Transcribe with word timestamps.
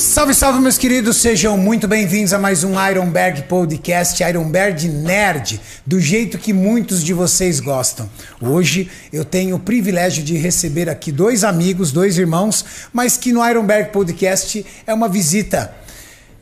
Salve, 0.00 0.32
salve, 0.32 0.60
meus 0.60 0.78
queridos, 0.78 1.18
sejam 1.18 1.58
muito 1.58 1.86
bem-vindos 1.86 2.32
a 2.32 2.38
mais 2.38 2.64
um 2.64 2.72
Ironberg 2.88 3.42
Podcast, 3.42 4.22
Ironberg 4.24 4.88
Nerd, 4.88 5.60
do 5.84 6.00
jeito 6.00 6.38
que 6.38 6.54
muitos 6.54 7.04
de 7.04 7.12
vocês 7.12 7.60
gostam. 7.60 8.08
Hoje 8.40 8.90
eu 9.12 9.26
tenho 9.26 9.56
o 9.56 9.60
privilégio 9.60 10.24
de 10.24 10.38
receber 10.38 10.88
aqui 10.88 11.12
dois 11.12 11.44
amigos, 11.44 11.92
dois 11.92 12.16
irmãos, 12.16 12.64
mas 12.94 13.18
que 13.18 13.30
no 13.30 13.46
Ironberg 13.46 13.90
Podcast 13.90 14.64
é 14.86 14.94
uma 14.94 15.06
visita. 15.06 15.70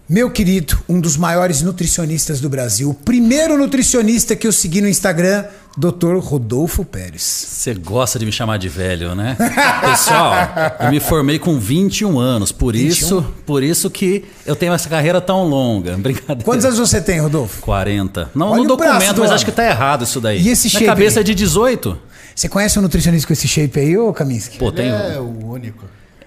Meu 0.09 0.31
querido, 0.31 0.79
um 0.89 1.01
dos 1.01 1.17
maiores 1.17 1.61
nutricionistas 1.61 2.41
do 2.41 2.49
Brasil, 2.49 2.91
o 2.91 2.95
primeiro 2.95 3.59
nutricionista 3.59 4.37
que 4.37 4.47
eu 4.47 4.53
segui 4.53 4.81
no 4.81 4.89
Instagram, 4.89 5.45
Dr. 5.79 6.17
Rodolfo 6.19 6.85
Pérez. 6.85 7.23
Você 7.23 7.73
gosta 7.73 8.19
de 8.19 8.27
me 8.27 8.33
chamar 8.33 8.59
de 8.59 8.69
velho, 8.69 9.15
né? 9.15 9.37
Pessoal, 9.81 10.35
eu 10.81 10.91
me 10.91 10.99
formei 10.99 11.39
com 11.39 11.57
21 11.57 12.19
anos, 12.19 12.51
por 12.51 12.75
21? 12.75 12.89
isso, 12.89 13.27
por 13.47 13.63
isso 13.63 13.89
que 13.89 14.25
eu 14.45 14.57
tenho 14.57 14.73
essa 14.73 14.89
carreira 14.89 15.21
tão 15.21 15.45
longa. 15.45 15.95
Brincadeira. 15.99 16.43
Quantos 16.43 16.65
anos 16.65 16.79
você 16.81 17.01
tem, 17.01 17.21
Rodolfo? 17.21 17.63
40. 17.63 18.31
Não 18.35 18.51
Olha 18.51 18.63
no 18.63 18.69
documento, 18.69 19.21
mas 19.21 19.31
acho 19.31 19.45
que 19.45 19.53
tá 19.53 19.65
errado 19.65 20.03
isso 20.03 20.21
daí. 20.21 20.43
E 20.43 20.49
esse 20.49 20.67
Na 20.67 20.73
shape? 20.73 20.87
cabeça 20.87 21.21
é 21.21 21.23
de 21.23 21.33
18. 21.33 21.97
Você 22.35 22.49
conhece 22.49 22.77
um 22.79 22.83
nutricionista 22.83 23.27
com 23.29 23.33
esse 23.33 23.47
shape 23.47 23.79
aí, 23.79 23.97
ô 23.97 24.13
Kaminsky? 24.13 24.59
Pô, 24.59 24.73
tem 24.73 24.89
É 24.89 25.19
o 25.21 25.47
único. 25.47 25.85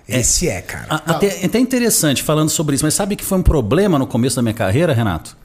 Esse 0.07 0.47
é, 0.47 0.61
cara. 0.61 0.85
Até, 1.05 1.45
até 1.45 1.59
interessante 1.59 2.23
falando 2.23 2.49
sobre 2.49 2.75
isso, 2.75 2.85
mas 2.85 2.93
sabe 2.93 3.15
que 3.17 3.23
foi 3.23 3.37
um 3.37 3.43
problema 3.43 3.99
no 3.99 4.07
começo 4.07 4.35
da 4.35 4.41
minha 4.41 4.53
carreira, 4.53 4.93
Renato? 4.93 5.37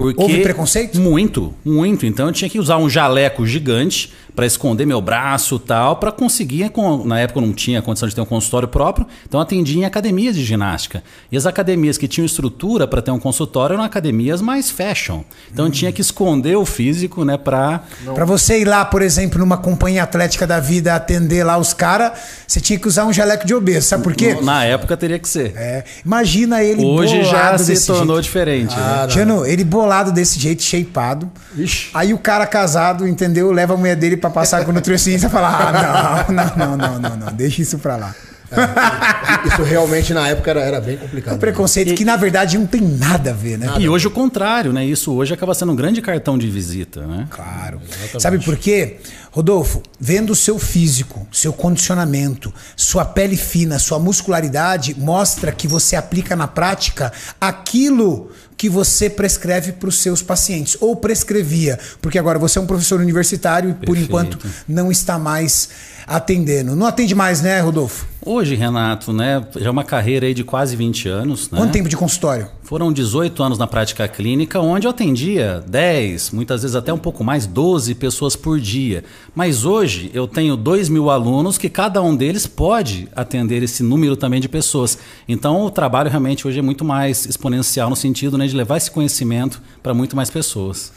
Porque 0.00 0.22
Houve 0.22 0.40
preconceito? 0.40 0.98
Muito, 0.98 1.54
muito. 1.62 2.06
Então 2.06 2.26
eu 2.28 2.32
tinha 2.32 2.48
que 2.48 2.58
usar 2.58 2.78
um 2.78 2.88
jaleco 2.88 3.46
gigante 3.46 4.10
para 4.40 4.46
esconder 4.46 4.86
meu 4.86 5.02
braço 5.02 5.58
tal, 5.58 5.96
para 5.96 6.10
conseguir. 6.10 6.72
Na 7.04 7.20
época 7.20 7.40
eu 7.40 7.46
não 7.46 7.52
tinha 7.52 7.82
condição 7.82 8.08
de 8.08 8.14
ter 8.14 8.22
um 8.22 8.24
consultório 8.24 8.66
próprio, 8.66 9.06
então 9.28 9.38
eu 9.38 9.42
atendia 9.42 9.82
em 9.82 9.84
academias 9.84 10.34
de 10.34 10.42
ginástica. 10.42 11.02
E 11.30 11.36
as 11.36 11.44
academias 11.44 11.98
que 11.98 12.08
tinham 12.08 12.24
estrutura 12.24 12.88
para 12.88 13.02
ter 13.02 13.10
um 13.10 13.18
consultório 13.18 13.74
eram 13.74 13.84
academias 13.84 14.40
mais 14.40 14.70
fashion. 14.70 15.24
Então 15.52 15.66
hum. 15.66 15.68
eu 15.68 15.72
tinha 15.72 15.92
que 15.92 16.00
esconder 16.00 16.56
o 16.56 16.64
físico, 16.64 17.22
né, 17.22 17.36
para. 17.36 17.82
Para 18.14 18.24
você 18.24 18.62
ir 18.62 18.64
lá, 18.64 18.82
por 18.82 19.02
exemplo, 19.02 19.38
numa 19.38 19.58
companhia 19.58 20.04
atlética 20.04 20.46
da 20.46 20.58
vida 20.58 20.94
atender 20.94 21.44
lá 21.44 21.58
os 21.58 21.74
caras, 21.74 22.12
você 22.46 22.62
tinha 22.62 22.78
que 22.78 22.88
usar 22.88 23.04
um 23.04 23.12
jaleco 23.12 23.46
de 23.46 23.54
obeso. 23.54 23.88
Sabe 23.88 24.02
por 24.02 24.14
quê? 24.14 24.38
Na 24.40 24.64
época 24.64 24.96
teria 24.96 25.18
que 25.18 25.28
ser. 25.28 25.52
É. 25.54 25.84
Imagina 26.02 26.62
ele 26.64 26.82
Hoje 26.82 27.24
já 27.24 27.58
se 27.58 27.86
tornou 27.86 28.16
jeito. 28.16 28.22
diferente. 28.22 28.74
Ah, 28.74 29.06
né? 29.06 29.52
Ele 29.52 29.64
bolado 29.64 30.10
desse 30.10 30.40
jeito, 30.40 30.62
shapeado. 30.62 31.30
Ixi. 31.58 31.90
Aí 31.92 32.14
o 32.14 32.18
cara 32.18 32.46
casado, 32.46 33.06
entendeu? 33.06 33.52
Leva 33.52 33.74
a 33.74 33.76
mulher 33.76 33.96
dele 33.96 34.16
para 34.16 34.29
passar 34.30 34.64
com 34.64 34.70
o 34.70 34.74
nutricionista 34.74 35.26
e 35.26 35.30
falar: 35.30 36.26
ah, 36.28 36.32
não, 36.32 36.36
não, 36.36 36.56
não, 36.56 36.76
não, 36.76 36.98
não, 36.98 37.16
não, 37.16 37.32
deixa 37.32 37.62
isso 37.62 37.78
pra 37.78 37.96
lá. 37.96 38.14
É, 38.50 39.48
isso 39.48 39.62
realmente 39.62 40.12
na 40.12 40.28
época 40.28 40.50
era, 40.50 40.60
era 40.60 40.80
bem 40.80 40.96
complicado. 40.96 41.36
O 41.36 41.38
preconceito 41.38 41.94
que 41.94 42.04
na 42.04 42.16
verdade 42.16 42.58
não 42.58 42.66
tem 42.66 42.80
nada 42.80 43.30
a 43.30 43.32
ver, 43.32 43.56
né? 43.56 43.72
E 43.78 43.88
hoje 43.88 44.08
o 44.08 44.10
contrário, 44.10 44.72
né? 44.72 44.84
Isso 44.84 45.12
hoje 45.12 45.32
acaba 45.32 45.54
sendo 45.54 45.72
um 45.72 45.76
grande 45.76 46.02
cartão 46.02 46.36
de 46.36 46.50
visita, 46.50 47.06
né? 47.06 47.26
Claro. 47.30 47.80
Exatamente. 47.86 48.22
Sabe 48.22 48.44
por 48.44 48.56
quê? 48.56 48.96
Rodolfo, 49.30 49.82
vendo 50.00 50.30
o 50.30 50.34
seu 50.34 50.58
físico, 50.58 51.26
seu 51.30 51.52
condicionamento, 51.52 52.52
sua 52.74 53.04
pele 53.04 53.36
fina, 53.36 53.78
sua 53.78 54.00
muscularidade, 54.00 54.96
mostra 54.98 55.52
que 55.52 55.68
você 55.68 55.94
aplica 55.94 56.34
na 56.34 56.48
prática 56.48 57.12
aquilo 57.40 58.32
que 58.60 58.68
você 58.68 59.08
prescreve 59.08 59.72
para 59.72 59.88
os 59.88 60.02
seus 60.02 60.22
pacientes. 60.22 60.76
Ou 60.82 60.94
prescrevia, 60.94 61.78
porque 62.02 62.18
agora 62.18 62.38
você 62.38 62.58
é 62.58 62.62
um 62.62 62.66
professor 62.66 63.00
universitário 63.00 63.70
e 63.70 63.86
por 63.86 63.96
enquanto 63.96 64.38
não 64.68 64.92
está 64.92 65.18
mais 65.18 65.70
atendendo. 66.06 66.76
Não 66.76 66.86
atende 66.86 67.14
mais, 67.14 67.40
né, 67.40 67.58
Rodolfo? 67.60 68.04
Hoje, 68.20 68.54
Renato, 68.54 69.14
né, 69.14 69.42
já 69.56 69.68
é 69.68 69.70
uma 69.70 69.82
carreira 69.82 70.26
aí 70.26 70.34
de 70.34 70.44
quase 70.44 70.76
20 70.76 71.08
anos. 71.08 71.50
Né? 71.50 71.58
Quanto 71.58 71.72
tempo 71.72 71.88
de 71.88 71.96
consultório? 71.96 72.48
Foram 72.70 72.92
18 72.92 73.42
anos 73.42 73.58
na 73.58 73.66
prática 73.66 74.06
clínica, 74.06 74.60
onde 74.60 74.86
eu 74.86 74.92
atendia 74.92 75.60
10, 75.66 76.30
muitas 76.30 76.62
vezes 76.62 76.76
até 76.76 76.92
um 76.92 76.98
pouco 76.98 77.24
mais, 77.24 77.44
12 77.44 77.96
pessoas 77.96 78.36
por 78.36 78.60
dia. 78.60 79.02
Mas 79.34 79.64
hoje 79.64 80.08
eu 80.14 80.28
tenho 80.28 80.56
2 80.56 80.88
mil 80.88 81.10
alunos 81.10 81.58
que 81.58 81.68
cada 81.68 82.00
um 82.00 82.14
deles 82.14 82.46
pode 82.46 83.08
atender 83.16 83.60
esse 83.64 83.82
número 83.82 84.16
também 84.16 84.40
de 84.40 84.48
pessoas. 84.48 84.96
Então 85.28 85.62
o 85.62 85.70
trabalho 85.72 86.08
realmente 86.08 86.46
hoje 86.46 86.60
é 86.60 86.62
muito 86.62 86.84
mais 86.84 87.26
exponencial 87.26 87.90
no 87.90 87.96
sentido 87.96 88.38
né, 88.38 88.46
de 88.46 88.54
levar 88.54 88.76
esse 88.76 88.92
conhecimento 88.92 89.60
para 89.82 89.92
muito 89.92 90.14
mais 90.14 90.30
pessoas. 90.30 90.92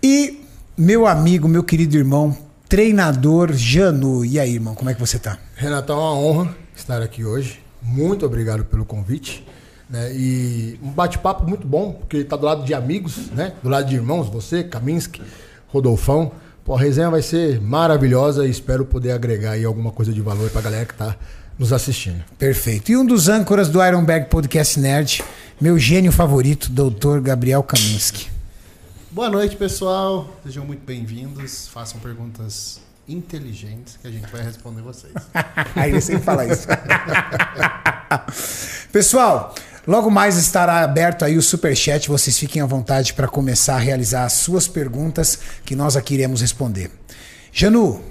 E 0.00 0.44
meu 0.78 1.08
amigo, 1.08 1.48
meu 1.48 1.64
querido 1.64 1.96
irmão, 1.96 2.38
treinador 2.68 3.52
Janu. 3.52 4.24
E 4.24 4.38
aí, 4.38 4.54
irmão, 4.54 4.76
como 4.76 4.90
é 4.90 4.94
que 4.94 5.00
você 5.00 5.18
tá? 5.18 5.40
Renato, 5.56 5.90
é 5.90 5.96
uma 5.96 6.14
honra 6.14 6.56
estar 6.72 7.02
aqui 7.02 7.24
hoje. 7.24 7.58
Muito 7.82 8.24
obrigado 8.24 8.64
pelo 8.64 8.84
convite. 8.84 9.44
Né? 9.88 10.12
E 10.14 10.78
um 10.82 10.90
bate-papo 10.90 11.46
muito 11.46 11.66
bom, 11.66 11.92
porque 11.92 12.18
está 12.18 12.36
do 12.36 12.44
lado 12.44 12.64
de 12.64 12.74
amigos, 12.74 13.30
né? 13.30 13.52
do 13.62 13.68
lado 13.68 13.88
de 13.88 13.94
irmãos, 13.94 14.28
você, 14.28 14.64
Kaminsky, 14.64 15.22
Rodolfão. 15.68 16.32
Pô, 16.64 16.74
a 16.74 16.80
resenha 16.80 17.08
vai 17.08 17.22
ser 17.22 17.60
maravilhosa 17.60 18.46
e 18.46 18.50
espero 18.50 18.84
poder 18.84 19.12
agregar 19.12 19.52
aí 19.52 19.64
alguma 19.64 19.92
coisa 19.92 20.12
de 20.12 20.20
valor 20.20 20.50
para 20.50 20.60
a 20.60 20.64
galera 20.64 20.84
que 20.84 20.94
está 20.94 21.16
nos 21.56 21.72
assistindo. 21.72 22.24
Perfeito. 22.36 22.90
E 22.90 22.96
um 22.96 23.06
dos 23.06 23.28
âncoras 23.28 23.68
do 23.68 23.82
Ironberg 23.82 24.28
Podcast 24.28 24.78
Nerd, 24.80 25.22
meu 25.60 25.78
gênio 25.78 26.10
favorito, 26.10 26.68
doutor 26.68 27.20
Gabriel 27.20 27.62
Kaminsky. 27.62 28.28
Boa 29.12 29.30
noite, 29.30 29.56
pessoal. 29.56 30.36
Sejam 30.44 30.66
muito 30.66 30.84
bem-vindos. 30.84 31.68
Façam 31.68 32.00
perguntas 32.00 32.80
inteligentes 33.08 33.96
que 33.96 34.08
a 34.08 34.10
gente 34.10 34.30
vai 34.30 34.42
responder 34.42 34.82
vocês. 34.82 35.14
Aí 35.74 35.90
ele 35.90 36.00
sempre 36.00 36.24
fala 36.24 36.44
isso. 36.44 36.66
Pessoal, 38.92 39.54
logo 39.86 40.10
mais 40.10 40.36
estará 40.36 40.80
aberto 40.80 41.24
aí 41.24 41.36
o 41.36 41.42
super 41.42 41.76
chat. 41.76 42.08
Vocês 42.08 42.38
fiquem 42.38 42.62
à 42.62 42.66
vontade 42.66 43.14
para 43.14 43.28
começar 43.28 43.76
a 43.76 43.78
realizar 43.78 44.24
as 44.24 44.32
suas 44.34 44.66
perguntas 44.66 45.38
que 45.64 45.76
nós 45.76 45.96
aqui 45.96 46.14
iremos 46.14 46.40
responder. 46.40 46.90
Janu, 47.52 48.02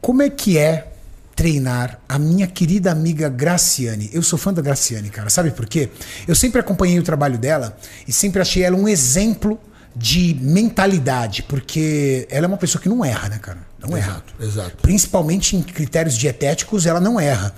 como 0.00 0.22
é 0.22 0.30
que 0.30 0.58
é 0.58 0.88
treinar 1.34 1.98
a 2.08 2.18
minha 2.18 2.46
querida 2.46 2.92
amiga 2.92 3.28
Graciane. 3.28 4.08
Eu 4.12 4.22
sou 4.22 4.38
fã 4.38 4.52
da 4.52 4.62
Graciane, 4.62 5.10
cara. 5.10 5.28
Sabe 5.28 5.50
por 5.50 5.66
quê? 5.66 5.90
Eu 6.26 6.34
sempre 6.34 6.60
acompanhei 6.60 6.98
o 6.98 7.02
trabalho 7.02 7.36
dela 7.36 7.76
e 8.06 8.12
sempre 8.12 8.40
achei 8.40 8.62
ela 8.62 8.76
um 8.76 8.88
exemplo 8.88 9.60
de 9.96 10.36
mentalidade, 10.40 11.42
porque 11.44 12.26
ela 12.30 12.46
é 12.46 12.48
uma 12.48 12.56
pessoa 12.56 12.82
que 12.82 12.88
não 12.88 13.04
erra, 13.04 13.28
né, 13.28 13.38
cara? 13.38 13.58
Não 13.78 13.96
exato, 13.96 14.34
erra. 14.38 14.48
Exato. 14.48 14.76
Principalmente 14.82 15.56
em 15.56 15.62
critérios 15.62 16.16
dietéticos, 16.16 16.86
ela 16.86 17.00
não 17.00 17.18
erra. 17.18 17.54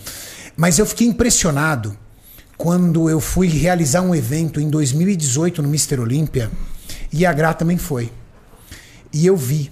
Mas 0.57 0.79
eu 0.79 0.87
fiquei 0.87 1.07
impressionado 1.07 1.97
quando 2.57 3.11
eu 3.11 3.21
fui 3.21 3.49
realizar 3.49 4.01
um 4.03 4.15
evento 4.15 4.61
em 4.61 4.69
2018 4.69 5.63
no 5.63 5.69
Mister 5.69 6.01
Olímpia 6.01 6.51
e 7.13 7.27
a 7.27 7.33
Gra 7.33 7.53
também 7.53 7.77
foi. 7.77 8.11
E 9.13 9.27
eu 9.27 9.37
vi, 9.37 9.71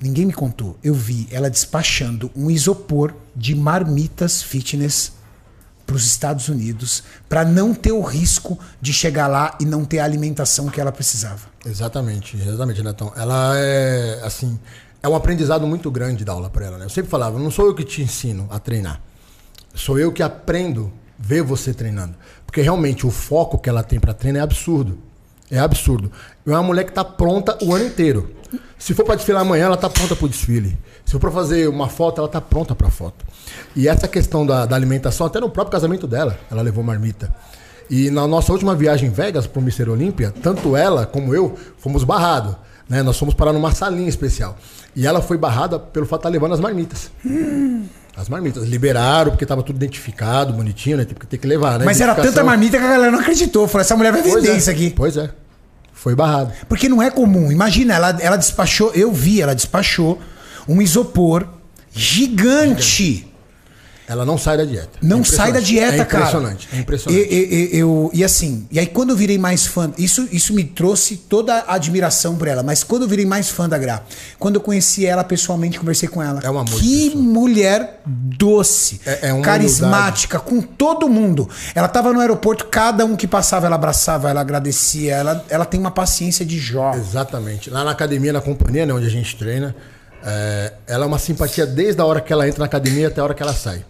ninguém 0.00 0.26
me 0.26 0.32
contou, 0.32 0.78
eu 0.82 0.94
vi 0.94 1.28
ela 1.30 1.50
despachando 1.50 2.30
um 2.34 2.50
isopor 2.50 3.14
de 3.34 3.54
marmitas 3.54 4.42
fitness 4.42 5.12
para 5.86 5.96
os 5.96 6.04
Estados 6.04 6.48
Unidos 6.48 7.02
para 7.28 7.46
não 7.46 7.72
ter 7.74 7.92
o 7.92 8.02
risco 8.02 8.58
de 8.78 8.92
chegar 8.92 9.26
lá 9.26 9.56
e 9.58 9.64
não 9.64 9.86
ter 9.86 10.00
a 10.00 10.04
alimentação 10.04 10.68
que 10.68 10.78
ela 10.78 10.92
precisava. 10.92 11.48
Exatamente, 11.64 12.36
exatamente, 12.36 12.82
Netão. 12.82 13.10
Ela 13.16 13.52
é 13.56 14.20
assim, 14.22 14.58
é 15.02 15.08
um 15.08 15.14
aprendizado 15.14 15.66
muito 15.66 15.90
grande 15.90 16.26
dar 16.26 16.32
aula 16.32 16.50
para 16.50 16.66
ela. 16.66 16.78
Né? 16.78 16.84
Eu 16.84 16.90
sempre 16.90 17.10
falava, 17.10 17.38
não 17.38 17.50
sou 17.50 17.66
eu 17.66 17.74
que 17.74 17.84
te 17.84 18.02
ensino 18.02 18.46
a 18.50 18.58
treinar, 18.58 19.00
sou 19.74 19.98
eu 19.98 20.12
que 20.12 20.22
aprendo 20.22 20.92
ver 21.18 21.42
você 21.42 21.74
treinando, 21.74 22.14
porque 22.46 22.62
realmente 22.62 23.06
o 23.06 23.10
foco 23.10 23.58
que 23.58 23.68
ela 23.68 23.82
tem 23.82 23.98
para 23.98 24.14
treinar 24.14 24.40
é 24.40 24.44
absurdo, 24.44 24.98
é 25.50 25.58
absurdo. 25.58 26.12
É 26.46 26.50
uma 26.50 26.62
mulher 26.62 26.84
que 26.84 26.90
está 26.90 27.04
pronta 27.04 27.56
o 27.62 27.74
ano 27.74 27.86
inteiro. 27.86 28.30
Se 28.78 28.94
for 28.94 29.04
para 29.04 29.16
desfilar 29.16 29.42
amanhã, 29.42 29.66
ela 29.66 29.74
está 29.74 29.90
pronta 29.90 30.14
para 30.14 30.26
o 30.26 30.28
desfile. 30.28 30.78
Se 31.04 31.12
for 31.12 31.20
para 31.20 31.30
fazer 31.30 31.68
uma 31.68 31.88
foto, 31.88 32.18
ela 32.18 32.26
está 32.26 32.40
pronta 32.40 32.74
para 32.74 32.86
a 32.86 32.90
foto. 32.90 33.24
E 33.74 33.88
essa 33.88 34.06
questão 34.06 34.46
da, 34.46 34.66
da, 34.66 34.76
alimentação, 34.76 35.26
até 35.26 35.40
no 35.40 35.50
próprio 35.50 35.72
casamento 35.72 36.06
dela, 36.06 36.38
ela 36.50 36.62
levou 36.62 36.84
marmita. 36.84 37.34
E 37.90 38.10
na 38.10 38.26
nossa 38.26 38.52
última 38.52 38.74
viagem 38.74 39.08
em 39.08 39.12
Vegas 39.12 39.46
para 39.46 39.58
o 39.58 39.62
Mister 39.62 39.88
Olímpia, 39.88 40.32
tanto 40.42 40.76
ela 40.76 41.06
como 41.06 41.34
eu 41.34 41.58
fomos 41.78 42.04
barrados. 42.04 42.56
Né? 42.88 43.02
Nós 43.02 43.18
fomos 43.18 43.34
parar 43.34 43.52
numa 43.52 43.72
salinha 43.72 44.08
especial. 44.08 44.56
E 44.94 45.06
ela 45.06 45.20
foi 45.20 45.36
barrada 45.38 45.78
pelo 45.78 46.06
fato 46.06 46.20
de 46.20 46.28
estar 46.28 46.30
levando 46.30 46.54
as 46.54 46.60
marmitas. 46.60 47.10
Hum. 47.24 47.86
As 48.18 48.28
marmitas. 48.28 48.64
Liberaram, 48.64 49.30
porque 49.30 49.44
estava 49.44 49.62
tudo 49.62 49.76
identificado, 49.76 50.52
bonitinho, 50.52 50.96
né? 50.96 51.04
Tem 51.04 51.14
que, 51.16 51.26
tem 51.26 51.38
que 51.38 51.46
levar, 51.46 51.78
né? 51.78 51.84
Mas 51.84 52.00
era 52.00 52.14
tanta 52.16 52.42
marmita 52.42 52.76
que 52.76 52.84
a 52.84 52.88
galera 52.88 53.12
não 53.12 53.20
acreditou. 53.20 53.68
Falou, 53.68 53.82
essa 53.82 53.96
mulher 53.96 54.12
vai 54.12 54.22
vender 54.22 54.50
é. 54.50 54.56
isso 54.56 54.70
aqui. 54.70 54.90
Pois 54.90 55.16
é. 55.16 55.30
Foi 55.92 56.14
barrado. 56.14 56.52
Porque 56.68 56.88
não 56.88 57.00
é 57.00 57.10
comum. 57.10 57.52
Imagina, 57.52 57.94
ela, 57.94 58.16
ela 58.20 58.36
despachou, 58.36 58.92
eu 58.92 59.12
vi, 59.12 59.40
ela 59.40 59.54
despachou 59.54 60.20
um 60.68 60.82
isopor 60.82 61.46
gigante. 61.92 63.27
Ela 64.08 64.24
não 64.24 64.38
sai 64.38 64.56
da 64.56 64.64
dieta. 64.64 64.88
Não 65.02 65.20
É 65.20 65.24
sai 65.24 65.52
da 65.52 65.60
dieta, 65.60 65.96
é 65.96 66.04
cara. 66.04 66.24
impressionante, 66.24 66.68
É 66.72 66.78
impressionante. 66.78 67.28
E, 67.30 67.74
e- 67.74 67.78
eu, 67.78 68.10
e 68.14 68.24
assim, 68.24 68.66
e 68.70 68.78
aí 68.78 68.86
quando 68.86 69.10
eu 69.10 69.16
virei 69.16 69.36
mais 69.38 69.66
fã, 69.66 69.92
isso, 69.98 70.26
isso 70.32 70.54
me 70.54 70.64
trouxe 70.64 71.16
toda 71.16 71.54
a 71.54 71.74
admiração 71.74 72.34
por 72.36 72.48
ela, 72.48 72.62
mas 72.62 72.82
quando 72.82 73.02
eu 73.02 73.08
virei 73.08 73.26
mais 73.26 73.50
fã 73.50 73.68
da 73.68 73.76
Gra, 73.76 74.02
quando 74.38 74.54
eu 74.54 74.60
conheci 74.60 75.04
ela 75.04 75.22
pessoalmente, 75.22 75.78
conversei 75.78 76.08
com 76.08 76.22
ela. 76.22 76.40
É 76.42 76.50
um 76.50 76.58
amor 76.58 76.80
de 76.80 76.88
Que 77.10 77.16
mulher 77.16 78.00
doce, 78.06 79.00
É- 79.04 79.28
é 79.28 79.32
uma 79.32 79.42
carismática, 79.42 80.38
com 80.40 80.60
todo 80.62 81.08
mundo. 81.08 81.48
Ela 81.74 81.88
tava 81.88 82.12
no 82.12 82.20
aeroporto, 82.20 82.66
cada 82.66 83.04
um 83.04 83.14
que 83.16 83.26
passava, 83.26 83.66
ela 83.66 83.74
abraçava, 83.76 84.30
ela 84.30 84.40
agradecia, 84.40 85.14
ela, 85.14 85.44
ela 85.50 85.64
tem 85.64 85.78
uma 85.78 85.90
paciência 85.90 86.46
de 86.46 86.58
Jó. 86.58 86.94
Exatamente. 86.94 87.68
Lá 87.70 87.84
na 87.84 87.90
academia, 87.90 88.32
na 88.32 88.40
companhia, 88.40 88.86
né, 88.86 88.94
onde 88.94 89.06
a 89.06 89.10
gente 89.10 89.36
treina, 89.36 89.74
é, 90.24 90.72
ela 90.86 91.04
é 91.04 91.06
uma 91.06 91.18
simpatia 91.18 91.66
desde 91.66 92.00
a 92.00 92.04
hora 92.04 92.20
que 92.20 92.32
ela 92.32 92.46
entra 92.48 92.60
na 92.60 92.66
academia 92.66 93.08
até 93.08 93.20
a 93.20 93.24
hora 93.24 93.34
que 93.34 93.42
ela 93.42 93.52
sai. 93.52 93.84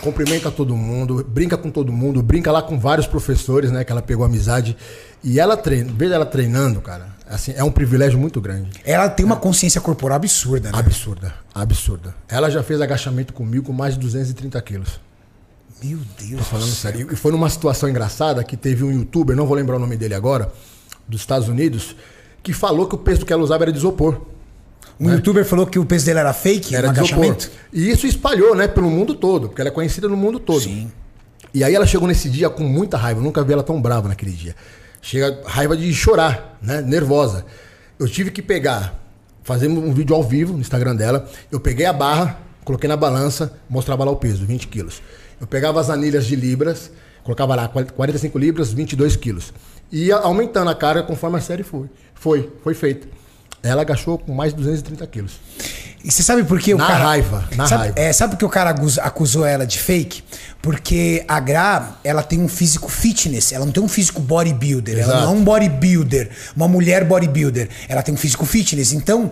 Cumprimenta 0.00 0.50
todo 0.50 0.76
mundo, 0.76 1.24
brinca 1.28 1.56
com 1.56 1.70
todo 1.70 1.92
mundo, 1.92 2.22
brinca 2.22 2.50
lá 2.50 2.62
com 2.62 2.78
vários 2.78 3.06
professores, 3.06 3.70
né, 3.70 3.84
que 3.84 3.92
ela 3.92 4.00
pegou 4.00 4.24
amizade. 4.24 4.76
E 5.22 5.38
ela 5.38 5.56
treina, 5.56 5.92
veja 5.94 6.14
ela 6.14 6.24
treinando, 6.24 6.80
cara, 6.80 7.08
assim, 7.28 7.52
é 7.54 7.62
um 7.62 7.70
privilégio 7.70 8.18
muito 8.18 8.40
grande. 8.40 8.70
Ela 8.84 9.08
tem 9.08 9.26
uma 9.26 9.36
consciência 9.36 9.80
corporal 9.80 10.16
absurda, 10.16 10.72
né? 10.72 10.78
Absurda, 10.78 11.34
absurda. 11.54 12.14
Ela 12.28 12.50
já 12.50 12.62
fez 12.62 12.80
agachamento 12.80 13.34
comigo 13.34 13.66
com 13.66 13.72
mais 13.72 13.94
de 13.94 14.00
230 14.00 14.60
quilos. 14.62 15.00
Meu 15.82 15.98
Deus. 16.18 16.38
Tô 16.38 16.44
falando 16.44 16.70
sério. 16.70 17.08
E 17.12 17.16
foi 17.16 17.32
numa 17.32 17.48
situação 17.48 17.88
engraçada 17.88 18.44
que 18.44 18.56
teve 18.56 18.84
um 18.84 18.92
youtuber, 18.92 19.34
não 19.36 19.46
vou 19.46 19.56
lembrar 19.56 19.76
o 19.76 19.78
nome 19.78 19.96
dele 19.96 20.14
agora, 20.14 20.52
dos 21.08 21.20
Estados 21.20 21.48
Unidos, 21.48 21.96
que 22.42 22.52
falou 22.52 22.86
que 22.86 22.94
o 22.94 22.98
peso 22.98 23.24
que 23.24 23.32
ela 23.32 23.42
usava 23.42 23.64
era 23.64 23.72
de 23.72 23.78
isopor. 23.78 24.20
Um 25.00 25.10
youtuber 25.10 25.44
falou 25.46 25.66
que 25.66 25.78
o 25.78 25.84
peso 25.86 26.04
dele 26.04 26.18
era 26.18 26.32
fake, 26.34 26.74
Era 26.74 26.88
isopor. 26.88 27.04
agachamento. 27.04 27.50
E 27.72 27.90
isso 27.90 28.06
espalhou, 28.06 28.54
né, 28.54 28.68
pelo 28.68 28.90
mundo 28.90 29.14
todo, 29.14 29.48
porque 29.48 29.60
ela 29.62 29.68
é 29.70 29.72
conhecida 29.72 30.06
no 30.06 30.16
mundo 30.16 30.38
todo. 30.38 30.60
Sim. 30.60 30.92
E 31.54 31.64
aí 31.64 31.74
ela 31.74 31.86
chegou 31.86 32.06
nesse 32.06 32.28
dia 32.28 32.50
com 32.50 32.62
muita 32.64 32.96
raiva, 32.98 33.18
eu 33.20 33.24
nunca 33.24 33.42
vi 33.42 33.52
ela 33.54 33.62
tão 33.62 33.80
brava 33.80 34.08
naquele 34.08 34.30
dia. 34.32 34.54
Chega 35.00 35.40
raiva 35.46 35.74
de 35.76 35.92
chorar, 35.94 36.58
né, 36.60 36.82
nervosa. 36.82 37.46
Eu 37.98 38.06
tive 38.06 38.30
que 38.30 38.42
pegar, 38.42 39.00
fazer 39.42 39.68
um 39.68 39.92
vídeo 39.92 40.14
ao 40.14 40.22
vivo 40.22 40.52
no 40.52 40.60
Instagram 40.60 40.94
dela. 40.94 41.28
Eu 41.50 41.58
peguei 41.58 41.86
a 41.86 41.92
barra, 41.92 42.38
coloquei 42.64 42.86
na 42.88 42.96
balança, 42.96 43.52
mostrava 43.68 44.04
lá 44.04 44.10
o 44.10 44.16
peso, 44.16 44.44
20 44.44 44.68
quilos. 44.68 45.02
Eu 45.40 45.46
pegava 45.46 45.80
as 45.80 45.88
anilhas 45.88 46.26
de 46.26 46.36
libras, 46.36 46.90
colocava 47.24 47.54
lá 47.54 47.66
45 47.68 48.38
libras, 48.38 48.72
22 48.72 49.16
quilos. 49.16 49.52
E 49.90 50.06
ia 50.06 50.16
aumentando 50.16 50.70
a 50.70 50.74
carga 50.74 51.02
conforme 51.02 51.38
a 51.38 51.40
série 51.40 51.62
foi. 51.62 51.88
Foi, 52.14 52.50
foi 52.62 52.74
feita. 52.74 53.08
Ela 53.62 53.82
agachou 53.82 54.18
com 54.18 54.32
mais 54.34 54.52
de 54.52 54.58
230 54.58 55.06
quilos. 55.06 55.32
E 56.02 56.10
você 56.10 56.22
sabe 56.22 56.44
por 56.44 56.58
que 56.58 56.72
o 56.72 56.78
Na 56.78 56.86
cara. 56.86 57.04
raiva, 57.04 57.44
na 57.54 57.66
sabe, 57.68 57.82
raiva. 57.82 58.00
É, 58.00 58.10
sabe 58.12 58.32
por 58.32 58.38
que 58.38 58.44
o 58.46 58.48
cara 58.48 58.70
acus- 58.70 58.98
acusou 58.98 59.44
ela 59.44 59.66
de 59.66 59.78
fake? 59.78 60.22
Porque 60.62 61.22
a 61.28 61.38
Gra, 61.40 61.98
ela 62.02 62.22
tem 62.22 62.40
um 62.40 62.48
físico 62.48 62.88
fitness, 62.88 63.52
ela 63.52 63.66
não 63.66 63.72
tem 63.72 63.82
um 63.82 63.88
físico 63.88 64.18
bodybuilder, 64.20 64.94
ela 64.98 65.02
Exato. 65.12 65.26
não 65.26 65.32
é 65.34 65.36
um 65.36 65.44
bodybuilder, 65.44 66.30
uma 66.56 66.66
mulher 66.66 67.04
bodybuilder. 67.04 67.68
Ela 67.86 68.02
tem 68.02 68.14
um 68.14 68.16
físico 68.16 68.46
fitness. 68.46 68.92
Então, 68.94 69.30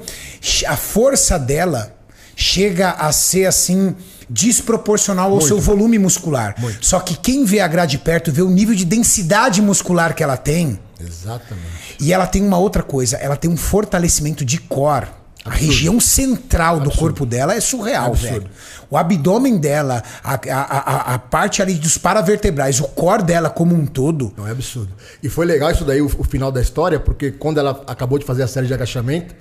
a 0.67 0.77
força 0.77 1.39
dela 1.39 1.95
chega 2.37 2.91
a 2.91 3.11
ser 3.13 3.47
assim 3.47 3.97
desproporcional 4.29 5.33
ao 5.33 5.41
seu 5.41 5.59
volume 5.59 5.99
muscular. 5.99 6.55
Só 6.83 7.01
que 7.01 7.17
quem 7.17 7.45
vê 7.47 7.61
a 7.61 7.67
Gra 7.69 7.87
de 7.87 7.97
perto 7.97 8.31
vê 8.31 8.43
o 8.43 8.51
nível 8.51 8.75
de 8.75 8.85
densidade 8.85 9.63
muscular 9.63 10.15
que 10.15 10.23
ela 10.23 10.37
tem. 10.37 10.79
Exatamente. 11.01 11.78
E 12.01 12.13
ela 12.13 12.27
tem 12.27 12.43
uma 12.43 12.59
outra 12.59 12.83
coisa, 12.83 13.17
ela 13.17 13.37
tem 13.37 13.51
um 13.51 13.57
fortalecimento 13.57 14.45
de 14.45 14.59
core. 14.59 15.09
A 15.45 15.51
região 15.51 15.99
central 15.99 16.79
do 16.79 16.91
corpo 16.91 17.25
dela 17.25 17.55
é 17.55 17.61
surreal, 17.61 18.09
Absurdo. 18.09 18.33
velho. 18.35 18.51
O 18.91 18.97
abdômen 18.97 19.57
dela, 19.57 20.03
a, 20.23 20.35
a, 20.35 20.61
a, 20.61 21.15
a 21.15 21.19
parte 21.19 21.63
ali 21.63 21.75
dos 21.75 21.97
paravertebrais, 21.97 22.81
o 22.81 22.85
core 22.89 23.23
dela 23.23 23.49
como 23.49 23.75
um 23.75 23.87
todo. 23.87 24.33
Não 24.37 24.47
é 24.47 24.51
absurdo. 24.51 24.93
E 25.23 25.29
foi 25.29 25.47
legal 25.47 25.71
isso 25.71 25.85
daí, 25.85 26.03
o, 26.03 26.07
o 26.07 26.25
final 26.25 26.53
da 26.53 26.61
história, 26.61 27.01
porque 27.01 27.31
quando 27.31 27.59
ela 27.59 27.83
acabou 27.87 28.19
de 28.19 28.27
fazer 28.27 28.43
a 28.43 28.49
série 28.49 28.67
de 28.67 28.75
agachamento, 28.75 29.35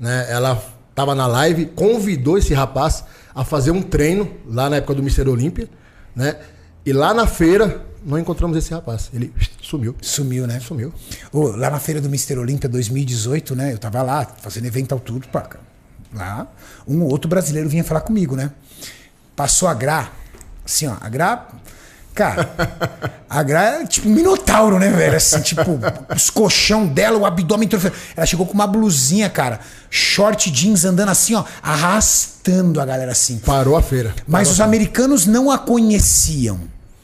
né, 0.00 0.26
ela 0.28 0.60
tava 0.94 1.14
na 1.14 1.26
live, 1.26 1.66
convidou 1.66 2.38
esse 2.38 2.52
rapaz 2.54 3.04
a 3.34 3.44
fazer 3.44 3.70
um 3.70 3.82
treino 3.82 4.30
lá 4.46 4.68
na 4.68 4.76
época 4.76 4.94
do 4.94 5.02
Mister 5.02 5.28
Olímpia, 5.28 5.68
né? 6.14 6.36
E 6.84 6.92
lá 6.92 7.14
na 7.14 7.26
feira 7.26 7.82
não 8.04 8.18
encontramos 8.18 8.56
esse 8.56 8.72
rapaz. 8.72 9.10
Ele 9.12 9.32
sumiu. 9.60 9.94
Sumiu, 10.00 10.46
né? 10.46 10.60
Sumiu. 10.60 10.92
Ô, 11.32 11.48
lá 11.48 11.70
na 11.70 11.78
feira 11.78 12.00
do 12.00 12.08
Mister 12.08 12.38
Olímpia 12.38 12.68
2018, 12.68 13.54
né? 13.54 13.72
Eu 13.72 13.78
tava 13.78 14.02
lá 14.02 14.26
fazendo 14.40 14.66
evento 14.66 14.92
ao 14.92 15.00
tudo, 15.00 15.28
pá. 15.28 15.48
Lá, 16.14 16.46
um 16.86 17.02
ou 17.02 17.10
outro 17.10 17.28
brasileiro 17.28 17.68
vinha 17.68 17.82
falar 17.82 18.02
comigo, 18.02 18.36
né? 18.36 18.50
Passou 19.34 19.66
a 19.66 19.74
Gra, 19.74 20.10
assim, 20.64 20.86
ó, 20.86 20.96
a 21.00 21.08
Gra. 21.08 21.48
Cara, 22.14 22.52
a 23.30 23.42
Gra 23.42 23.62
é 23.80 23.86
tipo 23.86 24.06
um 24.06 24.12
minotauro, 24.12 24.78
né, 24.78 24.90
velho? 24.90 25.16
Assim, 25.16 25.40
tipo, 25.40 25.62
os 26.14 26.28
colchão 26.28 26.86
dela, 26.86 27.16
o 27.16 27.24
abdômen. 27.24 27.66
Ela 28.14 28.26
chegou 28.26 28.44
com 28.44 28.52
uma 28.52 28.66
blusinha, 28.66 29.30
cara, 29.30 29.60
short 29.88 30.50
jeans, 30.50 30.84
andando 30.84 31.08
assim, 31.08 31.34
ó, 31.34 31.42
arrastando 31.62 32.78
a 32.78 32.84
galera 32.84 33.12
assim. 33.12 33.38
Parou 33.38 33.74
a 33.74 33.82
feira. 33.82 34.14
Mas 34.26 34.50
os 34.50 34.60
americanos 34.60 35.24
não 35.24 35.50
a 35.50 35.56
conheciam. 35.56 36.60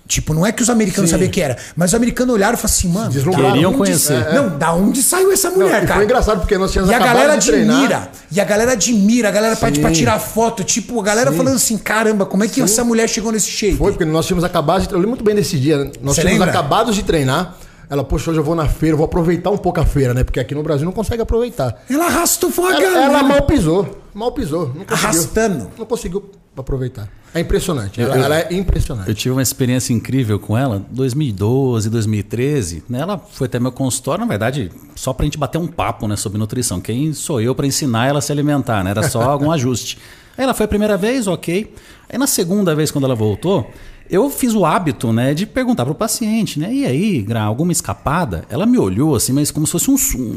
Tipo, 0.09 0.33
não 0.33 0.47
é 0.47 0.51
que 0.51 0.63
os 0.63 0.71
americanos 0.71 1.11
Sim. 1.11 1.17
sabiam 1.17 1.31
que 1.31 1.39
era, 1.39 1.57
mas 1.77 1.91
os 1.91 1.95
americanos 1.95 2.35
olharam 2.35 2.55
e 2.55 2.57
falaram 2.57 2.75
assim, 2.75 2.89
mano. 2.89 3.11
Deslumbraram. 3.11 3.53
Queriam 3.53 3.69
onde 3.71 3.79
conhecer. 3.79 4.33
Não, 4.33 4.57
da 4.57 4.73
onde 4.73 5.03
saiu 5.03 5.31
essa 5.31 5.51
Não, 5.51 5.59
mulher, 5.59 5.83
e 5.83 5.87
cara? 5.87 5.95
foi 5.97 6.05
engraçado 6.05 6.39
porque 6.41 6.57
nós 6.57 6.73
tínhamos 6.73 6.91
E 6.91 6.95
a 6.95 6.99
galera 6.99 7.37
de 7.37 7.47
treinar. 7.47 7.77
admira. 7.77 8.09
E 8.33 8.41
a 8.41 8.45
galera 8.45 8.73
admira, 8.73 9.29
a 9.29 9.31
galera 9.31 9.55
pede 9.55 9.77
Sim. 9.77 9.83
pra 9.83 9.93
tirar 9.93 10.19
foto. 10.19 10.65
Tipo, 10.65 10.99
a 10.99 11.03
galera 11.05 11.31
Sim. 11.31 11.37
falando 11.37 11.57
assim: 11.57 11.77
caramba, 11.77 12.25
como 12.25 12.43
é 12.43 12.49
que 12.49 12.59
essa 12.63 12.83
mulher 12.83 13.07
chegou 13.07 13.31
nesse 13.31 13.51
shape? 13.51 13.77
Foi, 13.77 13.93
porque 13.93 14.07
nós 14.07 14.27
tínhamos 14.27 14.45
acabado 14.45 14.81
de 14.81 14.89
treinar. 14.89 14.97
Eu 14.99 15.01
lembro 15.09 15.11
muito 15.11 15.25
bem 15.25 15.35
desse 15.35 15.59
dia. 15.59 15.77
né? 15.77 15.91
Nós 16.01 16.15
Você 16.17 16.23
tínhamos 16.23 16.41
lembra? 16.41 16.59
acabado 16.59 16.91
de 16.91 17.03
treinar. 17.03 17.57
Ela, 17.91 18.03
poxa, 18.05 18.31
hoje 18.31 18.41
eu 18.41 18.45
vou 18.45 18.55
na 18.55 18.67
feira, 18.69 18.97
vou 18.97 19.05
aproveitar 19.05 19.51
um 19.51 19.57
pouco 19.57 19.81
a 19.81 19.85
feira, 19.85 20.13
né? 20.15 20.23
Porque 20.25 20.39
aqui 20.41 20.55
no 20.55 20.63
Brasil 20.63 20.85
não 20.85 20.93
consegue 20.93 21.23
aproveitar. 21.23 21.83
Ela 21.91 22.07
arrastou 22.07 22.51
foi 22.51 22.65
a 22.73 22.77
Ela, 22.77 22.81
galera. 22.83 23.05
ela 23.05 23.23
mal 23.23 23.43
pisou. 23.43 24.03
Mal 24.15 24.33
pisou. 24.33 24.73
Não 24.75 24.85
conseguiu. 24.85 24.95
Arrastando. 25.09 25.71
Não 25.79 25.87
conseguiu 25.87 26.31
aproveitar. 26.61 27.09
É 27.35 27.41
impressionante. 27.41 28.01
Ela, 28.01 28.17
Eu- 28.17 28.25
ela 28.25 28.39
é 28.39 28.49
impressionante. 28.55 29.09
Eu 29.09 29.15
tive 29.15 29.33
uma 29.33 29.43
experiência 29.43 29.93
incrível 29.93 30.39
com 30.39 30.57
ela, 30.57 30.85
2012, 30.91 31.91
2013. 31.91 32.83
Né? 32.89 33.01
Ela 33.01 33.19
foi 33.19 33.47
até 33.47 33.59
meu 33.61 33.71
consultório, 33.73 34.25
na 34.25 34.29
verdade, 34.29 34.71
só 34.95 35.13
pra 35.13 35.25
gente 35.25 35.37
bater 35.39 35.59
um 35.59 35.67
papo 35.67 36.07
né, 36.09 36.17
sobre 36.17 36.39
nutrição. 36.39 36.81
Quem 36.81 37.13
sou 37.13 37.41
eu 37.41 37.55
pra 37.55 37.67
ensinar 37.67 38.07
ela 38.07 38.19
a 38.19 38.23
se 38.23 38.33
alimentar? 38.33 38.83
Né? 38.83 38.91
Era 38.91 39.09
só 39.09 39.23
algum 39.29 39.51
ajuste. 39.51 39.99
Aí 40.37 40.45
ela 40.45 40.55
foi 40.55 40.65
a 40.65 40.69
primeira 40.69 40.97
vez, 40.97 41.27
ok. 41.27 41.75
Aí 42.09 42.19
na 42.19 42.27
segunda 42.27 42.75
vez, 42.75 42.91
quando 42.91 43.05
ela 43.05 43.15
voltou, 43.15 43.71
eu 44.09 44.31
fiz 44.31 44.55
o 44.55 44.65
hábito 44.65 45.13
né, 45.13 45.35
de 45.35 45.45
perguntar 45.45 45.85
pro 45.85 45.95
paciente, 45.95 46.59
né? 46.59 46.73
E 46.73 46.87
aí, 46.87 47.21
Gra, 47.21 47.43
alguma 47.43 47.73
escapada? 47.73 48.45
Ela 48.49 48.65
me 48.65 48.79
olhou 48.79 49.15
assim, 49.15 49.33
mas 49.33 49.51
como 49.51 49.67
se 49.67 49.73
fosse 49.73 49.91
um. 49.91 49.97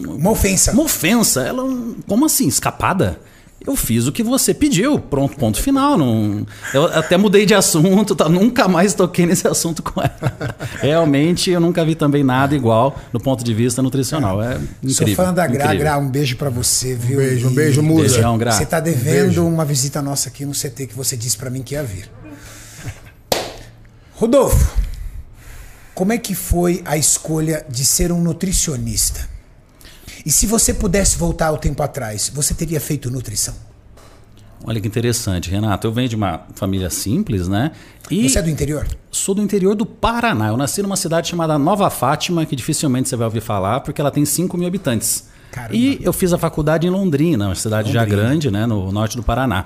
um 0.10 0.16
Uma 0.18 0.32
ofensa. 0.32 0.74
uma 0.74 0.84
ofensa. 0.84 1.42
Ela, 1.44 1.64
como 2.08 2.26
assim, 2.26 2.48
escapada? 2.48 3.22
Eu 3.66 3.75
fiz 3.75 4.08
o 4.08 4.12
que 4.12 4.24
você 4.24 4.56
pediu, 4.56 4.98
pronto, 4.98 5.38
ponto 5.38 5.62
final. 5.62 5.96
Não, 5.96 6.44
eu 6.74 6.86
até 6.86 7.15
mudei 7.15 7.46
de 7.46 7.53
assunto, 7.53 8.15
tá, 8.15 8.27
nunca 8.27 8.68
mais 8.68 8.96
toquei 8.96 9.25
nesse 9.27 9.48
assunto 9.48 9.84
com 9.84 10.01
ela. 10.01 10.12
Realmente, 10.82 11.51
eu 11.51 11.60
nunca 11.60 11.86
vi 11.86 11.94
também 11.94 12.24
nada 12.24 12.56
igual 12.56 13.00
no 13.13 13.20
ponto 13.20 13.44
de 13.44 13.53
vista 13.53 13.82
nutricional. 13.84 14.41
É 14.41 14.56
incrível. 14.82 15.15
Sou 15.15 15.25
fã 15.25 15.32
da 15.34 15.46
Gra. 15.46 15.75
Gra, 15.75 15.98
um 16.00 16.10
beijo 16.10 16.38
pra 16.38 16.50
você, 16.50 16.96
viu? 16.96 17.18
beijo, 17.18 17.48
um 17.50 17.53
beijo, 17.53 17.84
musa. 17.84 18.13
Beijão, 18.15 18.38
Gra. 18.38 18.51
Você 18.51 18.65
tá 18.65 18.80
Um 18.80 18.84
devendo 18.84 19.25
beijo. 19.25 19.46
uma 19.46 19.63
visita 19.63 20.01
nossa 20.01 20.30
aqui 20.30 20.44
no 20.44 20.53
CT 20.53 20.88
que 20.88 20.96
você 20.96 21.15
disse 21.15 21.38
pra 21.38 21.50
mim 21.51 21.62
que 21.62 21.75
ia 21.75 21.84
vir. 21.84 22.10
Rodolfo, 24.15 24.75
como 25.94 26.13
é 26.13 26.18
que 26.18 26.34
foi 26.34 26.82
a 26.86 26.98
escolha 26.98 27.65
de 27.70 27.86
ser 27.86 28.12
um 28.12 28.22
nutricionista? 28.22 29.30
E 30.25 30.32
se 30.32 30.46
você 30.46 30.74
pudesse 30.74 31.18
voltar 31.18 31.48
ao 31.48 31.58
tempo 31.58 31.82
atrás, 31.82 32.32
você 32.34 32.54
teria 32.54 32.80
feito 32.80 33.10
nutrição? 33.10 33.54
Olha 34.63 34.80
que 34.80 34.88
interessante, 34.88 35.50
Renato. 35.50 35.88
Eu 35.88 35.92
venho 35.92 36.08
de 36.08 36.16
uma 36.16 36.42
família 36.54 36.90
simples, 36.90 37.48
né? 37.48 37.72
E 38.12 38.30
Você 38.30 38.38
é 38.38 38.42
do 38.42 38.50
interior? 38.50 38.88
sou 39.10 39.34
do 39.34 39.42
interior 39.42 39.74
do 39.75 39.86
Paraná. 39.86 40.50
Eu 40.50 40.58
nasci 40.58 40.84
numa 40.84 40.96
cidade 40.96 41.30
chamada 41.30 41.58
Nova 41.58 41.90
Fátima, 41.90 42.46
que 42.46 42.56
dificilmente 42.56 43.10
você 43.10 43.16
vai 43.16 43.25
ouvir 43.25 43.42
falar, 43.42 43.80
porque 43.80 44.00
ela 44.00 44.12
tem 44.12 44.24
5 44.24 44.56
mil 44.58 44.68
habitantes. 44.68 45.30
Caramba. 45.51 45.75
E 45.75 46.00
eu 46.04 46.13
fiz 46.13 46.32
a 46.32 46.38
faculdade 46.38 46.86
em 46.86 46.90
Londrina, 46.92 47.48
uma 47.48 47.56
cidade 47.56 47.92
já 47.92 48.01
Londrina. 48.01 48.22
grande, 48.24 48.51
né, 48.51 48.66
no 48.68 48.92
norte 48.92 49.18
do 49.18 49.24
Paraná. 49.24 49.66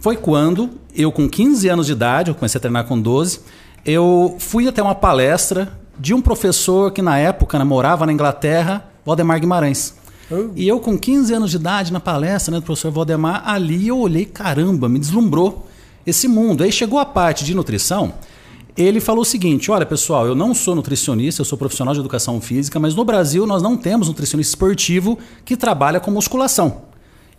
Foi 0.00 0.16
quando 0.16 0.70
eu, 0.94 1.10
com 1.10 1.28
15 1.28 1.68
anos 1.68 1.86
de 1.86 1.92
idade, 1.92 2.30
eu 2.30 2.34
comecei 2.34 2.58
a 2.58 2.60
treinar 2.60 2.84
com 2.84 3.00
12, 3.00 3.40
eu 3.84 4.36
fui 4.38 4.68
até 4.68 4.82
uma 4.82 4.94
palestra 4.94 5.72
de 5.98 6.14
um 6.14 6.20
professor 6.22 6.92
que 6.92 7.02
na 7.02 7.18
época 7.18 7.58
né, 7.58 7.64
morava 7.64 8.06
na 8.06 8.12
Inglaterra, 8.12 8.84
Valdemar 9.06 9.40
Guimarães. 9.40 9.94
E 10.56 10.66
eu, 10.66 10.80
com 10.80 10.98
15 10.98 11.32
anos 11.32 11.50
de 11.52 11.56
idade, 11.56 11.92
na 11.92 12.00
palestra 12.00 12.52
né, 12.52 12.58
do 12.58 12.64
professor 12.64 12.90
Valdemar, 12.90 13.48
ali 13.48 13.86
eu 13.86 13.98
olhei, 13.98 14.24
caramba, 14.24 14.88
me 14.88 14.98
deslumbrou 14.98 15.68
esse 16.04 16.26
mundo. 16.26 16.64
Aí 16.64 16.72
chegou 16.72 16.98
a 16.98 17.04
parte 17.04 17.44
de 17.44 17.54
nutrição, 17.54 18.12
ele 18.76 19.00
falou 19.00 19.22
o 19.22 19.24
seguinte: 19.24 19.70
olha, 19.70 19.86
pessoal, 19.86 20.26
eu 20.26 20.34
não 20.34 20.52
sou 20.52 20.74
nutricionista, 20.74 21.40
eu 21.40 21.44
sou 21.44 21.56
profissional 21.56 21.94
de 21.94 22.00
educação 22.00 22.40
física, 22.40 22.80
mas 22.80 22.94
no 22.94 23.04
Brasil 23.04 23.46
nós 23.46 23.62
não 23.62 23.76
temos 23.76 24.08
nutricionista 24.08 24.50
esportivo 24.50 25.16
que 25.44 25.56
trabalha 25.56 26.00
com 26.00 26.10
musculação. 26.10 26.82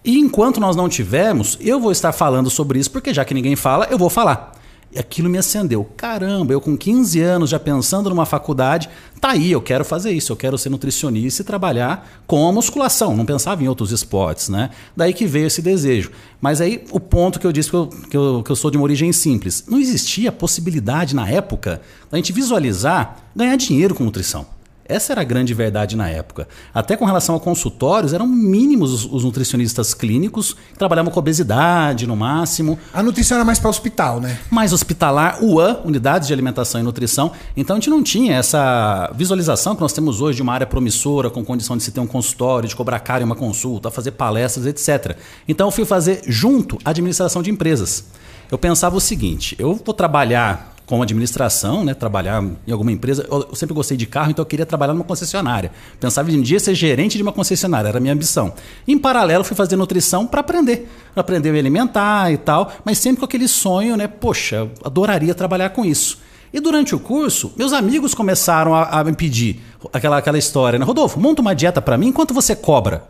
E 0.03 0.17
enquanto 0.17 0.59
nós 0.59 0.75
não 0.75 0.87
tivermos, 0.87 1.57
eu 1.59 1.81
vou 1.81 1.91
estar 1.91 2.13
falando 2.13 2.49
sobre 2.49 2.79
isso, 2.79 2.89
porque 2.89 3.13
já 3.13 3.25
que 3.25 3.33
ninguém 3.33 3.57
fala, 3.57 3.87
eu 3.91 3.97
vou 3.97 4.09
falar. 4.09 4.56
E 4.91 4.97
aquilo 4.97 5.29
me 5.29 5.37
acendeu. 5.37 5.83
Caramba, 5.97 6.53
eu 6.53 6.61
com 6.61 6.77
15 6.77 7.19
anos 7.21 7.49
já 7.49 7.59
pensando 7.59 8.09
numa 8.09 8.25
faculdade, 8.25 8.89
tá 9.19 9.31
aí, 9.31 9.51
eu 9.51 9.61
quero 9.61 9.83
fazer 9.83 10.11
isso, 10.11 10.31
eu 10.31 10.37
quero 10.37 10.57
ser 10.57 10.69
nutricionista 10.69 11.41
e 11.41 11.45
trabalhar 11.45 12.23
com 12.25 12.47
a 12.47 12.51
musculação. 12.53 13.15
Não 13.15 13.25
pensava 13.25 13.61
em 13.61 13.67
outros 13.67 13.91
esportes, 13.91 14.47
né? 14.47 14.69
Daí 14.95 15.13
que 15.13 15.25
veio 15.25 15.47
esse 15.47 15.61
desejo. 15.61 16.11
Mas 16.39 16.61
aí 16.61 16.83
o 16.91 16.99
ponto 16.99 17.39
que 17.39 17.45
eu 17.45 17.51
disse 17.51 17.69
que 17.69 17.75
eu, 17.75 17.87
que 17.87 18.17
eu, 18.17 18.43
que 18.43 18.51
eu 18.51 18.55
sou 18.55 18.71
de 18.71 18.77
uma 18.77 18.83
origem 18.83 19.11
simples. 19.11 19.65
Não 19.67 19.79
existia 19.79 20.31
possibilidade 20.31 21.15
na 21.15 21.29
época 21.29 21.81
da 22.09 22.17
gente 22.17 22.31
visualizar 22.31 23.17
ganhar 23.35 23.55
dinheiro 23.55 23.93
com 23.93 24.03
nutrição. 24.03 24.56
Essa 24.87 25.13
era 25.13 25.21
a 25.21 25.23
grande 25.23 25.53
verdade 25.53 25.95
na 25.95 26.09
época. 26.09 26.47
Até 26.73 26.95
com 26.95 27.05
relação 27.05 27.35
a 27.35 27.39
consultórios, 27.39 28.13
eram 28.13 28.27
mínimos 28.27 28.93
os, 28.93 29.05
os 29.05 29.23
nutricionistas 29.23 29.93
clínicos 29.93 30.53
que 30.53 30.77
trabalhavam 30.77 31.11
com 31.11 31.19
obesidade 31.19 32.07
no 32.07 32.15
máximo. 32.15 32.79
A 32.93 33.03
nutrição 33.03 33.37
era 33.37 33.45
mais 33.45 33.59
para 33.59 33.69
hospital, 33.69 34.21
né? 34.21 34.39
Mais 34.49 34.71
hospitalar, 34.71 35.43
UAN, 35.43 35.81
Unidades 35.83 36.27
de 36.27 36.33
Alimentação 36.33 36.79
e 36.79 36.83
Nutrição. 36.83 37.31
Então 37.55 37.75
a 37.75 37.79
gente 37.79 37.89
não 37.89 38.01
tinha 38.01 38.35
essa 38.35 39.11
visualização 39.13 39.75
que 39.75 39.81
nós 39.81 39.93
temos 39.93 40.21
hoje 40.21 40.37
de 40.37 40.41
uma 40.41 40.53
área 40.53 40.67
promissora, 40.67 41.29
com 41.29 41.43
condição 41.43 41.75
de 41.75 41.83
se 41.83 41.91
ter 41.91 41.99
um 41.99 42.07
consultório, 42.07 42.69
de 42.69 42.75
cobrar 42.75 42.99
caro 42.99 43.23
em 43.23 43.25
uma 43.25 43.35
consulta, 43.35 43.91
fazer 43.91 44.11
palestras, 44.11 44.65
etc. 44.65 45.17
Então 45.47 45.67
eu 45.67 45.71
fui 45.71 45.85
fazer 45.85 46.21
junto 46.27 46.77
a 46.85 46.91
administração 46.91 47.41
de 47.41 47.51
empresas. 47.51 48.05
Eu 48.49 48.57
pensava 48.57 48.95
o 48.95 49.01
seguinte: 49.01 49.55
eu 49.59 49.73
vou 49.73 49.93
trabalhar 49.93 50.76
com 50.87 51.01
administração, 51.01 51.83
né, 51.83 51.93
trabalhar 51.93 52.41
em 52.65 52.71
alguma 52.71 52.91
empresa. 52.91 53.27
Eu 53.29 53.53
sempre 53.53 53.75
gostei 53.75 53.97
de 53.97 54.05
carro, 54.05 54.31
então 54.31 54.41
eu 54.41 54.47
queria 54.47 54.65
trabalhar 54.65 54.93
numa 54.93 55.03
concessionária. 55.03 55.69
Pensava 55.99 56.31
em 56.31 56.39
um 56.39 56.41
dia 56.41 56.59
ser 56.61 56.73
gerente 56.73 57.17
de 57.17 57.23
uma 57.23 57.33
concessionária, 57.33 57.89
era 57.89 57.97
a 57.97 58.01
minha 58.01 58.13
ambição. 58.13 58.53
Em 58.87 58.97
paralelo, 58.97 59.43
fui 59.43 59.55
fazer 59.55 59.75
nutrição 59.75 60.25
para 60.25 60.39
aprender, 60.39 60.89
para 61.13 61.21
aprender 61.21 61.49
a 61.49 61.51
me 61.51 61.59
alimentar 61.59 62.31
e 62.31 62.37
tal, 62.37 62.71
mas 62.85 62.97
sempre 62.97 63.19
com 63.19 63.25
aquele 63.25 63.49
sonho, 63.49 63.97
né, 63.97 64.07
poxa, 64.07 64.69
adoraria 64.83 65.35
trabalhar 65.35 65.71
com 65.71 65.83
isso. 65.83 66.19
E 66.53 66.61
durante 66.61 66.95
o 66.95 66.99
curso, 66.99 67.51
meus 67.57 67.73
amigos 67.73 68.15
começaram 68.15 68.73
a, 68.73 68.83
a 68.83 69.03
me 69.03 69.13
pedir 69.13 69.61
aquela, 69.91 70.17
aquela 70.17 70.37
história, 70.37 70.79
né? 70.79 70.85
Rodolfo, 70.85 71.19
monta 71.19 71.41
uma 71.41 71.53
dieta 71.53 71.81
para 71.81 71.97
mim, 71.97 72.07
enquanto 72.07 72.33
você 72.33 72.55
cobra? 72.55 73.03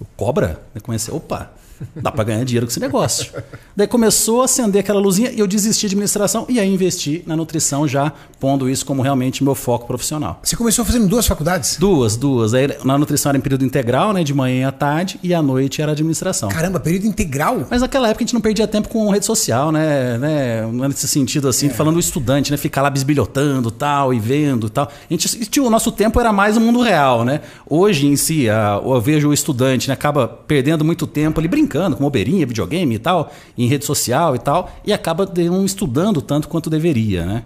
Eu, 0.00 0.06
cobra? 0.16 0.62
Eu 0.72 0.80
comecei, 0.80 1.12
opa, 1.12 1.50
Dá 1.96 2.10
para 2.10 2.24
ganhar 2.24 2.44
dinheiro 2.44 2.66
com 2.66 2.70
esse 2.70 2.80
negócio. 2.80 3.32
Daí 3.76 3.86
começou 3.86 4.42
a 4.42 4.44
acender 4.44 4.80
aquela 4.80 5.00
luzinha 5.00 5.30
e 5.30 5.40
eu 5.40 5.46
desisti 5.46 5.88
de 5.88 5.94
administração 5.94 6.46
e 6.48 6.60
aí 6.60 6.72
investi 6.72 7.22
na 7.26 7.36
nutrição 7.36 7.86
já 7.86 8.12
pondo 8.38 8.68
isso 8.68 8.84
como 8.84 9.02
realmente 9.02 9.42
meu 9.42 9.54
foco 9.54 9.86
profissional. 9.86 10.40
Você 10.42 10.56
começou 10.56 10.84
fazendo 10.84 11.08
duas 11.08 11.26
faculdades? 11.26 11.76
Duas, 11.78 12.16
duas. 12.16 12.54
Aí, 12.54 12.68
na 12.84 12.98
nutrição 12.98 13.30
era 13.30 13.38
em 13.38 13.40
período 13.40 13.64
integral, 13.64 14.12
né, 14.12 14.22
de 14.22 14.34
manhã 14.34 14.68
à 14.68 14.72
tarde 14.72 15.18
e 15.22 15.34
à 15.34 15.42
noite 15.42 15.80
era 15.80 15.92
administração. 15.92 16.48
Caramba, 16.48 16.78
período 16.78 17.06
integral? 17.06 17.66
Mas 17.70 17.80
naquela 17.80 18.08
época 18.08 18.22
a 18.22 18.26
gente 18.26 18.34
não 18.34 18.40
perdia 18.40 18.66
tempo 18.66 18.88
com 18.88 19.10
rede 19.10 19.24
social, 19.24 19.72
né, 19.72 20.18
né 20.18 20.66
nesse 20.88 21.08
sentido 21.08 21.48
assim, 21.48 21.66
é. 21.66 21.70
falando 21.70 21.96
o 21.96 22.00
estudante, 22.00 22.50
né, 22.50 22.56
ficar 22.56 22.82
lá 22.82 22.90
bisbilhotando 22.90 23.70
tal 23.70 24.12
e 24.12 24.20
vendo 24.20 24.68
tal. 24.68 24.86
A 24.86 25.12
gente, 25.12 25.60
o 25.60 25.70
nosso 25.70 25.90
tempo 25.90 26.20
era 26.20 26.32
mais 26.32 26.56
o 26.56 26.60
mundo 26.60 26.80
real, 26.82 27.24
né? 27.24 27.40
Hoje 27.68 28.06
em 28.06 28.16
si, 28.16 28.48
a, 28.48 28.80
eu 28.84 29.00
vejo 29.00 29.28
o 29.28 29.32
estudante, 29.32 29.88
né, 29.88 29.94
acaba 29.94 30.28
perdendo 30.28 30.84
muito 30.84 31.06
tempo 31.06 31.40
ali 31.40 31.48
brincando 31.48 31.73
brincando 31.74 31.96
com 31.96 32.04
bobeirinha, 32.04 32.46
videogame 32.46 32.94
e 32.94 32.98
tal, 32.98 33.32
em 33.58 33.66
rede 33.66 33.84
social 33.84 34.36
e 34.36 34.38
tal, 34.38 34.70
e 34.84 34.92
acaba 34.92 35.28
não 35.36 35.64
estudando 35.64 36.22
tanto 36.22 36.48
quanto 36.48 36.70
deveria, 36.70 37.26
né? 37.26 37.42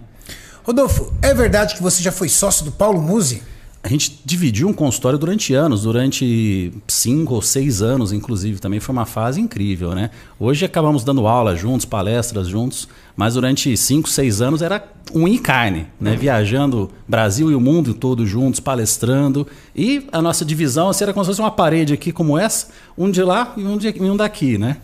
Rodolfo, 0.63 1.11
é 1.21 1.33
verdade 1.33 1.75
que 1.75 1.81
você 1.81 2.03
já 2.03 2.11
foi 2.11 2.29
sócio 2.29 2.63
do 2.63 2.71
Paulo 2.71 3.01
Musi? 3.01 3.41
A 3.81 3.87
gente 3.87 4.19
dividiu 4.25 4.67
um 4.67 4.73
consultório 4.73 5.17
durante 5.17 5.53
anos, 5.53 5.83
durante 5.83 6.73
cinco 6.85 7.35
ou 7.35 7.41
seis 7.41 7.81
anos, 7.81 8.11
inclusive. 8.11 8.59
Também 8.59 8.81
foi 8.81 8.91
uma 8.91 9.05
fase 9.05 9.39
incrível, 9.39 9.95
né? 9.95 10.09
Hoje 10.37 10.65
acabamos 10.65 11.05
dando 11.05 11.25
aula 11.25 11.55
juntos, 11.55 11.85
palestras 11.85 12.49
juntos, 12.49 12.89
mas 13.15 13.35
durante 13.35 13.77
cinco, 13.77 14.09
seis 14.09 14.41
anos 14.41 14.61
era 14.61 14.85
um 15.15 15.25
em 15.25 15.37
carne, 15.37 15.87
né? 15.99 16.13
Viajando 16.13 16.91
Brasil 17.07 17.49
e 17.49 17.55
o 17.55 17.59
mundo 17.61 17.93
todo 17.93 18.25
juntos, 18.25 18.59
palestrando. 18.59 19.47
E 19.73 20.05
a 20.11 20.21
nossa 20.21 20.43
divisão 20.43 20.89
assim, 20.89 21.05
era 21.05 21.13
como 21.13 21.23
se 21.23 21.29
fosse 21.29 21.41
uma 21.41 21.51
parede 21.51 21.93
aqui 21.93 22.11
como 22.11 22.37
essa, 22.37 22.67
um 22.97 23.09
de 23.09 23.23
lá 23.23 23.53
e 23.55 23.63
um, 23.63 23.77
de, 23.77 23.95
um 24.01 24.17
daqui, 24.17 24.57
né? 24.57 24.75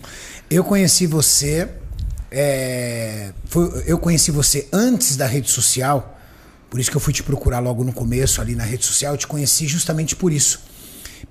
Eu 0.50 0.64
conheci 0.64 1.06
você. 1.06 1.70
É, 2.32 3.34
foi, 3.46 3.84
eu 3.88 3.98
conheci 3.98 4.32
você 4.32 4.70
antes 4.72 5.18
da 5.18 5.28
rede 5.28 5.52
social 5.52 6.15
por 6.76 6.82
isso 6.82 6.92
que 6.92 6.98
eu 6.98 7.02
fui 7.02 7.14
te 7.14 7.24
procurar 7.24 7.60
logo 7.60 7.86
no 7.86 7.94
começo 7.94 8.42
ali 8.42 8.54
na 8.54 8.66
rede 8.66 8.84
social. 8.84 9.14
Eu 9.14 9.18
te 9.18 9.26
conheci 9.26 9.66
justamente 9.66 10.14
por 10.14 10.34
isso. 10.34 10.60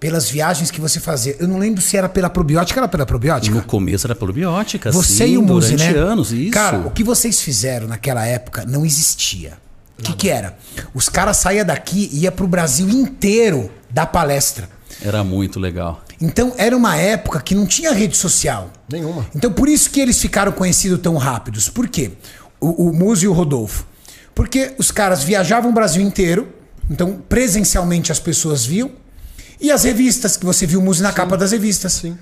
Pelas 0.00 0.30
viagens 0.30 0.70
que 0.70 0.80
você 0.80 0.98
fazia. 0.98 1.36
Eu 1.38 1.46
não 1.46 1.58
lembro 1.58 1.82
se 1.82 1.98
era 1.98 2.08
pela 2.08 2.30
probiótica, 2.30 2.80
era 2.80 2.88
pela 2.88 3.04
probiótica? 3.04 3.54
No 3.54 3.62
começo 3.62 4.06
era 4.06 4.14
probiótica, 4.14 4.90
Você 4.90 5.26
sim, 5.26 5.32
e 5.34 5.36
o 5.36 5.42
Muzi, 5.42 5.76
durante 5.76 5.92
né? 5.92 6.00
anos, 6.00 6.32
isso. 6.32 6.50
Cara, 6.50 6.78
o 6.78 6.90
que 6.90 7.04
vocês 7.04 7.42
fizeram 7.42 7.86
naquela 7.86 8.24
época 8.24 8.64
não 8.64 8.86
existia. 8.86 9.58
O 9.98 10.02
que, 10.02 10.14
que 10.14 10.30
era? 10.30 10.56
Os 10.94 11.10
caras 11.10 11.36
saíam 11.36 11.66
daqui 11.66 12.08
e 12.10 12.20
ia 12.20 12.32
pro 12.32 12.46
Brasil 12.48 12.88
inteiro 12.88 13.70
dar 13.90 14.06
palestra. 14.06 14.66
Era 15.02 15.22
muito 15.22 15.60
legal. 15.60 16.02
Então 16.22 16.54
era 16.56 16.74
uma 16.74 16.96
época 16.96 17.38
que 17.38 17.54
não 17.54 17.66
tinha 17.66 17.92
rede 17.92 18.16
social. 18.16 18.70
Nenhuma. 18.90 19.26
Então 19.36 19.52
por 19.52 19.68
isso 19.68 19.90
que 19.90 20.00
eles 20.00 20.18
ficaram 20.18 20.52
conhecidos 20.52 21.00
tão 21.00 21.18
rápidos. 21.18 21.68
Por 21.68 21.86
quê? 21.86 22.12
O, 22.58 22.88
o 22.88 22.94
Muzi 22.94 23.26
e 23.26 23.28
o 23.28 23.34
Rodolfo. 23.34 23.92
Porque 24.34 24.74
os 24.78 24.90
caras 24.90 25.22
viajavam 25.22 25.70
o 25.70 25.74
Brasil 25.74 26.02
inteiro, 26.02 26.48
então 26.90 27.22
presencialmente 27.28 28.10
as 28.10 28.18
pessoas 28.18 28.66
viam, 28.66 28.90
e 29.60 29.70
as 29.70 29.84
revistas, 29.84 30.36
que 30.36 30.44
você 30.44 30.66
viu 30.66 30.80
o 30.80 30.82
Muse 30.82 31.02
na 31.02 31.10
Sim. 31.10 31.14
capa 31.14 31.36
das 31.36 31.52
revistas. 31.52 31.92
Sim. 31.92 32.18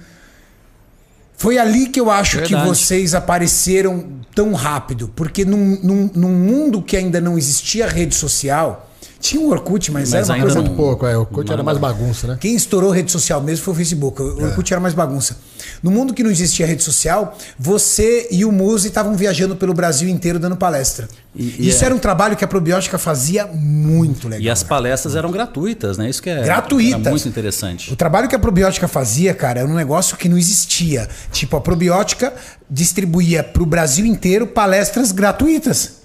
Foi 1.37 1.59
ali 1.59 1.89
que 1.89 1.99
eu 1.99 2.11
acho 2.11 2.39
Verdade. 2.39 2.63
que 2.63 2.69
vocês 2.69 3.15
apareceram 3.15 4.21
tão 4.35 4.53
rápido, 4.53 5.11
porque 5.17 5.45
num, 5.45 5.79
num, 5.83 6.11
num 6.15 6.33
mundo 6.33 6.81
que 6.81 6.97
ainda 6.97 7.21
não 7.21 7.37
existia 7.37 7.89
rede 7.89 8.15
social, 8.15 8.89
tinha 9.19 9.41
o 9.41 9.51
Orkut, 9.51 9.91
mas, 9.91 10.11
mas 10.11 10.29
era 10.29 10.39
uma 10.39 10.45
coisa 10.45 10.61
muito 10.61 10.77
pouco. 10.77 11.07
É, 11.07 11.17
o 11.17 11.21
Orkut 11.21 11.53
era 11.53 11.63
mais 11.63 11.79
bagunça, 11.79 12.27
né? 12.29 12.39
Quem 12.41 12.55
estourou 12.55 12.91
rede 12.91 13.11
social 13.11 13.41
mesmo 13.41 13.65
foi 13.65 13.75
o 13.75 13.77
Facebook. 13.77 14.23
O 14.23 14.41
é. 14.41 14.45
Orkut 14.45 14.73
era 14.73 14.81
mais 14.81 14.95
bagunça. 14.95 15.37
No 15.83 15.91
mundo 15.91 16.13
que 16.13 16.23
não 16.23 16.31
existia 16.31 16.67
rede 16.67 16.83
social, 16.83 17.37
você 17.59 18.29
e 18.31 18.45
o 18.45 18.51
Muse 18.51 18.89
estavam 18.89 19.17
viajando 19.17 19.55
pelo 19.55 19.73
Brasil 19.73 20.09
inteiro 20.09 20.39
dando 20.39 20.57
palestra. 20.57 21.09
E, 21.35 21.43
e 21.59 21.69
Isso 21.69 21.83
é... 21.83 21.87
era 21.87 21.95
um 21.95 21.99
trabalho 21.99 22.37
que 22.37 22.45
a 22.45 22.49
probiótica 22.49 22.99
fazia 22.99 23.47
muito 23.47 24.29
legal. 24.29 24.43
E 24.43 24.51
as 24.51 24.63
palestras 24.63 25.15
eram 25.15 25.31
gratuitas, 25.31 25.97
né? 25.97 26.11
Isso 26.11 26.23
que 26.23 26.31
é 26.31 26.43
gratuitas. 26.43 27.01
Era 27.01 27.11
muito 27.11 27.29
interessante. 27.29 27.93
O 27.93 27.97
trabalho 27.97 28.29
que 28.29 28.35
a 28.35 28.39
probiótica 28.39 28.89
fazia, 28.89 29.33
cara, 29.35 29.61
era 29.61 29.69
um 29.69 29.75
negócio 29.75 30.17
que 30.17 30.29
não 30.29 30.39
existia. 30.39 31.09
Tipo, 31.31 31.57
a 31.57 31.61
probiótica 31.61 32.33
distribuía 32.69 33.43
para 33.43 33.63
o 33.63 33.67
Brasil 33.67 34.05
inteiro 34.05 34.47
palestras 34.47 35.13
gratuitas. 35.13 36.03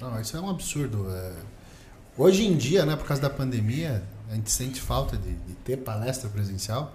Não, 0.00 0.20
isso 0.20 0.36
é 0.36 0.40
um 0.40 0.50
absurdo. 0.50 1.06
É 1.10 1.46
Hoje 2.18 2.46
em 2.46 2.56
dia, 2.56 2.86
né, 2.86 2.96
por 2.96 3.06
causa 3.06 3.20
da 3.20 3.28
pandemia, 3.28 4.02
a 4.30 4.34
gente 4.34 4.50
sente 4.50 4.80
falta 4.80 5.18
de, 5.18 5.34
de 5.34 5.52
ter 5.64 5.76
palestra 5.76 6.30
presencial. 6.30 6.94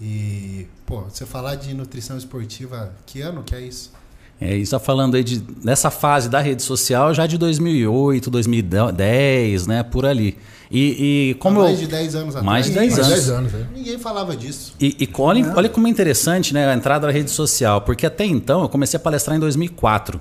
E, 0.00 0.66
pô, 0.86 1.02
você 1.02 1.26
falar 1.26 1.56
de 1.56 1.74
nutrição 1.74 2.16
esportiva, 2.16 2.92
que 3.04 3.20
ano 3.20 3.42
que 3.42 3.54
é 3.54 3.60
isso? 3.60 3.92
É, 4.40 4.54
isso 4.54 4.74
está 4.74 4.78
falando 4.78 5.16
aí 5.16 5.22
de, 5.22 5.44
nessa 5.62 5.90
fase 5.90 6.30
da 6.30 6.40
rede 6.40 6.62
social 6.62 7.12
já 7.12 7.26
de 7.26 7.36
2008, 7.36 8.30
2010, 8.30 9.66
né, 9.66 9.82
por 9.82 10.06
ali. 10.06 10.38
E, 10.70 11.30
e 11.30 11.34
como 11.34 11.60
mais 11.60 11.78
eu, 11.78 11.86
de 11.86 11.86
10 11.88 12.14
anos 12.14 12.36
atrás. 12.36 12.46
Mais 12.46 12.66
de 12.66 12.72
10 12.72 12.92
anos. 12.94 13.08
Mais 13.08 13.26
10 13.26 13.30
anos 13.30 13.54
é. 13.54 13.66
Ninguém 13.74 13.98
falava 13.98 14.34
disso. 14.34 14.72
E, 14.80 14.96
e 14.98 15.08
olha, 15.18 15.52
olha 15.54 15.68
como 15.68 15.86
é 15.86 15.90
interessante 15.90 16.54
né, 16.54 16.66
a 16.66 16.74
entrada 16.74 17.06
da 17.06 17.12
rede 17.12 17.30
social, 17.30 17.82
porque 17.82 18.06
até 18.06 18.24
então 18.24 18.62
eu 18.62 18.68
comecei 18.68 18.96
a 18.96 19.00
palestrar 19.00 19.36
em 19.36 19.40
2004. 19.40 20.18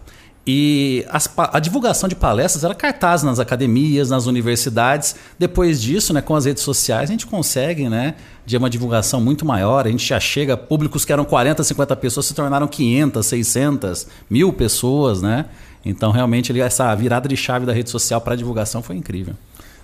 E 0.51 1.06
as, 1.10 1.29
a 1.38 1.60
divulgação 1.60 2.10
de 2.10 2.15
palestras 2.15 2.63
era 2.63 2.74
cartaz 2.74 3.22
nas 3.22 3.38
academias, 3.38 4.10
nas 4.10 4.25
universidades. 4.25 5.15
Depois 5.38 5.79
disso, 5.79 6.12
né, 6.12 6.24
com 6.24 6.36
as 6.36 6.46
redes 6.46 6.63
sociais, 6.63 7.08
a 7.08 7.12
gente 7.12 7.27
consegue 7.27 7.88
né, 7.88 8.15
de 8.48 8.58
uma 8.58 8.68
divulgação 8.68 9.22
muito 9.22 9.46
maior. 9.46 9.86
A 9.86 9.91
gente 9.91 10.03
já 10.03 10.20
chega, 10.20 10.58
públicos 10.58 11.06
que 11.06 11.13
eram 11.13 11.24
40, 11.24 11.63
50 11.63 11.96
pessoas 11.98 12.25
se 12.25 12.34
tornaram 12.34 12.68
500, 12.68 13.24
600, 13.24 14.08
mil 14.27 14.51
pessoas. 14.51 15.22
Né? 15.22 15.46
Então, 15.86 16.10
realmente, 16.10 16.60
essa 16.60 16.96
virada 16.96 17.29
de 17.29 17.38
chave 17.38 17.68
da 17.68 17.72
rede 17.72 17.91
social 17.91 18.20
para 18.20 18.34
a 18.34 18.36
divulgação 18.36 18.82
foi 18.82 18.96
incrível. 18.96 19.36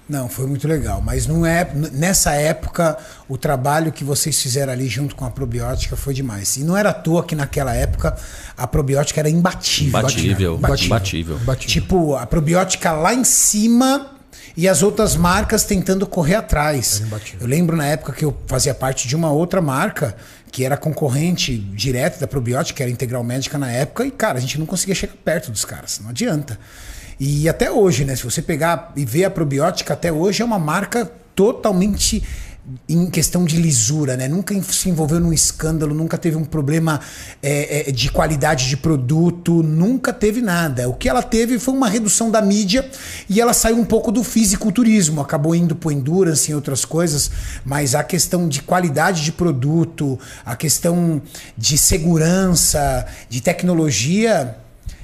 Não, 0.08 0.30
foi 0.30 0.46
muito 0.46 0.68
legal. 0.68 1.02
Mas 1.02 1.26
não 1.26 1.46
é 1.46 1.68
nessa 1.92 2.34
época 2.34 2.98
o 3.28 3.38
trabalho 3.38 3.92
que 3.92 4.04
vocês 4.04 4.40
fizeram 4.40 4.72
ali 4.72 4.88
junto 4.88 5.16
com 5.16 5.26
a 5.26 5.32
probiótica 5.32 5.96
foi 5.96 6.14
demais. 6.14 6.58
E 6.58 6.64
não 6.64 6.78
era 6.78 6.90
à 6.92 6.94
toa 6.94 7.24
que 7.24 7.36
naquela 7.36 7.74
época 7.74 8.16
a 8.56 8.68
probiótica 8.68 9.20
era 9.20 9.30
imbatível. 9.30 10.00
Imbatível. 10.00 10.56
Imbatível. 10.56 10.86
imbatível. 10.86 11.38
imbatível. 11.38 11.74
Tipo, 11.74 12.16
a 12.16 12.26
probiótica 12.26 12.92
lá 12.92 13.14
em 13.14 13.24
cima 13.24 14.12
e 14.56 14.70
as 14.70 14.84
outras 14.84 15.16
marcas 15.16 15.64
tentando 15.64 16.06
correr 16.08 16.36
atrás. 16.36 17.02
Eu 17.40 17.48
lembro 17.48 17.76
na 17.76 17.86
época 17.86 18.14
que 18.14 18.24
eu 18.24 18.36
fazia 18.48 18.74
parte 18.74 19.08
de 19.08 19.16
uma 19.16 19.32
outra 19.32 19.62
marca 19.62 20.16
que 20.52 20.64
era 20.64 20.78
concorrente 20.78 21.58
direto 21.58 22.18
da 22.18 22.28
probiótica, 22.28 22.82
era 22.82 22.90
Integral 22.90 23.24
Médica 23.26 23.58
na 23.58 23.70
época, 23.70 24.06
e 24.06 24.12
cara, 24.12 24.38
a 24.38 24.42
gente 24.42 24.58
não 24.58 24.66
conseguia 24.66 24.96
chegar 24.96 25.16
perto 25.16 25.52
dos 25.52 25.66
caras, 25.66 26.00
não 26.02 26.12
adianta. 26.12 26.58
E 27.20 27.48
até 27.48 27.72
hoje, 27.72 28.06
né? 28.06 28.16
Se 28.16 28.24
você 28.24 28.42
pegar 28.42 28.92
e 28.96 29.06
ver 29.06 29.26
a 29.26 29.30
probiótica, 29.30 29.94
até 29.94 30.12
hoje 30.12 30.42
é 30.42 30.46
uma 30.46 30.60
marca 30.60 31.10
totalmente 31.34 32.24
em 32.90 33.10
questão 33.12 33.46
de 33.46 33.58
lisura, 33.58 34.18
né? 34.18 34.28
Nunca 34.28 34.60
se 34.64 34.90
envolveu 34.90 35.20
num 35.20 35.32
escândalo, 35.32 35.94
nunca 35.94 36.18
teve 36.18 36.36
um 36.36 36.44
problema 36.44 37.00
é, 37.42 37.90
é, 37.90 37.92
de 37.92 38.10
qualidade 38.10 38.68
de 38.68 38.76
produto, 38.76 39.62
nunca 39.62 40.12
teve 40.12 40.42
nada. 40.42 40.90
O 40.90 40.94
que 40.94 41.08
ela 41.08 41.22
teve 41.22 41.60
foi 41.60 41.76
uma 41.76 41.88
redução 41.88 42.32
da 42.32 42.42
mídia 42.42 42.90
e 43.30 43.40
ela 43.40 43.54
saiu 43.54 43.78
um 43.78 43.86
pouco 43.86 44.12
do 44.12 44.24
fisiculturismo, 44.24 45.22
acabou 45.22 45.54
indo 45.54 45.76
pro 45.76 45.92
endurance 45.92 46.50
e 46.50 46.56
outras 46.56 46.84
coisas, 46.84 47.30
mas 47.64 47.94
a 47.94 48.04
questão 48.04 48.48
de 48.48 48.64
qualidade 48.64 49.24
de 49.24 49.32
produto, 49.32 50.20
a 50.44 50.56
questão 50.56 51.22
de 51.56 51.78
segurança, 51.78 53.06
de 53.30 53.42
tecnologia, 53.42 54.58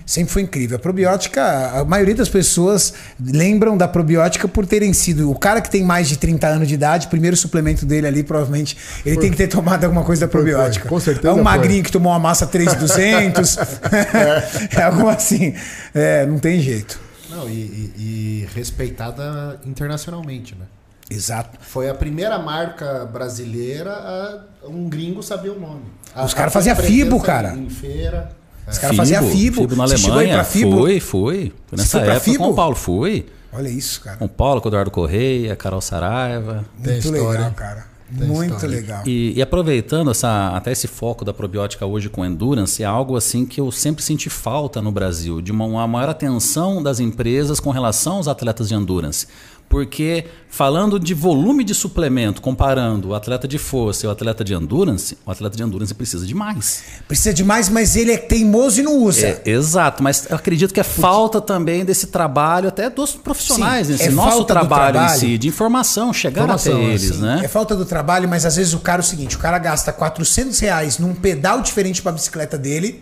sempre 0.05 0.33
foi 0.33 0.41
incrível. 0.41 0.77
A 0.77 0.79
probiótica, 0.79 1.79
a 1.79 1.85
maioria 1.85 2.15
das 2.15 2.29
pessoas 2.29 2.93
lembram 3.19 3.77
da 3.77 3.87
probiótica 3.87 4.47
por 4.47 4.65
terem 4.65 4.93
sido 4.93 5.31
o 5.31 5.37
cara 5.37 5.61
que 5.61 5.69
tem 5.69 5.83
mais 5.83 6.07
de 6.07 6.17
30 6.17 6.47
anos 6.47 6.67
de 6.67 6.73
idade, 6.73 7.07
o 7.07 7.09
primeiro 7.09 7.35
suplemento 7.37 7.85
dele 7.85 8.07
ali, 8.07 8.23
provavelmente, 8.23 8.77
ele 9.05 9.15
foi. 9.15 9.23
tem 9.23 9.31
que 9.31 9.37
ter 9.37 9.47
tomado 9.47 9.83
alguma 9.83 10.03
coisa 10.03 10.21
da 10.21 10.27
probiótica. 10.27 10.87
Foi, 10.87 10.97
com 10.97 10.99
certeza. 10.99 11.29
É 11.29 11.33
um 11.33 11.43
magrinho 11.43 11.83
que 11.83 11.91
tomou 11.91 12.11
uma 12.11 12.19
massa 12.19 12.45
3,200. 12.45 13.57
é. 14.73 14.77
é 14.79 14.83
algo 14.83 15.07
assim. 15.07 15.53
É, 15.93 16.25
não 16.25 16.39
tem 16.39 16.59
jeito. 16.59 16.99
Não, 17.29 17.49
e, 17.49 17.53
e, 17.53 17.93
e 17.97 18.47
respeitada 18.53 19.59
internacionalmente, 19.65 20.55
né? 20.55 20.65
Exato. 21.09 21.59
Foi 21.61 21.89
a 21.89 21.93
primeira 21.93 22.39
marca 22.39 23.05
brasileira 23.05 23.91
a 23.91 24.67
um 24.67 24.87
gringo 24.87 25.21
saber 25.21 25.49
o 25.49 25.59
nome. 25.59 25.83
Os 26.15 26.33
caras 26.33 26.53
faziam 26.53 26.75
FIBO, 26.75 27.19
cara. 27.21 27.53
Em 27.53 27.69
feira. 27.69 28.31
Os 28.71 28.77
caras 28.77 28.95
faziam 28.95 29.29
FIBO. 29.29 29.61
FIBO 29.61 29.75
na 29.75 29.83
Alemanha. 29.83 30.43
Fibo? 30.43 30.77
Foi, 30.77 30.99
foi. 30.99 31.53
Foi 31.67 31.77
nessa 31.77 31.99
foi 31.99 32.09
época 32.09 32.37
com 32.37 32.49
o 32.49 32.53
Paulo. 32.55 32.75
Fui. 32.75 33.25
Olha 33.53 33.69
isso, 33.69 34.01
cara. 34.01 34.17
Com 34.17 34.25
o 34.25 34.29
Paulo, 34.29 34.61
com 34.61 34.67
o 34.67 34.69
Eduardo 34.69 34.91
Correia, 34.91 35.55
Carol 35.55 35.81
Saraiva. 35.81 36.65
Muito 36.77 36.91
história. 36.91 37.21
legal, 37.21 37.51
cara. 37.51 37.91
Tem 38.17 38.27
Muito 38.27 38.53
história. 38.53 38.75
legal. 38.75 39.03
E, 39.05 39.33
e, 39.37 39.41
aproveitando 39.41 40.11
essa, 40.11 40.49
até 40.49 40.71
esse 40.71 40.87
foco 40.87 41.23
da 41.23 41.33
probiótica 41.33 41.85
hoje 41.85 42.09
com 42.09 42.25
endurance, 42.25 42.83
é 42.83 42.85
algo 42.85 43.15
assim 43.15 43.45
que 43.45 43.59
eu 43.59 43.71
sempre 43.71 44.03
senti 44.03 44.29
falta 44.29 44.81
no 44.81 44.91
Brasil, 44.91 45.41
de 45.41 45.51
uma, 45.51 45.65
uma 45.65 45.87
maior 45.87 46.09
atenção 46.09 46.83
das 46.83 46.99
empresas 46.99 47.59
com 47.59 47.71
relação 47.71 48.17
aos 48.17 48.27
atletas 48.27 48.67
de 48.67 48.75
endurance. 48.75 49.27
Porque 49.71 50.25
falando 50.49 50.99
de 50.99 51.13
volume 51.13 51.63
de 51.63 51.73
suplemento, 51.73 52.41
comparando 52.41 53.07
o 53.07 53.15
atleta 53.15 53.47
de 53.47 53.57
força 53.57 54.05
e 54.05 54.07
o 54.09 54.11
atleta 54.11 54.43
de 54.43 54.53
endurance, 54.53 55.17
o 55.25 55.31
atleta 55.31 55.55
de 55.55 55.63
endurance 55.63 55.93
precisa 55.93 56.27
de 56.27 56.35
mais. 56.35 56.83
Precisa 57.07 57.33
de 57.33 57.41
mais, 57.41 57.69
mas 57.69 57.95
ele 57.95 58.11
é 58.11 58.17
teimoso 58.17 58.81
e 58.81 58.83
não 58.83 58.97
usa. 58.97 59.27
É, 59.27 59.41
exato, 59.45 60.03
mas 60.03 60.27
eu 60.29 60.35
acredito 60.35 60.73
que 60.73 60.79
é 60.81 60.83
falta 60.83 61.39
também 61.39 61.85
desse 61.85 62.07
trabalho, 62.07 62.67
até 62.67 62.89
dos 62.89 63.13
profissionais, 63.13 63.87
Sim, 63.87 63.93
esse 63.93 64.07
é 64.07 64.11
nosso 64.11 64.43
trabalho, 64.43 64.91
trabalho, 64.91 65.15
em 65.15 65.19
si, 65.19 65.37
de 65.37 65.47
informação, 65.47 66.11
chegar 66.11 66.43
informação, 66.43 66.73
até 66.73 66.83
eles, 66.83 67.11
assim, 67.11 67.21
né? 67.21 67.41
É 67.45 67.47
falta 67.47 67.73
do 67.73 67.85
trabalho, 67.85 68.27
mas 68.27 68.45
às 68.45 68.57
vezes 68.57 68.73
o 68.73 68.79
cara 68.79 69.01
é 69.01 69.05
o 69.05 69.07
seguinte, 69.07 69.37
o 69.37 69.39
cara 69.39 69.57
gasta 69.57 69.93
400 69.93 70.59
reais 70.59 70.99
num 70.99 71.15
pedal 71.15 71.61
diferente 71.61 72.01
para 72.01 72.11
a 72.11 72.15
bicicleta 72.15 72.57
dele, 72.57 73.01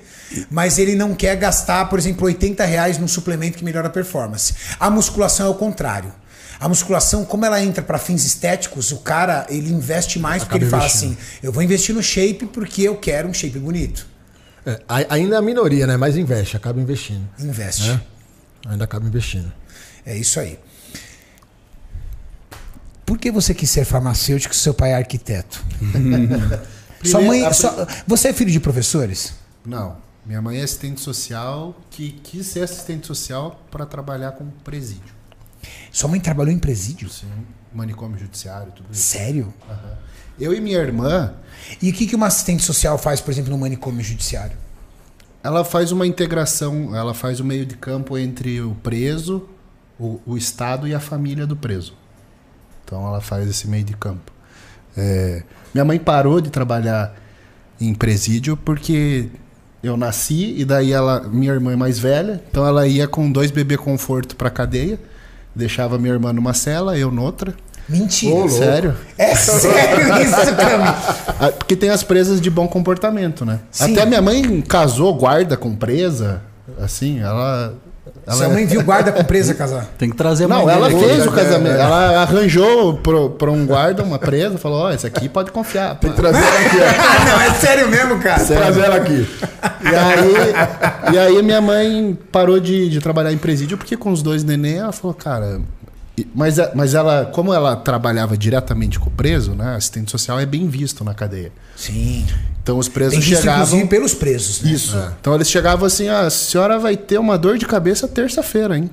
mas 0.51 0.77
ele 0.77 0.93
não 0.93 1.15
quer 1.15 1.35
gastar, 1.35 1.89
por 1.89 1.97
exemplo, 1.97 2.27
80 2.27 2.63
reais 2.63 2.99
num 2.99 3.07
suplemento 3.07 3.57
que 3.57 3.63
melhora 3.63 3.87
a 3.87 3.91
performance. 3.91 4.53
A 4.79 4.87
musculação 4.91 5.47
é 5.47 5.49
o 5.49 5.55
contrário. 5.55 6.13
A 6.59 6.67
musculação, 6.67 7.23
como 7.23 7.45
ela 7.45 7.63
entra 7.63 7.81
para 7.81 7.97
fins 7.97 8.25
estéticos, 8.25 8.91
o 8.91 8.97
cara 8.97 9.45
ele 9.49 9.71
investe 9.71 10.19
mais 10.19 10.43
porque 10.43 10.57
ele 10.57 10.69
fala 10.69 10.85
assim: 10.85 11.17
eu 11.41 11.51
vou 11.51 11.63
investir 11.63 11.95
no 11.95 12.03
shape 12.03 12.45
porque 12.47 12.81
eu 12.83 12.97
quero 12.97 13.29
um 13.29 13.33
shape 13.33 13.57
bonito. 13.57 14.05
É, 14.65 14.81
ainda 15.09 15.35
é 15.35 15.39
a 15.39 15.41
minoria, 15.41 15.87
né? 15.87 15.95
Mas 15.95 16.17
investe, 16.17 16.57
acaba 16.57 16.79
investindo. 16.81 17.27
Investe. 17.39 17.89
É? 17.89 18.01
Ainda 18.67 18.83
acaba 18.83 19.07
investindo. 19.07 19.51
É 20.05 20.17
isso 20.17 20.39
aí. 20.39 20.59
Por 23.05 23.17
que 23.17 23.31
você 23.31 23.53
quis 23.53 23.69
ser 23.69 23.85
farmacêutico 23.85 24.53
se 24.53 24.61
seu 24.61 24.73
pai 24.73 24.91
é 24.91 24.95
arquiteto? 24.95 25.63
Sua 27.03 27.21
mãe, 27.21 27.45
a... 27.45 27.53
sua... 27.53 27.87
Você 28.05 28.27
é 28.27 28.33
filho 28.33 28.51
de 28.51 28.59
professores? 28.59 29.33
Não. 29.65 29.97
Minha 30.25 30.41
mãe 30.41 30.59
é 30.59 30.63
assistente 30.63 30.99
social 30.99 31.75
que 31.89 32.11
quis 32.11 32.45
ser 32.45 32.61
assistente 32.61 33.07
social 33.07 33.65
para 33.71 33.85
trabalhar 33.85 34.33
com 34.33 34.45
presídio. 34.63 35.18
Sua 35.91 36.09
mãe 36.09 36.19
trabalhou 36.19 36.53
em 36.53 36.59
presídio? 36.59 37.09
Sim. 37.09 37.27
Manicômio 37.73 38.17
judiciário, 38.17 38.71
tudo 38.71 38.87
isso. 38.91 39.01
Sério? 39.01 39.53
Uhum. 39.69 39.95
Eu 40.39 40.53
e 40.53 40.61
minha 40.61 40.77
irmã. 40.77 41.33
E 41.81 41.89
o 41.89 41.93
que, 41.93 42.07
que 42.07 42.15
uma 42.15 42.27
assistente 42.27 42.63
social 42.63 42.97
faz, 42.97 43.19
por 43.19 43.31
exemplo, 43.31 43.51
no 43.51 43.57
manicômio 43.57 44.03
judiciário? 44.03 44.57
Ela 45.43 45.63
faz 45.63 45.91
uma 45.91 46.07
integração, 46.07 46.95
ela 46.95 47.13
faz 47.13 47.39
o 47.39 47.45
meio 47.45 47.65
de 47.65 47.75
campo 47.75 48.17
entre 48.17 48.61
o 48.61 48.75
preso, 48.75 49.47
o, 49.99 50.19
o 50.25 50.37
Estado 50.37 50.87
e 50.87 50.93
a 50.93 50.99
família 50.99 51.45
do 51.45 51.55
preso. 51.55 51.93
Então 52.83 53.05
ela 53.05 53.21
faz 53.21 53.47
esse 53.47 53.67
meio 53.67 53.83
de 53.83 53.95
campo. 53.95 54.31
É, 54.97 55.43
minha 55.73 55.85
mãe 55.85 55.99
parou 55.99 56.41
de 56.41 56.49
trabalhar 56.49 57.15
em 57.79 57.93
presídio 57.93 58.57
porque 58.57 59.29
eu 59.83 59.95
nasci 59.95 60.55
e 60.57 60.65
daí 60.65 60.91
ela, 60.91 61.21
minha 61.21 61.53
irmã 61.53 61.73
é 61.73 61.75
mais 61.75 61.99
velha, 61.99 62.43
então 62.49 62.65
ela 62.65 62.87
ia 62.87 63.07
com 63.07 63.31
dois 63.31 63.51
bebê 63.51 63.77
conforto 63.77 64.35
para 64.35 64.49
cadeia 64.49 64.99
deixava 65.55 65.97
minha 65.97 66.13
irmã 66.13 66.33
numa 66.33 66.53
cela, 66.53 66.97
eu 66.97 67.11
noutra. 67.11 67.53
Mentira. 67.87 68.35
Ô, 68.35 68.47
sério? 68.47 68.95
É 69.17 69.33
sério 69.35 70.21
isso, 70.23 70.55
Cami? 70.55 70.83
Ah, 71.39 71.51
porque 71.57 71.75
tem 71.75 71.89
as 71.89 72.03
presas 72.03 72.39
de 72.39 72.49
bom 72.49 72.67
comportamento, 72.67 73.43
né? 73.43 73.59
Sim. 73.71 73.93
Até 73.93 74.05
minha 74.05 74.21
mãe 74.21 74.61
casou 74.61 75.15
guarda 75.15 75.57
com 75.57 75.75
presa, 75.75 76.41
assim, 76.79 77.19
ela 77.19 77.73
ela... 78.25 78.35
Sua 78.35 78.49
mãe 78.49 78.65
viu 78.65 78.83
guarda 78.83 79.11
com 79.11 79.23
presa 79.23 79.53
casar? 79.53 79.85
Tem 79.97 80.09
que 80.09 80.15
trazer 80.15 80.45
a 80.45 80.47
mãe 80.47 80.59
Não, 80.59 80.69
ela 80.69 80.89
fez 80.89 81.25
o 81.25 81.31
casamento. 81.31 81.75
É. 81.75 81.81
Ela 81.81 82.21
arranjou 82.21 82.97
para 82.97 83.51
um 83.51 83.65
guarda 83.65 84.03
uma 84.03 84.19
presa, 84.19 84.57
falou: 84.57 84.81
Ó, 84.81 84.87
oh, 84.87 84.91
esse 84.91 85.07
aqui 85.07 85.27
pode 85.27 85.51
confiar. 85.51 85.95
Tem 85.99 86.11
que 86.11 86.15
trazer 86.15 86.39
ela 86.39 86.59
aqui. 86.59 86.77
Não, 87.29 87.41
é 87.41 87.53
sério 87.53 87.89
mesmo, 87.89 88.19
cara. 88.19 88.39
Sério. 88.39 88.63
Trazer 88.63 88.81
ela 88.81 88.95
aqui. 88.95 89.27
E 89.81 89.95
aí, 89.95 91.13
e 91.13 91.17
aí 91.17 91.43
minha 91.43 91.61
mãe 91.61 92.17
parou 92.31 92.59
de, 92.59 92.89
de 92.89 92.99
trabalhar 92.99 93.31
em 93.31 93.37
presídio 93.37 93.77
porque 93.77 93.97
com 93.97 94.11
os 94.11 94.21
dois 94.21 94.43
neném 94.43 94.77
ela 94.77 94.91
falou: 94.91 95.13
cara, 95.13 95.61
mas, 96.33 96.57
mas 96.75 96.93
ela, 96.93 97.25
como 97.25 97.53
ela 97.53 97.75
trabalhava 97.75 98.37
diretamente 98.37 98.99
com 98.99 99.09
o 99.09 99.11
preso, 99.11 99.53
né? 99.53 99.75
Assistente 99.75 100.11
social 100.11 100.39
é 100.39 100.45
bem 100.45 100.67
visto 100.67 101.03
na 101.03 101.13
cadeia. 101.13 101.51
Sim. 101.75 102.25
Então 102.69 102.77
os 102.77 102.87
presos 102.87 103.13
Tem 103.13 103.21
chegavam. 103.23 103.63
Inclusive 103.63 103.87
pelos 103.87 104.13
presos. 104.13 104.61
Né? 104.61 104.71
Isso. 104.71 104.95
É. 104.95 105.11
Então 105.19 105.33
eles 105.33 105.49
chegavam 105.49 105.87
assim: 105.87 106.07
ah, 106.07 106.27
a 106.27 106.29
senhora 106.29 106.77
vai 106.77 106.95
ter 106.95 107.17
uma 107.17 107.35
dor 107.35 107.57
de 107.57 107.65
cabeça 107.65 108.07
terça-feira, 108.07 108.77
hein? 108.77 108.91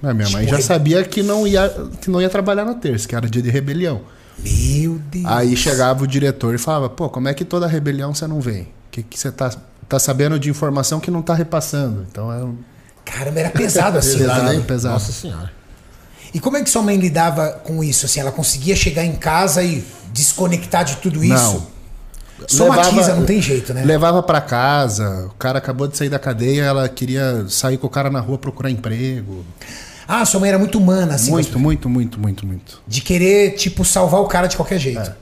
Mas 0.00 0.16
minha 0.16 0.30
mãe 0.30 0.48
já 0.48 0.58
sabia 0.62 1.04
que 1.04 1.22
não, 1.22 1.46
ia, 1.46 1.68
que 2.00 2.10
não 2.10 2.22
ia 2.22 2.30
trabalhar 2.30 2.64
na 2.64 2.72
terça, 2.72 3.06
que 3.06 3.14
era 3.14 3.28
dia 3.28 3.42
de 3.42 3.50
rebelião. 3.50 4.00
Meu 4.38 4.98
Deus. 5.10 5.26
Aí 5.26 5.54
chegava 5.54 6.04
o 6.04 6.06
diretor 6.06 6.54
e 6.54 6.58
falava: 6.58 6.88
pô, 6.88 7.10
como 7.10 7.28
é 7.28 7.34
que 7.34 7.44
toda 7.44 7.66
rebelião 7.66 8.14
você 8.14 8.26
não 8.26 8.40
vem? 8.40 8.68
Que, 8.90 9.02
que 9.02 9.18
você 9.18 9.30
tá, 9.30 9.54
tá 9.86 9.98
sabendo 9.98 10.38
de 10.38 10.48
informação 10.48 11.00
que 11.00 11.10
não 11.10 11.20
tá 11.20 11.34
repassando? 11.34 12.06
Então 12.10 12.32
é 12.32 12.42
um. 12.42 12.56
Caramba, 13.04 13.40
era 13.40 13.50
pesado 13.50 13.98
assim. 13.98 14.18
pesado, 14.18 14.42
né? 14.44 14.64
pesado. 14.66 14.94
Nossa 14.94 15.12
senhora. 15.12 15.52
E 16.32 16.40
como 16.40 16.56
é 16.56 16.62
que 16.62 16.70
sua 16.70 16.80
mãe 16.80 16.96
lidava 16.96 17.60
com 17.62 17.84
isso? 17.84 18.06
Assim, 18.06 18.20
ela 18.20 18.32
conseguia 18.32 18.74
chegar 18.74 19.04
em 19.04 19.16
casa 19.16 19.62
e 19.62 19.84
desconectar 20.14 20.82
de 20.82 20.96
tudo 20.96 21.22
isso? 21.22 21.34
Não. 21.34 21.79
Somatiza, 22.48 23.14
não 23.14 23.24
tem 23.24 23.40
jeito, 23.40 23.72
né? 23.74 23.84
Levava 23.84 24.22
para 24.22 24.40
casa, 24.40 25.26
o 25.26 25.34
cara 25.34 25.58
acabou 25.58 25.86
de 25.86 25.96
sair 25.96 26.08
da 26.08 26.18
cadeia, 26.18 26.62
ela 26.62 26.88
queria 26.88 27.44
sair 27.48 27.78
com 27.78 27.86
o 27.86 27.90
cara 27.90 28.10
na 28.10 28.20
rua 28.20 28.38
procurar 28.38 28.70
emprego. 28.70 29.44
Ah, 30.06 30.24
sua 30.24 30.40
mãe 30.40 30.48
era 30.48 30.58
muito 30.58 30.78
humana, 30.78 31.14
assim. 31.14 31.30
Muito, 31.30 31.58
muito, 31.58 31.88
muito, 31.88 32.18
muito, 32.18 32.46
muito. 32.46 32.82
De 32.86 33.00
querer, 33.00 33.52
tipo, 33.54 33.84
salvar 33.84 34.20
o 34.20 34.26
cara 34.26 34.48
de 34.48 34.56
qualquer 34.56 34.78
jeito. 34.78 35.08
É. 35.08 35.14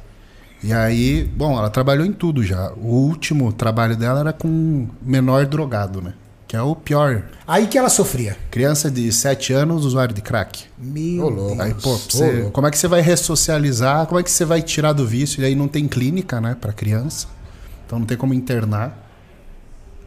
E 0.62 0.72
aí, 0.72 1.24
bom, 1.24 1.56
ela 1.58 1.70
trabalhou 1.70 2.06
em 2.06 2.12
tudo 2.12 2.42
já. 2.42 2.72
O 2.72 2.88
último 2.88 3.52
trabalho 3.52 3.96
dela 3.96 4.20
era 4.20 4.32
com 4.32 4.88
menor 5.02 5.46
drogado, 5.46 6.00
né? 6.00 6.14
Que 6.48 6.56
é 6.56 6.62
o 6.62 6.74
pior. 6.74 7.24
Aí 7.46 7.66
que 7.66 7.76
ela 7.76 7.90
sofria. 7.90 8.34
Criança 8.50 8.90
de 8.90 9.12
7 9.12 9.52
anos, 9.52 9.84
usuário 9.84 10.14
de 10.14 10.22
crack. 10.22 10.64
Meu 10.78 11.30
Deus. 11.30 11.60
Aí, 11.60 11.74
pô, 11.74 11.94
você, 11.94 12.48
como 12.50 12.66
é 12.66 12.70
que 12.70 12.78
você 12.78 12.88
vai 12.88 13.02
ressocializar? 13.02 14.06
Como 14.06 14.18
é 14.18 14.22
que 14.22 14.30
você 14.30 14.46
vai 14.46 14.62
tirar 14.62 14.94
do 14.94 15.06
vício? 15.06 15.42
E 15.42 15.44
aí 15.44 15.54
não 15.54 15.68
tem 15.68 15.86
clínica, 15.86 16.40
né, 16.40 16.56
para 16.58 16.72
criança. 16.72 17.26
Então 17.86 17.98
não 17.98 18.06
tem 18.06 18.16
como 18.16 18.32
internar. 18.32 18.96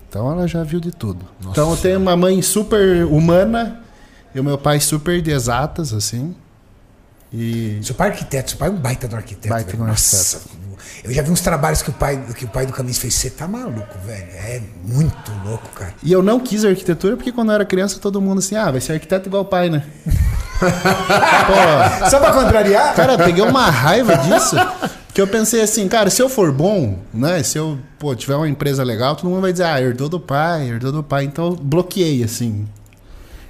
Então 0.10 0.32
ela 0.32 0.48
já 0.48 0.64
viu 0.64 0.80
de 0.80 0.92
tudo. 0.92 1.26
Nossa. 1.40 1.52
Então 1.52 1.70
eu 1.70 1.78
tenho 1.78 2.00
uma 2.00 2.18
mãe 2.18 2.42
super 2.42 3.06
humana 3.06 3.80
e 4.34 4.40
o 4.40 4.44
meu 4.44 4.58
pai 4.58 4.80
super 4.80 5.22
de 5.22 5.30
exatas, 5.30 5.94
assim. 5.94 6.36
E... 7.32 7.80
Seu 7.84 7.94
pai 7.94 8.10
é 8.10 8.12
arquiteto, 8.12 8.50
seu 8.50 8.60
pai 8.60 8.68
é 8.68 8.72
um 8.72 8.76
baita 8.76 9.08
do 9.08 9.16
arquiteto. 9.16 9.48
Baita 9.48 9.78
do 9.78 9.84
arquiteto. 9.84 10.50
Eu 11.04 11.14
já 11.14 11.22
vi 11.22 11.32
uns 11.32 11.42
trabalhos 11.42 11.82
que 11.82 11.90
o 11.90 11.94
pai, 11.94 12.22
que 12.36 12.46
o 12.46 12.48
pai 12.48 12.66
do 12.66 12.74
Camis 12.74 12.98
fez. 12.98 13.14
Você 13.14 13.30
tá 13.30 13.48
maluco, 13.48 13.98
velho. 14.06 14.32
É 14.34 14.62
muito 14.84 15.32
louco, 15.46 15.68
cara. 15.70 15.94
E 16.04 16.12
eu 16.12 16.22
não 16.22 16.40
quis 16.40 16.64
arquitetura 16.64 17.16
porque 17.16 17.32
quando 17.32 17.50
eu 17.50 17.56
era 17.56 17.66
criança 17.66 18.00
todo 18.00 18.22
mundo 18.22 18.40
assim, 18.40 18.56
ah, 18.56 18.72
vai 18.72 18.82
ser 18.82 18.94
arquiteto 18.94 19.28
igual 19.28 19.44
o 19.44 19.46
pai, 19.46 19.70
né? 19.70 19.84
Pô, 20.62 22.10
Só 22.10 22.20
pra 22.20 22.32
contrariar? 22.32 22.94
Cara, 22.96 23.18
peguei 23.18 23.44
uma 23.44 23.70
raiva 23.70 24.16
disso. 24.18 24.56
Que 25.14 25.20
eu 25.20 25.28
pensei 25.28 25.62
assim, 25.62 25.88
cara, 25.90 26.10
se 26.10 26.22
eu 26.22 26.30
for 26.30 26.52
bom, 26.52 26.98
né? 27.14 27.44
Se 27.44 27.58
eu 27.58 27.78
pô, 28.00 28.16
tiver 28.16 28.36
uma 28.36 28.48
empresa 28.48 28.82
legal, 28.84 29.16
todo 29.16 29.30
mundo 29.30 29.42
vai 29.42 29.52
dizer, 29.52 29.66
ah, 29.66 29.82
herdou 29.82 30.08
do 30.08 30.20
pai, 30.20 30.70
herdou 30.70 30.92
do 30.92 31.04
pai. 31.04 31.26
Então 31.26 31.48
eu 31.48 31.56
bloqueei, 31.56 32.24
assim. 32.24 32.66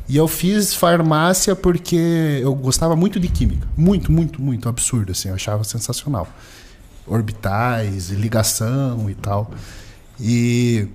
E 0.09 0.17
eu 0.17 0.27
fiz 0.27 0.73
farmácia 0.73 1.55
porque 1.55 2.39
eu 2.41 2.53
gostava 2.55 2.95
muito 2.95 3.19
de 3.19 3.27
química. 3.27 3.67
Muito, 3.77 4.11
muito, 4.11 4.41
muito 4.41 4.67
absurdo, 4.67 5.11
assim. 5.11 5.29
Eu 5.29 5.35
achava 5.35 5.63
sensacional. 5.63 6.27
Orbitais, 7.07 8.09
ligação 8.09 9.09
e 9.09 9.15
tal. 9.15 9.51
E 10.19 10.87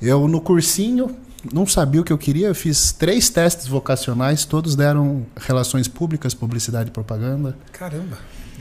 eu 0.00 0.28
no 0.28 0.40
cursinho 0.40 1.16
não 1.52 1.66
sabia 1.66 2.00
o 2.00 2.04
que 2.04 2.12
eu 2.12 2.18
queria. 2.18 2.48
Eu 2.48 2.54
fiz 2.54 2.92
três 2.92 3.30
testes 3.30 3.66
vocacionais, 3.66 4.44
todos 4.44 4.76
deram 4.76 5.26
relações 5.36 5.88
públicas, 5.88 6.34
publicidade 6.34 6.90
e 6.90 6.92
propaganda. 6.92 7.56
Caramba. 7.72 8.18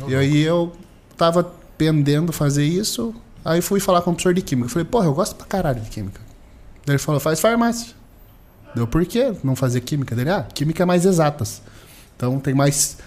E 0.08 0.16
aí 0.16 0.42
eu 0.42 0.72
tava 1.18 1.44
pendendo 1.78 2.32
fazer 2.32 2.66
isso. 2.66 3.14
Aí 3.44 3.62
fui 3.62 3.80
falar 3.80 4.02
com 4.02 4.12
o 4.12 4.14
professor 4.14 4.34
de 4.34 4.42
química. 4.42 4.68
Eu 4.68 4.70
falei, 4.70 4.86
porra, 4.86 5.06
eu 5.06 5.14
gosto 5.14 5.36
pra 5.36 5.46
caralho 5.46 5.82
de 5.82 5.90
química. 5.90 6.22
Daí 6.86 6.96
ele 6.96 7.00
falou, 7.00 7.20
faz 7.20 7.40
farmácia. 7.40 7.94
Deu 8.74 8.88
por 8.88 9.06
quê 9.06 9.34
não 9.44 9.56
fazer 9.56 9.82
química? 9.82 10.16
Dele, 10.16 10.30
ah, 10.30 10.44
química 10.54 10.84
é 10.84 10.86
mais 10.86 11.06
exatas. 11.06 11.62
Então 12.16 12.40
tem 12.40 12.54
mais, 12.54 12.98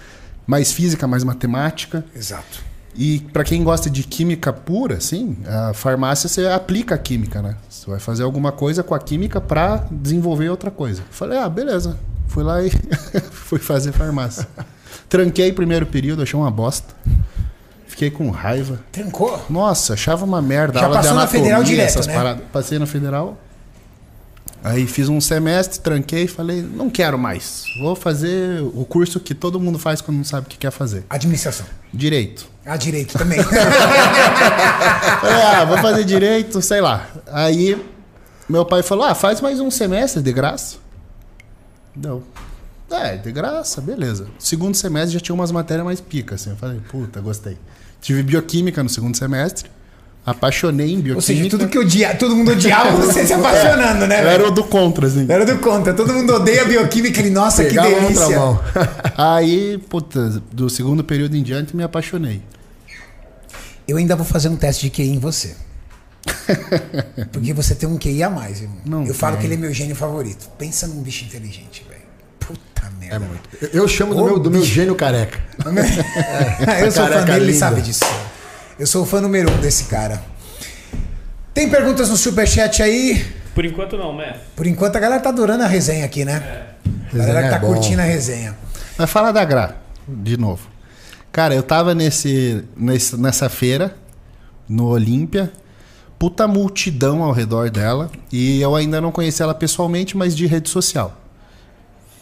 mais 0.47 0.73
física, 0.73 1.07
mais 1.07 1.25
matemática. 1.25 2.05
Exato. 2.15 2.63
E 2.97 3.21
para 3.33 3.43
quem 3.43 3.65
gosta 3.65 3.91
de 3.91 4.05
química 4.05 4.53
pura, 4.53 5.01
sim, 5.01 5.37
a 5.47 5.75
farmácia 5.75 6.29
você 6.29 6.47
aplica 6.47 6.95
a 6.95 6.99
química, 6.99 7.43
né? 7.43 7.57
Você 7.69 7.91
vai 7.91 7.99
fazer 7.99 8.23
alguma 8.23 8.53
coisa 8.53 8.83
com 8.83 8.95
a 8.95 8.99
química 8.99 9.41
para 9.41 9.87
desenvolver 9.91 10.49
outra 10.49 10.71
coisa. 10.71 11.03
Falei, 11.11 11.39
ah, 11.39 11.49
beleza. 11.49 11.99
Fui 12.29 12.45
lá 12.45 12.63
e 12.63 12.71
fui 13.31 13.59
fazer 13.59 13.93
farmácia. 13.93 14.47
Tranquei 15.09 15.53
primeiro 15.53 15.87
período, 15.87 16.23
achei 16.23 16.39
uma 16.39 16.51
bosta. 16.51 16.95
Fiquei 17.87 18.11
com 18.11 18.31
raiva. 18.31 18.81
Trancou? 18.91 19.45
Nossa, 19.49 19.95
achava 19.95 20.25
uma 20.25 20.43
merda. 20.43 20.81
Já 20.81 20.87
aula 20.87 20.97
passou 20.97 21.15
na 21.15 21.23
anatomia, 21.23 21.43
federal 21.43 21.65
direto, 21.65 22.07
né? 22.07 22.15
paradas. 22.15 22.45
Passei 22.53 22.79
na 22.79 22.87
federal. 22.87 23.39
Aí 24.65 24.87
fiz 24.87 25.09
um 25.11 25.21
semestre, 25.21 25.79
tranquei 25.81 26.25
e 26.25 26.27
falei, 26.27 26.63
não 26.63 26.89
quero 26.89 27.19
mais. 27.19 27.65
Vou 27.81 27.95
fazer 27.95 28.63
o 28.63 28.85
curso 28.85 29.21
que 29.21 29.35
todo 29.35 29.61
mundo 29.61 29.79
faz 29.79 30.01
quando 30.01 30.17
não 30.17 30.25
sabe 30.25 30.47
o 30.47 30.51
que 30.51 30.57
quer 30.57 30.71
fazer. 30.71 31.05
Administração. 31.11 31.67
Direito. 31.93 32.54
Ah, 32.67 32.77
direito 32.77 33.19
também. 33.19 33.39
Ah, 35.27 35.65
vou 35.65 35.79
fazer 35.79 36.05
direito, 36.05 36.61
sei 36.61 36.81
lá. 36.81 37.07
Aí 37.33 37.81
meu 38.49 38.65
pai 38.65 38.83
falou, 38.83 39.05
ah, 39.05 39.15
faz 39.15 39.41
mais 39.41 39.61
um 39.61 39.71
semestre 39.71 40.23
de 40.23 40.33
graça. 40.33 40.77
Não. 41.97 42.23
É, 42.91 43.17
de 43.17 43.33
graça, 43.33 43.81
beleza. 43.81 44.27
Segundo 44.39 44.75
semestre 44.75 45.15
já 45.15 45.21
tinha 45.21 45.35
umas 45.35 45.51
matérias 45.51 45.85
mais 45.85 46.01
picas, 46.01 46.43
assim. 46.43 46.51
Eu 46.51 46.57
falei, 46.57 46.81
puta, 46.91 47.21
gostei. 47.21 47.57
Tive 48.01 48.23
bioquímica 48.23 48.83
no 48.83 48.89
segundo 48.89 49.17
semestre. 49.17 49.71
Apaixonei 50.27 50.87
em 50.87 51.01
bioquímica. 51.01 51.17
Ou 51.17 51.21
seja, 51.21 51.51
tudo 51.51 51.69
que 51.69 51.79
odia, 51.79 52.15
todo 52.15 52.35
mundo 52.35 52.53
odiava, 52.53 52.97
você 52.97 53.27
se 53.27 53.33
apaixonando, 53.35 54.07
né? 54.07 54.21
Eu 54.21 54.25
velho? 54.25 54.29
era 54.29 54.49
o 54.49 54.51
do 54.51 54.65
contra, 54.65 55.07
assim. 55.07 55.27
Era 55.29 55.45
do 55.45 55.59
contra. 55.59 55.93
Todo 55.93 56.13
mundo 56.15 56.33
odeia 56.35 56.65
bioquímica. 56.65 57.21
Ele, 57.21 57.29
nossa, 57.31 57.63
Pegava 57.63 57.89
que 57.91 58.01
delícia. 58.01 58.39
Aí, 59.19 59.77
puta, 59.89 60.43
do 60.51 60.71
segundo 60.71 61.05
período 61.05 61.37
em 61.37 61.43
diante 61.43 61.77
me 61.77 61.83
apaixonei. 61.83 62.41
Eu 63.87 63.99
ainda 63.99 64.17
vou 64.17 64.25
fazer 64.25 64.49
um 64.49 64.57
teste 64.57 64.89
de 64.89 64.91
QI 64.91 65.11
em 65.11 65.19
você. 65.19 65.55
Porque 67.31 67.53
você 67.53 67.75
tem 67.75 67.87
um 67.87 67.99
QI 67.99 68.23
a 68.23 68.31
mais, 68.31 68.63
irmão. 68.63 68.79
Não 68.87 69.05
eu 69.07 69.13
falo 69.15 69.33
tem. 69.37 69.41
que 69.43 69.47
ele 69.49 69.55
é 69.55 69.59
meu 69.59 69.75
gênio 69.75 69.95
favorito. 69.95 70.49
Pensa 70.59 70.87
num 70.87 71.03
bicho 71.03 71.25
inteligente, 71.27 71.85
velho. 71.87 72.01
Puta 72.41 72.91
merda. 72.99 73.17
É 73.17 73.19
muito. 73.19 73.43
Eu- 73.61 73.83
Eu 73.83 73.89
chamo 73.89 74.15
do, 74.15 74.25
meu, 74.25 74.39
do 74.39 74.51
meu 74.51 74.65
gênio 74.65 74.95
careca. 74.95 75.39
eu 76.83 76.91
sou 76.91 77.05
fã 77.05 77.11
careca 77.11 77.33
dele, 77.35 77.45
ele 77.47 77.55
sabe 77.55 77.83
disso. 77.83 78.05
Eu 78.79 78.87
sou 78.87 79.03
o 79.03 79.07
fã 79.07 79.21
número 79.21 79.51
um 79.53 79.61
desse 79.61 79.85
cara. 79.85 80.23
Tem 81.53 81.69
perguntas 81.71 82.09
no 82.09 82.17
superchat 82.17 82.83
aí? 82.83 83.25
Por 83.55 83.65
enquanto 83.65 83.97
não, 83.97 84.17
né? 84.17 84.37
Por 84.57 84.67
enquanto 84.67 84.97
a 84.97 85.01
galera 85.01 85.21
tá 85.23 85.29
adorando 85.29 85.63
a 85.63 85.67
resenha 85.67 86.05
aqui, 86.05 86.25
né? 86.25 86.67
A 87.13 87.17
galera 87.17 87.43
que 87.45 87.51
tá 87.51 87.57
é 87.57 87.61
curtindo 87.61 88.01
a 88.01 88.05
resenha. 88.05 88.57
Mas 88.99 89.09
fala 89.11 89.33
da 89.33 89.45
Gra, 89.45 89.77
de 90.09 90.37
novo. 90.37 90.69
Cara, 91.31 91.55
eu 91.55 91.63
tava 91.63 91.95
nesse, 91.95 92.65
nesse- 92.77 93.17
nessa 93.17 93.49
feira, 93.49 93.95
no 94.69 94.87
Olímpia, 94.89 95.53
puta 96.19 96.47
multidão 96.49 97.23
ao 97.23 97.33
redor 97.33 97.71
dela, 97.71 98.11
e 98.33 98.61
eu 98.61 98.75
ainda 98.75 99.01
não 99.01 99.13
conheci 99.13 99.43
ela 99.43 99.55
pessoalmente, 99.55 100.17
mas 100.17 100.35
de 100.37 100.47
rede 100.47 100.69
social. 100.69 101.21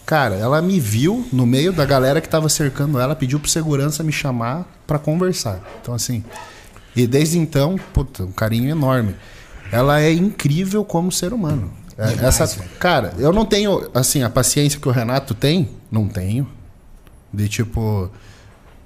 Cara, 0.04 0.34
ela 0.34 0.60
me 0.60 0.80
viu 0.80 1.26
no 1.32 1.46
meio 1.46 1.72
da 1.72 1.84
galera 1.84 2.20
que 2.20 2.28
tava 2.28 2.48
cercando 2.48 2.98
ela, 2.98 3.14
pediu 3.14 3.38
pro 3.38 3.48
segurança 3.48 4.02
me 4.02 4.12
chamar 4.12 4.66
pra 4.86 4.98
conversar. 4.98 5.60
Então, 5.80 5.94
assim. 5.94 6.24
E 6.94 7.06
desde 7.06 7.38
então, 7.38 7.78
puta, 7.92 8.24
um 8.24 8.32
carinho 8.32 8.70
enorme. 8.70 9.14
Ela 9.70 10.00
é 10.02 10.12
incrível 10.12 10.84
como 10.84 11.10
ser 11.10 11.32
humano. 11.32 11.72
É, 11.96 12.08
Demais, 12.08 12.40
essa, 12.40 12.58
velho. 12.58 12.70
cara, 12.78 13.14
eu 13.18 13.32
não 13.32 13.44
tenho, 13.44 13.88
assim, 13.94 14.22
a 14.22 14.28
paciência 14.28 14.78
que 14.78 14.88
o 14.88 14.92
Renato 14.92 15.34
tem, 15.34 15.70
não 15.90 16.08
tenho. 16.08 16.48
De 17.32 17.48
tipo, 17.48 18.10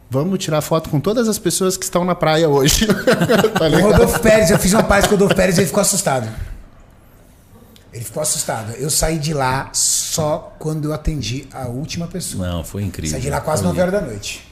vamos 0.08 0.38
tirar 0.38 0.60
foto 0.60 0.88
com 0.90 1.00
todas 1.00 1.28
as 1.28 1.38
pessoas 1.38 1.76
que 1.76 1.84
estão 1.84 2.04
na 2.04 2.14
praia 2.14 2.48
hoje. 2.48 2.86
tá 3.58 3.66
O? 3.66 3.80
Rodolfo 3.80 4.20
Pérez, 4.20 4.50
eu 4.50 4.58
fiz 4.58 4.72
uma 4.72 4.82
paz 4.84 5.06
com 5.06 5.10
o 5.10 5.12
Rodolfo 5.12 5.34
Pérez 5.34 5.56
e 5.56 5.60
ele 5.60 5.66
ficou 5.66 5.80
assustado. 5.80 6.28
Ele 7.96 8.04
ficou 8.04 8.22
assustado. 8.22 8.72
Eu 8.74 8.90
saí 8.90 9.18
de 9.18 9.32
lá 9.32 9.70
só 9.72 10.54
quando 10.58 10.84
eu 10.88 10.92
atendi 10.92 11.46
a 11.52 11.66
última 11.66 12.06
pessoa. 12.06 12.46
Não, 12.46 12.62
foi 12.62 12.82
incrível. 12.82 13.10
Saí 13.12 13.22
de 13.22 13.30
lá 13.30 13.40
quase 13.40 13.62
9 13.64 13.80
horas 13.80 13.92
da 13.92 14.00
noite. 14.02 14.46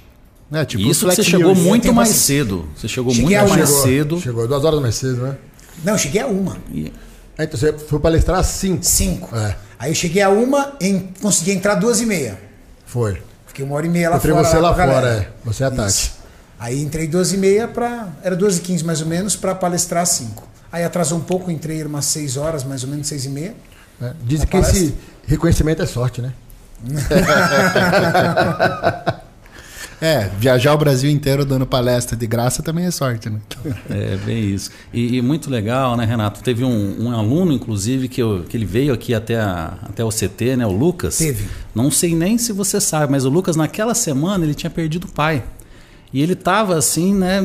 É, 0.52 0.64
tipo, 0.64 0.82
Isso 0.84 1.06
você 1.06 1.22
chegou 1.22 1.54
muito 1.54 1.82
tenho 1.82 1.94
mais 1.94 2.08
paciência. 2.08 2.44
cedo. 2.44 2.68
Você 2.76 2.88
chegou 2.88 3.12
Cheguei 3.12 3.38
muito 3.38 3.48
mais 3.50 3.68
chegou- 3.68 3.82
cedo. 3.82 4.20
Chegou 4.20 4.48
duas 4.48 4.64
horas 4.64 4.80
mais 4.80 4.94
cedo, 4.94 5.22
né? 5.22 5.36
Não, 5.84 5.92
eu 5.94 5.98
cheguei 5.98 6.20
a 6.22 6.26
uma. 6.26 6.56
E- 6.72 6.92
Aí, 7.36 7.46
então 7.46 7.58
você 7.58 7.72
foi 7.72 7.98
palestrar 7.98 8.38
às 8.38 8.46
5. 8.46 8.84
Cinco. 8.84 9.36
É. 9.36 9.56
Aí 9.78 9.90
eu 9.90 9.94
cheguei 9.94 10.22
a 10.22 10.28
uma 10.30 10.74
e 10.80 11.08
consegui 11.20 11.50
entrar 11.52 11.74
duas 11.74 12.00
e 12.00 12.06
meia. 12.06 12.38
Foi. 12.86 13.20
Fiquei 13.46 13.64
uma 13.64 13.74
hora 13.74 13.84
e 13.86 13.90
meia 13.90 14.08
lá 14.10 14.16
Entrei 14.16 14.32
fora. 14.32 14.48
você 14.48 14.56
lá 14.58 14.70
a 14.70 14.74
fora, 14.74 14.86
galera. 14.86 15.08
é. 15.22 15.28
Você 15.44 15.64
e 15.64 15.66
a 15.66 15.70
Tati. 15.70 15.88
Isso. 15.90 16.12
Aí 16.58 16.80
entrei 16.82 17.06
duas 17.08 17.32
e 17.32 17.36
meia 17.36 17.66
pra. 17.68 18.08
Era 18.22 18.36
duas 18.36 18.56
e 18.56 18.60
quinze 18.60 18.84
mais 18.84 19.00
ou 19.00 19.06
menos 19.08 19.34
pra 19.36 19.54
palestrar 19.54 20.02
às 20.04 20.10
cinco. 20.10 20.48
Aí 20.74 20.82
atrasou 20.82 21.18
um 21.18 21.20
pouco, 21.20 21.52
entrei 21.52 21.84
umas 21.84 22.04
seis 22.04 22.36
horas, 22.36 22.64
mais 22.64 22.82
ou 22.82 22.90
menos 22.90 23.06
seis 23.06 23.24
e 23.24 23.28
meia. 23.28 23.54
É. 24.02 24.10
Dizem 24.24 24.44
que 24.48 24.56
esse 24.56 24.92
reconhecimento 25.24 25.80
é 25.80 25.86
sorte, 25.86 26.20
né? 26.20 26.32
É, 30.00 30.28
viajar 30.38 30.74
o 30.74 30.76
Brasil 30.76 31.08
inteiro 31.10 31.44
dando 31.46 31.64
palestra 31.64 32.14
de 32.16 32.26
graça 32.26 32.62
também 32.62 32.84
é 32.84 32.90
sorte, 32.90 33.30
né? 33.30 33.38
É, 33.88 34.16
bem 34.16 34.52
isso. 34.52 34.70
E, 34.92 35.16
e 35.16 35.22
muito 35.22 35.48
legal, 35.48 35.96
né, 35.96 36.04
Renato? 36.04 36.42
Teve 36.42 36.62
um, 36.64 37.04
um 37.04 37.10
aluno, 37.12 37.52
inclusive, 37.52 38.08
que, 38.08 38.20
eu- 38.20 38.44
que 38.46 38.54
ele 38.56 38.66
veio 38.66 38.92
aqui 38.92 39.14
até, 39.14 39.36
a- 39.40 39.78
até 39.84 40.04
o 40.04 40.10
CT, 40.10 40.56
né? 40.56 40.66
O 40.66 40.72
Lucas. 40.72 41.16
Teve. 41.16 41.48
Não 41.74 41.90
sei 41.90 42.14
nem 42.14 42.36
se 42.36 42.52
você 42.52 42.80
sabe, 42.80 43.12
mas 43.12 43.24
o 43.24 43.30
Lucas, 43.30 43.56
naquela 43.56 43.94
semana, 43.94 44.44
ele 44.44 44.54
tinha 44.54 44.68
perdido 44.68 45.04
o 45.04 45.08
pai. 45.10 45.42
E 46.14 46.22
ele 46.22 46.36
tava 46.36 46.76
assim, 46.76 47.12
né? 47.12 47.40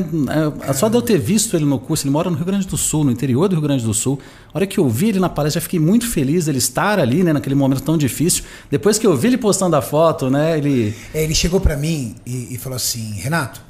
é, 0.64 0.72
Só 0.72 0.88
de 0.88 0.94
eu 0.96 1.02
ter 1.02 1.18
visto 1.18 1.56
ele 1.56 1.64
no 1.64 1.76
curso, 1.76 2.04
ele 2.04 2.12
mora 2.12 2.30
no 2.30 2.36
Rio 2.36 2.46
Grande 2.46 2.68
do 2.68 2.76
Sul, 2.76 3.02
no 3.02 3.10
interior 3.10 3.48
do 3.48 3.56
Rio 3.56 3.62
Grande 3.62 3.84
do 3.84 3.92
Sul. 3.92 4.20
A 4.54 4.58
hora 4.58 4.64
que 4.64 4.78
eu 4.78 4.88
vi 4.88 5.08
ele 5.08 5.18
na 5.18 5.28
palestra, 5.28 5.60
já 5.60 5.64
fiquei 5.64 5.80
muito 5.80 6.06
feliz 6.06 6.44
dele 6.44 6.58
estar 6.58 7.00
ali, 7.00 7.24
né? 7.24 7.32
Naquele 7.32 7.56
momento 7.56 7.82
tão 7.82 7.98
difícil. 7.98 8.44
Depois 8.70 8.96
que 8.96 9.04
eu 9.04 9.16
vi 9.16 9.26
ele 9.26 9.38
postando 9.38 9.74
a 9.74 9.82
foto, 9.82 10.30
né? 10.30 10.56
Ele. 10.56 10.94
É, 11.12 11.24
ele 11.24 11.34
chegou 11.34 11.60
pra 11.60 11.76
mim 11.76 12.14
e, 12.24 12.54
e 12.54 12.58
falou 12.58 12.76
assim: 12.76 13.10
Renato, 13.14 13.60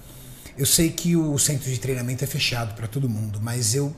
eu 0.59 0.67
sei 0.67 0.91
que 0.91 1.17
o 1.17 1.39
centro 1.39 1.71
de 1.71 1.81
treinamento 1.81 2.23
é 2.23 2.27
fechado 2.27 2.75
pra 2.75 2.87
todo 2.87 3.09
mundo, 3.09 3.41
mas 3.43 3.75
eu 3.75 3.97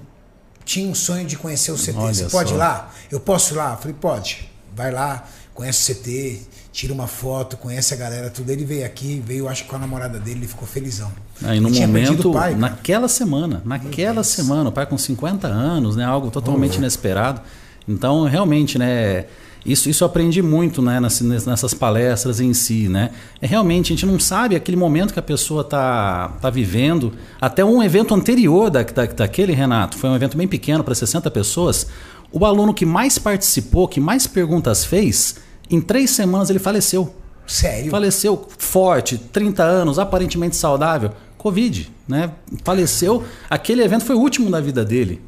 tinha 0.65 0.89
um 0.89 0.95
sonho 0.95 1.27
de 1.27 1.37
conhecer 1.37 1.73
o 1.73 1.77
CT. 1.77 1.95
Olha 1.97 2.15
Você 2.15 2.25
pode 2.27 2.51
só. 2.51 2.55
ir 2.55 2.59
lá? 2.59 2.93
Eu 3.11 3.19
posso 3.19 3.55
ir 3.55 3.57
lá? 3.57 3.73
Eu 3.73 3.77
falei: 3.79 3.97
pode. 4.01 4.49
Vai 4.75 4.93
lá, 4.93 5.29
conhece 5.55 5.93
o 5.93 5.95
CT, 5.95 6.41
tira 6.73 6.93
uma 6.93 7.07
foto, 7.07 7.57
conhece 7.57 7.93
a 7.93 7.97
galera, 7.97 8.31
tudo. 8.31 8.51
Ele 8.51 8.65
veio 8.65 8.87
aqui, 8.87 9.23
veio, 9.25 9.49
acho 9.49 9.65
que 9.65 9.69
com 9.69 9.77
a 9.77 9.79
namorada 9.79 10.19
dele, 10.19 10.41
ele 10.41 10.49
ficou 10.49 10.67
felizão. 10.67 11.13
Aí 11.43 11.61
no 11.61 11.71
momento, 11.71 12.33
pai, 12.33 12.55
naquela 12.55 13.09
semana, 13.09 13.63
naquela 13.65 14.25
semana, 14.25 14.71
o 14.71 14.73
pai 14.73 14.87
com 14.87 14.97
50 14.97 15.47
anos, 15.47 15.97
né, 15.97 16.05
algo 16.05 16.31
totalmente 16.31 16.77
inesperado. 16.77 17.41
Então, 17.87 18.25
realmente, 18.25 18.79
né, 18.79 19.27
isso, 19.65 19.89
isso 19.89 20.03
eu 20.03 20.07
aprendi 20.07 20.43
muito, 20.43 20.83
né, 20.83 20.99
nessas, 20.99 21.47
nessas 21.47 21.75
palestras 21.75 22.41
em 22.41 22.53
si, 22.53 22.89
né. 22.89 23.11
É 23.41 23.47
realmente 23.47 23.93
a 23.93 23.97
gente 23.97 24.07
não 24.07 24.19
sabe 24.19 24.57
aquele 24.57 24.77
momento 24.77 25.13
que 25.13 25.19
a 25.19 25.23
pessoa 25.23 25.63
tá, 25.63 26.33
tá 26.41 26.51
vivendo. 26.51 27.13
Até 27.41 27.65
um 27.65 27.83
evento 27.83 28.15
anterior 28.15 28.71
da, 28.71 28.83
da, 28.83 29.07
daquele 29.07 29.53
Renato, 29.53 29.97
foi 29.97 30.11
um 30.11 30.17
evento 30.17 30.37
bem 30.37 30.49
pequeno 30.49 30.83
para 30.83 30.95
60 30.95 31.31
pessoas. 31.31 31.87
O 32.33 32.47
aluno 32.47 32.73
que 32.73 32.87
mais 32.87 33.19
participou, 33.19 33.87
que 33.87 34.01
mais 34.01 34.27
perguntas 34.27 34.85
fez, 34.85 35.37
em 35.71 35.81
três 35.81 36.11
semanas 36.11 36.49
ele 36.49 36.59
faleceu. 36.59 37.15
Sério? 37.47 37.91
Faleceu 37.91 38.47
forte, 38.57 39.19
30 39.19 39.63
anos, 39.63 39.99
aparentemente 39.99 40.57
saudável. 40.57 41.11
Covid, 41.37 41.91
né? 42.09 42.33
Faleceu. 42.65 43.25
Aquele 43.51 43.83
evento 43.83 44.05
foi 44.05 44.17
o 44.17 44.21
último 44.21 44.51
da 44.51 44.61
vida 44.61 44.85
dele. 44.85 45.21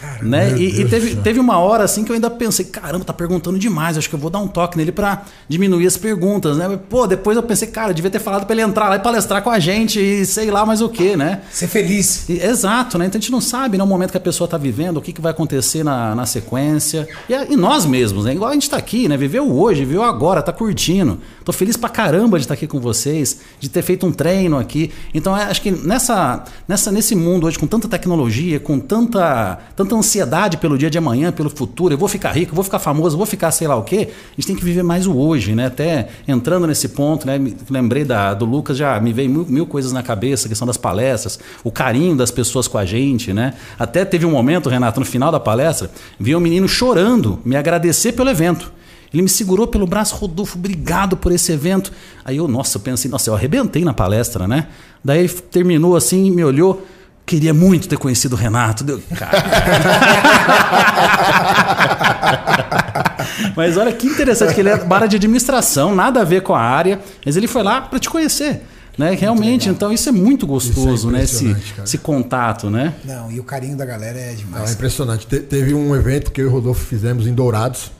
Cara, 0.00 0.22
né? 0.22 0.56
E, 0.58 0.80
e 0.80 0.88
teve, 0.88 1.16
teve 1.16 1.38
uma 1.38 1.58
hora 1.58 1.84
assim 1.84 2.04
que 2.04 2.10
eu 2.10 2.14
ainda 2.14 2.30
pensei, 2.30 2.64
caramba, 2.64 3.04
tá 3.04 3.12
perguntando 3.12 3.58
demais, 3.58 3.98
acho 3.98 4.08
que 4.08 4.14
eu 4.14 4.18
vou 4.18 4.30
dar 4.30 4.38
um 4.38 4.48
toque 4.48 4.76
nele 4.78 4.92
pra 4.92 5.22
diminuir 5.48 5.86
as 5.86 5.96
perguntas, 5.96 6.56
né? 6.56 6.66
Mas, 6.68 6.80
Pô, 6.88 7.06
depois 7.06 7.36
eu 7.36 7.42
pensei, 7.42 7.68
cara, 7.68 7.90
eu 7.90 7.94
devia 7.94 8.10
ter 8.10 8.18
falado 8.18 8.46
pra 8.46 8.54
ele 8.54 8.62
entrar 8.62 8.88
lá 8.88 8.96
e 8.96 9.00
palestrar 9.00 9.42
com 9.42 9.50
a 9.50 9.58
gente 9.58 10.00
e 10.00 10.24
sei 10.24 10.50
lá 10.50 10.64
mais 10.64 10.80
o 10.80 10.88
que, 10.88 11.16
né? 11.16 11.42
Ser 11.50 11.66
feliz. 11.68 12.28
E- 12.28 12.40
Exato, 12.40 12.96
né? 12.98 13.06
Então 13.06 13.18
a 13.18 13.20
gente 13.20 13.30
não 13.30 13.40
sabe 13.40 13.76
no 13.76 13.86
momento 13.86 14.10
que 14.10 14.16
a 14.16 14.20
pessoa 14.20 14.46
está 14.46 14.56
vivendo, 14.56 14.96
o 14.96 15.02
que, 15.02 15.12
que 15.12 15.20
vai 15.20 15.32
acontecer 15.32 15.84
na, 15.84 16.14
na 16.14 16.24
sequência. 16.26 17.06
E, 17.28 17.34
a- 17.34 17.44
e 17.44 17.56
nós 17.56 17.84
mesmos, 17.84 18.24
né? 18.24 18.32
Igual 18.32 18.50
a 18.50 18.54
gente 18.54 18.62
está 18.64 18.76
aqui, 18.78 19.08
né? 19.08 19.16
Viveu 19.16 19.50
hoje, 19.52 19.84
viveu 19.84 20.02
agora, 20.02 20.40
tá 20.42 20.52
curtindo. 20.52 21.18
Tô 21.44 21.52
feliz 21.52 21.76
pra 21.76 21.88
caramba 21.90 22.38
de 22.38 22.44
estar 22.44 22.54
aqui 22.54 22.66
com 22.66 22.80
vocês, 22.80 23.40
de 23.58 23.68
ter 23.68 23.82
feito 23.82 24.06
um 24.06 24.12
treino 24.12 24.58
aqui. 24.58 24.90
Então 25.12 25.36
é, 25.36 25.44
acho 25.44 25.60
que 25.60 25.70
nessa, 25.70 26.44
nessa, 26.66 26.90
nesse 26.90 27.14
mundo 27.14 27.46
hoje, 27.46 27.58
com 27.58 27.66
tanta 27.66 27.86
tecnologia, 27.88 28.58
com 28.60 28.78
tanta, 28.78 29.58
tanta 29.76 29.89
ansiedade 29.96 30.56
pelo 30.56 30.76
dia 30.78 30.90
de 30.90 30.98
amanhã, 30.98 31.32
pelo 31.32 31.50
futuro, 31.50 31.94
eu 31.94 31.98
vou 31.98 32.08
ficar 32.08 32.32
rico, 32.32 32.52
eu 32.52 32.54
vou 32.54 32.64
ficar 32.64 32.78
famoso, 32.78 33.14
eu 33.14 33.18
vou 33.18 33.26
ficar 33.26 33.50
sei 33.50 33.68
lá 33.68 33.76
o 33.76 33.82
quê, 33.82 34.08
a 34.10 34.34
gente 34.36 34.46
tem 34.46 34.56
que 34.56 34.64
viver 34.64 34.82
mais 34.82 35.06
o 35.06 35.16
hoje, 35.16 35.54
né? 35.54 35.66
Até 35.66 36.08
entrando 36.26 36.66
nesse 36.66 36.88
ponto, 36.88 37.26
né? 37.26 37.38
Lembrei 37.68 38.04
da, 38.04 38.34
do 38.34 38.44
Lucas, 38.44 38.76
já 38.76 38.98
me 39.00 39.12
veio 39.12 39.30
mil, 39.30 39.46
mil 39.46 39.66
coisas 39.66 39.92
na 39.92 40.02
cabeça, 40.02 40.46
a 40.46 40.48
questão 40.48 40.66
das 40.66 40.76
palestras, 40.76 41.38
o 41.64 41.70
carinho 41.70 42.16
das 42.16 42.30
pessoas 42.30 42.68
com 42.68 42.78
a 42.78 42.84
gente, 42.84 43.32
né? 43.32 43.54
Até 43.78 44.04
teve 44.04 44.26
um 44.26 44.30
momento, 44.30 44.68
Renato, 44.68 45.00
no 45.00 45.06
final 45.06 45.32
da 45.32 45.40
palestra, 45.40 45.90
vi 46.18 46.34
um 46.34 46.40
menino 46.40 46.68
chorando, 46.68 47.38
me 47.44 47.56
agradecer 47.56 48.12
pelo 48.12 48.30
evento. 48.30 48.72
Ele 49.12 49.22
me 49.22 49.28
segurou 49.28 49.66
pelo 49.66 49.86
braço, 49.86 50.14
Rodolfo, 50.14 50.56
obrigado 50.56 51.16
por 51.16 51.32
esse 51.32 51.50
evento. 51.52 51.92
Aí 52.24 52.36
eu, 52.36 52.46
nossa, 52.46 52.78
eu 52.78 52.80
pensei, 52.80 53.10
nossa, 53.10 53.28
eu 53.28 53.34
arrebentei 53.34 53.84
na 53.84 53.92
palestra, 53.92 54.46
né? 54.46 54.68
Daí 55.04 55.20
ele 55.20 55.28
terminou 55.28 55.96
assim, 55.96 56.30
me 56.30 56.44
olhou, 56.44 56.86
queria 57.30 57.54
muito 57.54 57.86
ter 57.86 57.96
conhecido 57.96 58.34
o 58.34 58.38
Renato. 58.38 58.82
Deu, 58.82 59.00
cara. 59.16 59.30
Mas 63.54 63.76
olha 63.76 63.92
que 63.92 64.08
interessante, 64.08 64.52
que 64.52 64.60
ele 64.60 64.70
é 64.70 64.76
da 64.76 64.96
área 64.96 65.08
de 65.08 65.14
administração, 65.14 65.94
nada 65.94 66.22
a 66.22 66.24
ver 66.24 66.42
com 66.42 66.54
a 66.54 66.60
área, 66.60 67.00
mas 67.24 67.36
ele 67.36 67.46
foi 67.46 67.62
lá 67.62 67.80
para 67.80 67.98
te 67.98 68.10
conhecer. 68.10 68.62
Né? 68.98 69.14
Realmente, 69.14 69.68
então 69.68 69.92
isso 69.92 70.08
é 70.08 70.12
muito 70.12 70.46
gostoso, 70.46 71.10
né? 71.10 71.22
Esse, 71.22 71.56
esse 71.84 71.98
contato, 71.98 72.68
né? 72.68 72.94
Não, 73.04 73.30
e 73.30 73.38
o 73.38 73.44
carinho 73.44 73.76
da 73.76 73.86
galera 73.86 74.18
é 74.18 74.26
Não, 74.26 74.32
é 74.32 74.34
demais. 74.34 74.72
impressionante. 74.72 75.26
Te- 75.26 75.40
teve 75.40 75.72
um 75.72 75.94
evento 75.94 76.32
que 76.32 76.40
eu 76.40 76.46
e 76.46 76.48
o 76.48 76.52
Rodolfo 76.52 76.84
fizemos 76.84 77.26
em 77.26 77.32
Dourados. 77.32 77.92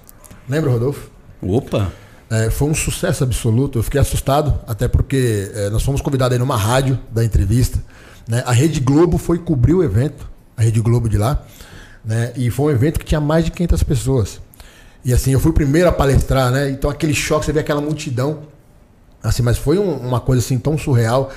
Lembra, 0.49 0.71
Rodolfo? 0.71 1.09
Opa! 1.41 1.93
É, 2.29 2.51
foi 2.51 2.69
um 2.69 2.75
sucesso 2.75 3.25
absoluto. 3.25 3.79
Eu 3.79 3.83
fiquei 3.83 4.01
assustado, 4.01 4.59
até 4.67 4.89
porque 4.89 5.51
é, 5.55 5.71
nós 5.71 5.83
fomos 5.83 6.01
convidados 6.01 6.35
aí 6.35 6.39
numa 6.39 6.57
rádio 6.57 6.99
da 7.11 7.25
entrevista. 7.25 7.79
Né? 8.29 8.43
A 8.47 8.53
Rede 8.53 8.81
Globo 8.81 9.19
foi 9.19 9.39
cobrir 9.39 9.75
o 9.75 9.83
evento, 9.83 10.29
a 10.57 10.63
Rede 10.63 10.81
Globo 10.81 11.09
de 11.09 11.19
lá. 11.19 11.43
Né? 12.05 12.33
E 12.37 12.51
foi 12.51 12.73
um 12.73 12.77
evento 12.77 12.99
que 12.99 13.05
tinha 13.05 13.21
mais 13.21 13.45
de 13.45 13.51
500 13.51 13.83
pessoas. 13.83 14.41
E 15.05 15.13
assim, 15.13 15.33
eu 15.33 15.41
fui 15.41 15.51
o 15.51 15.55
primeiro 15.55 15.89
a 15.89 15.93
palestrar, 15.93 16.51
né? 16.51 16.71
Então 16.71 16.91
aquele 16.91 17.15
choque, 17.15 17.45
você 17.47 17.53
vê 17.53 17.61
aquela 17.61 17.81
multidão. 17.81 18.41
Assim, 19.23 19.43
mas 19.43 19.59
foi 19.59 19.79
um- 19.79 19.97
uma 19.97 20.21
coisa 20.21 20.43
assim 20.43 20.59
tão 20.59 20.79
surreal 20.79 21.31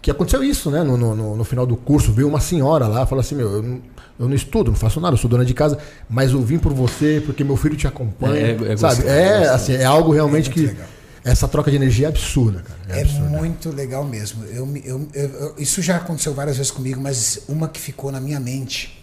que 0.00 0.10
aconteceu 0.10 0.42
isso, 0.44 0.70
né? 0.70 0.82
No, 0.82 0.96
no- 0.96 1.14
no- 1.16 1.36
no 1.36 1.44
final 1.44 1.66
do 1.66 1.76
curso, 1.76 2.12
veio 2.12 2.28
uma 2.28 2.40
senhora 2.40 2.86
lá, 2.86 3.06
falou 3.06 3.20
assim: 3.20 3.34
Meu, 3.34 3.50
eu 3.54 3.62
não, 3.62 3.80
eu 4.20 4.28
não 4.28 4.34
estudo, 4.34 4.70
não 4.70 4.76
faço 4.78 5.00
nada, 5.00 5.14
eu 5.14 5.18
sou 5.18 5.28
dona 5.30 5.44
de 5.44 5.54
casa, 5.54 5.78
mas 6.08 6.32
eu 6.32 6.40
vim 6.42 6.58
por 6.58 6.72
você 6.72 7.22
porque 7.24 7.42
meu 7.42 7.56
filho 7.56 7.74
te 7.76 7.86
acompanha. 7.88 8.36
É, 8.36 8.72
é 8.72 8.76
sabe? 8.76 8.94
gostoso, 8.96 9.08
É, 9.08 9.38
gostoso. 9.38 9.54
assim, 9.54 9.72
é 9.74 9.84
algo 9.84 10.12
realmente 10.12 10.48
muito 10.50 10.60
que. 10.60 10.66
legal. 10.66 10.86
Essa 11.24 11.48
troca 11.48 11.70
de 11.70 11.76
energia 11.76 12.06
é 12.06 12.08
absurda, 12.10 12.62
cara. 12.62 12.78
É, 12.88 12.98
É 12.98 13.02
absurda. 13.02 13.28
muito 13.28 13.70
legal 13.70 14.04
mesmo. 14.04 14.44
Eu, 14.44 14.66
eu- 14.84 15.08
eu- 15.14 15.28
eu- 15.30 15.54
isso 15.58 15.80
já 15.80 15.96
aconteceu 15.96 16.34
várias 16.34 16.56
vezes 16.58 16.70
comigo, 16.70 17.00
mas 17.00 17.40
uma 17.48 17.66
que 17.68 17.80
ficou 17.80 18.12
na 18.12 18.20
minha 18.20 18.38
mente 18.38 19.02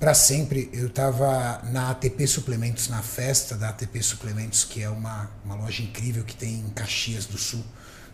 para 0.00 0.14
sempre. 0.14 0.70
Eu 0.72 0.86
estava 0.86 1.60
na 1.70 1.90
ATP 1.90 2.26
Suplementos, 2.26 2.88
na 2.88 3.02
festa 3.02 3.54
da 3.54 3.68
ATP 3.68 4.02
Suplementos, 4.02 4.64
que 4.64 4.82
é 4.82 4.88
uma, 4.88 5.30
uma 5.44 5.54
loja 5.56 5.82
incrível 5.82 6.24
que 6.24 6.34
tem 6.34 6.54
em 6.54 6.70
Caxias 6.74 7.26
do 7.26 7.36
Sul, 7.36 7.62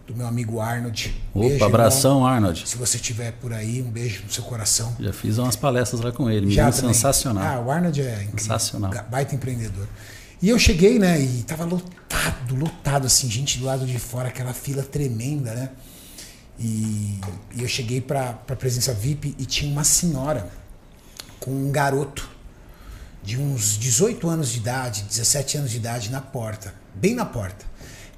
do 0.07 0.17
meu 0.17 0.27
amigo 0.27 0.61
Arnold. 0.61 1.15
Opa, 1.33 1.49
Beijo, 1.49 1.65
abração, 1.65 2.15
irmão. 2.17 2.27
Arnold. 2.27 2.69
Se 2.69 2.77
você 2.77 2.97
estiver 2.97 3.33
por 3.41 3.53
aí, 3.53 3.81
um 3.81 3.89
beijo 3.91 4.25
no 4.25 4.33
seu 4.33 4.43
coração. 4.43 4.97
Já 4.99 5.13
fiz 5.13 5.39
umas 5.39 5.55
palestras 5.55 6.01
lá 6.01 6.11
com 6.11 6.29
ele, 6.29 6.51
Já 6.53 6.65
menino 6.65 6.77
também. 6.81 6.95
sensacional. 6.95 7.45
Ah, 7.45 7.61
o 7.61 7.71
Arnold 7.71 8.01
é 8.03 8.15
incrível. 8.25 8.39
Sensacional. 8.39 8.93
Baita 9.09 9.35
empreendedor. 9.37 9.87
E 10.43 10.49
eu 10.49 10.59
cheguei, 10.59 10.99
né? 10.99 11.21
E 11.21 11.45
tava 11.45 11.65
lotado, 11.65 12.57
lotado, 12.57 13.07
assim, 13.07 13.31
gente 13.31 13.61
do 13.61 13.65
lado 13.65 13.87
de 13.87 13.97
fora, 13.97 14.27
aquela 14.27 14.53
fila 14.53 14.83
tremenda, 14.83 15.55
né? 15.55 15.71
E, 16.59 17.21
e 17.55 17.63
eu 17.63 17.69
cheguei 17.69 18.01
pra, 18.01 18.33
pra 18.33 18.57
presença 18.57 18.93
VIP 18.93 19.37
e 19.39 19.47
tinha 19.47 19.71
uma 19.71 19.85
senhora 19.85 20.51
com 21.39 21.53
um 21.53 21.71
garoto 21.71 22.29
de 23.23 23.39
uns 23.39 23.79
18 23.79 24.29
anos 24.29 24.51
de 24.51 24.59
idade, 24.59 25.05
17 25.05 25.59
anos 25.59 25.71
de 25.71 25.77
idade 25.77 26.11
na 26.11 26.21
porta, 26.21 26.75
bem 26.93 27.15
na 27.15 27.25
porta. 27.25 27.65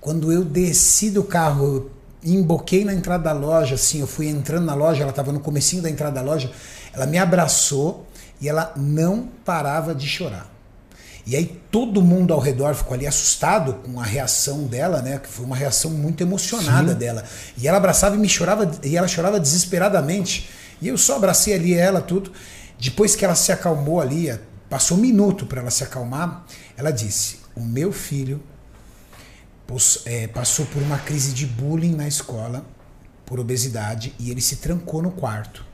Quando 0.01 0.33
eu 0.33 0.43
desci 0.43 1.11
do 1.11 1.25
carro, 1.25 1.91
emboquei 2.23 2.87
na 2.87 2.95
entrada 2.95 3.25
da 3.25 3.33
loja, 3.33 3.75
assim, 3.75 4.01
eu 4.01 4.07
fui 4.07 4.29
entrando 4.29 4.65
na 4.65 4.75
loja, 4.75 5.03
ela 5.03 5.11
estava 5.11 5.31
no 5.31 5.41
comecinho 5.41 5.83
da 5.83 5.91
entrada 5.91 6.15
da 6.15 6.23
loja, 6.23 6.51
ela 6.95 7.05
me 7.05 7.19
abraçou 7.19 8.07
e 8.41 8.49
ela 8.49 8.73
não 8.77 9.29
parava 9.45 9.95
de 9.95 10.07
chorar. 10.07 10.54
E 11.27 11.35
aí 11.35 11.61
todo 11.71 12.03
mundo 12.03 12.35
ao 12.35 12.41
redor 12.41 12.75
ficou 12.75 12.95
ali 12.95 13.07
assustado 13.07 13.75
com 13.75 13.99
a 13.99 14.05
reação 14.05 14.65
dela, 14.65 15.01
né? 15.01 15.19
Que 15.19 15.29
foi 15.29 15.45
uma 15.47 15.57
reação 15.57 15.91
muito 15.91 16.23
emocionada 16.23 16.95
dela. 16.95 17.25
E 17.57 17.67
ela 17.67 17.79
abraçava 17.79 18.15
e 18.15 18.19
me 18.19 18.29
chorava, 18.29 18.71
e 18.83 18.97
ela 18.97 19.09
chorava 19.09 19.41
desesperadamente. 19.41 20.51
E 20.83 20.89
eu 20.89 20.99
só 20.99 21.17
abracei 21.17 21.55
ali 21.55 21.73
ela, 21.73 22.03
tudo. 22.03 22.31
Depois 22.79 23.17
que 23.17 23.25
ela 23.25 23.35
se 23.35 23.51
acalmou 23.51 24.01
ali, 24.01 24.39
passou 24.69 24.99
um 24.99 25.01
minuto 25.01 25.47
para 25.47 25.63
ela 25.63 25.71
se 25.71 25.83
acalmar, 25.83 26.45
ela 26.77 26.91
disse: 26.91 27.39
O 27.57 27.61
meu 27.63 27.91
filho 27.91 28.43
é, 30.05 30.27
passou 30.27 30.67
por 30.67 30.83
uma 30.83 30.99
crise 30.99 31.33
de 31.33 31.47
bullying 31.47 31.95
na 31.95 32.07
escola, 32.07 32.67
por 33.25 33.41
obesidade, 33.41 34.15
e 34.19 34.31
ele 34.31 34.43
se 34.43 34.57
trancou 34.57 35.01
no 35.01 35.11
quarto. 35.11 35.65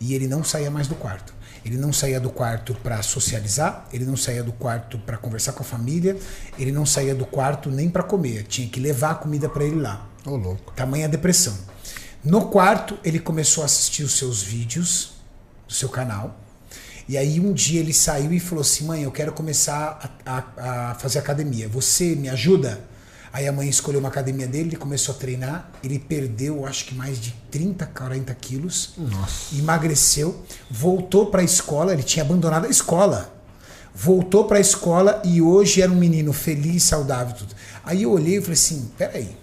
E 0.00 0.14
ele 0.14 0.26
não 0.26 0.42
saía 0.42 0.70
mais 0.70 0.88
do 0.88 0.94
quarto. 0.94 1.33
Ele 1.64 1.76
não 1.78 1.92
saía 1.92 2.20
do 2.20 2.28
quarto 2.30 2.74
para 2.82 3.02
socializar, 3.02 3.86
ele 3.92 4.04
não 4.04 4.16
saía 4.16 4.42
do 4.42 4.52
quarto 4.52 4.98
para 4.98 5.16
conversar 5.16 5.52
com 5.52 5.62
a 5.62 5.66
família, 5.66 6.16
ele 6.58 6.70
não 6.70 6.84
saía 6.84 7.14
do 7.14 7.24
quarto 7.24 7.70
nem 7.70 7.88
para 7.88 8.02
comer. 8.02 8.44
Tinha 8.44 8.68
que 8.68 8.78
levar 8.78 9.12
a 9.12 9.14
comida 9.14 9.48
para 9.48 9.64
ele 9.64 9.80
lá. 9.80 10.06
Ô, 10.26 10.36
louco. 10.36 10.72
Tamanha 10.74 11.08
depressão. 11.08 11.56
No 12.22 12.46
quarto, 12.48 12.98
ele 13.04 13.18
começou 13.18 13.62
a 13.62 13.66
assistir 13.66 14.02
os 14.02 14.12
seus 14.16 14.42
vídeos 14.42 15.12
do 15.66 15.72
seu 15.74 15.88
canal. 15.88 16.38
E 17.08 17.16
aí 17.18 17.38
um 17.38 17.52
dia 17.52 17.80
ele 17.80 17.92
saiu 17.92 18.32
e 18.32 18.40
falou 18.40 18.62
assim: 18.62 18.84
mãe, 18.86 19.02
eu 19.02 19.10
quero 19.12 19.32
começar 19.32 20.18
a, 20.24 20.38
a- 20.38 20.90
a 20.90 20.94
fazer 20.96 21.18
academia. 21.18 21.68
Você 21.68 22.14
me 22.16 22.28
ajuda? 22.28 22.80
Aí 23.34 23.48
a 23.48 23.52
mãe 23.52 23.68
escolheu 23.68 23.98
uma 23.98 24.10
academia 24.10 24.46
dele, 24.46 24.68
ele 24.68 24.76
começou 24.76 25.12
a 25.12 25.18
treinar. 25.18 25.68
Ele 25.82 25.98
perdeu, 25.98 26.64
acho 26.64 26.84
que 26.84 26.94
mais 26.94 27.20
de 27.20 27.34
30, 27.50 27.84
40 27.84 28.32
quilos. 28.36 28.94
Nossa. 28.96 29.56
Emagreceu, 29.56 30.46
voltou 30.70 31.26
para 31.26 31.40
a 31.40 31.44
escola. 31.44 31.92
Ele 31.92 32.04
tinha 32.04 32.24
abandonado 32.24 32.66
a 32.66 32.68
escola. 32.68 33.34
Voltou 33.92 34.44
para 34.44 34.58
a 34.58 34.60
escola 34.60 35.20
e 35.24 35.42
hoje 35.42 35.82
era 35.82 35.90
um 35.90 35.96
menino 35.96 36.32
feliz, 36.32 36.84
saudável. 36.84 37.34
Tudo. 37.34 37.56
Aí 37.84 38.04
eu 38.04 38.12
olhei 38.12 38.38
e 38.38 38.40
falei 38.40 38.54
assim: 38.54 38.88
peraí. 38.96 39.36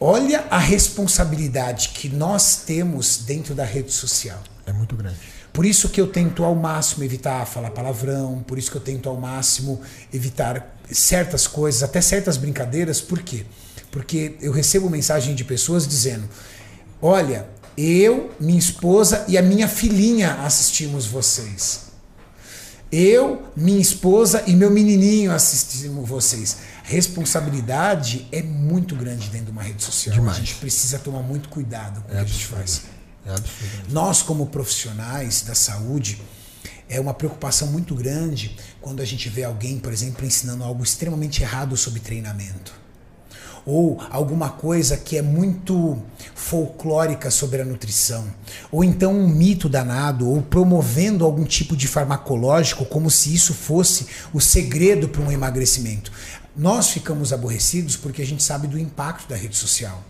Olha 0.00 0.46
a 0.50 0.58
responsabilidade 0.58 1.90
que 1.90 2.08
nós 2.08 2.56
temos 2.64 3.18
dentro 3.18 3.54
da 3.54 3.66
rede 3.66 3.92
social. 3.92 4.42
É 4.64 4.72
muito 4.72 4.96
grande. 4.96 5.18
Por 5.56 5.64
isso 5.64 5.88
que 5.88 5.98
eu 5.98 6.06
tento 6.06 6.44
ao 6.44 6.54
máximo 6.54 7.02
evitar 7.02 7.46
falar 7.46 7.70
palavrão, 7.70 8.44
por 8.46 8.58
isso 8.58 8.70
que 8.70 8.76
eu 8.76 8.80
tento 8.82 9.08
ao 9.08 9.16
máximo 9.16 9.80
evitar 10.12 10.76
certas 10.90 11.46
coisas, 11.46 11.82
até 11.82 11.98
certas 12.02 12.36
brincadeiras. 12.36 13.00
Por 13.00 13.22
quê? 13.22 13.46
Porque 13.90 14.36
eu 14.42 14.52
recebo 14.52 14.90
mensagem 14.90 15.34
de 15.34 15.44
pessoas 15.44 15.88
dizendo: 15.88 16.28
Olha, 17.00 17.48
eu, 17.74 18.30
minha 18.38 18.58
esposa 18.58 19.24
e 19.26 19.38
a 19.38 19.40
minha 19.40 19.66
filhinha 19.66 20.34
assistimos 20.44 21.06
vocês. 21.06 21.86
Eu, 22.92 23.42
minha 23.56 23.80
esposa 23.80 24.44
e 24.46 24.54
meu 24.54 24.70
menininho 24.70 25.32
assistimos 25.32 26.06
vocês. 26.06 26.58
Responsabilidade 26.84 28.28
é 28.30 28.42
muito 28.42 28.94
grande 28.94 29.30
dentro 29.30 29.46
de 29.46 29.52
uma 29.52 29.62
rede 29.62 29.82
social. 29.82 30.14
Demais. 30.16 30.36
A 30.36 30.40
gente 30.40 30.56
precisa 30.56 30.98
tomar 30.98 31.22
muito 31.22 31.48
cuidado 31.48 32.02
com 32.02 32.12
o 32.12 32.12
É 32.12 32.18
que 32.18 32.24
a 32.24 32.26
gente 32.26 32.46
faz. 32.46 32.82
É 33.26 33.30
absurdo. 33.30 33.92
Nós, 33.92 34.22
como 34.22 34.46
profissionais 34.46 35.42
da 35.42 35.54
saúde, 35.54 36.22
é 36.88 37.00
uma 37.00 37.12
preocupação 37.12 37.68
muito 37.68 37.94
grande 37.94 38.56
quando 38.80 39.02
a 39.02 39.04
gente 39.04 39.28
vê 39.28 39.42
alguém, 39.42 39.78
por 39.78 39.92
exemplo, 39.92 40.24
ensinando 40.24 40.62
algo 40.62 40.84
extremamente 40.84 41.42
errado 41.42 41.76
sobre 41.76 41.98
treinamento. 41.98 42.72
Ou 43.64 44.00
alguma 44.10 44.50
coisa 44.50 44.96
que 44.96 45.16
é 45.16 45.22
muito 45.22 46.00
folclórica 46.36 47.32
sobre 47.32 47.60
a 47.60 47.64
nutrição. 47.64 48.32
Ou 48.70 48.84
então 48.84 49.12
um 49.12 49.26
mito 49.26 49.68
danado, 49.68 50.28
ou 50.28 50.40
promovendo 50.40 51.24
algum 51.24 51.44
tipo 51.44 51.76
de 51.76 51.88
farmacológico 51.88 52.86
como 52.86 53.10
se 53.10 53.34
isso 53.34 53.52
fosse 53.52 54.06
o 54.32 54.40
segredo 54.40 55.08
para 55.08 55.20
um 55.20 55.32
emagrecimento. 55.32 56.12
Nós 56.56 56.90
ficamos 56.90 57.32
aborrecidos 57.32 57.96
porque 57.96 58.22
a 58.22 58.26
gente 58.26 58.44
sabe 58.44 58.68
do 58.68 58.78
impacto 58.78 59.28
da 59.28 59.34
rede 59.34 59.56
social 59.56 60.00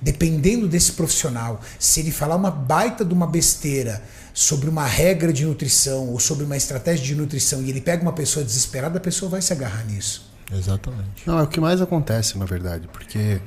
dependendo 0.00 0.68
desse 0.68 0.92
profissional, 0.92 1.60
se 1.78 2.00
ele 2.00 2.10
falar 2.10 2.36
uma 2.36 2.50
baita 2.50 3.04
de 3.04 3.14
uma 3.14 3.26
besteira 3.26 4.02
sobre 4.32 4.68
uma 4.68 4.84
regra 4.84 5.32
de 5.32 5.44
nutrição 5.44 6.10
ou 6.10 6.20
sobre 6.20 6.44
uma 6.44 6.56
estratégia 6.56 7.04
de 7.04 7.14
nutrição 7.14 7.62
e 7.62 7.70
ele 7.70 7.80
pega 7.80 8.02
uma 8.02 8.12
pessoa 8.12 8.44
desesperada, 8.44 8.98
a 8.98 9.00
pessoa 9.00 9.30
vai 9.30 9.40
se 9.40 9.52
agarrar 9.52 9.84
nisso. 9.86 10.30
Exatamente. 10.52 11.26
Não, 11.26 11.38
é 11.38 11.42
o 11.42 11.46
que 11.46 11.60
mais 11.60 11.80
acontece, 11.80 12.38
na 12.38 12.44
verdade, 12.44 12.88
porque 12.92 13.40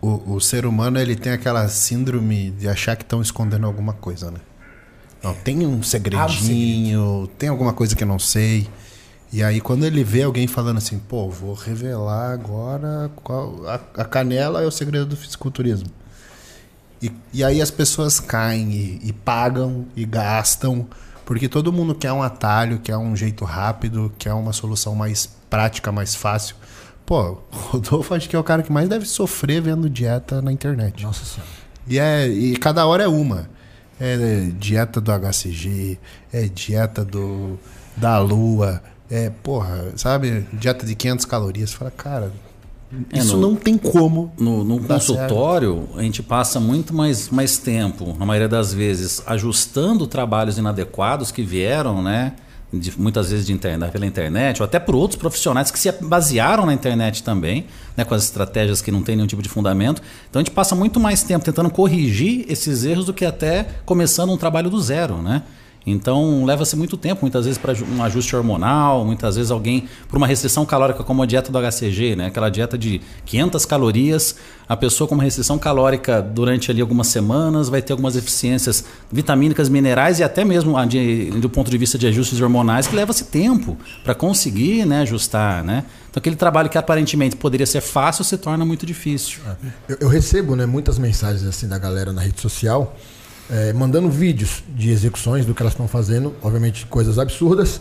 o, 0.00 0.34
o 0.34 0.40
ser 0.40 0.66
humano 0.66 1.00
ele 1.00 1.16
tem 1.16 1.32
aquela 1.32 1.66
síndrome 1.68 2.50
de 2.52 2.68
achar 2.68 2.96
que 2.96 3.02
estão 3.02 3.20
escondendo 3.20 3.66
alguma 3.66 3.92
coisa, 3.92 4.30
né? 4.30 4.40
Não, 5.22 5.34
tem 5.34 5.66
um 5.66 5.82
segredinho, 5.82 7.28
tem 7.38 7.48
alguma 7.48 7.72
coisa 7.72 7.96
que 7.96 8.04
eu 8.04 8.08
não 8.08 8.18
sei. 8.18 8.68
E 9.32 9.42
aí 9.42 9.60
quando 9.60 9.84
ele 9.84 10.02
vê 10.02 10.22
alguém 10.22 10.46
falando 10.46 10.78
assim, 10.78 10.98
pô, 10.98 11.28
vou 11.28 11.54
revelar 11.54 12.32
agora 12.32 13.10
qual 13.16 13.66
a, 13.66 13.74
a 14.00 14.04
canela 14.04 14.62
é 14.62 14.66
o 14.66 14.70
segredo 14.70 15.06
do 15.06 15.16
fisiculturismo. 15.16 15.88
E, 17.00 17.12
e 17.32 17.44
aí 17.44 17.60
as 17.60 17.70
pessoas 17.70 18.18
caem 18.18 18.70
e, 18.70 19.00
e 19.04 19.12
pagam 19.12 19.86
e 19.94 20.04
gastam, 20.04 20.86
porque 21.24 21.48
todo 21.48 21.72
mundo 21.72 21.94
quer 21.94 22.12
um 22.12 22.22
atalho, 22.22 22.78
quer 22.78 22.96
um 22.96 23.14
jeito 23.14 23.44
rápido, 23.44 24.12
quer 24.18 24.32
uma 24.32 24.52
solução 24.52 24.94
mais 24.94 25.28
prática, 25.48 25.92
mais 25.92 26.14
fácil. 26.14 26.56
Pô, 27.04 27.32
o 27.32 27.40
Rodolfo 27.52 28.14
acho 28.14 28.28
que 28.28 28.34
é 28.34 28.38
o 28.38 28.44
cara 28.44 28.62
que 28.62 28.72
mais 28.72 28.88
deve 28.88 29.06
sofrer 29.06 29.60
vendo 29.60 29.88
dieta 29.88 30.42
na 30.42 30.50
internet. 30.50 31.02
Nossa 31.02 31.24
senhora. 31.24 31.50
E, 31.86 31.98
é, 31.98 32.26
e 32.26 32.56
cada 32.56 32.86
hora 32.86 33.04
é 33.04 33.08
uma. 33.08 33.48
É 34.00 34.50
dieta 34.56 35.00
do 35.00 35.10
HCG, 35.10 35.98
é 36.32 36.44
dieta 36.44 37.04
do 37.04 37.58
da 37.96 38.18
lua, 38.20 38.80
é, 39.10 39.30
porra, 39.42 39.86
sabe? 39.96 40.46
Dieta 40.52 40.84
de 40.86 40.94
500 40.94 41.24
calorias. 41.24 41.70
Você 41.70 41.76
fala, 41.76 41.90
cara, 41.90 42.32
É, 43.12 43.18
isso 43.18 43.36
no- 43.36 43.48
não 43.50 43.54
tem 43.56 43.76
como. 43.76 44.32
No, 44.38 44.64
no 44.64 44.80
consultório, 44.80 45.88
a 45.96 46.02
gente 46.02 46.22
passa 46.22 46.58
muito 46.58 46.94
mais, 46.94 47.28
mais 47.28 47.58
tempo, 47.58 48.16
na 48.18 48.24
maioria 48.24 48.48
das 48.48 48.72
vezes, 48.72 49.22
ajustando 49.26 50.06
trabalhos 50.06 50.56
inadequados 50.58 51.30
que 51.30 51.42
vieram, 51.42 52.02
né? 52.02 52.32
de- 52.70 52.92
muitas 53.00 53.30
vezes 53.30 53.46
de 53.46 53.52
internet, 53.54 53.90
pela 53.92 54.04
internet, 54.04 54.60
ou 54.60 54.64
até 54.66 54.78
por 54.78 54.94
outros 54.94 55.18
profissionais 55.18 55.70
que 55.70 55.78
se 55.78 55.90
basearam 56.02 56.66
na 56.66 56.74
internet 56.74 57.22
também, 57.22 57.64
né? 57.96 58.04
com 58.04 58.14
as 58.14 58.24
estratégias 58.24 58.82
que 58.82 58.90
não 58.92 59.02
têm 59.02 59.16
nenhum 59.16 59.26
tipo 59.26 59.40
de 59.40 59.48
fundamento. 59.48 60.02
Então 60.28 60.38
a 60.40 60.44
gente 60.44 60.52
passa 60.54 60.74
muito 60.74 61.00
mais 61.00 61.22
tempo 61.22 61.42
tentando 61.42 61.70
corrigir 61.70 62.44
esses 62.46 62.84
erros 62.84 63.06
do 63.06 63.14
que 63.14 63.24
até 63.24 63.66
começando 63.86 64.30
um 64.32 64.36
trabalho 64.36 64.68
do 64.68 64.78
zero, 64.82 65.22
né? 65.22 65.44
Então 65.90 66.44
leva-se 66.44 66.76
muito 66.76 66.96
tempo, 66.96 67.22
muitas 67.22 67.44
vezes 67.44 67.58
para 67.58 67.74
um 67.96 68.02
ajuste 68.02 68.34
hormonal, 68.36 69.04
muitas 69.04 69.36
vezes 69.36 69.50
alguém 69.50 69.88
por 70.08 70.16
uma 70.16 70.26
restrição 70.26 70.64
calórica 70.66 71.02
como 71.04 71.22
a 71.22 71.26
dieta 71.26 71.50
do 71.50 71.58
HCG, 71.58 72.16
né? 72.16 72.26
Aquela 72.26 72.48
dieta 72.50 72.76
de 72.76 73.00
500 73.26 73.64
calorias, 73.66 74.36
a 74.68 74.76
pessoa 74.76 75.06
com 75.08 75.14
uma 75.14 75.24
restrição 75.24 75.58
calórica 75.58 76.20
durante 76.22 76.70
ali 76.70 76.80
algumas 76.80 77.06
semanas 77.08 77.68
vai 77.68 77.80
ter 77.82 77.92
algumas 77.92 78.16
eficiências 78.16 78.84
vitamínicas, 79.10 79.68
minerais 79.68 80.18
e 80.20 80.22
até 80.24 80.44
mesmo 80.44 80.74
de- 80.86 81.30
do 81.32 81.48
ponto 81.48 81.70
de 81.70 81.78
vista 81.78 81.96
de 81.98 82.06
ajustes 82.06 82.40
hormonais 82.40 82.86
que 82.86 82.94
leva-se 82.94 83.24
tempo 83.24 83.76
para 84.04 84.14
conseguir, 84.14 84.84
né, 84.84 85.00
ajustar, 85.02 85.64
né? 85.64 85.84
Então 86.10 86.20
aquele 86.20 86.36
trabalho 86.36 86.68
que 86.70 86.78
aparentemente 86.78 87.36
poderia 87.36 87.66
ser 87.66 87.80
fácil 87.80 88.24
se 88.24 88.36
torna 88.38 88.64
muito 88.64 88.84
difícil. 88.86 89.40
Eu, 89.88 89.96
eu 90.00 90.08
recebo 90.08 90.56
né, 90.56 90.66
muitas 90.66 90.98
mensagens 90.98 91.46
assim 91.46 91.68
da 91.68 91.78
galera 91.78 92.12
na 92.12 92.20
rede 92.22 92.40
social, 92.40 92.96
eh, 93.50 93.72
mandando 93.72 94.08
vídeos 94.10 94.62
de 94.68 94.90
execuções 94.90 95.44
do 95.46 95.54
que 95.54 95.62
elas 95.62 95.72
estão 95.72 95.88
fazendo, 95.88 96.34
obviamente 96.42 96.86
coisas 96.86 97.18
absurdas. 97.18 97.80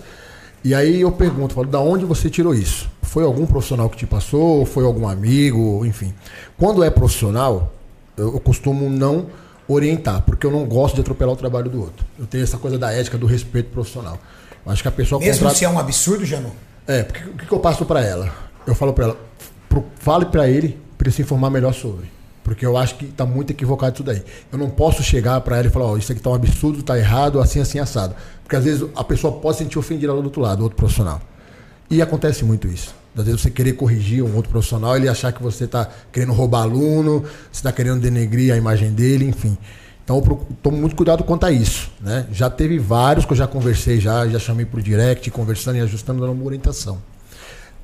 E 0.64 0.74
aí 0.74 1.02
eu 1.02 1.12
pergunto, 1.12 1.54
falo, 1.54 1.68
da 1.68 1.80
onde 1.80 2.04
você 2.06 2.30
tirou 2.30 2.54
isso? 2.54 2.90
Foi 3.02 3.24
algum 3.24 3.46
profissional 3.46 3.90
que 3.90 3.96
te 3.98 4.06
passou? 4.06 4.66
Foi 4.66 4.84
algum 4.84 5.08
amigo? 5.08 5.86
Enfim. 5.86 6.14
Quando 6.58 6.84
é 6.84 6.90
profissional, 6.90 7.74
eu, 8.18 8.34
eu 8.34 8.40
costumo 8.40 8.90
não 8.90 9.28
orientar, 9.68 10.22
porque 10.24 10.46
eu 10.48 10.52
não 10.52 10.66
gosto 10.66 10.96
de 10.96 11.02
atropelar 11.02 11.34
o 11.34 11.38
trabalho 11.38 11.70
do 11.70 11.80
outro. 11.82 12.06
Eu 12.18 12.26
tenho 12.26 12.44
essa 12.44 12.58
coisa 12.58 12.78
da 12.78 12.92
ética, 12.92 13.18
do 13.18 13.26
respeito 13.26 13.70
profissional. 13.70 14.18
Eu 14.66 14.72
acho 14.72 14.82
que 14.82 14.88
a 14.88 14.92
pessoa 14.92 15.20
Mesmo 15.20 15.34
contrata- 15.34 15.58
se 15.58 15.66
é 15.66 15.70
um 15.70 15.78
absurdo, 15.80 16.26
Janu? 16.26 16.52
é, 16.88 17.04
porque 17.04 17.24
o 17.30 17.34
que, 17.34 17.46
que 17.46 17.52
eu 17.54 17.60
passo 17.60 17.86
pra 17.86 18.02
ela? 18.04 18.34
Eu 18.66 18.74
falo 18.76 18.94
pra 18.94 19.06
ela, 19.06 19.18
pro- 19.70 19.86
fale 20.00 20.26
pra 20.26 20.50
ele 20.50 20.78
pra 20.98 21.08
ele 21.08 21.16
se 21.16 21.22
informar 21.22 21.50
melhor 21.50 21.74
sobre. 21.74 22.10
Porque 22.48 22.66
eu 22.66 22.78
acho 22.78 22.96
que 22.96 23.08
tá 23.08 23.26
muito 23.26 23.52
equivocado 23.52 23.96
isso 23.96 24.04
daí. 24.04 24.24
Eu 24.50 24.58
não 24.58 24.70
posso 24.70 25.04
chegar 25.04 25.42
pra 25.42 25.58
ela 25.58 25.68
e 25.68 25.70
falar, 25.70 25.88
ó, 25.88 25.98
isso 25.98 26.14
aqui 26.14 26.22
tá 26.22 26.30
um 26.30 26.34
absurdo, 26.34 26.82
tá 26.82 26.98
errado, 26.98 27.42
assim, 27.42 27.60
assim, 27.60 27.78
assado. 27.78 28.16
Porque 28.42 28.56
às 28.56 28.64
vezes 28.64 28.88
a 28.96 29.04
pessoa 29.04 29.34
pode 29.34 29.58
se 29.58 29.66
sentir 29.66 29.78
ofendida 29.78 30.14
lá 30.14 30.22
do 30.22 30.28
outro 30.28 30.42
lado, 30.42 30.64
outro 30.64 30.78
profissional. 30.78 31.22
E 31.92 32.02
acontece 32.02 32.46
muito 32.46 32.66
isso. 32.66 32.96
Às 33.18 33.26
vezes 33.26 33.42
você 33.42 33.52
querer 33.52 33.74
corrigir 33.74 34.24
um 34.24 34.34
outro 34.34 34.50
profissional, 34.50 34.96
ele 34.96 35.10
achar 35.10 35.34
que 35.34 35.44
você 35.44 35.68
tá 35.68 35.90
querendo 36.10 36.32
roubar 36.32 36.62
aluno, 36.62 37.26
você 37.52 37.62
tá 37.62 37.72
querendo 37.74 38.00
denegrir 38.00 38.54
a 38.54 38.56
imagem 38.56 38.94
dele, 38.94 39.26
enfim. 39.26 39.58
Então 40.06 40.24
eu 40.26 40.48
tomo 40.64 40.78
muito 40.78 40.96
cuidado 40.96 41.26
quanto 41.26 41.46
a 41.46 41.52
isso. 41.52 41.92
Né? 42.00 42.28
Já 42.32 42.50
teve 42.50 42.80
vários 42.80 43.26
que 43.26 43.34
eu 43.34 43.38
já 43.38 43.46
conversei, 43.46 44.00
já, 44.00 44.26
já 44.26 44.40
chamei 44.40 44.66
pro 44.66 44.82
direct, 44.82 45.30
conversando 45.32 45.80
e 45.80 45.82
ajustando, 45.82 46.22
dando 46.22 46.32
uma 46.32 46.46
orientação. 46.46 46.98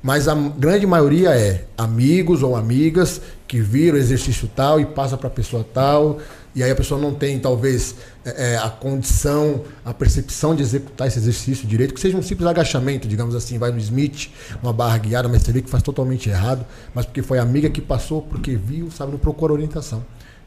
Mas 0.04 0.28
a 0.28 0.34
grande 0.34 0.86
maioria 0.86 1.30
é 1.30 1.64
amigos 1.78 2.42
ou 2.42 2.54
amigas 2.54 3.22
que 3.48 3.58
viram 3.58 3.96
exercício 3.96 4.46
tal 4.54 4.78
e 4.78 4.84
passa 4.84 5.16
para 5.16 5.28
a 5.28 5.30
pessoa 5.30 5.64
tal, 5.72 6.18
e 6.54 6.62
aí 6.62 6.70
a 6.70 6.74
pessoa 6.76 7.00
não 7.00 7.14
tem 7.14 7.38
talvez 7.38 7.94
é, 8.22 8.52
é, 8.52 8.56
a 8.58 8.68
condição, 8.68 9.64
a 9.82 9.94
percepção 9.94 10.54
de 10.54 10.62
executar 10.62 11.08
esse 11.08 11.18
exercício 11.18 11.66
direito, 11.66 11.94
que 11.94 12.00
seja 12.02 12.18
um 12.18 12.22
simples 12.22 12.46
agachamento, 12.46 13.08
digamos 13.08 13.34
assim, 13.34 13.56
vai 13.56 13.72
no 13.72 13.78
Smith, 13.78 14.28
uma 14.62 14.74
barra 14.74 14.98
guiada, 14.98 15.26
mas 15.26 15.40
você 15.40 15.52
vê 15.52 15.62
que 15.62 15.70
faz 15.70 15.82
totalmente 15.82 16.28
errado, 16.28 16.66
mas 16.94 17.06
porque 17.06 17.22
foi 17.22 17.38
a 17.38 17.42
amiga 17.42 17.70
que 17.70 17.80
passou, 17.80 18.20
porque 18.20 18.56
viu, 18.56 18.90
sabe, 18.90 19.10
não 19.10 19.18
procura 19.18 19.54
orientação. 19.54 20.04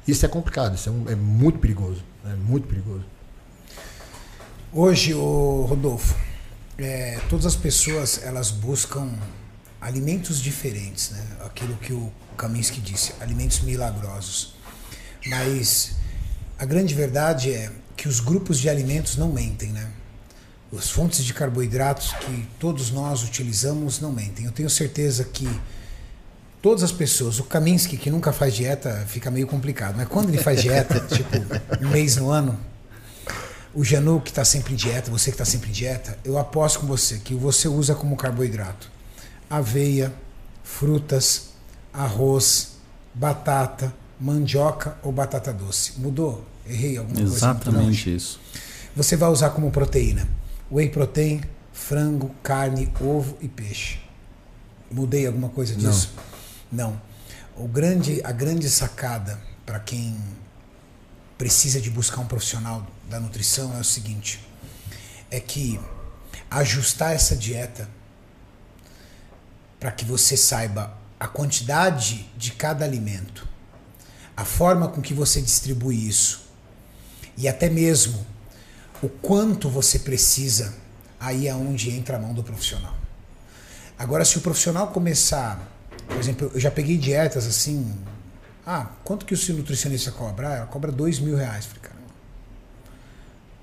Isso 0.07 0.23
é 0.23 0.29
complicado, 0.29 0.75
isso 0.75 0.87
é, 0.87 0.91
um- 0.91 1.09
é 1.09 1.15
muito 1.15 1.57
perigoso, 1.57 2.03
é 2.23 2.35
muito 2.35 2.67
perigoso. 2.67 3.03
Hoje, 4.71 5.15
o 5.15 5.65
Rodolfo, 5.67 6.13
é, 6.77 7.17
todas 7.27 7.47
as 7.47 7.55
pessoas 7.55 8.21
elas 8.23 8.51
buscam 8.51 9.09
alimentos 9.79 10.41
diferentes, 10.41 11.11
né? 11.11 11.23
Aquilo 11.45 11.75
que 11.77 11.93
o 11.93 12.11
Kaminsky 12.35 12.81
disse, 12.81 13.13
alimentos 13.19 13.61
milagrosos. 13.61 14.53
Mas 15.25 15.95
a 16.57 16.65
grande 16.65 16.93
verdade 16.93 17.53
é 17.53 17.71
que 17.95 18.07
os 18.07 18.19
grupos 18.19 18.59
de 18.59 18.69
alimentos 18.69 19.17
não 19.17 19.31
mentem, 19.31 19.69
né? 19.69 19.89
As 20.77 20.89
fontes 20.89 21.23
de 21.23 21.33
carboidratos 21.33 22.11
que 22.13 22.47
todos 22.59 22.91
nós 22.91 23.23
utilizamos 23.23 23.99
não 23.99 24.11
mentem. 24.11 24.45
Eu 24.45 24.51
tenho 24.51 24.69
certeza 24.69 25.23
que 25.23 25.47
todas 26.61 26.83
as 26.83 26.91
pessoas, 26.91 27.39
o 27.39 27.43
Kaminsky 27.45 27.97
que 27.97 28.09
nunca 28.09 28.33
faz 28.33 28.53
dieta 28.53 29.05
fica 29.07 29.31
meio 29.31 29.47
complicado, 29.47 29.95
mas 29.95 30.07
quando 30.07 30.29
ele 30.29 30.37
faz 30.37 30.61
dieta, 30.61 30.99
tipo 31.07 31.37
um 31.81 31.89
mês 31.89 32.17
no 32.17 32.29
ano, 32.29 32.59
o 33.73 33.83
Janu 33.83 34.19
que 34.19 34.29
está 34.29 34.43
sempre 34.43 34.73
em 34.73 34.75
dieta, 34.75 35.09
você 35.09 35.31
que 35.31 35.35
está 35.35 35.45
sempre 35.45 35.69
em 35.69 35.73
dieta, 35.73 36.17
eu 36.25 36.37
aposto 36.37 36.79
com 36.79 36.87
você 36.87 37.17
que 37.17 37.33
você 37.33 37.67
usa 37.67 37.95
como 37.95 38.17
carboidrato 38.17 38.96
aveia, 39.49 40.13
frutas, 40.63 41.49
arroz, 41.93 42.77
batata, 43.13 43.93
mandioca 44.19 44.97
ou 45.03 45.11
batata 45.11 45.53
doce. 45.53 45.93
Mudou? 45.97 46.45
Errei 46.65 46.97
alguma 46.97 47.15
coisa? 47.15 47.35
Exatamente 47.35 48.15
isso. 48.15 48.39
Você 48.95 49.15
vai 49.15 49.29
usar 49.29 49.51
como 49.51 49.71
proteína 49.71 50.27
whey 50.71 50.89
protein, 50.89 51.41
frango, 51.71 52.33
carne, 52.43 52.91
ovo 52.99 53.37
e 53.41 53.47
peixe. 53.47 53.99
Mudei 54.91 55.25
alguma 55.27 55.49
coisa 55.49 55.75
disso? 55.75 56.13
Não. 56.71 56.99
O 57.55 57.67
grande, 57.67 58.21
a 58.23 58.31
grande 58.31 58.69
sacada 58.69 59.39
para 59.65 59.79
quem 59.79 60.17
precisa 61.37 61.81
de 61.81 61.89
buscar 61.89 62.21
um 62.21 62.25
profissional 62.25 62.85
da 63.09 63.19
nutrição 63.19 63.75
é 63.75 63.79
o 63.79 63.83
seguinte: 63.83 64.39
é 65.31 65.39
que 65.39 65.79
ajustar 66.49 67.13
essa 67.13 67.35
dieta 67.35 67.89
para 69.79 69.91
que 69.91 70.05
você 70.05 70.35
saiba 70.35 70.97
a 71.19 71.27
quantidade 71.27 72.29
de 72.37 72.51
cada 72.51 72.85
alimento, 72.85 73.47
a 74.35 74.45
forma 74.45 74.87
com 74.87 75.01
que 75.01 75.13
você 75.13 75.41
distribui 75.41 76.07
isso 76.07 76.47
e 77.35 77.47
até 77.47 77.69
mesmo 77.69 78.25
o 79.01 79.09
quanto 79.09 79.69
você 79.69 79.99
precisa, 79.99 80.73
aí 81.19 81.47
é 81.47 81.53
onde 81.53 81.91
entra 81.91 82.17
a 82.17 82.19
mão 82.19 82.33
do 82.33 82.43
profissional. 82.43 82.95
Agora, 83.97 84.25
se 84.25 84.37
o 84.37 84.41
profissional 84.41 84.87
começar, 84.87 85.59
por 86.07 86.17
exemplo, 86.17 86.51
eu 86.53 86.59
já 86.59 86.69
peguei 86.69 86.97
dietas 86.97 87.45
assim, 87.47 87.95
ah, 88.65 88.91
quanto 89.03 89.25
que 89.25 89.33
o 89.33 89.53
nutricionista 89.53 90.11
cobra? 90.11 90.49
Ah, 90.49 90.55
ela 90.55 90.65
cobra 90.65 90.91
dois 90.91 91.19
mil 91.19 91.35
reais. 91.35 91.65
Falei, 91.65 91.81
caramba. 91.81 92.07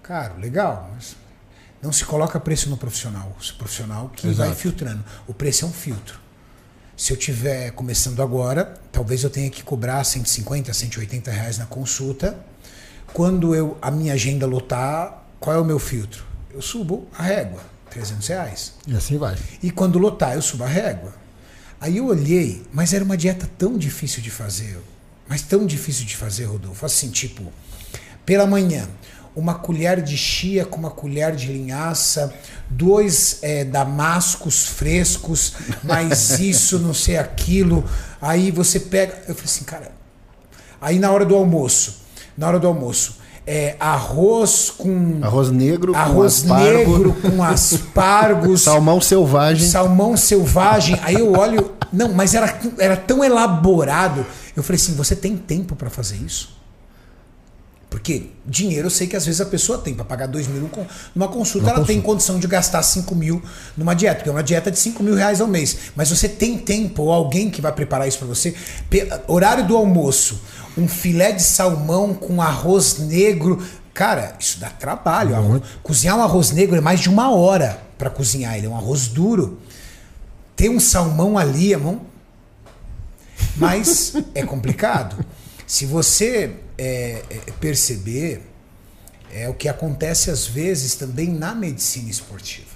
Caro, 0.03 0.40
legal, 0.40 0.90
mas 0.94 1.16
não 1.85 1.92
se 1.92 2.05
coloca 2.07 2.40
preço 2.40 2.70
no 2.70 2.79
profissional. 2.79 3.37
O 3.38 3.55
profissional 3.59 4.11
que 4.16 4.27
vai 4.29 4.47
Exato. 4.49 4.55
filtrando. 4.61 5.05
O 5.27 5.35
preço 5.35 5.66
é 5.66 5.68
um 5.68 5.73
filtro. 5.73 6.18
Se 6.97 7.12
eu 7.12 7.16
tiver 7.16 7.73
começando 7.73 8.23
agora, 8.23 8.81
talvez 8.90 9.23
eu 9.23 9.29
tenha 9.29 9.51
que 9.51 9.62
cobrar 9.62 10.03
150, 10.03 10.73
180 10.73 11.31
reais 11.31 11.59
na 11.59 11.66
consulta. 11.66 12.38
Quando 13.12 13.55
eu 13.55 13.77
a 13.83 13.90
minha 13.90 14.14
agenda 14.14 14.47
lotar, 14.47 15.25
qual 15.38 15.55
é 15.55 15.59
o 15.61 15.64
meu 15.64 15.79
filtro? 15.79 16.25
Eu 16.51 16.62
subo 16.62 17.07
a 17.18 17.23
régua, 17.23 17.61
300 17.90 18.29
reais. 18.29 18.73
E 18.87 18.97
assim 18.97 19.18
vai. 19.18 19.37
E 19.62 19.70
quando 19.70 19.99
lotar, 19.99 20.35
eu 20.35 20.42
subo 20.42 20.64
a 20.64 20.68
régua. 20.68 21.12
Aí 21.79 21.99
eu 21.99 22.07
olhei, 22.07 22.64
mas 22.73 22.94
era 22.94 23.05
uma 23.05 23.16
dieta 23.16 23.47
tão 23.59 23.77
difícil 23.77 24.23
de 24.23 24.31
fazer, 24.31 24.79
mas 25.29 25.42
tão 25.42 25.67
difícil 25.67 26.06
de 26.06 26.17
fazer, 26.17 26.44
Rodolfo. 26.44 26.87
Assim, 26.87 27.11
tipo, 27.11 27.52
pela 28.25 28.46
manhã, 28.46 28.88
uma 29.37 29.54
colher 29.54 30.00
de 30.00 30.16
chia 30.16 30.64
com 30.64 30.78
uma 30.78 30.90
colher 30.90 31.35
de 31.35 31.48
linhaça, 31.52 32.32
dois 32.68 33.38
é, 33.42 33.64
damascos 33.64 34.66
frescos, 34.66 35.54
mais 35.82 36.38
isso, 36.38 36.78
não 36.78 36.94
sei 36.94 37.18
aquilo. 37.18 37.85
Aí 38.20 38.50
você 38.50 38.78
pega. 38.78 39.14
Eu 39.28 39.35
falei 39.35 39.44
assim, 39.44 39.64
cara. 39.64 39.92
Aí 40.80 40.98
na 40.98 41.10
hora 41.10 41.24
do 41.24 41.35
almoço, 41.35 42.02
na 42.37 42.46
hora 42.46 42.58
do 42.58 42.66
almoço, 42.66 43.18
é, 43.46 43.76
arroz 43.78 44.70
com. 44.70 45.18
Arroz 45.22 45.50
negro 45.50 45.94
arroz 45.94 46.42
com 46.42 46.54
aspargo. 46.54 46.78
negro 46.78 47.16
com 47.20 47.42
aspargos. 47.44 48.62
Salmão 48.62 49.00
selvagem. 49.00 49.68
Salmão 49.68 50.16
selvagem. 50.16 50.98
Aí 51.02 51.16
eu 51.16 51.32
olho. 51.32 51.72
Não, 51.92 52.12
mas 52.12 52.35
era, 52.35 52.58
era 52.78 52.96
tão 52.96 53.24
elaborado. 53.24 54.24
Eu 54.56 54.62
falei 54.62 54.76
assim: 54.76 54.94
você 54.94 55.14
tem 55.14 55.37
tempo 55.37 55.76
para 55.76 55.90
fazer 55.90 56.16
isso? 56.16 56.56
Porque 57.95 58.27
dinheiro 58.45 58.88
eu 58.88 58.90
sei 58.90 59.07
que 59.07 59.15
às 59.15 59.25
vezes 59.25 59.40
a 59.40 59.47
pessoa 59.47 59.79
tem. 59.79 59.95
Para 59.95 60.05
pagar 60.05 60.27
2 60.27 60.49
mil 60.49 60.69
numa 61.15 61.29
consulta, 61.29 61.71
ela 61.71 61.85
tem 61.87 62.01
condição 62.01 62.40
de 62.40 62.47
gastar 62.49 62.83
5 62.83 63.15
mil 63.15 63.40
numa 63.77 63.95
dieta, 63.95 64.17
porque 64.17 64.29
é 64.29 64.33
uma 64.33 64.42
dieta 64.42 64.69
de 64.69 64.77
5 64.81 65.01
mil 65.01 65.15
reais 65.15 65.40
ao 65.40 65.47
mês. 65.47 65.77
Mas 65.95 66.11
você 66.11 66.29
tem 66.29 66.59
tempo, 66.59 67.03
ou 67.05 67.13
alguém 67.13 67.49
que 67.49 67.61
vai 67.61 67.71
preparar 67.71 68.09
isso 68.09 68.19
para 68.19 68.27
você. 68.27 68.53
Horário 69.29 69.65
do 69.65 69.77
almoço, 69.77 70.40
um 70.77 70.88
filé 70.88 71.31
de 71.31 71.42
salmão 71.45 72.15
com 72.15 72.42
arroz 72.42 72.99
negro. 72.99 73.63
Cara, 73.95 74.35
isso 74.40 74.59
dá 74.59 74.71
trabalho. 74.71 75.37
Arroz- 75.37 75.63
Cozinhar 75.85 76.19
um 76.19 76.23
arroz 76.23 76.51
negro 76.51 76.77
é 76.77 76.81
mais 76.81 76.99
de 76.99 77.09
uma 77.09 77.31
hora 77.33 77.81
para 77.97 78.11
cozinhar. 78.11 78.57
Ele 78.59 78.67
é 78.67 78.69
um 78.69 78.77
arroz 78.77 79.07
duro. 79.07 79.61
Ter 80.57 80.69
um 80.69 80.81
salmão 80.81 81.38
ali, 81.38 81.71
irmão, 81.71 82.01
mas 83.57 84.15
é 84.35 84.42
complicado. 84.42 85.25
Se 85.65 85.87
você 85.87 86.57
é, 86.79 87.22
é, 87.31 87.52
perceber, 87.60 88.42
é 89.33 89.48
o 89.48 89.54
que 89.54 89.68
acontece 89.68 90.31
às 90.31 90.46
vezes 90.46 90.94
também 90.94 91.29
na 91.29 91.54
medicina 91.54 92.10
esportiva. 92.10 92.75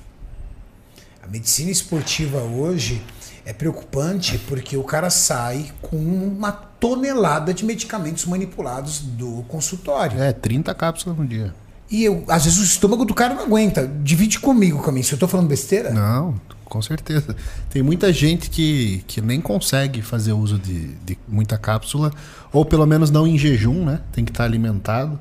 A 1.22 1.26
medicina 1.26 1.70
esportiva 1.70 2.38
hoje 2.38 3.02
é 3.44 3.52
preocupante 3.52 4.38
porque 4.46 4.76
o 4.76 4.84
cara 4.84 5.10
sai 5.10 5.70
com 5.82 5.96
uma 5.96 6.52
tonelada 6.52 7.52
de 7.52 7.64
medicamentos 7.64 8.24
manipulados 8.24 9.00
do 9.00 9.44
consultório. 9.48 10.20
É, 10.20 10.32
30 10.32 10.74
cápsulas 10.74 11.18
no 11.18 11.26
dia. 11.26 11.54
E 11.90 12.04
eu, 12.04 12.24
às 12.28 12.44
vezes 12.44 12.58
o 12.58 12.64
estômago 12.64 13.04
do 13.04 13.14
cara 13.14 13.34
não 13.34 13.44
aguenta. 13.44 13.86
Divide 13.86 14.38
comigo, 14.38 14.82
Caminho. 14.82 15.04
Se 15.04 15.14
eu 15.14 15.18
tô 15.18 15.26
falando 15.26 15.48
besteira, 15.48 15.90
Não, 15.90 16.38
com 16.68 16.82
certeza. 16.82 17.34
Tem 17.70 17.82
muita 17.82 18.12
gente 18.12 18.50
que, 18.50 19.02
que 19.06 19.20
nem 19.20 19.40
consegue 19.40 20.02
fazer 20.02 20.32
uso 20.32 20.58
de, 20.58 20.94
de 20.96 21.18
muita 21.26 21.56
cápsula, 21.56 22.12
ou 22.52 22.64
pelo 22.64 22.86
menos 22.86 23.10
não 23.10 23.26
em 23.26 23.38
jejum, 23.38 23.84
né? 23.84 24.00
Tem 24.12 24.24
que 24.24 24.30
estar 24.30 24.44
alimentado. 24.44 25.18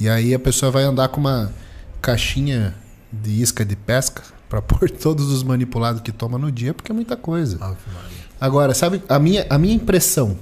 E 0.00 0.08
aí 0.08 0.32
a 0.34 0.38
pessoa 0.38 0.70
vai 0.70 0.84
andar 0.84 1.08
com 1.08 1.20
uma 1.20 1.52
caixinha 2.00 2.74
de 3.12 3.30
isca 3.42 3.64
de 3.64 3.76
pesca 3.76 4.22
para 4.48 4.60
pôr 4.62 4.88
todos 4.90 5.30
os 5.32 5.42
manipulados 5.42 6.00
que 6.00 6.12
toma 6.12 6.38
no 6.38 6.50
dia, 6.52 6.72
porque 6.72 6.92
é 6.92 6.94
muita 6.94 7.16
coisa. 7.16 7.58
Agora, 8.40 8.74
sabe, 8.74 9.02
a 9.08 9.18
minha, 9.18 9.46
a 9.48 9.58
minha 9.58 9.74
impressão, 9.74 10.36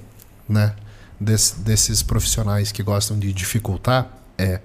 né, 0.49 0.75
desse- 1.21 1.61
desses 1.61 2.03
profissionais 2.03 2.73
que 2.73 2.83
gostam 2.83 3.19
de 3.19 3.33
dificultar 3.33 4.11
é 4.37 4.61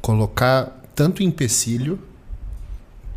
colocar 0.00 0.80
tanto 0.94 1.22
empecilho 1.22 1.98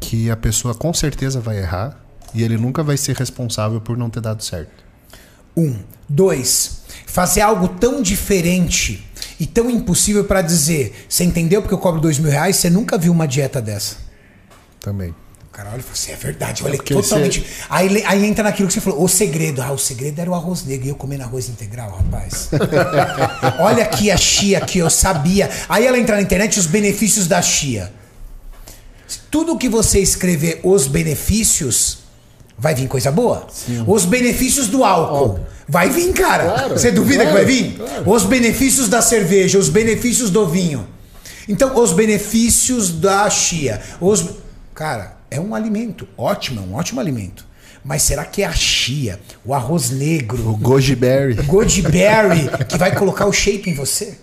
que 0.04 0.30
a 0.30 0.36
pessoa 0.36 0.76
com 0.76 0.94
certeza 0.94 1.40
vai 1.40 1.58
errar 1.60 1.98
e 2.34 2.44
ele 2.44 2.58
nunca 2.58 2.84
vai 2.84 2.98
ser 2.98 3.16
responsável 3.16 3.80
por 3.80 3.98
não 3.98 4.10
ter 4.10 4.20
dado 4.22 4.44
certo. 4.44 4.84
Um. 5.56 5.80
Dois. 6.10 6.82
Fazer 7.06 7.42
algo 7.42 7.68
tão 7.70 8.02
diferente 8.02 9.06
e 9.40 9.46
tão 9.46 9.70
impossível 9.70 10.26
para 10.26 10.42
dizer, 10.42 11.06
você 11.08 11.24
entendeu 11.24 11.62
porque 11.62 11.74
eu 11.74 11.78
cobro 11.78 12.02
dois 12.02 12.20
mil 12.20 12.30
reais? 12.32 12.58
Você 12.58 12.70
nunca 12.70 12.98
viu 12.98 13.12
uma 13.12 13.28
dieta 13.28 13.62
dessa. 13.62 13.96
Também. 14.80 15.12
O 15.12 15.56
cara 15.56 15.70
olha 15.70 15.80
e 15.80 15.84
fala 15.84 15.94
assim, 15.94 16.12
é 16.12 16.16
verdade, 16.16 16.64
olha, 16.64 16.76
porque 16.76 16.94
totalmente. 16.96 17.46
Aí, 17.70 17.88
le- 17.88 18.04
aí 18.06 18.26
entra 18.26 18.44
naquilo 18.44 18.68
que 18.68 18.74
você 18.74 18.82
falou, 18.82 19.04
o 19.04 19.08
segredo. 19.08 19.62
Ah, 19.62 19.72
o 19.72 19.78
segredo 19.78 20.20
era 20.20 20.30
o 20.30 20.34
arroz 20.34 20.66
negro. 20.66 20.88
E 20.88 20.90
eu 20.90 20.96
comendo 20.96 21.24
arroz 21.24 21.48
integral, 21.48 21.92
rapaz. 21.92 22.50
olha 23.60 23.84
aqui 23.84 24.10
a 24.12 24.18
chia 24.18 24.60
que 24.62 24.80
eu 24.80 24.90
sabia. 24.90 25.50
Aí 25.70 25.86
ela 25.86 25.98
entra 26.00 26.16
na 26.16 26.22
internet 26.24 26.60
os 26.60 26.66
benefícios 26.66 27.28
da 27.28 27.42
chia. 27.42 27.94
Tudo 29.34 29.58
que 29.58 29.68
você 29.68 29.98
escrever 30.00 30.60
os 30.64 30.86
benefícios, 30.86 32.04
vai 32.56 32.76
vir 32.76 32.88
coisa 32.88 33.12
boa. 33.12 33.48
Os 33.88 34.06
benefícios 34.06 34.68
do 34.68 34.84
álcool. 34.84 35.40
Vai 35.68 35.90
vir, 35.90 36.14
cara. 36.14 36.44
Claro, 36.44 36.78
você 36.78 36.92
duvida 36.92 37.24
claro, 37.24 37.40
que 37.40 37.44
vai 37.44 37.46
vir? 37.52 37.76
claro. 37.76 38.12
Os 38.12 38.24
benefícios 38.26 38.88
da 38.88 39.02
cerveja, 39.02 39.58
os 39.58 39.70
benefícios 39.70 40.30
do 40.30 40.48
vinho. 40.48 40.88
Então, 41.50 41.76
os 41.82 41.92
benefícios 41.94 42.92
da 42.92 43.28
chia. 43.28 43.82
Os... 44.00 44.24
Cara, 44.76 45.18
é 45.32 45.40
um 45.40 45.56
alimento 45.56 46.08
ótimo, 46.16 46.62
é 46.62 46.64
um 46.64 46.76
ótimo 46.76 47.00
alimento. 47.00 47.44
Mas 47.84 48.04
será 48.04 48.24
que 48.26 48.44
é 48.44 48.46
a 48.46 48.54
chia, 48.54 49.20
o 49.44 49.52
arroz 49.52 49.90
negro, 49.90 50.48
O 50.48 50.56
goji 50.56 50.96
berry. 50.96 51.40
o 51.40 51.44
goji 51.44 51.82
berry 51.82 52.50
que 52.70 52.78
vai 52.78 52.94
colocar 52.96 53.26
o 53.26 53.34
shape 53.34 53.68
em 53.68 53.74
você? 53.74 54.16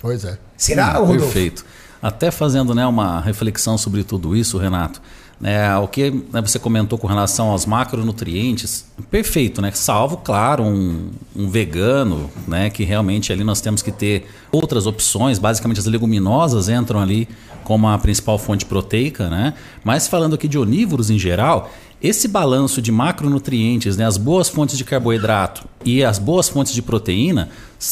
Pois 0.00 0.24
é. 0.24 0.36
Será, 0.56 1.00
Hum, 1.00 1.04
Rodolfo? 1.04 1.20
Perfeito. 1.32 1.64
Até 2.02 2.32
fazendo 2.32 2.74
né, 2.74 2.84
uma 2.84 3.20
reflexão 3.20 3.78
sobre 3.78 4.02
tudo 4.02 4.34
isso, 4.34 4.58
Renato. 4.58 5.00
né, 5.40 5.76
o 5.76 5.86
que 5.86 6.10
né, 6.10 6.40
você 6.40 6.58
comentou 6.58 6.98
com 6.98 7.06
relação 7.06 7.50
aos 7.50 7.64
macronutrientes, 7.64 8.84
perfeito, 9.10 9.62
né? 9.62 9.70
Salvo, 9.72 10.16
claro, 10.16 10.64
um, 10.64 11.10
um 11.34 11.48
vegano, 11.48 12.28
né? 12.46 12.70
Que 12.70 12.82
realmente 12.82 13.32
ali 13.32 13.44
nós 13.44 13.60
temos 13.60 13.82
que 13.82 13.92
ter 13.92 14.26
outras 14.50 14.86
opções. 14.86 15.38
Basicamente, 15.38 15.78
as 15.78 15.86
leguminosas 15.86 16.68
entram 16.68 17.00
ali 17.00 17.28
como 17.64 17.86
a 17.86 17.96
principal 17.98 18.38
fonte 18.38 18.64
proteica, 18.66 19.30
né? 19.30 19.54
Mas 19.84 20.08
falando 20.08 20.34
aqui 20.34 20.48
de 20.48 20.58
onívoros 20.58 21.08
em 21.10 21.18
geral, 21.18 21.70
esse 22.02 22.26
balanço 22.26 22.82
de 22.82 22.90
macronutrientes, 22.90 23.96
né, 23.96 24.04
as 24.04 24.16
boas 24.16 24.48
fontes 24.48 24.76
de 24.76 24.84
carboidrato 24.84 25.64
e 25.84 26.02
as 26.02 26.18
boas 26.18 26.48
fontes 26.48 26.74
de 26.74 26.82
proteína, 26.82 27.48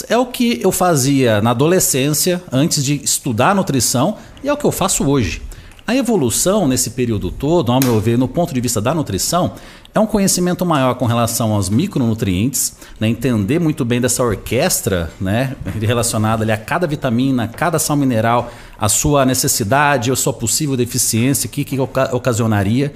é 0.09 0.19
o 0.19 0.27
que 0.27 0.61
eu 0.63 0.73
fazia 0.73 1.41
na 1.41 1.51
adolescência, 1.51 2.43
antes 2.51 2.85
de 2.85 2.97
estudar 2.97 3.55
nutrição, 3.55 4.17
e 4.43 4.49
é 4.49 4.53
o 4.53 4.57
que 4.57 4.65
eu 4.65 4.73
faço 4.73 5.05
hoje. 5.05 5.43
A 5.87 5.95
evolução 5.95 6.69
nesse 6.69 6.91
período 6.91 7.31
todo, 7.31 7.73
ao 7.73 7.81
meu 7.81 8.01
ver, 8.01 8.17
no 8.17 8.29
ponto 8.29 8.55
de 8.55 8.61
vista 8.61 8.81
da 8.81 8.95
nutrição, 8.95 9.55
é 9.93 9.99
um 9.99 10.07
conhecimento 10.07 10.65
maior 10.65 10.95
com 10.95 11.05
relação 11.05 11.53
aos 11.53 11.69
micronutrientes, 11.69 12.75
né, 12.99 13.09
entender 13.09 13.59
muito 13.59 13.85
bem 13.85 14.01
dessa 14.01 14.23
orquestra 14.23 15.11
né, 15.21 15.57
relacionada 15.81 16.45
ali 16.45 16.53
a 16.53 16.57
cada 16.57 16.87
vitamina, 16.87 17.49
cada 17.49 17.79
sal 17.79 17.97
mineral, 17.97 18.53
a 18.79 18.89
sua 18.89 19.25
necessidade, 19.27 20.13
a 20.13 20.17
sua 20.17 20.33
possível 20.33 20.77
deficiência, 20.77 21.49
o 21.49 21.51
que, 21.51 21.65
que 21.65 21.79
oca- 21.79 22.15
ocasionaria. 22.15 22.93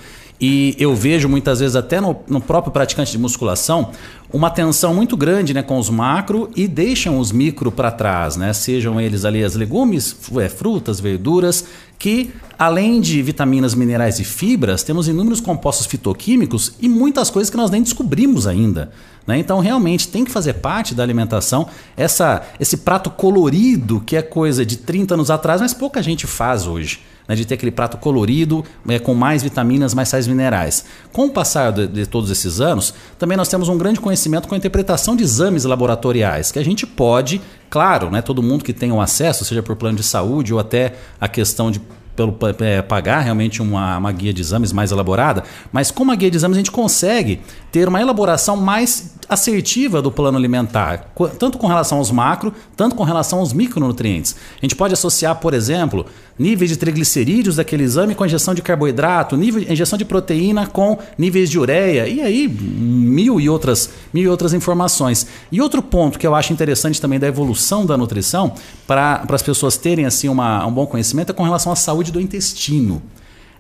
E 0.46 0.76
eu 0.78 0.94
vejo 0.94 1.26
muitas 1.26 1.60
vezes 1.60 1.74
até 1.74 2.02
no, 2.02 2.14
no 2.28 2.38
próprio 2.38 2.70
praticante 2.70 3.10
de 3.10 3.16
musculação 3.16 3.92
uma 4.30 4.50
tensão 4.50 4.92
muito 4.92 5.16
grande 5.16 5.54
né, 5.54 5.62
com 5.62 5.78
os 5.78 5.88
macro 5.88 6.50
e 6.54 6.68
deixam 6.68 7.18
os 7.18 7.32
micro 7.32 7.72
para 7.72 7.90
trás, 7.90 8.36
né? 8.36 8.52
Sejam 8.52 9.00
eles 9.00 9.24
ali 9.24 9.42
as 9.42 9.54
legumes, 9.54 10.14
é, 10.36 10.50
frutas, 10.50 11.00
verduras, 11.00 11.64
que 11.98 12.30
além 12.58 13.00
de 13.00 13.22
vitaminas, 13.22 13.74
minerais 13.74 14.20
e 14.20 14.24
fibras, 14.24 14.82
temos 14.82 15.08
inúmeros 15.08 15.40
compostos 15.40 15.86
fitoquímicos 15.86 16.74
e 16.78 16.90
muitas 16.90 17.30
coisas 17.30 17.48
que 17.48 17.56
nós 17.56 17.70
nem 17.70 17.82
descobrimos 17.82 18.46
ainda. 18.46 18.90
Né? 19.26 19.38
Então, 19.38 19.60
realmente, 19.60 20.08
tem 20.08 20.26
que 20.26 20.30
fazer 20.30 20.54
parte 20.54 20.94
da 20.94 21.02
alimentação 21.02 21.66
essa, 21.96 22.42
esse 22.60 22.76
prato 22.76 23.08
colorido 23.08 23.98
que 23.98 24.14
é 24.14 24.20
coisa 24.20 24.66
de 24.66 24.76
30 24.76 25.14
anos 25.14 25.30
atrás, 25.30 25.62
mas 25.62 25.72
pouca 25.72 26.02
gente 26.02 26.26
faz 26.26 26.66
hoje 26.66 27.00
né, 27.28 27.34
de 27.34 27.44
ter 27.44 27.54
aquele 27.54 27.70
prato 27.70 27.96
colorido, 27.96 28.64
é, 28.88 28.98
com 28.98 29.14
mais 29.14 29.42
vitaminas, 29.42 29.94
mais 29.94 30.08
sais 30.08 30.26
minerais. 30.26 30.84
Com 31.12 31.26
o 31.26 31.30
passar 31.30 31.72
de, 31.72 31.86
de 31.86 32.06
todos 32.06 32.30
esses 32.30 32.60
anos, 32.60 32.94
também 33.18 33.36
nós 33.36 33.48
temos 33.48 33.68
um 33.68 33.78
grande 33.78 34.00
conhecimento 34.00 34.48
com 34.48 34.54
a 34.54 34.58
interpretação 34.58 35.16
de 35.16 35.22
exames 35.22 35.64
laboratoriais, 35.64 36.52
que 36.52 36.58
a 36.58 36.64
gente 36.64 36.86
pode, 36.86 37.40
claro, 37.70 38.10
né, 38.10 38.22
todo 38.22 38.42
mundo 38.42 38.64
que 38.64 38.72
tem 38.72 38.92
o 38.92 39.00
acesso, 39.00 39.44
seja 39.44 39.62
por 39.62 39.76
plano 39.76 39.96
de 39.96 40.04
saúde 40.04 40.52
ou 40.52 40.60
até 40.60 40.94
a 41.20 41.28
questão 41.28 41.70
de 41.70 41.80
pelo, 42.14 42.36
é, 42.60 42.82
pagar 42.82 43.20
realmente 43.20 43.60
uma, 43.60 43.98
uma 43.98 44.12
guia 44.12 44.32
de 44.32 44.40
exames 44.40 44.72
mais 44.72 44.90
elaborada, 44.90 45.44
mas 45.72 45.90
com 45.90 46.02
uma 46.02 46.16
guia 46.16 46.30
de 46.30 46.36
exames 46.36 46.56
a 46.56 46.60
gente 46.60 46.70
consegue 46.70 47.40
ter 47.72 47.88
uma 47.88 48.00
elaboração 48.00 48.56
mais 48.56 49.14
assertiva 49.28 50.02
do 50.02 50.10
plano 50.10 50.36
alimentar, 50.38 51.12
tanto 51.38 51.58
com 51.58 51.66
relação 51.66 51.98
aos 51.98 52.10
macro, 52.10 52.52
tanto 52.76 52.94
com 52.94 53.04
relação 53.04 53.38
aos 53.38 53.52
micronutrientes. 53.52 54.36
A 54.58 54.60
gente 54.60 54.76
pode 54.76 54.92
associar, 54.92 55.36
por 55.36 55.54
exemplo, 55.54 56.06
níveis 56.38 56.70
de 56.70 56.76
triglicerídeos 56.76 57.56
daquele 57.56 57.84
exame 57.84 58.14
com 58.14 58.26
injeção 58.26 58.54
de 58.54 58.62
carboidrato, 58.62 59.36
nível 59.36 59.60
de 59.60 59.72
injeção 59.72 59.98
de 59.98 60.04
proteína 60.04 60.66
com 60.66 60.98
níveis 61.16 61.48
de 61.48 61.58
ureia, 61.58 62.06
e 62.06 62.20
aí 62.20 62.48
mil 62.48 63.40
e 63.40 63.48
outras, 63.48 63.90
mil 64.12 64.24
e 64.24 64.28
outras 64.28 64.52
informações. 64.52 65.26
E 65.50 65.60
outro 65.60 65.82
ponto 65.82 66.18
que 66.18 66.26
eu 66.26 66.34
acho 66.34 66.52
interessante 66.52 67.00
também 67.00 67.18
da 67.18 67.26
evolução 67.26 67.86
da 67.86 67.96
nutrição, 67.96 68.52
para 68.86 69.24
as 69.28 69.42
pessoas 69.42 69.76
terem 69.76 70.04
assim 70.04 70.28
uma, 70.28 70.66
um 70.66 70.72
bom 70.72 70.86
conhecimento, 70.86 71.30
é 71.30 71.32
com 71.32 71.44
relação 71.44 71.72
à 71.72 71.76
saúde 71.76 72.03
do 72.12 72.20
intestino 72.20 73.02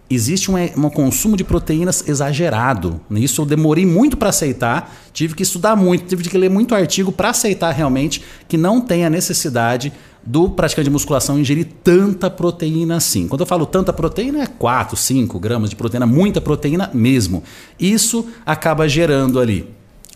existe 0.08 0.50
um, 0.50 0.54
um 0.54 0.90
consumo 0.90 1.36
de 1.36 1.44
proteínas 1.44 2.06
exagerado. 2.06 3.00
Isso 3.12 3.40
eu 3.40 3.46
demorei 3.46 3.86
muito 3.86 4.16
para 4.16 4.28
aceitar, 4.28 4.94
tive 5.12 5.34
que 5.34 5.42
estudar 5.42 5.76
muito, 5.76 6.06
tive 6.06 6.28
que 6.28 6.38
ler 6.38 6.50
muito 6.50 6.74
artigo 6.74 7.10
para 7.10 7.30
aceitar 7.30 7.70
realmente 7.72 8.22
que 8.46 8.56
não 8.56 8.80
tem 8.80 9.04
a 9.04 9.10
necessidade 9.10 9.92
do 10.26 10.48
praticante 10.48 10.84
de 10.84 10.90
musculação 10.90 11.38
ingerir 11.38 11.68
tanta 11.82 12.30
proteína 12.30 12.96
assim. 12.96 13.28
Quando 13.28 13.42
eu 13.42 13.46
falo 13.46 13.66
tanta 13.66 13.92
proteína, 13.92 14.42
é 14.42 14.46
4, 14.46 14.96
5 14.96 15.38
gramas 15.38 15.70
de 15.70 15.76
proteína, 15.76 16.06
muita 16.06 16.40
proteína 16.40 16.90
mesmo. 16.94 17.42
Isso 17.78 18.26
acaba 18.46 18.88
gerando 18.88 19.38
ali 19.38 19.68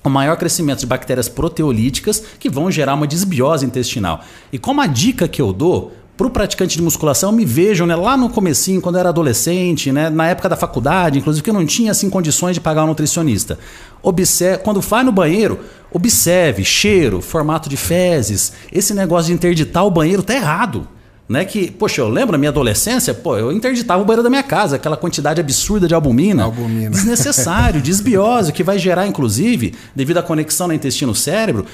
o 0.02 0.08
maior 0.08 0.36
crescimento 0.36 0.80
de 0.80 0.86
bactérias 0.86 1.28
proteolíticas 1.28 2.22
que 2.38 2.48
vão 2.48 2.70
gerar 2.70 2.94
uma 2.94 3.06
desbiose 3.06 3.66
intestinal. 3.66 4.24
E 4.50 4.58
como 4.58 4.80
a 4.80 4.86
dica 4.86 5.28
que 5.28 5.42
eu 5.42 5.52
dou, 5.52 5.92
para 6.18 6.26
o 6.26 6.30
praticante 6.30 6.76
de 6.76 6.82
musculação, 6.82 7.30
me 7.30 7.44
vejo 7.44 7.86
né, 7.86 7.94
lá 7.94 8.16
no 8.16 8.28
comecinho, 8.28 8.80
quando 8.80 8.96
eu 8.96 9.00
era 9.00 9.10
adolescente, 9.10 9.92
né, 9.92 10.10
na 10.10 10.26
época 10.26 10.48
da 10.48 10.56
faculdade, 10.56 11.20
inclusive, 11.20 11.44
que 11.44 11.48
eu 11.48 11.54
não 11.54 11.64
tinha 11.64 11.92
assim, 11.92 12.10
condições 12.10 12.54
de 12.54 12.60
pagar 12.60 12.82
um 12.82 12.88
nutricionista. 12.88 13.56
Observe, 14.02 14.64
quando 14.64 14.80
vai 14.80 15.04
no 15.04 15.12
banheiro, 15.12 15.60
observe 15.92 16.64
cheiro, 16.64 17.22
formato 17.22 17.68
de 17.68 17.76
fezes. 17.76 18.52
Esse 18.72 18.92
negócio 18.94 19.28
de 19.28 19.32
interditar 19.34 19.86
o 19.86 19.92
banheiro 19.92 20.24
tá 20.24 20.34
errado. 20.34 20.88
Né, 21.28 21.44
que, 21.44 21.70
poxa, 21.70 22.00
eu 22.00 22.08
lembro 22.08 22.32
na 22.32 22.38
minha 22.38 22.48
adolescência, 22.48 23.12
pô, 23.12 23.36
eu 23.36 23.52
interditava 23.52 24.00
o 24.00 24.04
banheiro 24.04 24.22
da 24.22 24.30
minha 24.30 24.42
casa, 24.42 24.76
aquela 24.76 24.96
quantidade 24.96 25.38
absurda 25.38 25.86
de 25.86 25.94
albumina. 25.94 26.44
Albumina. 26.44 26.88
Desnecessário, 26.88 27.82
desbiose, 27.82 28.50
que 28.50 28.64
vai 28.64 28.78
gerar, 28.78 29.06
inclusive, 29.06 29.74
devido 29.94 30.16
à 30.16 30.22
conexão 30.22 30.68
no 30.68 30.72
intestino-cérebro, 30.72 31.66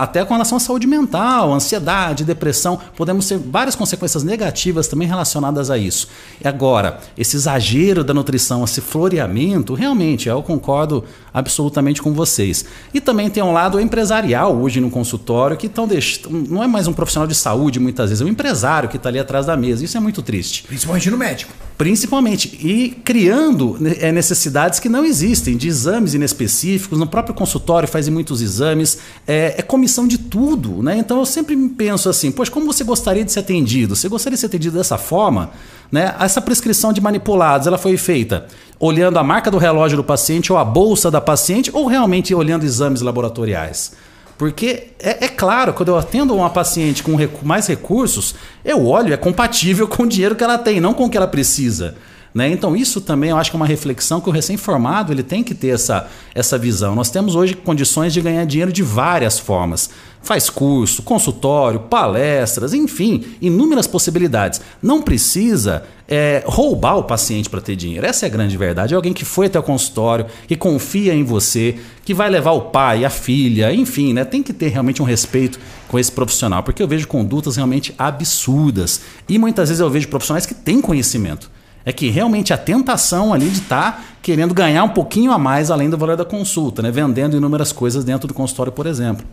até 0.00 0.24
com 0.24 0.34
relação 0.34 0.56
à 0.56 0.60
saúde 0.60 0.88
mental, 0.88 1.52
ansiedade, 1.52 2.24
depressão. 2.24 2.80
Podemos 2.96 3.28
ter 3.28 3.38
várias 3.38 3.76
consequências 3.76 4.24
negativas 4.24 4.88
também 4.88 5.06
relacionadas 5.06 5.70
a 5.70 5.78
isso. 5.78 6.08
E 6.42 6.48
agora, 6.48 6.98
esse 7.16 7.36
exagero 7.36 8.02
da 8.02 8.12
nutrição, 8.12 8.64
esse 8.64 8.80
floreamento, 8.80 9.72
realmente, 9.74 10.28
eu 10.28 10.42
concordo 10.42 11.04
absolutamente 11.32 12.02
com 12.02 12.12
vocês. 12.12 12.64
E 12.92 13.00
também 13.00 13.30
tem 13.30 13.42
um 13.42 13.52
lado 13.52 13.80
empresarial 13.80 14.56
hoje 14.56 14.80
no 14.80 14.90
consultório, 14.90 15.56
que 15.56 15.68
tão 15.68 15.86
deix... 15.86 16.20
não 16.28 16.62
é 16.62 16.66
mais 16.66 16.86
um 16.86 16.92
profissional 16.92 17.26
de 17.26 17.34
saúde, 17.34 17.78
muitas 17.78 18.10
vezes, 18.10 18.22
é 18.22 18.24
um 18.24 18.28
empresário 18.28 18.88
que 18.88 18.96
está 18.96 19.08
ali 19.08 19.18
atrás 19.18 19.46
da 19.46 19.56
mesa. 19.56 19.84
Isso 19.84 19.96
é 19.96 20.00
muito 20.00 20.22
triste. 20.22 20.64
Principalmente 20.64 21.10
no 21.10 21.16
médico. 21.16 21.52
Principalmente. 21.80 22.58
E 22.62 22.90
criando 22.90 23.78
é, 24.00 24.12
necessidades 24.12 24.78
que 24.78 24.86
não 24.86 25.02
existem, 25.02 25.56
de 25.56 25.66
exames 25.66 26.12
inespecíficos. 26.12 26.98
No 26.98 27.06
próprio 27.06 27.34
consultório 27.34 27.88
fazem 27.88 28.12
muitos 28.12 28.42
exames. 28.42 28.98
É, 29.26 29.54
é, 29.56 29.62
comissão 29.62 30.06
de 30.06 30.18
tudo. 30.18 30.82
Né? 30.82 30.98
Então 30.98 31.20
eu 31.20 31.24
sempre 31.24 31.56
penso 31.70 32.10
assim: 32.10 32.30
poxa, 32.30 32.50
como 32.50 32.66
você 32.66 32.84
gostaria 32.84 33.24
de 33.24 33.32
ser 33.32 33.40
atendido? 33.40 33.96
Você 33.96 34.10
gostaria 34.10 34.34
de 34.34 34.40
ser 34.40 34.48
atendido 34.48 34.76
dessa 34.76 34.98
forma? 34.98 35.52
Né? 35.90 36.14
Essa 36.20 36.42
prescrição 36.42 36.92
de 36.92 37.00
manipulados 37.00 37.66
ela 37.66 37.78
foi 37.78 37.96
feita 37.96 38.46
olhando 38.78 39.18
a 39.18 39.24
marca 39.24 39.50
do 39.50 39.56
relógio 39.56 39.96
do 39.96 40.04
paciente 40.04 40.52
ou 40.52 40.58
a 40.58 40.64
bolsa 40.66 41.10
da 41.10 41.20
paciente 41.20 41.70
ou 41.72 41.86
realmente 41.86 42.34
olhando 42.34 42.62
exames 42.62 43.00
laboratoriais? 43.00 43.92
Porque 44.40 44.84
é, 44.98 45.26
é, 45.26 45.28
claro, 45.28 45.74
quando 45.74 45.90
eu 45.90 45.98
atendo 45.98 46.34
uma 46.34 46.48
paciente 46.48 47.02
com 47.02 47.14
mais 47.42 47.66
recursos, 47.66 48.34
eu 48.64 48.86
olho, 48.86 49.12
é 49.12 49.16
compatível 49.18 49.84
com 49.86 50.04
o 50.04 50.08
dinheiro 50.08 50.34
que 50.34 50.42
ela 50.42 50.56
tem, 50.56 50.80
não 50.80 50.94
com 50.94 51.04
o 51.04 51.10
que 51.10 51.16
ela 51.18 51.26
precisa. 51.26 51.94
Né? 52.32 52.48
Então, 52.50 52.76
isso 52.76 53.00
também 53.00 53.30
eu 53.30 53.36
acho 53.36 53.50
que 53.50 53.56
é 53.56 53.58
uma 53.58 53.66
reflexão 53.66 54.20
que 54.20 54.28
o 54.28 54.32
recém-formado 54.32 55.12
ele 55.12 55.22
tem 55.22 55.42
que 55.42 55.54
ter 55.54 55.68
essa, 55.68 56.08
essa 56.34 56.56
visão. 56.56 56.94
Nós 56.94 57.10
temos 57.10 57.34
hoje 57.34 57.54
condições 57.54 58.12
de 58.12 58.20
ganhar 58.20 58.44
dinheiro 58.44 58.72
de 58.72 58.82
várias 58.82 59.38
formas. 59.38 59.90
Faz 60.22 60.48
curso, 60.48 61.02
consultório, 61.02 61.80
palestras, 61.80 62.72
enfim, 62.72 63.24
inúmeras 63.40 63.86
possibilidades. 63.86 64.60
Não 64.80 65.02
precisa 65.02 65.82
é, 66.06 66.44
roubar 66.46 66.98
o 66.98 67.04
paciente 67.04 67.50
para 67.50 67.60
ter 67.60 67.74
dinheiro. 67.74 68.06
Essa 68.06 68.26
é 68.26 68.28
a 68.28 68.30
grande 68.30 68.56
verdade. 68.56 68.94
É 68.94 68.96
alguém 68.96 69.12
que 69.12 69.24
foi 69.24 69.46
até 69.46 69.58
o 69.58 69.62
consultório, 69.62 70.26
que 70.46 70.54
confia 70.54 71.14
em 71.14 71.24
você, 71.24 71.78
que 72.04 72.14
vai 72.14 72.28
levar 72.28 72.52
o 72.52 72.62
pai, 72.62 73.04
a 73.04 73.10
filha, 73.10 73.72
enfim, 73.72 74.12
né? 74.12 74.24
Tem 74.24 74.42
que 74.42 74.52
ter 74.52 74.68
realmente 74.68 75.02
um 75.02 75.06
respeito 75.06 75.58
com 75.88 75.98
esse 75.98 76.12
profissional, 76.12 76.62
porque 76.62 76.82
eu 76.82 76.86
vejo 76.86 77.08
condutas 77.08 77.56
realmente 77.56 77.92
absurdas. 77.98 79.00
E 79.28 79.38
muitas 79.38 79.68
vezes 79.68 79.80
eu 79.80 79.90
vejo 79.90 80.06
profissionais 80.06 80.46
que 80.46 80.54
têm 80.54 80.80
conhecimento. 80.80 81.50
É 81.84 81.92
que 81.92 82.10
realmente 82.10 82.52
a 82.52 82.58
tentação 82.58 83.32
ali 83.32 83.48
de 83.48 83.60
estar 83.60 83.92
tá 83.92 84.04
querendo 84.22 84.52
ganhar 84.52 84.84
um 84.84 84.90
pouquinho 84.90 85.32
a 85.32 85.38
mais 85.38 85.70
além 85.70 85.88
do 85.88 85.96
valor 85.96 86.16
da 86.16 86.24
consulta, 86.24 86.82
né? 86.82 86.90
Vendendo 86.90 87.36
inúmeras 87.36 87.72
coisas 87.72 88.04
dentro 88.04 88.28
do 88.28 88.34
consultório, 88.34 88.72
por 88.72 88.86
exemplo. 88.86 89.26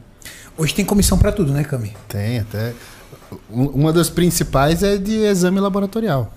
Hoje 0.58 0.74
tem 0.74 0.86
comissão 0.86 1.18
para 1.18 1.32
tudo, 1.32 1.52
né, 1.52 1.64
Cami? 1.64 1.94
Tem, 2.08 2.40
até. 2.40 2.74
Uma 3.50 3.92
das 3.92 4.10
principais 4.10 4.82
é 4.82 4.98
de 4.98 5.14
exame 5.14 5.60
laboratorial 5.60 6.32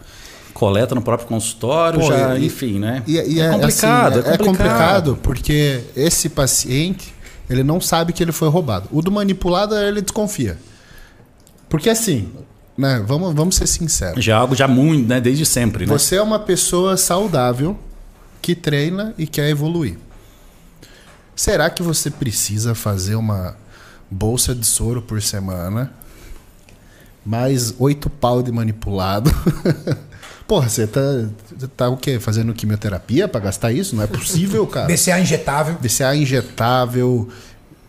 coleta 0.53 0.95
no 0.95 1.01
próprio 1.01 1.27
consultório, 1.29 2.01
Pô, 2.01 2.07
já, 2.07 2.37
e, 2.37 2.47
enfim, 2.47 2.79
né? 2.79 3.03
E, 3.07 3.13
e 3.13 3.41
é, 3.41 3.47
é, 3.47 3.51
complicado, 3.51 4.19
assim, 4.19 4.29
é, 4.29 4.35
é, 4.35 4.37
complicado, 4.37 4.37
é, 4.37 4.45
complicado. 4.45 5.19
porque 5.23 5.81
esse 5.97 6.29
paciente 6.29 7.15
ele 7.49 7.65
não 7.65 7.81
sabe 7.81 8.13
que 8.13 8.23
ele 8.23 8.31
foi 8.31 8.49
roubado. 8.49 8.89
O 8.93 9.03
do 9.03 9.11
manipulado 9.11 9.75
ele 9.77 10.01
desconfia. 10.01 10.59
Porque 11.69 11.89
assim, 11.89 12.29
né, 12.81 13.03
vamos, 13.07 13.35
vamos 13.35 13.55
ser 13.57 13.67
sinceros. 13.67 14.25
Já 14.25 14.33
é 14.33 14.37
algo 14.37 14.55
já 14.55 14.67
muito, 14.67 15.09
né, 15.09 15.21
desde 15.21 15.45
sempre, 15.45 15.87
né? 15.87 15.93
Você 15.93 16.17
é 16.17 16.23
uma 16.23 16.39
pessoa 16.39 16.97
saudável 16.97 17.79
que 18.43 18.55
treina 18.55 19.15
e 19.19 19.27
quer 19.27 19.49
evoluir. 19.49 19.97
Será 21.37 21.71
que 21.71 21.83
você 21.83 22.11
precisa 22.11 22.75
fazer 22.75 23.15
uma 23.15 23.57
bolsa 24.11 24.55
de 24.55 24.67
soro 24.67 25.01
por 25.01 25.23
semana? 25.23 25.93
Mais 27.25 27.75
oito 27.79 28.11
pau 28.11 28.43
de 28.43 28.51
manipulado? 28.51 29.31
Porra, 30.47 30.69
você 30.69 30.85
tá, 30.87 31.01
tá 31.77 31.89
o 31.89 31.97
quê? 31.97 32.19
Fazendo 32.19 32.53
quimioterapia 32.53 33.29
para 33.29 33.41
gastar 33.41 33.71
isso? 33.71 33.95
Não 33.95 34.03
é 34.03 34.07
possível, 34.09 34.67
cara. 34.67 34.89
BCA 34.93 35.21
injetável. 35.21 35.77
BCA 35.81 36.17
injetável. 36.17 37.29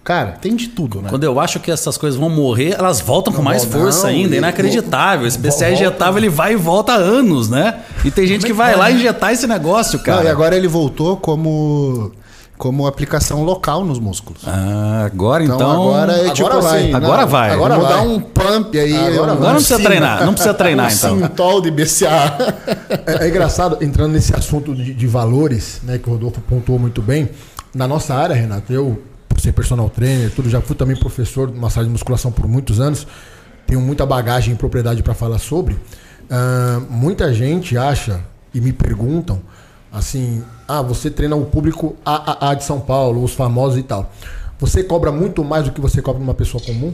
Cara, 0.03 0.31
tem 0.31 0.55
de 0.55 0.67
tudo, 0.69 0.99
né? 0.99 1.09
Quando 1.09 1.23
eu 1.23 1.39
acho 1.39 1.59
que 1.59 1.69
essas 1.69 1.95
coisas 1.95 2.19
vão 2.19 2.29
morrer, 2.29 2.75
elas 2.77 2.99
voltam 2.99 3.31
com 3.31 3.41
mais 3.43 3.63
força 3.63 4.07
não, 4.07 4.15
ainda. 4.15 4.35
É 4.35 4.39
inacreditável. 4.39 5.27
Esse 5.27 5.37
BCA 5.37 5.71
injetável 5.71 6.17
ele 6.17 6.29
vai 6.29 6.53
e 6.53 6.55
volta 6.55 6.93
há 6.93 6.95
anos, 6.95 7.49
né? 7.49 7.81
E 8.03 8.09
tem 8.09 8.25
gente 8.25 8.43
que 8.43 8.53
vai 8.53 8.75
lá 8.75 8.91
injetar 8.91 9.31
esse 9.31 9.45
negócio, 9.45 9.99
cara. 9.99 10.21
Não, 10.21 10.27
e 10.27 10.31
agora 10.31 10.57
ele 10.57 10.67
voltou 10.67 11.17
como 11.17 12.11
como 12.61 12.85
aplicação 12.85 13.43
local 13.43 13.83
nos 13.83 13.97
músculos. 13.97 14.43
Ah, 14.45 15.03
agora 15.11 15.43
então. 15.43 15.55
então 15.55 15.71
agora 15.71 16.13
é 16.13 16.29
tipo 16.29 16.47
agora 16.47 16.59
assim, 16.59 16.91
vai. 16.91 16.93
agora 16.93 17.25
vai. 17.25 17.49
Agora 17.49 17.75
vou 17.75 17.87
dar 17.87 18.01
um 18.03 18.19
pump 18.19 18.79
aí. 18.79 18.95
Agora, 18.95 19.31
agora 19.31 19.47
não 19.47 19.55
precisa 19.55 19.79
treinar, 19.79 20.25
não 20.25 20.33
precisa 20.33 20.53
treinar 20.55 20.91
um 20.91 20.93
então. 20.93 21.19
Sintol 21.19 21.61
de 21.61 21.71
BCA. 21.71 22.37
É, 23.07 23.25
é, 23.25 23.29
engraçado, 23.29 23.79
entrando 23.81 24.11
nesse 24.11 24.35
assunto 24.35 24.75
de, 24.75 24.93
de, 24.93 25.07
valores, 25.07 25.81
né, 25.81 25.97
que 25.97 26.07
o 26.07 26.13
Rodolfo 26.13 26.39
pontuou 26.41 26.77
muito 26.77 27.01
bem. 27.01 27.29
Na 27.73 27.87
nossa 27.87 28.13
área, 28.13 28.35
Renato, 28.35 28.71
eu, 28.71 29.01
por 29.33 29.41
ser 29.41 29.51
personal 29.53 29.89
trainer, 29.89 30.31
tudo, 30.31 30.49
já 30.49 30.61
fui 30.61 30.75
também 30.75 30.95
professor 30.95 31.49
de 31.49 31.57
massagem 31.57 31.87
de 31.87 31.91
musculação 31.91 32.31
por 32.31 32.47
muitos 32.47 32.79
anos. 32.79 33.07
Tenho 33.65 33.81
muita 33.81 34.05
bagagem 34.05 34.53
e 34.53 34.57
propriedade 34.57 35.01
para 35.01 35.13
falar 35.13 35.39
sobre. 35.39 35.73
Uh, 35.73 36.81
muita 36.89 37.33
gente 37.33 37.77
acha 37.77 38.21
e 38.53 38.59
me 38.59 38.73
perguntam 38.73 39.41
assim, 39.91 40.43
ah, 40.67 40.81
você 40.81 41.09
treina 41.09 41.35
o 41.35 41.45
público 41.45 41.95
A, 42.05 42.49
A, 42.49 42.53
de 42.53 42.63
São 42.63 42.79
Paulo, 42.79 43.23
os 43.23 43.33
famosos 43.33 43.77
e 43.77 43.83
tal. 43.83 44.11
Você 44.59 44.83
cobra 44.83 45.11
muito 45.11 45.43
mais 45.43 45.65
do 45.65 45.71
que 45.71 45.81
você 45.81 46.01
cobra 46.01 46.21
uma 46.21 46.33
pessoa 46.33 46.63
comum? 46.63 46.93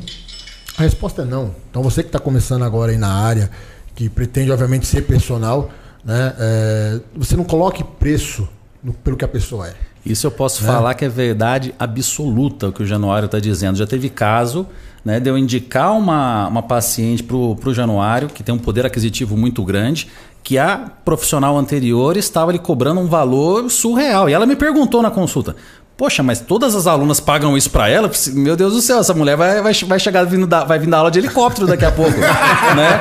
A 0.78 0.84
resposta 0.84 1.22
é 1.22 1.26
não. 1.26 1.54
Então 1.70 1.84
você 1.84 2.02
que 2.02 2.10
está 2.10 2.20
começando 2.20 2.64
agora 2.64 2.92
aí 2.92 2.98
na 2.98 3.12
área, 3.12 3.52
que 3.94 4.10
pretende 4.10 4.52
obviamente 4.52 4.88
ser 4.88 5.02
personal, 5.02 5.70
né, 6.04 6.34
é, 6.40 7.00
você 7.16 7.36
não 7.36 7.44
coloque 7.44 7.84
preço 7.84 8.48
no, 8.84 8.94
pelo 8.94 9.18
que 9.18 9.26
a 9.26 9.28
pessoa 9.28 9.68
é. 9.68 9.74
Isso 10.12 10.28
eu 10.28 10.32
posso 10.32 10.64
né? 10.64 10.72
falar 10.72 10.94
que 10.94 11.06
é 11.06 11.10
verdade 11.10 11.74
absoluta 11.78 12.68
o 12.70 12.72
que 12.72 12.84
o 12.84 12.86
Januário 12.86 13.26
está 13.26 13.40
dizendo. 13.40 13.78
Já 13.78 13.86
teve 13.86 14.10
caso 14.10 14.66
né, 15.04 15.20
de 15.20 15.30
eu 15.30 15.38
indicar 15.38 15.94
uma, 15.94 16.48
uma 16.48 16.62
paciente 16.64 17.24
para 17.24 17.36
o 17.36 17.74
Januário, 17.74 18.28
que 18.30 18.44
tem 18.44 18.54
um 18.54 18.58
poder 18.58 18.86
aquisitivo 18.86 19.38
muito 19.38 19.64
grande, 19.64 20.08
que 20.44 20.58
a 20.58 20.90
profissional 21.04 21.58
anterior 21.58 22.18
estava 22.18 22.52
lhe 22.52 22.60
cobrando 22.60 23.02
um 23.02 23.08
valor 23.08 23.70
surreal. 23.70 24.30
E 24.30 24.34
ela 24.34 24.46
me 24.46 24.56
perguntou 24.56 25.02
na 25.02 25.12
consulta: 25.12 25.56
Poxa, 25.98 26.22
mas 26.22 26.40
todas 26.40 26.76
as 26.76 26.88
alunas 26.88 27.20
pagam 27.20 27.58
isso 27.58 27.70
para 27.70 27.90
ela? 27.90 28.10
Meu 28.34 28.56
Deus 28.56 28.74
do 28.74 28.82
céu, 28.82 29.00
essa 29.00 29.14
mulher 29.14 29.36
vai, 29.36 29.62
vai, 29.62 29.74
vai 29.74 30.00
chegar 30.00 30.24
vindo 30.26 30.46
da, 30.46 30.64
vai 30.64 30.78
vir 30.78 30.88
da 30.88 30.98
aula 30.98 31.10
de 31.10 31.20
helicóptero 31.20 31.68
daqui 31.68 31.86
a 31.86 31.92
pouco. 31.92 32.18
né? 32.76 33.00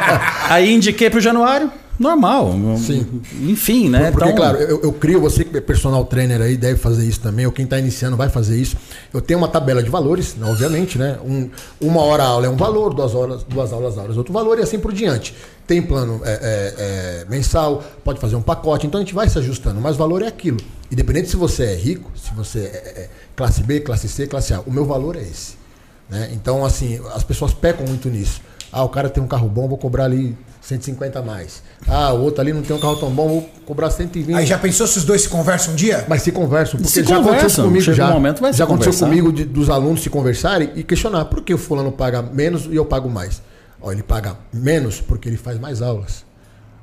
Aí 0.48 0.74
indiquei 0.74 1.10
para 1.10 1.18
o 1.18 1.22
Januário 1.22 1.70
normal. 1.98 2.52
Sim. 2.78 3.22
Enfim, 3.42 3.88
né? 3.88 4.10
Porque, 4.10 4.24
então... 4.24 4.36
claro, 4.36 4.58
eu, 4.58 4.82
eu, 4.82 4.92
crio, 4.92 5.20
você 5.20 5.44
que 5.44 5.56
é 5.56 5.60
personal 5.60 6.04
trainer 6.04 6.40
aí, 6.40 6.56
deve 6.56 6.78
fazer 6.78 7.06
isso 7.06 7.20
também, 7.20 7.46
ou 7.46 7.52
quem 7.52 7.64
está 7.64 7.78
iniciando 7.78 8.16
vai 8.16 8.28
fazer 8.28 8.56
isso. 8.56 8.76
Eu 9.12 9.20
tenho 9.20 9.38
uma 9.38 9.48
tabela 9.48 9.82
de 9.82 9.90
valores, 9.90 10.34
né, 10.34 10.46
obviamente, 10.48 10.98
né? 10.98 11.18
Um, 11.24 11.48
uma 11.80 12.02
hora 12.02 12.24
aula 12.24 12.46
é 12.46 12.50
um 12.50 12.56
valor, 12.56 12.94
duas 12.94 13.14
horas, 13.14 13.42
duas 13.44 13.72
aulas 13.72 13.98
aulas 13.98 14.16
outro 14.16 14.32
valor 14.32 14.58
e 14.58 14.62
assim 14.62 14.78
por 14.78 14.92
diante. 14.92 15.34
Tem 15.66 15.82
plano 15.82 16.20
é, 16.24 16.30
é, 16.30 16.74
é, 17.22 17.26
mensal, 17.28 17.82
pode 18.04 18.20
fazer 18.20 18.36
um 18.36 18.42
pacote, 18.42 18.86
então 18.86 19.00
a 19.00 19.02
gente 19.02 19.14
vai 19.14 19.28
se 19.28 19.38
ajustando, 19.38 19.80
mas 19.80 19.96
o 19.96 19.98
valor 19.98 20.22
é 20.22 20.26
aquilo. 20.26 20.58
Independente 20.90 21.28
se 21.28 21.36
você 21.36 21.64
é 21.64 21.74
rico, 21.74 22.10
se 22.16 22.32
você 22.34 22.60
é, 22.60 22.62
é, 22.62 23.00
é 23.00 23.10
classe 23.34 23.62
B, 23.62 23.80
classe 23.80 24.08
C, 24.08 24.26
classe 24.26 24.54
A, 24.54 24.60
o 24.60 24.70
meu 24.70 24.84
valor 24.84 25.16
é 25.16 25.22
esse. 25.22 25.54
Né? 26.08 26.30
Então, 26.32 26.64
assim, 26.64 27.00
as 27.14 27.24
pessoas 27.24 27.52
pecam 27.52 27.86
muito 27.86 28.08
nisso. 28.08 28.40
Ah, 28.76 28.84
o 28.84 28.90
cara 28.90 29.08
tem 29.08 29.22
um 29.22 29.26
carro 29.26 29.48
bom, 29.48 29.66
vou 29.66 29.78
cobrar 29.78 30.04
ali 30.04 30.36
150 30.60 31.18
a 31.18 31.22
mais. 31.22 31.62
Ah, 31.88 32.12
o 32.12 32.20
outro 32.20 32.42
ali 32.42 32.52
não 32.52 32.60
tem 32.60 32.76
um 32.76 32.78
carro 32.78 32.96
tão 32.96 33.08
bom, 33.10 33.26
vou 33.26 33.50
cobrar 33.64 33.88
120. 33.88 34.36
Aí 34.36 34.44
já 34.44 34.58
pensou 34.58 34.86
se 34.86 34.98
os 34.98 35.04
dois 35.04 35.22
se 35.22 35.30
conversam 35.30 35.72
um 35.72 35.76
dia? 35.76 36.04
Mas 36.06 36.20
se 36.20 36.30
conversam, 36.30 36.78
porque 36.78 36.92
se 36.92 37.02
já 37.02 37.16
conversam, 37.16 37.38
aconteceu 37.38 37.64
comigo 37.64 37.92
já. 37.94 38.10
Um 38.10 38.12
momento 38.12 38.42
vai 38.42 38.52
já 38.52 38.64
aconteceu 38.64 38.92
conversar. 38.92 39.06
comigo 39.06 39.32
de, 39.32 39.46
dos 39.46 39.70
alunos 39.70 40.02
se 40.02 40.10
conversarem 40.10 40.72
e 40.74 40.82
questionar 40.82 41.24
por 41.24 41.40
que 41.40 41.54
o 41.54 41.58
fulano 41.58 41.90
paga 41.90 42.20
menos 42.20 42.66
e 42.66 42.76
eu 42.76 42.84
pago 42.84 43.08
mais. 43.08 43.40
Ó, 43.80 43.90
ele 43.90 44.02
paga 44.02 44.36
menos 44.52 45.00
porque 45.00 45.26
ele 45.26 45.38
faz 45.38 45.58
mais 45.58 45.80
aulas. 45.80 46.22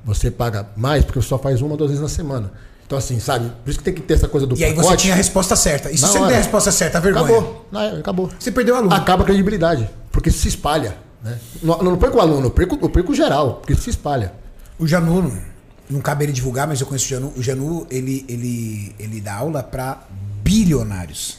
Você 0.03 0.31
paga 0.31 0.65
mais 0.75 1.05
porque 1.05 1.21
você 1.21 1.27
só 1.27 1.37
faz 1.37 1.61
uma 1.61 1.73
ou 1.73 1.77
duas 1.77 1.91
vezes 1.91 2.01
na 2.01 2.09
semana. 2.09 2.51
Então, 2.87 2.97
assim, 2.97 3.19
sabe? 3.19 3.51
Por 3.63 3.69
isso 3.69 3.77
que 3.77 3.85
tem 3.85 3.93
que 3.93 4.01
ter 4.01 4.15
essa 4.15 4.27
coisa 4.27 4.47
do 4.47 4.57
E 4.57 4.63
aí 4.63 4.73
você 4.73 4.97
tinha 4.97 5.13
a 5.13 5.17
resposta 5.17 5.55
certa. 5.55 5.91
E 5.91 5.95
se 5.95 6.01
Na 6.01 6.07
você 6.07 6.19
não 6.19 6.27
der 6.27 6.35
a 6.35 6.37
resposta 6.37 6.71
certa, 6.71 6.97
a 6.97 7.01
vergonha. 7.01 7.25
Acabou. 7.25 7.65
Não, 7.71 7.99
acabou. 7.99 8.29
Você 8.39 8.51
perdeu 8.51 8.73
o 8.73 8.77
aluno. 8.79 8.95
Acaba 8.95 9.21
a 9.21 9.25
credibilidade. 9.27 9.87
Porque 10.11 10.31
se 10.31 10.47
espalha. 10.47 10.97
Né? 11.23 11.39
Não, 11.61 11.77
não 11.81 11.97
perco 11.97 12.17
o 12.17 12.21
aluno, 12.21 12.47
eu 12.47 12.51
perco, 12.51 12.77
eu 12.81 12.89
perco 12.89 13.11
o 13.11 13.15
geral, 13.15 13.55
porque 13.55 13.75
se 13.75 13.89
espalha. 13.89 14.33
O 14.77 14.85
Janu, 14.85 15.31
não- 15.89 16.01
cabe 16.01 16.25
ele 16.25 16.33
divulgar, 16.33 16.67
mas 16.67 16.81
eu 16.81 16.87
conheço 16.87 17.05
o 17.05 17.09
Janu. 17.09 17.33
O 17.37 17.41
Janu, 17.41 17.87
ele, 17.89 18.25
ele, 18.27 18.95
ele 18.99 19.21
dá 19.21 19.35
aula 19.35 19.63
para 19.63 20.05
bilionários. 20.43 21.37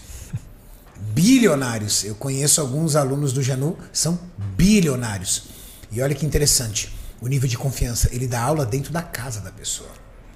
Bilionários. 1.13 2.05
Eu 2.05 2.15
conheço 2.15 2.61
alguns 2.61 2.97
alunos 2.97 3.33
do 3.33 3.43
Janu, 3.43 3.77
são 3.93 4.19
bilionários. 4.57 5.45
E 5.93 6.01
olha 6.01 6.15
que 6.15 6.25
interessante, 6.25 6.93
o 7.21 7.29
nível 7.29 7.49
de 7.49 7.59
confiança. 7.59 8.09
Ele 8.13 8.27
dá 8.27 8.41
aula 8.41 8.65
dentro 8.65 8.93
da 8.93 9.03
casa 9.03 9.41
da 9.41 9.51
pessoa. 9.51 9.91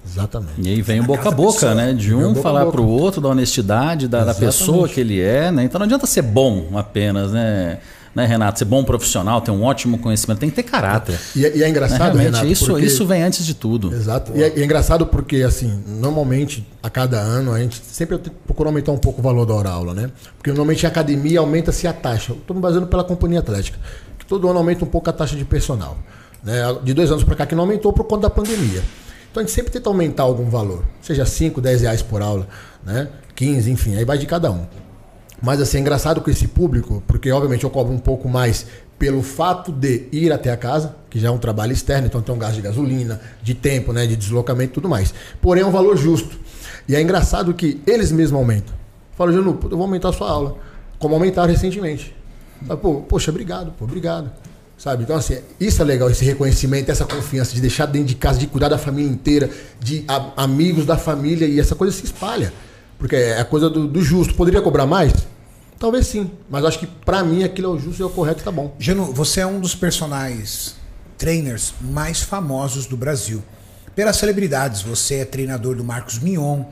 Exatamente. 0.05 0.61
E 0.61 0.69
aí 0.69 0.81
vem 0.81 1.01
o 1.01 1.03
boca 1.03 1.27
a 1.27 1.31
boca, 1.31 1.53
pessoa. 1.53 1.75
né? 1.75 1.93
De 1.93 2.13
o 2.13 2.29
um 2.29 2.35
falar 2.35 2.61
boca. 2.65 2.71
pro 2.73 2.85
outro 2.85 3.19
da 3.19 3.27
honestidade 3.29 4.07
da, 4.07 4.23
da 4.23 4.33
pessoa 4.33 4.87
que 4.87 4.99
ele 4.99 5.19
é, 5.19 5.51
né? 5.51 5.63
Então 5.63 5.79
não 5.79 5.85
adianta 5.85 6.05
ser 6.07 6.21
bom 6.21 6.69
apenas, 6.77 7.31
né? 7.31 7.79
Né, 8.15 8.25
Renato? 8.25 8.57
Ser 8.59 8.65
bom 8.65 8.83
profissional, 8.83 9.39
ter 9.39 9.51
um 9.51 9.63
ótimo 9.63 9.99
conhecimento, 9.99 10.39
tem 10.39 10.49
que 10.49 10.55
ter 10.55 10.63
caráter. 10.63 11.19
E, 11.35 11.45
é- 11.45 11.49
e 11.57 11.59
é 11.59 11.65
Né? 11.65 11.69
engraçado, 11.69 12.01
Realmente, 12.01 12.25
Renato, 12.25 12.45
isso, 12.47 12.65
porque- 12.65 12.85
isso 12.85 13.05
vem 13.05 13.21
antes 13.21 13.45
de 13.45 13.53
tudo. 13.53 13.93
Exato. 13.93 14.31
E 14.35 14.43
é, 14.43 14.47
é 14.59 14.63
engraçado 14.63 15.05
porque, 15.05 15.37
assim, 15.43 15.83
normalmente, 15.87 16.67
a 16.81 16.89
cada 16.89 17.19
ano, 17.19 17.53
a 17.53 17.59
gente 17.59 17.79
sempre 17.85 18.17
procura 18.45 18.69
aumentar 18.69 18.91
um 18.91 18.97
pouco 18.97 19.19
o 19.19 19.23
valor 19.23 19.45
da 19.45 19.53
hora 19.53 19.69
aula, 19.69 19.93
né? 19.93 20.09
Porque 20.37 20.49
normalmente 20.49 20.83
em 20.83 20.87
academia 20.87 21.39
aumenta-se 21.39 21.85
a 21.87 21.93
taxa. 21.93 22.33
Estou 22.33 22.55
me 22.55 22.61
baseando 22.61 22.87
pela 22.87 23.03
companhia 23.03 23.39
atlética. 23.39 23.77
Que 24.17 24.25
todo 24.25 24.49
ano 24.49 24.57
aumenta 24.57 24.83
um 24.83 24.87
pouco 24.87 25.07
a 25.09 25.13
taxa 25.13 25.35
de 25.35 25.45
personal. 25.45 25.97
Né? 26.43 26.55
De 26.83 26.93
dois 26.93 27.11
anos 27.11 27.23
para 27.23 27.35
cá 27.35 27.45
que 27.45 27.53
não 27.53 27.63
aumentou 27.63 27.93
por 27.93 28.05
conta 28.05 28.23
da 28.23 28.29
pandemia. 28.29 28.81
Então 29.29 29.41
a 29.41 29.45
gente 29.45 29.53
sempre 29.53 29.71
tenta 29.71 29.87
aumentar 29.89 30.23
algum 30.23 30.49
valor. 30.49 30.83
Seja 31.01 31.25
5, 31.25 31.61
10 31.61 31.81
reais 31.81 32.01
por 32.01 32.21
aula, 32.23 32.47
né? 32.83 33.07
15, 33.35 33.69
enfim, 33.69 33.95
aí 33.95 34.03
vai 34.03 34.17
de 34.17 34.25
cada 34.25 34.49
um. 34.51 34.65
Mas 35.41 35.61
assim, 35.61 35.77
é 35.77 35.81
engraçado 35.81 36.21
com 36.21 36.29
esse 36.29 36.47
público, 36.47 37.01
porque 37.07 37.31
obviamente 37.31 37.63
eu 37.63 37.69
cobro 37.69 37.93
um 37.93 37.99
pouco 37.99 38.27
mais 38.27 38.65
pelo 38.97 39.21
fato 39.23 39.71
de 39.71 40.07
ir 40.11 40.31
até 40.33 40.51
a 40.51 40.57
casa, 40.57 40.95
que 41.09 41.17
já 41.19 41.29
é 41.29 41.31
um 41.31 41.37
trabalho 41.37 41.71
externo, 41.71 42.07
então 42.07 42.21
tem 42.21 42.35
um 42.35 42.37
gasto 42.37 42.55
de 42.55 42.61
gasolina, 42.61 43.21
de 43.41 43.53
tempo, 43.53 43.93
né, 43.93 44.05
de 44.05 44.15
deslocamento 44.17 44.71
e 44.71 44.73
tudo 44.73 44.89
mais. 44.89 45.13
Porém 45.41 45.63
é 45.63 45.65
um 45.65 45.71
valor 45.71 45.95
justo. 45.95 46.37
E 46.87 46.95
é 46.95 47.01
engraçado 47.01 47.53
que 47.53 47.79
eles 47.87 48.11
mesmos 48.11 48.37
aumentam. 48.39 48.73
Falam, 49.17 49.33
Janu, 49.33 49.57
eu 49.63 49.69
vou 49.69 49.81
aumentar 49.83 50.09
a 50.09 50.13
sua 50.13 50.29
aula. 50.29 50.57
Como 50.97 51.13
aumentaram 51.15 51.49
recentemente. 51.49 52.13
Fala, 52.67 52.77
Pô, 52.77 52.95
poxa, 52.95 53.31
obrigado, 53.31 53.71
pô, 53.77 53.85
obrigado. 53.85 54.29
Sabe? 54.77 55.03
Então, 55.03 55.15
assim, 55.15 55.37
isso 55.59 55.81
é 55.81 55.85
legal, 55.85 56.09
esse 56.09 56.23
reconhecimento, 56.25 56.89
essa 56.89 57.05
confiança 57.05 57.53
de 57.53 57.61
deixar 57.61 57.85
dentro 57.85 58.07
de 58.09 58.15
casa, 58.15 58.39
de 58.39 58.47
cuidar 58.47 58.69
da 58.69 58.77
família 58.77 59.09
inteira, 59.11 59.49
de 59.79 60.03
a- 60.07 60.31
amigos 60.37 60.85
da 60.85 60.97
família, 60.97 61.45
e 61.45 61.59
essa 61.59 61.75
coisa 61.75 61.93
se 61.95 62.03
espalha. 62.05 62.51
Porque 62.99 63.15
é 63.15 63.39
a 63.39 63.45
coisa 63.45 63.69
do, 63.69 63.87
do 63.87 64.03
justo. 64.03 64.35
Poderia 64.35 64.61
cobrar 64.61 64.85
mais? 64.85 65.13
Talvez 65.79 66.05
sim. 66.05 66.29
Mas 66.49 66.65
acho 66.65 66.77
que 66.77 66.85
pra 66.85 67.23
mim 67.23 67.43
aquilo 67.43 67.69
é 67.69 67.75
o 67.75 67.79
justo 67.79 68.01
e 68.01 68.03
é 68.03 68.05
o 68.05 68.09
correto, 68.09 68.43
tá 68.43 68.51
bom. 68.51 68.75
Janu, 68.77 69.05
você 69.05 69.39
é 69.39 69.47
um 69.47 69.59
dos 69.59 69.73
personagens 69.73 70.75
trainers 71.17 71.73
mais 71.81 72.21
famosos 72.21 72.85
do 72.85 72.97
Brasil. 72.97 73.41
Pelas 73.95 74.17
celebridades, 74.17 74.81
você 74.81 75.15
é 75.15 75.25
treinador 75.25 75.75
do 75.75 75.83
Marcos 75.83 76.19
Mion, 76.19 76.63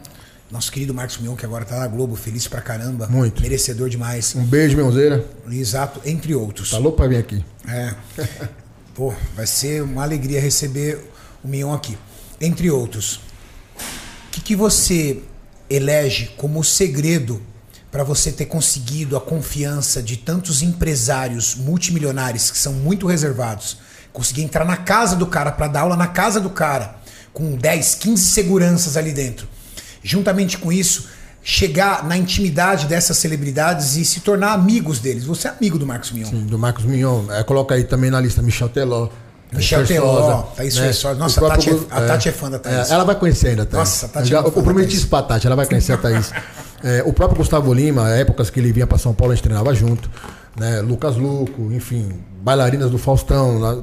nosso 0.51 0.71
querido 0.71 0.93
Marcos 0.93 1.17
Mion, 1.17 1.35
que 1.35 1.45
agora 1.45 1.65
tá 1.65 1.79
na 1.79 1.87
Globo, 1.87 2.15
feliz 2.15 2.47
pra 2.47 2.61
caramba. 2.61 3.07
Muito. 3.07 3.41
Merecedor 3.41 3.89
demais. 3.89 4.35
Um 4.35 4.45
beijo, 4.45 4.75
meuzeira. 4.77 5.25
Exato, 5.49 6.01
entre 6.05 6.35
outros. 6.35 6.71
Louco 6.73 6.97
pra 6.97 7.07
vir 7.07 7.17
aqui. 7.17 7.43
É. 7.67 7.93
Pô, 8.93 9.13
vai 9.35 9.45
ser 9.45 9.83
uma 9.83 10.03
alegria 10.03 10.39
receber 10.39 10.99
o 11.43 11.47
Mion 11.47 11.73
aqui. 11.73 11.97
Entre 12.39 12.69
outros. 12.71 13.15
O 13.17 14.31
que, 14.31 14.41
que 14.41 14.55
você 14.55 15.21
elege 15.69 16.31
como 16.37 16.63
segredo 16.63 17.41
para 17.91 18.03
você 18.03 18.31
ter 18.31 18.45
conseguido 18.45 19.17
a 19.17 19.21
confiança 19.21 20.01
de 20.01 20.17
tantos 20.17 20.61
empresários 20.61 21.55
multimilionários 21.55 22.51
que 22.51 22.57
são 22.57 22.73
muito 22.73 23.07
reservados? 23.07 23.77
Conseguir 24.13 24.43
entrar 24.43 24.65
na 24.65 24.77
casa 24.77 25.15
do 25.15 25.27
cara 25.27 25.51
para 25.51 25.67
dar 25.67 25.81
aula 25.81 25.95
na 25.95 26.07
casa 26.07 26.39
do 26.39 26.49
cara, 26.49 26.97
com 27.33 27.55
10, 27.55 27.95
15 27.95 28.23
seguranças 28.23 28.97
ali 28.97 29.11
dentro. 29.11 29.47
Juntamente 30.03 30.57
com 30.57 30.71
isso, 30.71 31.07
chegar 31.43 32.03
na 32.05 32.17
intimidade 32.17 32.87
dessas 32.87 33.17
celebridades 33.17 33.95
e 33.95 34.03
se 34.03 34.19
tornar 34.19 34.51
amigos 34.51 34.99
deles. 34.99 35.23
Você 35.23 35.47
é 35.47 35.51
amigo 35.51 35.79
do 35.79 35.85
Marcos 35.85 36.11
Mion. 36.11 36.25
Sim, 36.25 36.45
do 36.45 36.59
Marcos 36.59 36.83
Mignon. 36.83 37.31
É, 37.31 37.41
coloca 37.41 37.73
aí 37.73 37.85
também 37.85 38.11
na 38.11 38.19
lista 38.19 38.41
Michel 38.41 38.67
Teló. 38.67 39.09
Michel 39.51 39.85
Teló, 39.85 40.41
Thaís 40.55 40.75
né? 40.75 40.81
Fersosa. 40.83 41.15
Nossa, 41.19 41.41
O 41.41 41.45
a 41.45 41.49
Tati 41.49 41.69
é- 41.69 41.73
a 41.89 42.01
Tati 42.01 42.29
é 42.29 42.31
fã 42.31 42.49
da 42.51 42.59
Thaís. 42.59 42.89
É, 42.89 42.93
ela 42.93 43.03
vai 43.03 43.15
conhecer 43.15 43.49
ainda, 43.49 43.65
Thaís. 43.65 43.79
Nossa, 43.79 44.05
a 44.05 44.09
Tati 44.09 44.27
é 44.27 44.29
Já, 44.31 44.41
muito 44.41 44.57
eu 44.59 44.63
prometi 44.63 44.95
isso 44.95 45.07
pra 45.07 45.21
Tati, 45.21 45.47
ela 45.47 45.55
vai 45.55 45.65
conhecer 45.65 45.93
a 45.93 45.97
Thaís. 45.97 46.31
É, 46.83 47.01
o 47.05 47.13
próprio 47.13 47.37
Gustavo 47.37 47.73
Lima, 47.73 48.09
épocas 48.13 48.49
que 48.49 48.59
ele 48.59 48.71
vinha 48.71 48.85
pra 48.85 48.97
São 48.97 49.13
Paulo, 49.13 49.31
a 49.31 49.35
gente 49.35 49.43
treinava 49.43 49.73
junto. 49.73 50.09
Né? 50.55 50.81
Lucas 50.81 51.15
Luco, 51.15 51.71
enfim, 51.71 52.19
bailarinas 52.41 52.89
do 52.91 52.97
Faustão. 52.97 53.59
lá, 53.59 53.77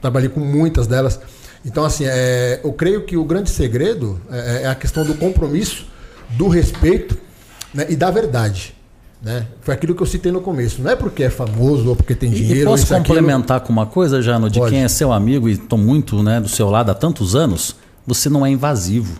trabalhei 0.00 0.28
com 0.28 0.40
muitas 0.40 0.86
delas. 0.86 1.18
Então, 1.64 1.84
assim, 1.84 2.04
é, 2.06 2.60
eu 2.62 2.72
creio 2.72 3.04
que 3.04 3.16
o 3.16 3.24
grande 3.24 3.50
segredo 3.50 4.20
é, 4.30 4.62
é 4.62 4.66
a 4.68 4.74
questão 4.74 5.04
do 5.04 5.14
compromisso, 5.14 5.86
do 6.30 6.48
respeito 6.48 7.16
né? 7.74 7.86
e 7.88 7.96
da 7.96 8.10
verdade. 8.10 8.75
Né? 9.26 9.44
Foi 9.60 9.74
aquilo 9.74 9.92
que 9.92 10.00
eu 10.00 10.06
citei 10.06 10.30
no 10.30 10.40
começo. 10.40 10.80
Não 10.80 10.88
é 10.88 10.94
porque 10.94 11.24
é 11.24 11.30
famoso 11.30 11.88
ou 11.88 11.96
porque 11.96 12.14
tem 12.14 12.30
dinheiro. 12.30 12.60
E 12.60 12.64
posso 12.64 12.84
isso, 12.84 12.94
aquilo. 12.94 13.08
complementar 13.08 13.58
com 13.58 13.72
uma 13.72 13.84
coisa, 13.84 14.22
Jano, 14.22 14.48
de 14.48 14.60
Pode. 14.60 14.70
quem 14.70 14.84
é 14.84 14.88
seu 14.88 15.12
amigo 15.12 15.48
e 15.48 15.54
estou 15.54 15.76
muito 15.76 16.22
né, 16.22 16.40
do 16.40 16.48
seu 16.48 16.70
lado 16.70 16.92
há 16.92 16.94
tantos 16.94 17.34
anos, 17.34 17.74
você 18.06 18.28
não 18.28 18.46
é 18.46 18.50
invasivo. 18.50 19.18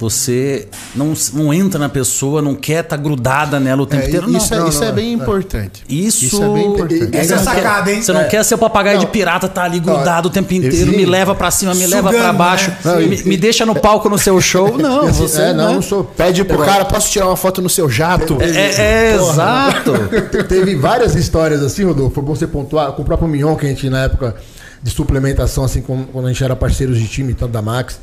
Você 0.00 0.66
não, 0.96 1.12
não 1.34 1.52
entra 1.52 1.78
na 1.78 1.88
pessoa, 1.90 2.40
não 2.40 2.54
quer 2.54 2.82
estar 2.82 2.96
grudada 2.96 3.60
nela 3.60 3.82
o 3.82 3.86
tempo 3.86 4.02
É, 4.04 4.06
inteiro. 4.08 4.30
isso, 4.34 4.54
não. 4.54 4.64
é, 4.64 4.68
isso 4.70 4.80
não, 4.80 4.88
é 4.88 4.92
bem 4.92 5.10
é. 5.10 5.12
importante. 5.12 5.84
Isso, 5.86 6.24
Isso 6.24 6.42
é 6.42 6.48
bem 6.48 6.66
importante. 6.68 7.16
Essa 7.16 7.34
é 7.34 7.38
Você 7.38 7.44
não 7.44 7.52
quer- 7.54 7.62
sacada, 7.62 7.92
hein? 7.92 8.02
Você 8.02 8.12
não 8.14 8.20
É. 8.22 8.24
quer 8.24 8.42
ser 8.44 8.54
o 8.54 8.58
papagaio 8.58 8.96
Não. 8.96 9.04
de 9.04 9.10
pirata, 9.10 9.46
tá 9.46 9.62
ali 9.64 9.78
grudado 9.78 10.28
o 10.28 10.30
tempo 10.30 10.54
inteiro, 10.54 10.90
Sim. 10.90 10.96
me 10.96 11.04
leva 11.04 11.34
pra 11.34 11.50
cima, 11.50 11.74
me 11.74 11.86
leva 11.86 12.08
Sugando, 12.08 12.22
pra 12.24 12.32
baixo, 12.32 12.70
né? 12.70 12.76
Não, 12.82 12.96
me, 12.96 13.14
e- 13.16 13.28
me 13.28 13.36
deixa 13.36 13.66
no 13.66 13.74
palco 13.78 14.08
no 14.08 14.18
seu 14.18 14.40
show. 14.40 14.76
Não, 14.80 15.12
você 15.12 15.42
é, 15.42 15.52
não, 15.52 15.68
né? 15.68 15.74
não 15.74 15.82
sou. 15.82 16.02
Pede 16.04 16.44
pro 16.44 16.58
cara, 16.64 16.86
posso 16.86 17.10
tirar 17.10 17.26
uma 17.26 17.36
foto 17.36 17.60
no 17.60 17.68
seu 17.68 17.88
jato? 17.90 18.38
É, 18.40 19.10
é, 19.10 19.14
exato. 19.16 19.92
Teve 20.48 20.76
várias 20.76 21.14
histórias 21.14 21.62
assim, 21.62 21.84
Rodolfo. 21.84 22.14
Foi 22.14 22.24
bom 22.24 22.34
você 22.34 22.46
pontuar. 22.46 22.92
Com 22.92 23.02
o 23.02 23.04
próprio 23.04 23.28
Mignon, 23.28 23.54
que 23.54 23.66
a 23.66 23.68
gente, 23.68 23.90
na 23.90 24.04
época 24.04 24.34
de 24.82 24.90
suplementação, 24.90 25.64
assim, 25.64 25.82
quando 25.82 26.24
a 26.26 26.28
gente 26.28 26.42
era 26.42 26.56
parceiros 26.56 26.98
de 26.98 27.06
time, 27.06 27.34
tanto 27.34 27.52
da 27.52 27.60
Max 27.60 27.98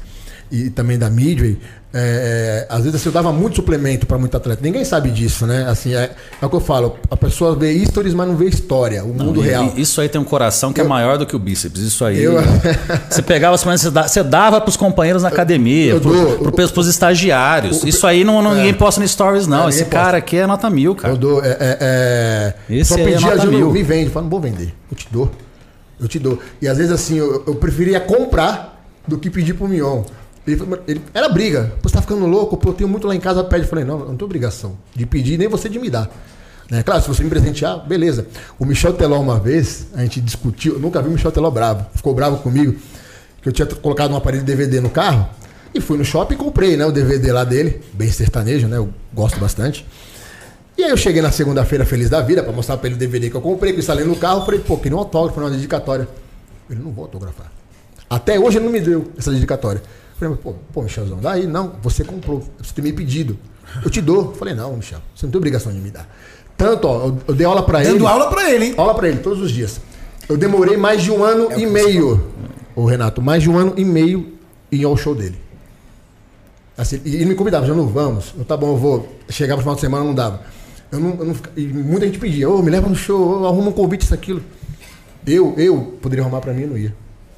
e 0.52 0.70
também 0.70 0.98
da 0.98 1.10
Midway, 1.10 1.58
é, 1.94 2.66
é, 2.70 2.74
às 2.74 2.80
vezes 2.84 2.96
assim, 2.96 3.10
eu 3.10 3.14
dava 3.14 3.32
muito 3.32 3.56
suplemento 3.56 4.06
para 4.06 4.18
muito 4.18 4.36
atleta. 4.36 4.62
Ninguém 4.62 4.84
sabe 4.86 5.10
disso, 5.10 5.46
né? 5.48 5.66
Assim, 5.68 5.96
é, 5.96 6.12
é 6.42 6.46
o 6.46 6.50
que 6.50 6.56
eu 6.56 6.60
falo. 6.60 6.98
A 7.10 7.16
pessoa 7.18 7.56
vê 7.56 7.84
stories, 7.86 8.14
mas 8.14 8.28
não 8.28 8.36
vê 8.36 8.46
história, 8.46 9.04
o 9.04 9.08
mundo 9.08 9.42
E- 9.44 9.48
real. 9.48 9.74
Isso 9.76 10.00
aí 10.02 10.08
tem 10.10 10.20
um 10.20 10.24
coração 10.26 10.72
que 10.74 10.80
é 10.82 10.84
Eu- 10.84 10.88
maior 10.90 11.18
do 11.18 11.26
que 11.26 11.36
o 11.36 11.40
bíceps. 11.40 11.82
Isso 11.82 12.04
aí. 12.06 12.22
Eu- 12.22 12.36
Você 13.10 13.22
pegava 13.22 13.56
as 13.56 13.64
você 13.64 13.90
dava, 13.90 14.08
você 14.08 14.24
dava 14.24 14.62
pros 14.62 14.78
companheiros 14.78 15.24
na 15.24 15.30
academia, 15.30 15.92
eu 15.94 16.02
pro, 16.02 16.12
dou- 16.14 16.52
pros, 16.52 16.72
pros 16.72 16.88
estagiários. 16.88 17.84
o- 17.84 17.88
Isso 17.88 18.06
aí 18.06 18.24
não, 18.24 18.42
não- 18.42 18.52
é. 18.54 18.56
ninguém 18.58 18.74
posta 18.74 19.00
no 19.02 19.08
stories, 19.08 19.48
não. 19.48 19.66
É, 19.66 19.70
Esse 19.70 19.86
cara 19.86 20.04
posta. 20.04 20.18
aqui 20.18 20.38
é 20.38 20.46
nota 20.46 20.70
mil, 20.70 20.94
cara. 20.94 21.14
Eu 21.14 21.18
dou. 21.18 21.44
É, 21.44 21.50
é, 21.60 21.78
é, 21.82 22.54
Esse 22.70 22.94
só 22.94 23.00
é 23.00 23.04
pedir 23.06 23.22
nota 23.22 23.34
ajuda, 23.36 23.52
mil. 23.58 23.72
me 23.72 23.82
vende. 23.84 24.06
Eu 24.08 24.12
falo, 24.12 24.26
não 24.26 24.30
vou 24.32 24.42
vender. 24.42 24.74
Eu 24.92 24.98
te 24.98 25.08
dou. 25.12 25.32
Eu 26.00 26.08
te 26.08 26.20
dou. 26.20 26.38
E 26.62 26.68
às 26.68 26.78
vezes 26.78 26.92
assim, 26.92 27.18
eu, 27.18 27.44
eu 27.48 27.56
preferia 27.56 28.00
comprar 28.00 28.84
do 29.08 29.18
que 29.18 29.30
pedir 29.32 29.54
pro 29.56 29.68
Mion. 29.68 30.04
Ele, 30.48 30.62
ele- 30.88 31.02
era 31.14 31.28
briga. 31.30 31.74
Você 31.84 31.94
tá 31.96 32.02
ficando 32.02 32.26
louco? 32.26 32.56
Pô, 32.58 32.70
eu 32.70 32.74
tenho 32.74 32.90
muito 32.90 33.08
lá 33.08 33.16
em 33.16 33.20
casa, 33.20 33.44
pede. 33.44 33.64
Eu 33.64 33.70
falei, 33.70 33.84
não, 33.86 34.00
não 34.00 34.16
tenho 34.16 34.26
obrigação 34.26 34.78
de 34.96 35.06
pedir, 35.06 35.38
nem 35.38 35.48
você 35.48 35.68
de 35.70 35.78
me 35.78 35.90
dar. 35.90 36.10
Né? 36.72 36.84
Claro, 36.84 37.02
se 37.02 37.08
você 37.08 37.24
me 37.24 37.30
presentear, 37.30 37.86
beleza. 37.88 38.28
O 38.58 38.66
Michel 38.66 38.94
Teló, 38.94 39.20
uma 39.20 39.40
vez, 39.40 39.88
a 39.94 40.02
gente 40.02 40.20
discutiu, 40.22 40.74
eu 40.74 40.80
nunca 40.80 41.02
vi 41.02 41.10
o 41.10 41.12
Michel 41.12 41.32
Teló 41.32 41.50
bravo. 41.52 41.86
Ficou 41.96 42.14
bravo 42.14 42.38
comigo, 42.38 42.76
que 43.42 43.50
eu 43.50 43.54
tinha 43.54 43.66
colocado 43.68 44.12
um 44.12 44.16
aparelho 44.18 44.44
DVD 44.44 44.80
no 44.82 44.90
carro. 44.90 45.28
E 45.74 45.82
fui 45.82 45.98
no 45.98 46.04
shopping 46.06 46.34
e 46.36 46.38
comprei 46.38 46.76
né, 46.78 46.86
o 46.86 46.92
DVD 46.92 47.32
lá 47.32 47.44
dele, 47.44 47.82
bem 47.94 48.10
sertanejo, 48.10 48.68
né? 48.68 48.78
Eu 48.78 48.90
gosto 49.14 49.40
bastante. 49.40 49.86
E 50.78 50.84
aí 50.84 50.90
eu 50.92 50.98
cheguei 50.98 51.22
na 51.22 51.32
segunda-feira 51.32 51.86
feliz 51.86 52.10
da 52.10 52.22
vida 52.22 52.42
pra 52.44 52.52
mostrar 52.54 52.78
pra 52.78 52.88
ele 52.88 52.96
o 52.96 53.00
DVD 53.00 53.30
que 53.30 53.36
eu 53.36 53.42
comprei, 53.42 53.74
que 53.74 53.78
eu 53.78 53.82
instalei 53.82 54.06
no 54.06 54.16
carro, 54.16 54.46
falei, 54.46 54.60
pô, 54.60 54.78
queria 54.78 54.96
um 54.96 55.00
autógrafo, 55.00 55.40
uma 55.40 55.50
dedicatória. 55.50 56.08
Ele 56.70 56.82
não 56.84 56.92
vou 56.92 57.06
autografar. 57.06 57.52
Até 58.10 58.40
hoje 58.40 58.58
ele 58.58 58.66
não 58.66 58.72
me 58.72 58.80
deu 58.80 59.12
essa 59.18 59.32
dedicatória. 59.32 59.82
Falei, 60.20 60.36
pô, 60.36 60.54
pô, 60.74 60.82
Michelzão, 60.82 61.20
daí 61.22 61.46
não, 61.46 61.74
você 61.82 62.04
comprou, 62.04 62.44
você 62.58 62.74
tem 62.74 62.84
me 62.84 62.92
pedido. 62.92 63.38
Eu 63.84 63.90
te 63.90 64.02
dou. 64.02 64.34
Falei, 64.34 64.56
não, 64.56 64.76
Michel, 64.76 65.00
você 65.16 65.26
não 65.26 65.32
tem 65.32 65.38
obrigação 65.38 65.72
de 65.72 65.80
me 65.80 65.92
dar. 65.92 66.10
Tanto, 66.58 66.88
ó, 66.88 67.06
eu, 67.06 67.18
eu 67.28 67.36
dei 67.36 67.46
aula 67.46 67.62
pra 67.62 67.82
ele. 67.82 67.94
Dando 67.94 68.08
aula 68.08 68.30
pra 68.30 68.50
ele, 68.52 68.66
hein? 68.66 68.74
Aula 68.78 68.96
pra 68.96 69.08
ele, 69.08 69.20
todos 69.20 69.42
os 69.42 69.52
dias. 69.52 69.80
Eu 70.28 70.36
demorei 70.36 70.76
mais 70.76 71.04
de 71.04 71.12
um 71.12 71.24
ano 71.24 71.50
e 71.58 71.66
meio, 71.66 72.32
ô 72.76 72.86
Renato, 72.86 73.22
mais 73.22 73.44
de 73.44 73.50
um 73.50 73.58
ano 73.58 73.74
e 73.78 73.86
meio 73.86 74.34
em 74.72 74.78
ir 74.78 74.86
ao 74.86 74.98
show 74.98 75.14
dele. 75.14 75.40
Assim, 76.78 77.00
e 77.06 77.16
ele 77.16 77.26
me 77.26 77.36
convidava, 77.36 77.66
já 77.66 77.74
não 77.74 77.88
vamos. 77.88 78.34
Eu, 78.38 78.44
tá 78.44 78.58
bom, 78.58 78.70
eu 78.70 78.78
vou. 78.78 79.18
Chegava 79.30 79.58
no 79.58 79.62
final 79.62 79.76
de 79.76 79.82
semana, 79.82 80.04
não 80.04 80.16
dava. 80.16 80.42
Eu 80.92 81.00
não, 81.00 81.16
eu 81.20 81.26
não 81.26 81.36
e 81.56 81.66
muita 81.66 82.06
gente 82.06 82.18
pedia, 82.18 82.50
ô, 82.50 82.62
me 82.62 82.72
leva 82.72 82.90
no 82.90 82.96
show, 82.96 83.46
arruma 83.46 83.70
um 83.70 83.74
convite, 83.74 84.02
isso, 84.02 84.14
aquilo. 84.14 84.42
Eu, 85.26 85.54
eu 85.58 85.98
poderia 86.02 86.24
arrumar 86.24 86.40
pra 86.42 86.54
mim 86.54 86.64
e 86.64 86.68
não 86.68 86.78
ia. 86.78 86.96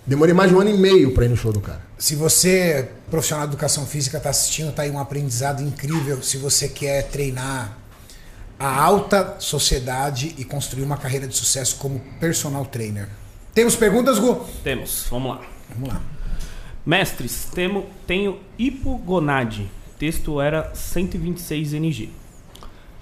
Demorei 0.10 0.34
mais 0.34 0.50
de 0.50 0.56
um 0.56 0.60
ano 0.60 0.72
e 0.72 0.74
meio 0.74 1.14
pra 1.14 1.24
ir 1.26 1.30
no 1.30 1.38
show 1.38 1.54
do 1.54 1.62
cara. 1.62 1.84
Se 1.96 2.16
você, 2.16 2.90
profissional 3.12 3.46
de 3.46 3.54
educação 3.54 3.86
física, 3.86 4.18
está 4.18 4.32
assistindo, 4.32 4.74
tá 4.74 4.82
aí 4.82 4.90
um 4.90 4.98
aprendizado 4.98 5.62
incrível. 5.62 6.24
Se 6.24 6.36
você 6.36 6.68
quer 6.68 7.04
treinar 7.10 7.78
a 8.58 8.82
alta 8.82 9.36
sociedade 9.38 10.34
e 10.36 10.44
construir 10.44 10.82
uma 10.82 10.98
carreira 10.98 11.28
de 11.28 11.36
sucesso 11.36 11.76
como 11.76 12.00
personal 12.20 12.66
trainer. 12.66 13.08
Temos 13.54 13.76
perguntas, 13.76 14.18
Gu? 14.18 14.44
Temos, 14.64 15.06
vamos 15.12 15.36
lá. 15.36 15.42
Vamos 15.76 15.90
lá. 15.90 16.02
Mestres, 16.84 17.48
temo, 17.54 17.86
tenho 18.08 18.40
hipogonade. 18.58 19.70
Texto 20.00 20.42
era 20.42 20.74
126 20.74 21.76
NG. 21.76 22.10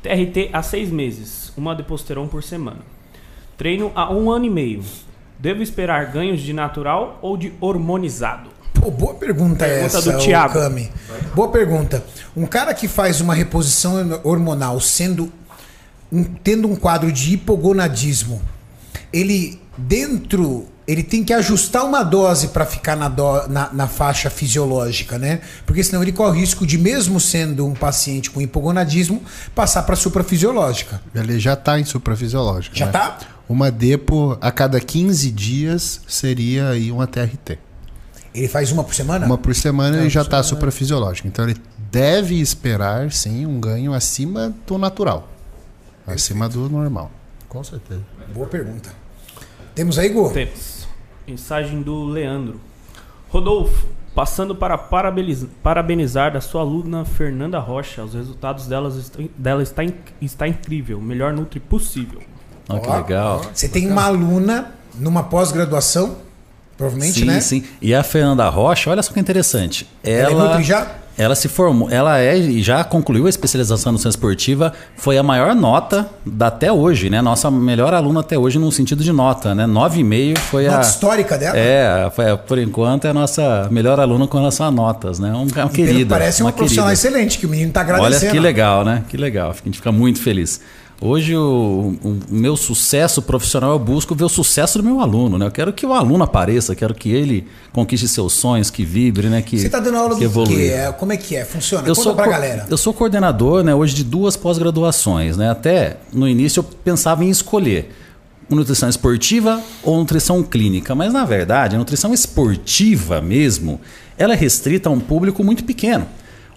TRT 0.03 0.49
há 0.51 0.61
seis 0.61 0.91
meses, 0.91 1.53
uma 1.55 1.73
deposteron 1.73 2.27
por 2.27 2.43
semana. 2.43 2.81
Treino 3.55 3.93
há 3.95 4.11
um 4.11 4.29
ano 4.29 4.43
e 4.43 4.49
meio. 4.49 4.83
Devo 5.39 5.61
esperar 5.61 6.05
ganhos 6.11 6.41
de 6.41 6.51
natural 6.53 7.19
ou 7.21 7.37
de 7.37 7.53
hormonizado? 7.61 8.49
Pô, 8.73 8.91
boa 8.91 9.13
pergunta, 9.15 9.65
Pergunta 9.65 9.97
essa, 9.97 10.11
do 10.11 10.17
Thiago. 10.19 10.53
Cami. 10.53 10.91
Boa 11.35 11.49
pergunta. 11.49 12.03
Um 12.35 12.45
cara 12.45 12.73
que 12.73 12.87
faz 12.87 13.21
uma 13.21 13.33
reposição 13.33 14.19
hormonal 14.23 14.79
sendo 14.79 15.31
um- 16.11 16.23
tendo 16.23 16.67
um 16.67 16.75
quadro 16.75 17.11
de 17.11 17.33
hipogonadismo, 17.33 18.41
ele 19.11 19.59
dentro 19.77 20.67
ele 20.87 21.03
tem 21.03 21.21
que 21.21 21.33
ajustar 21.33 21.83
uma 21.83 22.01
dose 22.01 22.47
para 22.47 22.65
ficar 22.65 22.95
na, 22.95 23.09
do- 23.09 23.45
na- 23.49 23.69
na 23.73 23.87
faixa 23.89 24.29
fisiológica, 24.29 25.17
né? 25.19 25.41
Porque 25.65 25.83
senão 25.83 26.01
ele 26.01 26.13
corre 26.13 26.29
o 26.37 26.39
risco 26.39 26.65
de, 26.65 26.77
mesmo 26.77 27.19
sendo 27.19 27.67
um 27.67 27.73
paciente 27.73 28.31
com 28.31 28.39
hipogonadismo, 28.41 29.21
passar 29.53 29.83
para 29.83 29.97
suprafisiológica. 29.97 31.01
Ele 31.13 31.37
já 31.41 31.53
está 31.55 31.77
em 31.77 31.83
suprafisiológico. 31.83 32.73
Já 32.73 32.85
né? 32.85 32.91
Uma 33.49 33.71
depo 33.71 34.37
a 34.41 34.51
cada 34.51 34.79
15 34.79 35.31
dias 35.31 36.01
seria 36.07 36.69
aí 36.69 36.91
uma 36.91 37.07
TRT. 37.07 37.57
Ele 38.33 38.47
faz 38.47 38.71
uma 38.71 38.83
por 38.83 38.93
semana? 38.93 39.25
Uma 39.25 39.37
por 39.37 39.55
semana 39.55 39.95
Não, 39.95 39.99
ele 40.03 40.09
já 40.09 40.21
está 40.21 40.43
suprafisiológico. 40.43 41.27
Então 41.27 41.45
ele 41.47 41.59
deve 41.91 42.35
esperar, 42.39 43.11
sim, 43.11 43.45
um 43.45 43.59
ganho 43.59 43.93
acima 43.93 44.53
do 44.67 44.77
natural. 44.77 45.27
Acima 46.05 46.47
do 46.49 46.69
normal. 46.69 47.09
Com 47.49 47.63
certeza. 47.63 48.01
Boa 48.33 48.47
pergunta. 48.47 48.89
Temos 49.73 49.97
aí, 49.97 50.09
Gu? 50.09 50.29
Temos. 50.33 50.85
Mensagem 51.27 51.81
do 51.81 52.03
Leandro. 52.05 52.59
Rodolfo, 53.29 53.87
passando 54.13 54.55
para 54.55 54.77
parabeniz- 54.77 55.45
parabenizar 55.63 56.31
da 56.33 56.41
sua 56.41 56.61
aluna 56.61 57.05
Fernanda 57.05 57.59
Rocha. 57.59 58.03
Os 58.03 58.13
resultados 58.13 58.67
delas 58.67 58.95
est- 58.95 59.29
dela 59.37 59.63
está, 59.63 59.83
in- 59.83 59.93
está 60.21 60.47
incrível. 60.47 60.99
Melhor 61.01 61.33
Nutri 61.33 61.59
possível. 61.59 62.21
Olha 62.69 62.79
que 62.79 62.89
Ó, 62.89 62.95
legal. 62.97 63.41
Você 63.53 63.67
tem 63.67 63.89
uma 63.89 64.03
aluna 64.03 64.71
numa 64.99 65.23
pós-graduação, 65.23 66.15
provavelmente, 66.77 67.19
sim, 67.19 67.25
né? 67.25 67.39
sim. 67.39 67.63
E 67.81 67.93
a 67.93 68.03
Fernanda 68.03 68.47
Rocha, 68.49 68.89
olha 68.89 69.01
só 69.03 69.13
que 69.13 69.19
interessante. 69.19 69.87
Ela 70.03 70.29
é 70.29 70.31
Ela, 70.33 70.47
Nutri 70.49 70.63
já? 70.63 70.87
ela 71.17 71.33
se 71.35 71.47
formou, 71.47 71.89
ela 71.89 72.19
é 72.19 72.37
e 72.37 72.61
já 72.61 72.83
concluiu 72.83 73.25
a 73.25 73.29
especialização 73.29 73.91
no 73.91 73.97
ciência 73.97 74.09
esportiva, 74.17 74.71
foi 74.95 75.17
a 75.17 75.23
maior 75.23 75.55
nota 75.55 76.07
da, 76.23 76.47
até 76.47 76.71
hoje, 76.71 77.09
né? 77.09 77.21
Nossa 77.23 77.49
melhor 77.49 77.91
aluna 77.93 78.19
até 78.19 78.37
hoje 78.37 78.59
no 78.59 78.71
sentido 78.71 79.03
de 79.03 79.11
nota, 79.11 79.55
né? 79.55 79.65
9,5 79.65 80.37
foi 80.37 80.65
Nota 80.65 80.77
a 80.77 80.81
histórica 80.81 81.35
dela? 81.37 81.57
É, 81.57 82.11
foi, 82.15 82.37
por 82.37 82.59
enquanto 82.59 83.05
é 83.05 83.09
a 83.09 83.13
nossa 83.13 83.67
melhor 83.71 83.99
aluna 83.99 84.27
com 84.27 84.37
relação 84.37 84.67
a 84.67 84.71
notas, 84.71 85.17
né? 85.17 85.31
Um, 85.31 85.37
uma 85.37 85.45
E 85.45 85.51
pelo 85.53 85.69
que 85.69 85.75
querida. 85.85 86.15
Parece 86.15 86.43
uma, 86.43 86.51
profissional 86.51 86.91
querida. 86.91 87.07
excelente, 87.07 87.39
que 87.39 87.45
o 87.47 87.49
menino 87.49 87.71
tá 87.71 87.81
Olha 87.81 87.95
agradecendo. 87.95 88.31
que 88.33 88.39
legal, 88.39 88.85
né? 88.85 89.03
Que 89.09 89.17
legal. 89.17 89.49
A 89.49 89.55
gente 89.65 89.77
fica 89.77 89.91
muito 89.91 90.21
feliz. 90.21 90.61
Hoje 90.99 91.35
o, 91.35 91.95
o 92.03 92.19
meu 92.27 92.57
sucesso 92.57 93.21
profissional 93.21 93.73
eu 93.73 93.79
busco 93.79 94.15
ver 94.15 94.23
o 94.23 94.29
sucesso 94.29 94.79
do 94.79 94.83
meu 94.83 94.99
aluno, 94.99 95.37
né? 95.37 95.45
Eu 95.45 95.51
quero 95.51 95.71
que 95.71 95.85
o 95.85 95.93
aluno 95.93 96.23
apareça, 96.23 96.75
quero 96.75 96.95
que 96.95 97.11
ele 97.11 97.45
conquiste 97.71 98.07
seus 98.07 98.33
sonhos, 98.33 98.71
que 98.71 98.83
vibre, 98.83 99.29
né? 99.29 99.43
Que, 99.43 99.59
Você 99.59 99.69
tá 99.69 99.79
dando 99.79 99.97
aula 99.97 100.15
que 100.15 100.21
do 100.21 100.25
evolua. 100.25 100.55
quê? 100.55 100.71
É, 100.73 100.91
Como 100.91 101.13
é 101.13 101.17
que 101.17 101.35
é? 101.35 101.45
Funciona? 101.45 101.87
Eu 101.87 101.93
Conta 101.93 102.03
sou, 102.03 102.15
pra 102.15 102.27
galera. 102.27 102.65
eu 102.67 102.77
sou 102.77 102.93
coordenador 102.95 103.63
né, 103.63 103.75
hoje 103.75 103.93
de 103.93 104.03
duas 104.03 104.35
pós-graduações. 104.35 105.37
Né? 105.37 105.51
Até 105.51 105.97
no 106.11 106.27
início 106.27 106.61
eu 106.61 106.63
pensava 106.63 107.23
em 107.23 107.29
escolher 107.29 107.93
nutrição 108.49 108.89
esportiva 108.89 109.61
ou 109.83 109.97
nutrição 109.99 110.41
clínica. 110.41 110.95
Mas 110.95 111.13
na 111.13 111.25
verdade, 111.25 111.75
a 111.75 111.79
nutrição 111.79 112.11
esportiva 112.11 113.21
mesmo, 113.21 113.79
ela 114.17 114.33
é 114.33 114.35
restrita 114.35 114.89
a 114.89 114.91
um 114.91 114.99
público 114.99 115.43
muito 115.43 115.63
pequeno. 115.63 116.07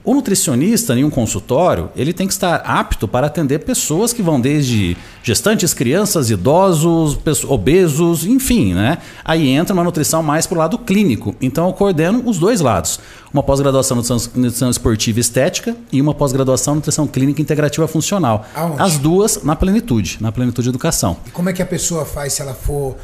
O 0.02 0.14
nutricionista 0.14 0.94
em 0.94 1.04
um 1.04 1.10
consultório, 1.10 1.90
ele 1.94 2.14
tem 2.14 2.26
que 2.26 2.32
estar 2.32 2.56
apto 2.56 3.06
para 3.06 3.26
atender 3.26 3.58
pessoas 3.58 4.14
que 4.14 4.22
vão 4.22 4.40
desde 4.40 4.96
gestantes, 5.22 5.74
crianças, 5.74 6.30
idosos, 6.30 7.18
obesos, 7.46 8.24
enfim, 8.24 8.72
né? 8.72 8.96
Aí 9.22 9.48
entra 9.50 9.74
uma 9.74 9.84
nutrição 9.84 10.22
mais 10.22 10.46
para 10.46 10.56
o 10.56 10.58
lado 10.58 10.78
clínico. 10.78 11.36
Então 11.40 11.66
eu 11.66 11.74
coordeno 11.74 12.22
os 12.24 12.38
dois 12.38 12.62
lados. 12.62 12.98
Uma 13.32 13.42
pós-graduação 13.42 13.96
em 13.96 14.00
nutrição, 14.00 14.32
nutrição 14.40 14.70
esportiva 14.70 15.18
e 15.18 15.20
estética 15.20 15.76
e 15.92 16.00
uma 16.00 16.14
pós-graduação 16.14 16.74
em 16.74 16.76
nutrição 16.76 17.06
clínica 17.06 17.42
integrativa 17.42 17.86
funcional. 17.86 18.46
Aonde? 18.54 18.82
As 18.82 18.96
duas 18.96 19.42
na 19.42 19.54
plenitude, 19.54 20.16
na 20.18 20.32
plenitude 20.32 20.70
educação. 20.70 21.18
E 21.26 21.30
como 21.30 21.50
é 21.50 21.52
que 21.52 21.60
a 21.60 21.66
pessoa 21.66 22.06
faz 22.06 22.32
se 22.32 22.40
ela 22.40 22.54
for 22.54 22.96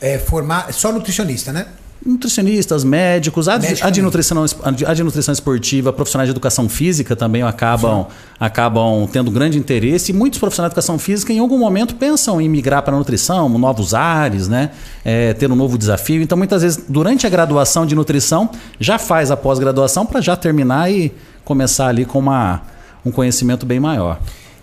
é, 0.00 0.18
formar... 0.18 0.72
Só 0.72 0.90
nutricionista, 0.90 1.52
né? 1.52 1.66
Nutricionistas, 2.04 2.82
médicos, 2.82 3.46
a, 3.46 3.58
Médico 3.58 3.86
a 3.86 3.90
de 3.90 4.00
nutrição, 4.00 4.44
a 4.62 4.70
de- 4.70 4.86
a 4.86 4.94
de 4.94 5.02
nutrição 5.02 5.32
esportiva, 5.32 5.92
profissionais 5.92 6.28
de 6.28 6.30
educação 6.32 6.66
física 6.68 7.14
também 7.14 7.42
acabam, 7.42 8.06
acabam 8.38 9.06
tendo 9.06 9.30
grande 9.30 9.58
interesse. 9.58 10.10
E 10.10 10.14
muitos 10.14 10.38
profissionais 10.38 10.70
de 10.70 10.72
educação 10.72 10.98
física, 10.98 11.30
em 11.32 11.38
algum 11.38 11.58
momento, 11.58 11.94
pensam 11.96 12.40
em 12.40 12.48
migrar 12.48 12.82
para 12.82 12.94
a 12.94 12.98
nutrição, 12.98 13.48
novos 13.50 13.92
ares, 13.92 14.48
né? 14.48 14.70
É, 15.04 15.34
ter 15.34 15.50
um 15.52 15.56
novo 15.56 15.76
desafio. 15.76 16.22
Então, 16.22 16.38
muitas 16.38 16.62
vezes, 16.62 16.82
durante 16.88 17.26
a 17.26 17.30
graduação 17.30 17.84
de 17.84 17.94
nutrição, 17.94 18.48
já 18.78 18.98
faz 18.98 19.30
a 19.30 19.36
pós-graduação 19.36 20.06
para 20.06 20.22
já 20.22 20.34
terminar 20.36 20.90
e 20.90 21.12
começar 21.44 21.88
ali 21.88 22.06
com 22.06 22.18
uma, 22.18 22.62
um 23.04 23.10
conhecimento 23.10 23.66
bem 23.66 23.78
maior. 23.78 24.18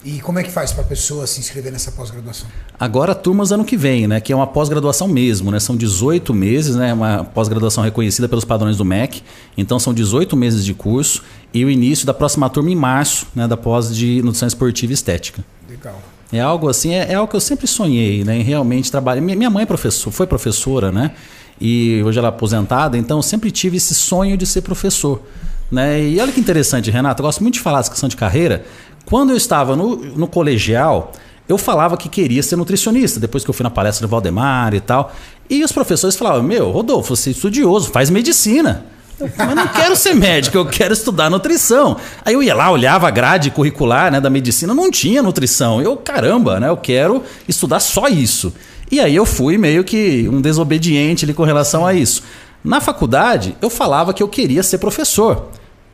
E 0.08 0.22
como 0.22 0.40
é 0.40 0.44
que 0.44 0.50
faz 0.50 0.72
pra 0.72 0.86
pessoa 0.86 1.28
se 1.28 1.42
inscrever 1.42 1.70
nessa 1.70 1.92
pós-graduação? 1.92 2.48
Agora, 2.80 3.14
turmas 3.14 3.52
ano 3.52 3.66
que 3.66 3.76
vem, 3.76 4.08
né? 4.08 4.22
Que 4.22 4.32
é 4.32 4.36
uma 4.38 4.48
pós-graduação 4.48 5.06
mesmo, 5.06 5.52
né? 5.52 5.60
São 5.60 5.76
18 5.76 6.34
meses, 6.34 6.78
né? 6.78 6.94
Uma 6.94 7.26
pós-graduação 7.26 7.84
reconhecida 7.84 8.30
pelos 8.30 8.46
padrões 8.46 8.78
do 8.78 8.86
MEC. 8.86 9.22
Então, 9.58 9.78
são 9.78 9.94
18 9.94 10.38
meses 10.38 10.64
de 10.64 10.74
curso 10.74 11.26
e 11.54 11.66
o 11.66 11.70
início 11.70 12.08
da 12.08 12.14
próxima 12.14 12.50
turma 12.50 12.72
em 12.72 12.76
março, 12.76 13.28
né? 13.36 13.50
Da 13.50 13.58
pós 13.58 13.94
de 13.94 14.22
nutrição 14.22 14.48
esportiva 14.48 14.94
e 14.94 14.96
estética. 14.96 15.44
Legal. 15.70 16.02
É 16.32 16.40
algo 16.40 16.70
assim, 16.70 16.94
é, 16.94 17.12
é 17.12 17.16
algo 17.16 17.30
que 17.30 17.36
eu 17.36 17.42
sempre 17.42 17.68
sonhei, 17.68 18.24
né? 18.24 18.38
Em 18.38 18.44
realmente 18.44 18.90
trabalhar. 18.90 19.20
Minha, 19.20 19.50
mãe 19.50 19.64
é 19.64 19.66
professor, 19.66 20.10
foi 20.10 20.26
professora, 20.26 20.90
né? 20.90 21.12
E 21.60 22.02
hoje 22.06 22.18
ela 22.18 22.30
é 22.30 22.30
aposentada, 22.30 22.98
então 22.98 23.18
eu 23.18 23.24
sempre 23.24 23.52
tive 23.52 23.76
esse 23.76 23.94
sonho 23.94 24.38
de 24.38 24.46
ser 24.46 24.62
professor. 24.62 25.22
Né? 25.70 26.02
E 26.02 26.20
olha 26.20 26.32
que 26.32 26.40
interessante, 26.40 26.90
Renato, 26.90 27.22
eu 27.22 27.26
gosto 27.26 27.42
muito 27.42 27.56
de 27.56 27.60
falar 27.60 27.80
dessa 27.80 27.92
questão 27.92 28.08
de 28.08 28.16
carreira. 28.16 28.66
Quando 29.08 29.30
eu 29.30 29.38
estava 29.38 29.74
no, 29.74 29.96
no 29.96 30.28
colegial, 30.28 31.14
eu 31.48 31.58
falava 31.58 31.96
que 31.96 32.10
queria 32.10 32.44
ser 32.44 32.58
nutricionista, 32.58 33.22
depois 33.22 33.42
que 33.42 33.50
eu 33.50 33.54
fui 33.54 33.64
na 33.64 33.70
palestra 33.70 34.06
do 34.06 34.12
Valdemar 34.12 34.74
e 34.74 34.82
tal. 34.82 35.14
E 35.50 35.64
os 35.64 35.72
professores 35.72 36.18
falavam: 36.18 36.44
Meu, 36.44 36.70
Rodolfo, 36.72 37.16
você 37.16 37.30
é 37.30 37.32
estudioso, 37.32 37.90
faz 37.90 38.10
medicina. 38.10 38.86
Eu, 39.18 39.30
Mas 39.38 39.56
não 39.56 39.68
quero 39.70 39.96
ser 39.96 40.14
médico, 40.14 40.58
eu 40.58 40.66
quero 40.66 40.94
estudar 40.94 41.30
nutrição. 41.30 41.96
Aí 42.26 42.34
eu 42.34 42.44
ia 42.44 42.54
lá, 42.54 42.70
olhava 42.70 43.08
a 43.08 43.12
grade 43.12 43.50
curricular 43.50 44.12
né, 44.12 44.20
da 44.20 44.30
medicina, 44.30 44.74
não 44.74 44.92
tinha 44.92 45.24
nutrição. 45.24 45.82
Eu, 45.82 45.96
caramba, 45.96 46.60
né? 46.60 46.68
Eu 46.68 46.78
quero 46.78 47.24
estudar 47.48 47.80
só 47.80 48.10
isso. 48.10 48.54
E 48.92 49.00
aí 49.00 49.16
eu 49.16 49.26
fui 49.26 49.58
meio 49.58 49.86
que 49.86 50.28
um 50.30 50.42
desobediente 50.42 51.24
ali 51.24 51.34
com 51.34 51.44
relação 51.44 51.86
a 51.86 51.94
isso. 51.94 52.24
Na 52.62 52.82
faculdade, 52.82 53.56
eu 53.62 53.70
falava 53.70 54.14
que 54.14 54.22
eu 54.22 54.28
queria 54.28 54.64
ser 54.64 54.80
professor. 54.80 55.48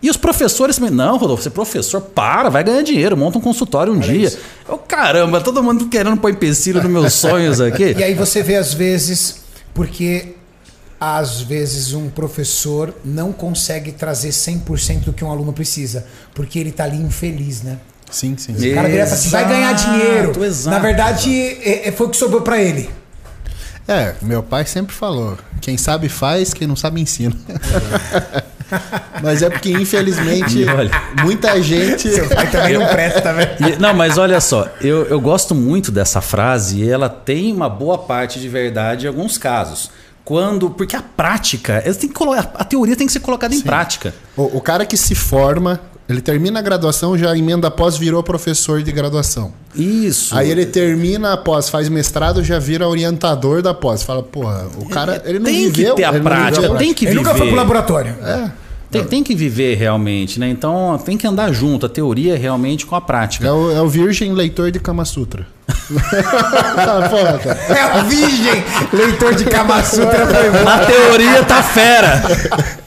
E 0.04 0.10
os 0.10 0.18
professores 0.18 0.78
me, 0.80 0.90
não, 0.90 1.16
Rodolfo, 1.18 1.42
você 1.44 1.48
é 1.48 1.52
professor, 1.52 2.02
para, 2.02 2.50
vai 2.50 2.62
ganhar 2.62 2.82
dinheiro, 2.82 3.16
monta 3.16 3.38
um 3.38 3.42
consultório 3.42 3.94
um 3.94 3.98
dia. 4.00 4.32
Eu, 4.68 4.78
caramba, 4.78 5.40
todo 5.40 5.64
mundo 5.64 5.88
querendo 5.88 6.18
pôr 6.18 6.30
empecilho 6.30 6.84
nos 6.84 6.92
meus 6.92 7.14
sonhos 7.14 7.62
aqui. 7.62 7.96
E 7.98 8.04
aí 8.04 8.14
você 8.14 8.44
vê 8.44 8.58
às 8.58 8.74
vezes, 8.74 9.38
porque 9.74 10.36
às 11.00 11.40
vezes 11.42 11.94
um 11.94 12.10
professor 12.10 12.94
não 13.04 13.32
consegue 13.32 13.94
trazer 13.94 14.30
100% 14.30 15.06
do 15.06 15.14
que 15.14 15.24
um 15.24 15.32
aluno 15.32 15.54
precisa, 15.54 16.06
porque 16.34 16.60
ele 16.60 16.74
tá 16.74 16.84
ali 16.84 16.98
infeliz, 16.98 17.62
né? 17.62 17.78
Sim, 18.12 18.36
sim. 18.38 18.54
O 18.54 18.76
cara 18.76 18.90
vira 18.90 19.04
assim, 19.06 19.30
vai 19.30 19.48
ganhar 19.48 19.74
Exato, 19.74 19.90
dinheiro. 19.92 20.44
exato. 20.46 20.76
Na 20.76 20.82
verdade, 20.82 21.34
é- 21.64 21.88
é- 21.88 21.92
foi 21.94 22.08
o 22.08 22.10
que 22.10 22.18
sobrou 22.18 22.42
pra 22.42 22.62
ele. 22.62 22.90
É, 23.88 24.16
meu 24.22 24.44
pai 24.44 24.66
sempre 24.66 24.94
falou: 24.94 25.38
quem 25.60 25.78
sabe 25.78 26.08
faz, 26.10 26.54
quem 26.54 26.68
não 26.68 26.76
sabe 26.76 27.02
ensina. 27.02 27.36
Mas 29.22 29.42
é 29.42 29.50
porque, 29.50 29.72
infelizmente, 29.72 30.66
olha- 30.70 30.92
muita 31.24 31.62
gente. 31.62 32.10
Seu 32.10 32.28
pai 32.30 32.50
também 32.50 32.78
não 32.78 32.88
presta, 32.88 33.34
velho. 33.34 33.52
E- 33.60 33.76
não, 33.80 33.94
mas 33.94 34.18
olha 34.18 34.40
só, 34.42 34.68
eu, 34.82 35.06
eu 35.06 35.20
gosto 35.20 35.54
muito 35.56 35.92
dessa 35.92 36.22
frase 36.22 36.82
e 36.82 36.90
ela 36.90 37.10
tem 37.10 37.52
uma 37.54 37.70
boa 37.70 37.98
parte 37.98 38.40
de 38.40 38.50
verdade 38.50 39.06
em 39.06 39.08
alguns 39.10 39.38
casos. 39.38 39.90
Quando. 40.26 40.70
Porque 40.70 40.96
a 40.96 41.02
prática, 41.02 41.82
ela 41.86 41.94
tem 41.96 42.08
que 42.08 42.16
colo- 42.16 42.34
a 42.34 42.64
teoria 42.64 42.96
tem 42.96 43.06
que 43.08 43.14
ser 43.14 43.20
colocada 43.20 43.54
em 43.54 43.62
prática. 43.62 44.14
O, 44.38 44.58
o 44.58 44.62
cara 44.62 44.86
que 44.86 44.96
se 44.96 45.14
forma, 45.16 45.80
Ele 46.14 46.22
termina 46.22 46.60
a 46.60 46.62
graduação, 46.62 47.18
já 47.18 47.36
emenda 47.36 47.68
após, 47.68 47.98
virou 47.98 48.22
professor 48.22 48.82
de 48.82 48.92
graduação. 48.92 49.54
Isso. 49.76 50.36
Aí 50.38 50.50
ele 50.50 50.66
termina 50.66 51.34
a 51.34 51.38
pós, 51.38 51.70
faz 51.70 51.90
mestrado, 51.90 52.44
já 52.44 52.60
vira 52.60 52.88
orientador 52.88 53.62
da 53.62 53.74
pós. 53.74 54.04
Fala, 54.04 54.22
porra, 54.22 54.68
o 54.78 54.88
cara, 54.88 55.22
ele 55.26 55.40
não 55.40 55.46
tem 55.46 55.70
viveu. 55.70 55.96
que 55.96 56.02
ter 56.02 56.06
a 56.06 56.10
ele 56.14 56.22
prática, 56.22 56.70
tem 56.76 56.94
que 56.94 57.06
Ele 57.06 57.12
viver. 57.16 57.24
nunca 57.26 57.36
foi 57.38 57.48
pro 57.48 57.56
laboratório. 57.56 58.16
Tem, 58.92 59.04
tem 59.04 59.24
que 59.24 59.34
viver 59.34 59.76
realmente, 59.76 60.40
né? 60.40 60.48
Então 60.50 61.02
tem 61.04 61.18
que 61.18 61.26
andar 61.26 61.52
junto, 61.52 61.88
a 61.88 61.90
teoria 61.90 62.38
realmente 62.38 62.86
com 62.86 62.96
a 62.96 63.02
prática. 63.02 63.48
É 63.48 63.52
o, 63.52 63.72
é 63.72 63.82
o 63.82 63.88
virgem 63.88 64.34
leitor 64.34 64.70
de 64.70 64.80
Kama 64.80 65.04
Sutra. 65.04 65.48
É 67.70 68.00
o 68.00 68.06
virgem 68.06 68.64
leitor 68.92 69.36
de 69.36 69.46
Kama 69.46 69.84
Sutra. 69.84 70.26
Na 70.64 70.86
teoria 70.86 71.44
tá 71.44 71.62
fera. 71.62 72.22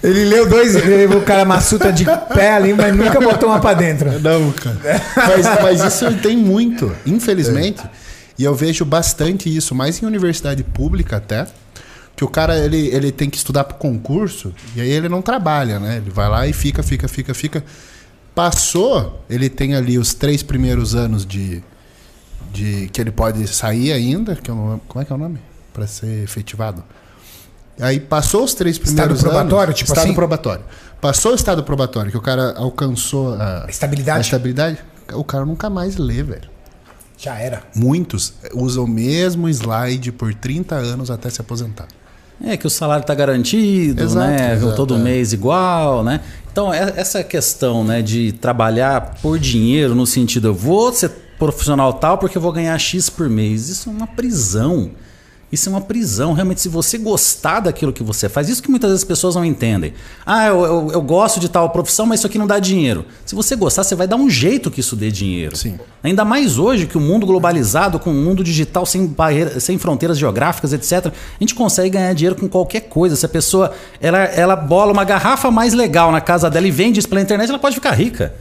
Ele 0.02 0.24
leu 0.24 0.48
dois, 0.48 0.74
levou 0.74 1.18
o 1.18 1.22
Kama 1.22 1.60
Sutra 1.60 1.92
de 1.92 2.04
pé 2.04 2.52
ali, 2.52 2.74
mas 2.74 2.94
nunca 2.94 3.20
botou 3.20 3.48
uma 3.48 3.60
pra 3.60 3.74
dentro. 3.74 4.10
Não, 4.20 4.50
cara. 4.52 5.02
Mas, 5.16 5.46
mas 5.62 5.94
isso 5.94 6.12
tem 6.18 6.36
muito, 6.36 6.94
infelizmente. 7.04 7.82
E 8.38 8.44
eu 8.44 8.54
vejo 8.54 8.84
bastante 8.84 9.54
isso, 9.54 9.74
mais 9.74 10.02
em 10.02 10.06
universidade 10.06 10.62
pública 10.62 11.16
até. 11.16 11.46
Que 12.14 12.24
o 12.24 12.28
cara 12.28 12.56
ele, 12.56 12.88
ele 12.88 13.12
tem 13.12 13.28
que 13.28 13.36
estudar 13.36 13.64
para 13.64 13.76
concurso 13.76 14.54
e 14.74 14.80
aí 14.80 14.88
ele 14.88 15.06
não 15.06 15.20
trabalha, 15.20 15.78
né? 15.78 15.98
Ele 15.98 16.10
vai 16.10 16.28
lá 16.28 16.46
e 16.46 16.52
fica, 16.52 16.82
fica, 16.82 17.06
fica, 17.08 17.34
fica. 17.34 17.64
Passou, 18.34 19.22
ele 19.28 19.50
tem 19.50 19.74
ali 19.74 19.98
os 19.98 20.14
três 20.14 20.42
primeiros 20.42 20.94
anos 20.94 21.26
de, 21.26 21.62
de 22.56 22.88
que 22.92 23.00
ele 23.00 23.10
pode 23.10 23.46
sair 23.46 23.92
ainda, 23.92 24.34
que 24.34 24.50
é 24.50 24.54
o- 24.54 24.80
como 24.88 25.02
é 25.02 25.04
que 25.04 25.12
é 25.12 25.14
o 25.14 25.18
nome? 25.18 25.38
Para 25.72 25.86
ser 25.86 26.24
efetivado. 26.24 26.82
Aí 27.78 28.00
passou 28.00 28.42
os 28.44 28.54
três 28.54 28.78
primeiros 28.78 29.20
probatório, 29.20 29.64
anos, 29.68 29.78
tipo 29.78 29.90
estado 29.90 30.04
assim? 30.06 30.14
probatório. 30.14 30.64
Passou 31.00 31.32
o 31.32 31.34
estado 31.34 31.62
probatório, 31.62 32.10
que 32.10 32.16
o 32.16 32.22
cara 32.22 32.54
alcançou 32.56 33.34
a 33.34 33.66
Estabilidade? 33.68 34.18
a 34.18 34.20
estabilidade, 34.22 34.78
o 35.12 35.22
cara 35.22 35.44
nunca 35.44 35.68
mais 35.68 35.96
lê, 35.98 36.22
velho. 36.22 36.48
Já 37.18 37.38
era. 37.38 37.62
Muitos 37.74 38.32
usam 38.54 38.84
o 38.84 38.88
mesmo 38.88 39.48
slide 39.48 40.10
por 40.12 40.34
30 40.34 40.74
anos 40.74 41.10
até 41.10 41.28
se 41.28 41.40
aposentar. 41.40 41.86
É 42.42 42.56
que 42.56 42.66
o 42.66 42.70
salário 42.70 43.04
tá 43.04 43.14
garantido, 43.14 44.02
Exato, 44.02 44.26
né? 44.26 44.52
exato, 44.54 44.76
Todo 44.76 44.96
é. 44.96 44.98
mês 44.98 45.32
igual, 45.32 46.02
né? 46.04 46.20
Então, 46.52 46.72
é- 46.72 46.92
essa 46.96 47.22
questão, 47.24 47.82
né, 47.84 48.02
de 48.02 48.32
trabalhar 48.32 49.16
por 49.22 49.38
dinheiro 49.38 49.94
no 49.94 50.06
sentido, 50.06 50.48
eu 50.48 50.54
vou 50.54 50.92
ser 50.92 51.10
profissional 51.38 51.92
tal 51.92 52.18
porque 52.18 52.36
eu 52.36 52.42
vou 52.42 52.52
ganhar 52.52 52.78
X 52.78 53.10
por 53.10 53.28
mês. 53.28 53.68
Isso 53.68 53.88
é 53.88 53.92
uma 53.92 54.06
prisão. 54.06 54.90
Isso 55.50 55.68
é 55.68 55.72
uma 55.72 55.80
prisão. 55.80 56.32
Realmente, 56.32 56.60
se 56.60 56.68
você 56.68 56.98
gostar 56.98 57.60
daquilo 57.60 57.92
que 57.92 58.02
você 58.02 58.28
faz, 58.28 58.48
isso 58.48 58.60
que 58.60 58.68
muitas 58.68 58.90
vezes 58.90 59.04
as 59.04 59.08
pessoas 59.08 59.36
não 59.36 59.44
entendem. 59.44 59.94
Ah, 60.24 60.48
eu, 60.48 60.64
eu, 60.64 60.90
eu 60.94 61.00
gosto 61.00 61.38
de 61.38 61.48
tal 61.48 61.70
profissão, 61.70 62.04
mas 62.04 62.18
isso 62.18 62.26
aqui 62.26 62.36
não 62.36 62.48
dá 62.48 62.58
dinheiro. 62.58 63.04
Se 63.24 63.34
você 63.34 63.54
gostar, 63.54 63.84
você 63.84 63.94
vai 63.94 64.08
dar 64.08 64.16
um 64.16 64.28
jeito 64.28 64.72
que 64.72 64.80
isso 64.80 64.96
dê 64.96 65.08
dinheiro. 65.08 65.56
Sim. 65.56 65.78
Ainda 66.02 66.24
mais 66.24 66.58
hoje 66.58 66.86
que 66.86 66.98
o 66.98 67.00
mundo 67.00 67.24
globalizado, 67.24 68.00
com 68.00 68.10
o 68.10 68.14
mundo 68.14 68.42
digital 68.42 68.84
sem 68.84 69.06
barreira, 69.06 69.60
sem 69.60 69.78
fronteiras 69.78 70.18
geográficas, 70.18 70.72
etc., 70.72 71.06
a 71.06 71.12
gente 71.38 71.54
consegue 71.54 71.90
ganhar 71.90 72.12
dinheiro 72.12 72.34
com 72.34 72.48
qualquer 72.48 72.80
coisa. 72.80 73.14
Se 73.14 73.24
a 73.24 73.28
pessoa 73.28 73.72
ela, 74.00 74.18
ela 74.18 74.56
bola 74.56 74.92
uma 74.92 75.04
garrafa 75.04 75.48
mais 75.48 75.72
legal 75.72 76.10
na 76.10 76.20
casa 76.20 76.50
dela 76.50 76.66
e 76.66 76.72
vende 76.72 76.98
isso 76.98 77.08
pela 77.08 77.20
internet, 77.20 77.48
ela 77.48 77.58
pode 77.58 77.76
ficar 77.76 77.92
rica. 77.92 78.34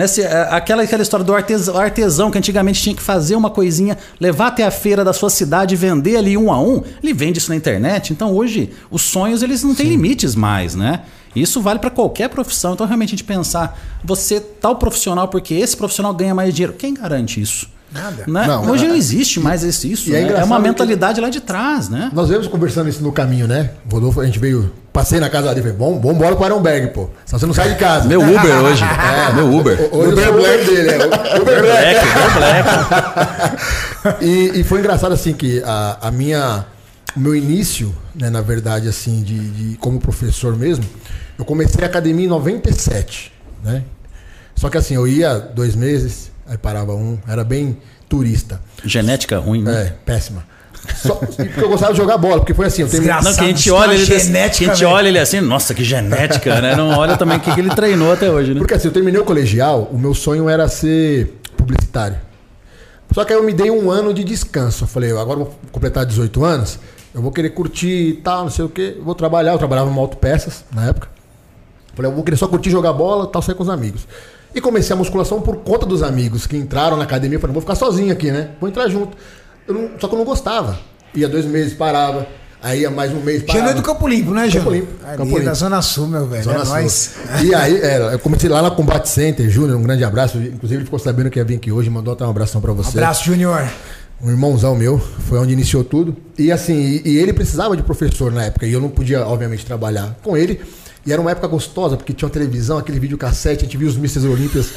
Né? 0.00 0.06
Se, 0.06 0.22
é, 0.22 0.48
aquela, 0.50 0.82
aquela 0.82 1.02
história 1.02 1.22
do 1.22 1.34
artesão, 1.34 1.76
artesão 1.76 2.30
que 2.30 2.38
antigamente 2.38 2.80
tinha 2.80 2.96
que 2.96 3.02
fazer 3.02 3.36
uma 3.36 3.50
coisinha, 3.50 3.98
levar 4.18 4.46
até 4.46 4.64
a 4.64 4.70
feira 4.70 5.04
da 5.04 5.12
sua 5.12 5.28
cidade 5.28 5.74
e 5.74 5.76
vender 5.76 6.16
ali 6.16 6.38
um 6.38 6.50
a 6.50 6.58
um, 6.58 6.82
ele 7.02 7.12
vende 7.12 7.36
isso 7.36 7.50
na 7.50 7.56
internet. 7.56 8.10
Então 8.10 8.32
hoje 8.32 8.70
os 8.90 9.02
sonhos 9.02 9.42
eles 9.42 9.62
não 9.62 9.74
têm 9.74 9.90
limites 9.90 10.34
mais, 10.34 10.74
né? 10.74 11.02
Isso 11.36 11.60
vale 11.60 11.78
para 11.78 11.90
qualquer 11.90 12.30
profissão. 12.30 12.72
Então 12.72 12.86
realmente 12.86 13.10
a 13.10 13.12
gente 13.12 13.24
pensar, 13.24 13.78
você 14.02 14.40
tal 14.40 14.76
profissional 14.76 15.28
porque 15.28 15.52
esse 15.52 15.76
profissional 15.76 16.14
ganha 16.14 16.34
mais 16.34 16.54
dinheiro, 16.54 16.72
quem 16.72 16.94
garante 16.94 17.38
isso? 17.38 17.68
Nada. 17.92 18.24
Né? 18.26 18.46
Não, 18.46 18.70
Hoje 18.70 18.86
é- 18.86 18.88
não 18.88 18.94
existe 18.96 19.38
mais 19.38 19.62
isso. 19.62 20.08
é 20.08 20.12
né? 20.12 20.20
é 20.20 20.22
engraçado 20.22 20.46
uma 20.46 20.58
mentalidade 20.60 21.20
lá 21.20 21.28
de 21.28 21.40
trás, 21.40 21.90
né? 21.90 22.10
Nós 22.14 22.28
viemos 22.30 22.46
conversando 22.46 22.88
isso 22.88 23.02
no 23.02 23.12
caminho, 23.12 23.46
né? 23.46 23.70
Rodolfo, 23.90 24.20
a 24.20 24.24
gente 24.24 24.38
veio, 24.38 24.72
passei 24.92 25.20
na 25.20 25.30
casa 25.30 25.48
dele 25.48 25.60
e 25.60 25.62
falei, 25.62 25.76
vamos, 25.78 26.02
vamos 26.02 26.16
embora 26.16 26.36
pro 26.36 26.46
Ironberg, 26.46 26.88
pô. 26.88 27.08
Senão 27.24 27.38
você 27.38 27.46
não 27.46 27.54
sai 27.54 27.70
de 27.70 27.76
casa. 27.78 28.08
Meu 28.08 28.20
Uber 28.22 28.64
hoje. 28.64 28.82
Meu 29.34 29.54
Uber. 29.54 29.88
Hoje 29.92 30.10
eu 30.10 30.16
sou 30.24 30.34
o 30.34 30.38
Uber 30.38 30.64
dele, 30.66 30.90
é. 30.90 30.98
o 31.38 31.42
Uber 31.42 31.60
Black. 31.62 32.00
Black, 32.00 32.38
Black. 32.38 33.56
E, 34.24 34.60
e 34.60 34.64
foi 34.64 34.78
engraçado 34.80 35.12
assim 35.12 35.34
que 35.34 35.62
a, 35.62 35.98
a 36.08 36.10
minha 36.10 36.64
o 37.14 37.20
meu 37.20 37.34
início, 37.34 37.94
né, 38.14 38.30
na 38.30 38.40
verdade 38.40 38.88
assim, 38.88 39.22
de, 39.22 39.50
de- 39.50 39.76
como 39.76 40.00
professor 40.00 40.56
mesmo, 40.56 40.84
eu 41.38 41.44
comecei 41.44 41.84
a 41.84 41.86
academia 41.86 42.24
em 42.24 42.28
97, 42.28 43.32
né? 43.62 43.82
Só 44.54 44.68
que 44.70 44.78
assim, 44.78 44.94
eu 44.94 45.06
ia 45.06 45.38
dois 45.38 45.74
meses, 45.74 46.30
aí 46.46 46.56
parava 46.56 46.94
um, 46.94 47.18
era 47.28 47.44
bem 47.44 47.76
turista. 48.08 48.60
Genética 48.84 49.38
ruim, 49.38 49.62
né? 49.62 49.82
É, 49.82 49.92
péssima. 50.04 50.44
Só, 50.96 51.14
porque 51.14 51.60
eu 51.62 51.68
gostava 51.68 51.92
de 51.92 51.98
jogar 51.98 52.18
bola, 52.18 52.38
porque 52.38 52.54
foi 52.54 52.66
assim, 52.66 52.82
eu 52.82 52.88
terminei, 52.88 53.14
Desgraçado. 53.14 53.36
Não, 53.36 53.38
que 53.38 53.44
a 53.44 53.48
gente 53.48 53.66
Isso 53.66 53.74
olha 53.74 53.92
ele, 53.94 54.04
uma 54.04 54.16
assim, 54.16 54.26
genética, 54.26 54.64
a 54.64 54.68
gente 54.74 54.80
velho. 54.84 54.94
olha 54.96 55.08
ele 55.08 55.18
assim, 55.18 55.40
nossa, 55.40 55.74
que 55.74 55.84
genética, 55.84 56.60
né? 56.60 56.74
Não 56.76 56.90
olha 56.90 57.16
também 57.16 57.36
o 57.36 57.40
que, 57.40 57.52
que 57.52 57.60
ele 57.60 57.70
treinou 57.70 58.12
até 58.12 58.30
hoje, 58.30 58.54
né? 58.54 58.58
Porque 58.58 58.74
assim, 58.74 58.88
eu 58.88 58.92
terminei 58.92 59.20
o 59.20 59.24
colegial, 59.24 59.88
o 59.92 59.98
meu 59.98 60.14
sonho 60.14 60.48
era 60.48 60.68
ser 60.68 61.38
publicitário. 61.56 62.16
Só 63.12 63.24
que 63.24 63.32
aí 63.32 63.38
eu 63.38 63.42
me 63.42 63.52
dei 63.52 63.70
um 63.70 63.90
ano 63.90 64.14
de 64.14 64.22
descanso. 64.22 64.84
Eu 64.84 64.88
falei, 64.88 65.10
agora 65.10 65.40
eu 65.40 65.44
vou 65.44 65.54
completar 65.72 66.06
18 66.06 66.44
anos, 66.44 66.78
eu 67.14 67.20
vou 67.20 67.32
querer 67.32 67.50
curtir 67.50 67.88
e 68.08 68.12
tal, 68.14 68.44
não 68.44 68.50
sei 68.50 68.64
o 68.64 68.68
quê. 68.68 68.94
Eu 68.96 69.04
vou 69.04 69.14
trabalhar, 69.14 69.52
eu 69.52 69.58
trabalhava 69.58 69.90
em 69.90 69.98
autopeças 69.98 70.64
na 70.72 70.86
época. 70.86 71.08
Falei, 71.94 72.10
eu 72.10 72.14
vou 72.14 72.22
querer 72.24 72.36
só 72.36 72.46
curtir 72.46 72.70
jogar 72.70 72.92
bola 72.92 73.26
tal, 73.26 73.42
sair 73.42 73.54
com 73.54 73.62
os 73.62 73.68
amigos. 73.68 74.06
E 74.54 74.60
comecei 74.60 74.94
a 74.94 74.96
musculação 74.96 75.40
por 75.40 75.56
conta 75.58 75.86
dos 75.86 76.02
amigos 76.02 76.46
que 76.46 76.56
entraram 76.56 76.96
na 76.96 77.04
academia. 77.04 77.36
Eu 77.36 77.40
falei, 77.40 77.52
vou 77.54 77.60
ficar 77.60 77.74
sozinho 77.74 78.12
aqui, 78.12 78.30
né? 78.30 78.50
Vou 78.60 78.68
entrar 78.68 78.88
junto. 78.88 79.16
Não- 79.74 79.90
só 79.98 80.08
que 80.08 80.14
eu 80.14 80.18
não 80.18 80.24
gostava. 80.24 80.78
Ia 81.14 81.28
dois 81.28 81.44
meses, 81.44 81.74
parava. 81.74 82.26
Aí 82.62 82.80
ia 82.82 82.90
mais 82.90 83.10
um 83.10 83.20
mês, 83.20 83.42
parava. 83.42 83.58
Jânio 83.66 83.70
é 83.72 83.74
do 83.80 83.82
Campo 83.82 84.06
Limpo, 84.06 84.32
né, 84.32 84.48
Jânio? 84.48 84.58
Campo 84.58 84.70
Limpo, 84.70 84.92
Ali 85.06 85.16
Campo 85.16 85.30
Limpo. 85.30 85.44
da 85.46 85.54
Zona 85.54 85.80
Sul, 85.82 86.06
meu 86.06 86.26
velho. 86.26 86.44
Zona 86.44 86.56
é 86.60 86.64
Sul. 86.64 86.74
nóis. 86.74 87.10
E 87.42 87.54
aí, 87.54 87.76
é, 87.80 88.12
eu 88.12 88.18
comecei 88.18 88.50
lá 88.50 88.60
na 88.60 88.70
Combat 88.70 89.06
Center, 89.08 89.48
Júnior, 89.48 89.78
um 89.78 89.82
grande 89.82 90.04
abraço. 90.04 90.36
Inclusive, 90.38 90.76
ele 90.78 90.84
ficou 90.84 90.98
sabendo 90.98 91.30
que 91.30 91.38
ia 91.38 91.44
vir 91.44 91.56
aqui 91.56 91.72
hoje, 91.72 91.88
mandou 91.88 92.12
até 92.12 92.24
um 92.24 92.30
abração 92.30 92.60
pra 92.60 92.72
você. 92.72 92.98
Abraço, 92.98 93.24
Júnior. 93.24 93.62
Um 94.22 94.28
irmãozão 94.30 94.76
meu, 94.76 94.98
foi 94.98 95.38
onde 95.38 95.54
iniciou 95.54 95.82
tudo. 95.82 96.14
E 96.38 96.52
assim, 96.52 96.74
e, 97.02 97.12
e 97.12 97.18
ele 97.18 97.32
precisava 97.32 97.74
de 97.74 97.82
professor 97.82 98.30
na 98.30 98.44
época, 98.44 98.66
e 98.66 98.72
eu 98.74 98.80
não 98.80 98.90
podia, 98.90 99.26
obviamente, 99.26 99.64
trabalhar 99.64 100.14
com 100.22 100.36
ele. 100.36 100.60
E 101.06 101.12
era 101.12 101.18
uma 101.22 101.30
época 101.30 101.46
gostosa, 101.46 101.96
porque 101.96 102.12
tinha 102.12 102.26
uma 102.26 102.32
televisão, 102.32 102.76
aquele 102.76 103.00
videocassete, 103.00 103.62
a 103.62 103.64
gente 103.64 103.78
via 103.78 103.88
os 103.88 103.96
Mrs. 103.96 104.26
Olímpias 104.28 104.68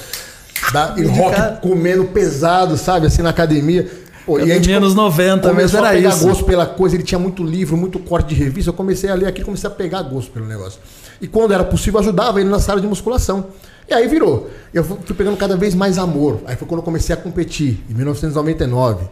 da, 0.71 0.95
em 0.97 1.05
rock 1.05 1.59
comendo 1.61 2.05
pesado, 2.05 2.77
sabe, 2.77 3.07
assim, 3.07 3.21
na 3.21 3.31
academia. 3.31 3.85
Pô, 4.25 4.39
Eu 4.39 4.47
dormia 4.47 4.79
nos 4.79 4.95
90, 4.95 5.53
mas 5.53 5.73
era 5.73 5.89
a 5.89 5.91
pegar 5.91 6.09
isso. 6.09 6.25
gosto 6.25 6.45
pela 6.45 6.65
coisa, 6.65 6.95
ele 6.95 7.03
tinha 7.03 7.19
muito 7.19 7.43
livro, 7.43 7.75
muito 7.75 7.99
corte 7.99 8.29
de 8.29 8.35
revista. 8.35 8.69
Eu 8.69 8.73
comecei 8.73 9.09
a 9.09 9.15
ler 9.15 9.27
aquilo, 9.27 9.45
comecei 9.45 9.69
a 9.69 9.71
pegar 9.71 10.01
gosto 10.03 10.31
pelo 10.31 10.45
negócio. 10.45 10.79
E 11.21 11.27
quando 11.27 11.53
era 11.53 11.63
possível, 11.63 11.99
ajudava 11.99 12.39
ele 12.39 12.49
na 12.49 12.59
sala 12.59 12.79
de 12.79 12.87
musculação. 12.87 13.47
E 13.89 13.93
aí 13.93 14.07
virou. 14.07 14.49
Eu 14.73 14.83
fui 14.83 14.97
fui 15.05 15.15
pegando 15.15 15.37
cada 15.37 15.57
vez 15.57 15.75
mais 15.75 15.97
amor. 15.97 16.39
Aí 16.45 16.55
foi 16.55 16.67
quando 16.67 16.79
eu 16.79 16.83
comecei 16.83 17.13
a 17.13 17.17
competir, 17.17 17.83
em 17.89 17.93
1999. 17.93 19.05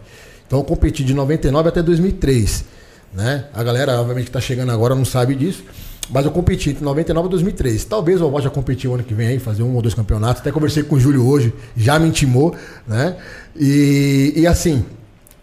Então 0.47 0.59
eu 0.59 0.63
competi 0.63 1.03
de 1.03 1.13
99 1.13 1.69
até 1.69 1.81
2003. 1.81 2.65
Né? 3.13 3.45
A 3.53 3.63
galera, 3.63 3.99
obviamente, 3.99 4.25
que 4.25 4.29
está 4.29 4.41
chegando 4.41 4.71
agora 4.71 4.95
não 4.95 5.05
sabe 5.05 5.35
disso. 5.35 5.63
Mas 6.09 6.25
eu 6.25 6.31
competi 6.31 6.71
entre 6.71 6.83
99 6.83 7.27
e 7.27 7.31
2003. 7.31 7.85
Talvez 7.85 8.19
eu 8.19 8.29
volte 8.29 8.47
a 8.47 8.49
competir 8.49 8.89
o 8.89 8.93
ano 8.93 9.03
que 9.03 9.13
vem 9.13 9.27
aí, 9.27 9.39
fazer 9.39 9.63
um 9.63 9.73
ou 9.75 9.81
dois 9.81 9.93
campeonatos. 9.93 10.41
Até 10.41 10.51
conversei 10.51 10.83
com 10.83 10.95
o 10.95 10.99
Júlio 10.99 11.25
hoje, 11.25 11.53
já 11.75 11.97
me 11.97 12.09
intimou, 12.09 12.53
né? 12.85 13.15
E, 13.55 14.33
e 14.35 14.47
assim, 14.47 14.85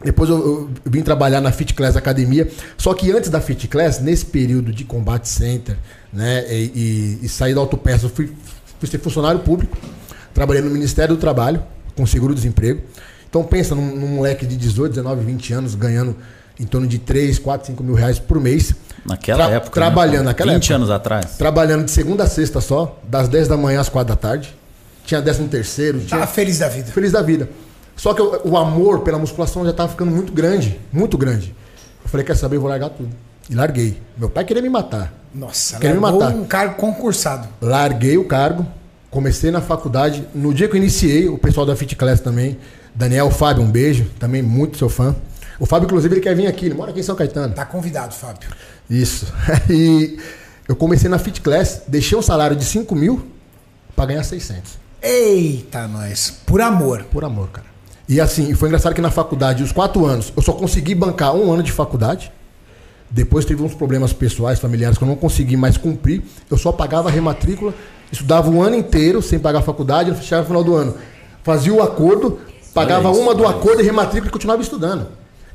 depois 0.04 0.30
eu, 0.30 0.38
eu 0.38 0.70
vim 0.86 1.02
trabalhar 1.02 1.40
na 1.40 1.50
Fit 1.50 1.74
Class 1.74 1.96
Academia. 1.96 2.48
Só 2.76 2.94
que 2.94 3.10
antes 3.10 3.30
da 3.30 3.40
Fit 3.40 3.66
Class, 3.68 4.00
nesse 4.00 4.24
período 4.26 4.72
de 4.72 4.84
Combat 4.84 5.24
Center, 5.26 5.76
né? 6.12 6.44
E, 6.52 7.18
e, 7.22 7.26
e 7.26 7.28
sair 7.28 7.54
da 7.54 7.60
autopeça, 7.60 8.06
eu 8.06 8.10
fui, 8.10 8.32
fui 8.78 8.88
ser 8.88 8.98
funcionário 8.98 9.40
público. 9.40 9.76
Trabalhei 10.32 10.62
no 10.62 10.70
Ministério 10.70 11.16
do 11.16 11.20
Trabalho, 11.20 11.62
com 11.96 12.06
seguro-desemprego. 12.06 12.80
Então 13.28 13.42
pensa 13.42 13.74
num, 13.74 13.94
num 13.96 14.06
moleque 14.08 14.46
de 14.46 14.56
18, 14.56 14.90
19, 14.92 15.24
20 15.24 15.52
anos 15.52 15.74
ganhando 15.74 16.16
em 16.60 16.64
torno 16.64 16.86
de 16.86 16.98
3, 16.98 17.38
4, 17.38 17.66
5 17.68 17.82
mil 17.82 17.94
reais 17.94 18.18
por 18.18 18.40
mês. 18.40 18.72
Naquela 19.04 19.46
Tra- 19.46 19.56
época. 19.56 19.72
trabalhando 19.72 20.18
né? 20.20 20.24
naquela 20.26 20.52
20 20.52 20.62
época. 20.64 20.74
anos 20.76 20.90
atrás. 20.90 21.36
Trabalhando 21.36 21.84
de 21.84 21.90
segunda 21.90 22.24
a 22.24 22.26
sexta 22.28 22.60
só, 22.60 23.00
das 23.08 23.28
10 23.28 23.48
da 23.48 23.56
manhã 23.56 23.80
às 23.80 23.88
4 23.88 24.14
da 24.14 24.16
tarde. 24.16 24.54
Tinha 25.04 25.20
13 25.22 25.44
terceiro, 25.48 25.98
tinha 25.98 26.10
Tava 26.20 26.26
feliz 26.26 26.58
da 26.58 26.68
vida. 26.68 26.86
feliz 26.92 27.12
da 27.12 27.22
vida. 27.22 27.48
Só 27.98 28.14
que 28.14 28.22
o, 28.22 28.40
o 28.52 28.56
amor 28.56 29.00
pela 29.00 29.18
musculação 29.18 29.62
já 29.64 29.70
estava 29.72 29.90
ficando 29.90 30.10
muito 30.10 30.32
grande, 30.32 30.80
muito 30.90 31.18
grande. 31.18 31.54
Eu 32.02 32.08
falei, 32.08 32.24
quer 32.24 32.36
saber, 32.36 32.56
eu 32.56 32.60
vou 32.62 32.70
largar 32.70 32.88
tudo. 32.88 33.10
E 33.50 33.54
larguei. 33.54 34.00
Meu 34.16 34.30
pai 34.30 34.44
queria 34.44 34.62
me 34.62 34.70
matar. 34.70 35.12
Nossa, 35.34 35.78
Quer 35.78 35.92
me 35.92 36.00
matar. 36.00 36.34
um 36.34 36.44
cargo 36.44 36.76
concursado. 36.76 37.46
Larguei 37.60 38.16
o 38.16 38.24
cargo, 38.24 38.66
comecei 39.10 39.50
na 39.50 39.60
faculdade. 39.60 40.26
No 40.34 40.54
dia 40.54 40.68
que 40.68 40.74
eu 40.74 40.78
iniciei, 40.78 41.28
o 41.28 41.36
pessoal 41.36 41.66
da 41.66 41.76
Fit 41.76 41.94
Class 41.96 42.20
também, 42.20 42.56
Daniel 42.94 43.30
Fábio, 43.30 43.62
um 43.62 43.70
beijo, 43.70 44.06
também 44.18 44.42
muito 44.42 44.78
seu 44.78 44.88
fã. 44.88 45.14
O 45.60 45.66
Fábio, 45.66 45.86
inclusive, 45.86 46.14
ele 46.14 46.20
quer 46.22 46.34
vir 46.36 46.46
aqui, 46.46 46.66
ele 46.66 46.74
mora 46.74 46.92
aqui 46.92 47.00
em 47.00 47.02
São 47.02 47.16
Caetano. 47.16 47.52
Tá 47.52 47.66
convidado, 47.66 48.14
Fábio. 48.14 48.48
Isso. 48.88 49.26
E 49.68 50.18
eu 50.68 50.76
comecei 50.76 51.08
na 51.10 51.18
Fit 51.18 51.40
Class, 51.40 51.82
deixei 51.88 52.16
um 52.16 52.22
salário 52.22 52.54
de 52.56 52.64
5 52.64 52.94
mil 52.94 53.26
para 53.96 54.06
ganhar 54.06 54.22
600. 54.22 54.78
Eita, 55.02 55.86
nós. 55.88 56.30
Por 56.46 56.60
amor. 56.60 57.04
Por 57.10 57.24
amor, 57.24 57.48
cara. 57.48 57.67
E 58.08 58.20
assim, 58.20 58.54
foi 58.54 58.68
engraçado 58.68 58.94
que 58.94 59.00
na 59.00 59.10
faculdade, 59.10 59.62
os 59.62 59.70
quatro 59.70 60.06
anos, 60.06 60.32
eu 60.34 60.42
só 60.42 60.52
consegui 60.52 60.94
bancar 60.94 61.34
um 61.34 61.52
ano 61.52 61.62
de 61.62 61.70
faculdade. 61.70 62.32
Depois 63.10 63.44
teve 63.44 63.62
uns 63.62 63.74
problemas 63.74 64.12
pessoais, 64.12 64.58
familiares, 64.58 64.96
que 64.96 65.04
eu 65.04 65.08
não 65.08 65.16
consegui 65.16 65.56
mais 65.56 65.76
cumprir. 65.76 66.22
Eu 66.50 66.56
só 66.56 66.72
pagava 66.72 67.08
a 67.08 67.12
rematrícula, 67.12 67.74
estudava 68.10 68.50
o 68.50 68.62
ano 68.62 68.76
inteiro 68.76 69.20
sem 69.20 69.38
pagar 69.38 69.58
a 69.58 69.62
faculdade, 69.62 70.14
fechava 70.14 70.42
no 70.42 70.46
final 70.48 70.64
do 70.64 70.74
ano. 70.74 70.94
Fazia 71.42 71.72
o 71.72 71.82
acordo, 71.82 72.38
pagava 72.72 73.10
isso, 73.10 73.20
uma 73.20 73.34
do 73.34 73.46
acordo 73.46 73.82
e 73.82 73.84
rematrícula 73.84 74.28
e 74.28 74.32
continuava 74.32 74.62
estudando. 74.62 75.08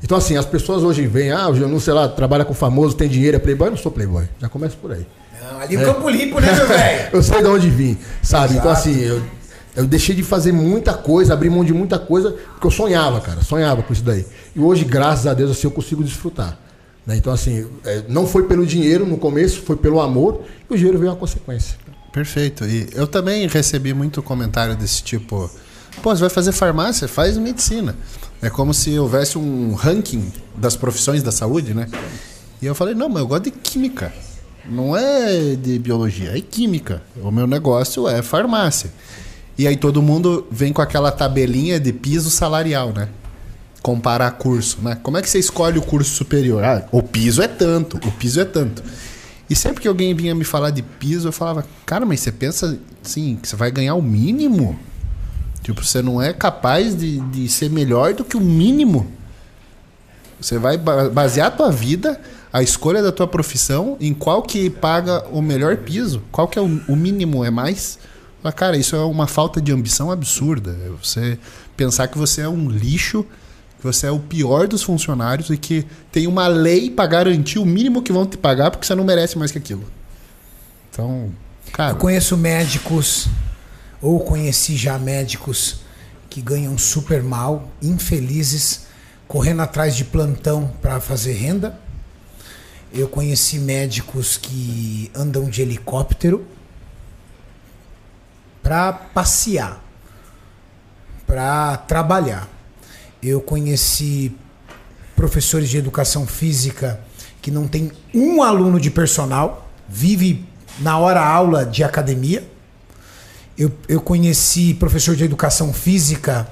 Então, 0.03 0.17
assim, 0.17 0.35
as 0.35 0.45
pessoas 0.45 0.83
hoje 0.83 1.07
veem, 1.07 1.31
ah, 1.31 1.49
o 1.49 1.55
Janu, 1.55 1.79
sei 1.79 1.93
lá, 1.93 2.09
trabalha 2.09 2.43
com 2.43 2.53
famoso, 2.53 2.95
tem 2.95 3.07
dinheiro, 3.07 3.37
é 3.37 3.39
playboy. 3.39 3.67
Eu 3.67 3.71
não 3.71 3.77
sou 3.77 3.91
playboy. 3.91 4.25
Já 4.39 4.49
começa 4.49 4.75
por 4.79 4.91
aí. 4.91 5.07
Não, 5.41 5.59
ali 5.59 5.77
o 5.77 5.85
Campo 5.85 6.09
Limpo, 6.09 6.39
né, 6.39 6.51
meu 6.55 6.67
velho? 6.67 7.09
eu 7.13 7.23
sei 7.23 7.41
de 7.41 7.47
onde 7.47 7.69
vim, 7.69 7.97
sabe? 8.21 8.55
Então, 8.55 8.71
Exato. 8.71 8.89
assim, 8.89 8.99
eu, 8.99 9.21
eu 9.75 9.85
deixei 9.85 10.15
de 10.15 10.23
fazer 10.23 10.51
muita 10.51 10.93
coisa, 10.93 11.33
abri 11.33 11.49
mão 11.49 11.63
de 11.65 11.73
muita 11.73 11.97
coisa, 11.97 12.31
porque 12.31 12.67
eu 12.67 12.71
sonhava, 12.71 13.19
cara, 13.21 13.41
sonhava 13.41 13.81
com 13.81 13.91
isso 13.91 14.03
daí. 14.03 14.25
E 14.55 14.59
hoje, 14.59 14.85
graças 14.85 15.25
a 15.25 15.33
Deus, 15.33 15.51
assim, 15.51 15.65
eu 15.67 15.71
consigo 15.71 16.03
desfrutar. 16.03 16.57
né? 17.05 17.15
Então, 17.15 17.33
assim, 17.33 17.67
é, 17.83 18.03
não 18.07 18.27
foi 18.27 18.43
pelo 18.43 18.65
dinheiro 18.65 19.05
no 19.05 19.17
começo, 19.17 19.61
foi 19.61 19.75
pelo 19.75 19.99
amor, 19.99 20.43
e 20.69 20.73
o 20.73 20.77
dinheiro 20.77 20.99
veio 20.99 21.11
a 21.11 21.15
consequência. 21.15 21.75
Perfeito. 22.11 22.63
E 22.65 22.87
eu 22.93 23.07
também 23.07 23.47
recebi 23.47 23.93
muito 23.93 24.21
comentário 24.21 24.75
desse 24.75 25.01
tipo: 25.01 25.49
pô, 26.03 26.15
você 26.15 26.21
vai 26.21 26.29
fazer 26.29 26.51
farmácia? 26.51 27.07
Faz 27.07 27.37
medicina. 27.37 27.95
É 28.39 28.49
como 28.49 28.73
se 28.73 28.97
houvesse 28.99 29.37
um 29.37 29.73
ranking 29.73 30.31
das 30.55 30.75
profissões 30.75 31.23
da 31.23 31.31
saúde, 31.31 31.73
né? 31.73 31.87
E 32.61 32.67
eu 32.67 32.75
falei: 32.75 32.93
não, 32.93 33.09
mas 33.09 33.21
eu 33.21 33.27
gosto 33.27 33.45
de 33.45 33.51
química. 33.51 34.13
Não 34.69 34.95
é 34.95 35.55
de 35.55 35.79
biologia, 35.79 36.37
é 36.37 36.39
química. 36.39 37.01
O 37.21 37.31
meu 37.31 37.47
negócio 37.47 38.07
é 38.07 38.21
farmácia. 38.21 38.91
E 39.63 39.67
aí 39.67 39.77
todo 39.77 40.01
mundo 40.01 40.45
vem 40.51 40.73
com 40.73 40.81
aquela 40.81 41.09
tabelinha 41.09 41.79
de 41.79 41.93
piso 41.93 42.29
salarial, 42.29 42.91
né? 42.91 43.07
Comparar 43.81 44.31
curso, 44.31 44.79
né? 44.81 44.97
Como 45.01 45.17
é 45.17 45.21
que 45.21 45.29
você 45.29 45.39
escolhe 45.39 45.79
o 45.79 45.81
curso 45.81 46.13
superior? 46.13 46.61
Ah, 46.61 46.85
o 46.91 47.01
piso 47.01 47.41
é 47.41 47.47
tanto, 47.47 47.95
o 48.05 48.11
piso 48.11 48.41
é 48.41 48.43
tanto. 48.43 48.83
E 49.49 49.55
sempre 49.55 49.81
que 49.81 49.87
alguém 49.87 50.13
vinha 50.13 50.35
me 50.35 50.43
falar 50.43 50.69
de 50.69 50.81
piso, 50.81 51.29
eu 51.29 51.31
falava, 51.31 51.65
cara, 51.85 52.05
mas 52.05 52.19
você 52.19 52.29
pensa 52.29 52.77
assim, 53.01 53.37
que 53.41 53.47
você 53.47 53.55
vai 53.55 53.71
ganhar 53.71 53.95
o 53.95 54.01
mínimo? 54.01 54.77
Tipo, 55.61 55.81
você 55.81 56.01
não 56.01 56.21
é 56.21 56.33
capaz 56.33 56.93
de, 56.93 57.21
de 57.21 57.47
ser 57.47 57.69
melhor 57.69 58.13
do 58.13 58.25
que 58.25 58.35
o 58.35 58.41
mínimo. 58.41 59.09
Você 60.41 60.57
vai 60.57 60.77
ba- 60.77 61.07
basear 61.07 61.47
a 61.47 61.51
tua 61.51 61.71
vida, 61.71 62.19
a 62.51 62.61
escolha 62.61 63.01
da 63.01 63.13
tua 63.13 63.27
profissão, 63.27 63.95
em 64.01 64.13
qual 64.13 64.41
que 64.41 64.69
paga 64.69 65.25
o 65.31 65.41
melhor 65.41 65.77
piso. 65.77 66.21
Qual 66.33 66.49
que 66.49 66.59
é 66.59 66.61
o, 66.61 66.81
o 66.85 66.97
mínimo, 66.97 67.45
é 67.45 67.49
mais? 67.49 67.97
Mas, 68.43 68.53
cara, 68.53 68.75
isso 68.75 68.95
é 68.95 68.99
uma 68.99 69.25
falta 69.25 69.61
de 69.61 69.71
ambição 69.71 70.11
absurda. 70.11 70.77
É 70.85 70.89
Você 71.01 71.39
pensar 71.77 72.07
que 72.07 72.17
você 72.17 72.41
é 72.41 72.49
um 72.49 72.69
lixo, 72.69 73.25
que 73.79 73.83
você 73.83 74.07
é 74.07 74.11
o 74.11 74.19
pior 74.19 74.67
dos 74.67 74.83
funcionários 74.83 75.49
e 75.49 75.57
que 75.57 75.85
tem 76.11 76.27
uma 76.27 76.47
lei 76.47 76.91
para 76.91 77.07
garantir 77.07 77.57
o 77.57 77.65
mínimo 77.65 78.01
que 78.01 78.11
vão 78.11 78.25
te 78.25 78.37
pagar 78.37 78.69
porque 78.69 78.85
você 78.85 78.93
não 78.93 79.05
merece 79.05 79.37
mais 79.37 79.49
que 79.49 79.57
aquilo. 79.57 79.85
Então, 80.91 81.31
cara, 81.71 81.93
Eu 81.93 81.95
conheço 81.95 82.35
médicos, 82.35 83.27
ou 84.01 84.19
conheci 84.19 84.75
já 84.75 84.99
médicos 84.99 85.77
que 86.29 86.41
ganham 86.41 86.77
super 86.77 87.23
mal, 87.23 87.71
infelizes, 87.81 88.87
correndo 89.27 89.61
atrás 89.61 89.95
de 89.95 90.03
plantão 90.03 90.69
para 90.81 90.99
fazer 90.99 91.33
renda. 91.33 91.79
Eu 92.93 93.07
conheci 93.07 93.57
médicos 93.57 94.37
que 94.37 95.09
andam 95.15 95.45
de 95.49 95.61
helicóptero 95.61 96.45
para 98.63 98.93
passear, 98.93 99.83
para 101.27 101.77
trabalhar. 101.77 102.47
Eu 103.21 103.41
conheci 103.41 104.35
professores 105.15 105.69
de 105.69 105.77
educação 105.77 106.25
física 106.25 106.99
que 107.41 107.51
não 107.51 107.67
tem 107.67 107.91
um 108.13 108.41
aluno 108.41 108.79
de 108.79 108.89
personal, 108.89 109.69
vive 109.87 110.45
na 110.79 110.97
hora 110.97 111.21
aula 111.21 111.65
de 111.65 111.83
academia. 111.83 112.47
Eu, 113.57 113.71
eu 113.87 114.01
conheci 114.01 114.73
professor 114.73 115.15
de 115.15 115.23
educação 115.23 115.73
física 115.73 116.47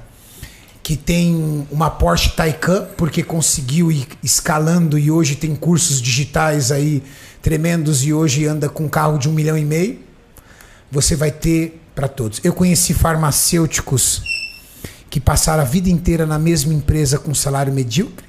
que 0.83 0.97
tem 0.97 1.65
uma 1.71 1.89
Porsche 1.89 2.31
Taycan 2.31 2.87
porque 2.97 3.23
conseguiu 3.23 3.91
ir 3.91 4.07
escalando 4.21 4.97
e 4.97 5.09
hoje 5.09 5.35
tem 5.35 5.55
cursos 5.55 6.01
digitais 6.01 6.71
aí 6.71 7.01
tremendos 7.41 8.03
e 8.03 8.13
hoje 8.13 8.45
anda 8.45 8.67
com 8.67 8.83
um 8.83 8.89
carro 8.89 9.17
de 9.17 9.29
um 9.29 9.31
milhão 9.31 9.57
e 9.57 9.65
meio. 9.65 9.99
Você 10.91 11.15
vai 11.15 11.31
ter 11.31 11.80
para 11.95 12.07
todos. 12.07 12.39
Eu 12.43 12.53
conheci 12.53 12.93
farmacêuticos 12.93 14.23
que 15.09 15.19
passaram 15.19 15.61
a 15.61 15.65
vida 15.65 15.89
inteira 15.89 16.25
na 16.25 16.39
mesma 16.39 16.73
empresa 16.73 17.19
com 17.19 17.33
salário 17.33 17.73
medíocre. 17.73 18.25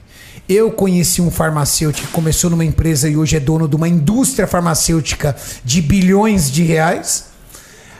Eu 0.48 0.72
conheci 0.72 1.22
um 1.22 1.30
farmacêutico 1.30 2.08
que 2.08 2.12
começou 2.12 2.50
numa 2.50 2.64
empresa 2.64 3.08
e 3.08 3.16
hoje 3.16 3.36
é 3.36 3.40
dono 3.40 3.68
de 3.68 3.76
uma 3.76 3.88
indústria 3.88 4.46
farmacêutica 4.46 5.36
de 5.64 5.80
bilhões 5.80 6.50
de 6.50 6.64
reais. 6.64 7.26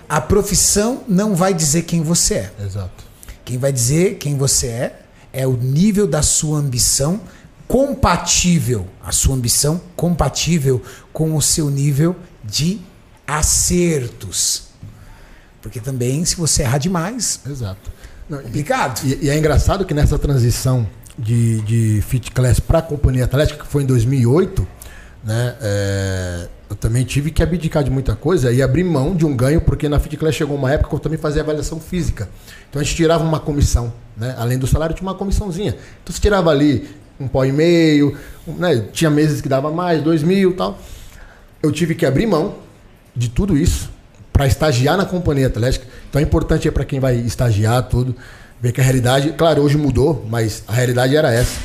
A 0.09 0.21
profissão 0.21 1.05
não 1.09 1.37
vai 1.37 1.55
dizer 1.55 1.83
quem 1.83 2.03
você 2.03 2.35
é. 2.35 2.53
Exato. 2.65 3.05
Quem 3.45 3.59
vai 3.59 3.73
dizer 3.73 4.17
quem 4.17 4.37
você 4.37 4.67
é 4.67 4.99
é 5.33 5.47
o 5.47 5.57
nível 5.57 6.07
da 6.07 6.21
sua 6.21 6.59
ambição 6.59 7.21
compatível, 7.67 8.87
a 9.03 9.13
sua 9.13 9.35
ambição 9.35 9.81
compatível 9.97 10.83
com 11.13 11.37
o 11.37 11.41
seu 11.41 11.71
nível 11.71 12.15
de 12.45 12.81
acertos. 13.27 14.72
Porque 15.63 15.79
também, 15.81 16.25
se 16.25 16.37
você 16.37 16.63
errar 16.63 16.79
demais, 16.79 17.41
Exato. 17.49 17.91
Não, 18.29 18.41
e- 18.41 18.45
complicado. 18.45 19.01
E, 19.07 19.27
e 19.27 19.31
é 19.31 19.39
engraçado 19.39 19.85
que 19.85 19.95
nessa 19.95 20.19
transição 20.19 20.87
de, 21.17 21.61
de 21.63 22.03
Fit 22.03 22.31
Class 22.33 22.59
para 22.61 22.81
a 22.81 22.83
Companhia 22.83 23.25
Atlética, 23.25 23.63
que 23.65 23.71
foi 23.71 23.85
em 23.85 23.87
2008, 23.87 24.67
né, 25.25 25.55
é, 25.61 26.49
eu 26.69 26.75
também 26.75 27.05
tive 27.05 27.31
que 27.31 27.43
abdicar 27.43 27.85
de 27.85 27.91
muita 27.91 28.17
coisa 28.17 28.53
e 28.53 28.61
abrir 28.61 28.83
mão 28.83 29.15
de 29.15 29.25
um 29.25 29.37
ganho, 29.37 29.61
porque 29.61 29.89
na 29.89 30.01
Fit 30.01 30.17
Class 30.17 30.35
chegou 30.35 30.57
uma 30.57 30.73
época 30.73 30.89
que 30.91 30.95
eu 30.97 30.99
também 30.99 31.19
fazia 31.19 31.43
avaliação 31.43 31.79
física. 31.79 32.29
Então 32.69 32.81
a 32.81 32.85
gente 32.85 32.97
tirava 32.97 33.23
uma 33.23 33.39
comissão, 33.39 33.93
né, 34.17 34.35
além 34.39 34.59
do 34.59 34.67
salário 34.67 34.95
tinha 34.97 35.07
uma 35.09 35.15
comissãozinha. 35.15 35.77
Então 36.03 36.13
você 36.15 36.21
tirava 36.21 36.51
ali 36.51 36.89
um 37.21 37.29
pó 37.29 37.45
e 37.45 37.53
meio, 37.53 38.17
né, 38.47 38.87
tinha 38.93 39.11
meses 39.11 39.41
que 39.41 39.49
dava 39.49 39.71
mais, 39.71 40.03
dois 40.03 40.23
mil 40.25 40.51
e 40.51 40.55
tal. 40.55 40.79
Eu 41.63 41.71
tive 41.71 41.95
que 41.95 42.05
abrir 42.05 42.27
mão 42.27 42.57
de 43.15 43.29
tudo 43.29 43.57
isso 43.57 43.89
para 44.33 44.47
estagiar 44.47 44.97
na 44.97 45.05
companhia 45.05 45.47
atlética. 45.47 45.87
Então 46.09 46.21
é 46.21 46.23
importante 46.25 46.71
para 46.71 46.85
quem 46.85 46.99
vai 47.01 47.17
estagiar 47.17 47.83
tudo, 47.89 48.17
ver 48.61 48.73
que 48.73 48.81
a 48.81 48.85
realidade, 48.85 49.33
claro, 49.37 49.63
hoje 49.63 49.77
mudou, 49.77 50.25
mas 50.29 50.63
a 50.67 50.73
realidade 50.73 51.15
era 51.17 51.33
essa. 51.33 51.59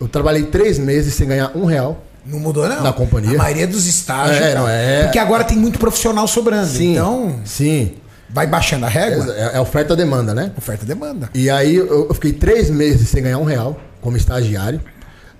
Eu 0.00 0.08
trabalhei 0.08 0.44
três 0.44 0.78
meses 0.78 1.14
sem 1.14 1.28
ganhar 1.28 1.52
um 1.56 1.64
real. 1.64 2.02
Não 2.26 2.38
mudou, 2.38 2.68
não. 2.68 2.82
Na 2.82 2.92
companhia. 2.92 3.34
A 3.34 3.38
maioria 3.38 3.66
dos 3.66 3.86
estágios. 3.86 4.40
É, 4.40 4.54
não, 4.54 4.68
é- 4.68 5.04
Porque 5.04 5.18
agora 5.18 5.44
tem 5.44 5.56
muito 5.56 5.78
profissional 5.78 6.26
sobrando. 6.28 6.68
Sim, 6.68 6.92
Então, 6.92 7.40
sim. 7.44 7.94
vai 8.30 8.46
baixando 8.46 8.86
a 8.86 8.88
régua. 8.88 9.32
É, 9.36 9.56
é 9.56 9.60
oferta 9.60 9.94
demanda, 9.96 10.32
né? 10.34 10.52
Oferta 10.56 10.84
e 10.84 10.88
demanda. 10.88 11.30
E 11.34 11.50
aí 11.50 11.74
eu, 11.76 12.08
eu 12.08 12.14
fiquei 12.14 12.32
três 12.32 12.70
meses 12.70 13.08
sem 13.08 13.22
ganhar 13.22 13.38
um 13.38 13.44
real 13.44 13.78
como 14.00 14.16
estagiário. 14.16 14.80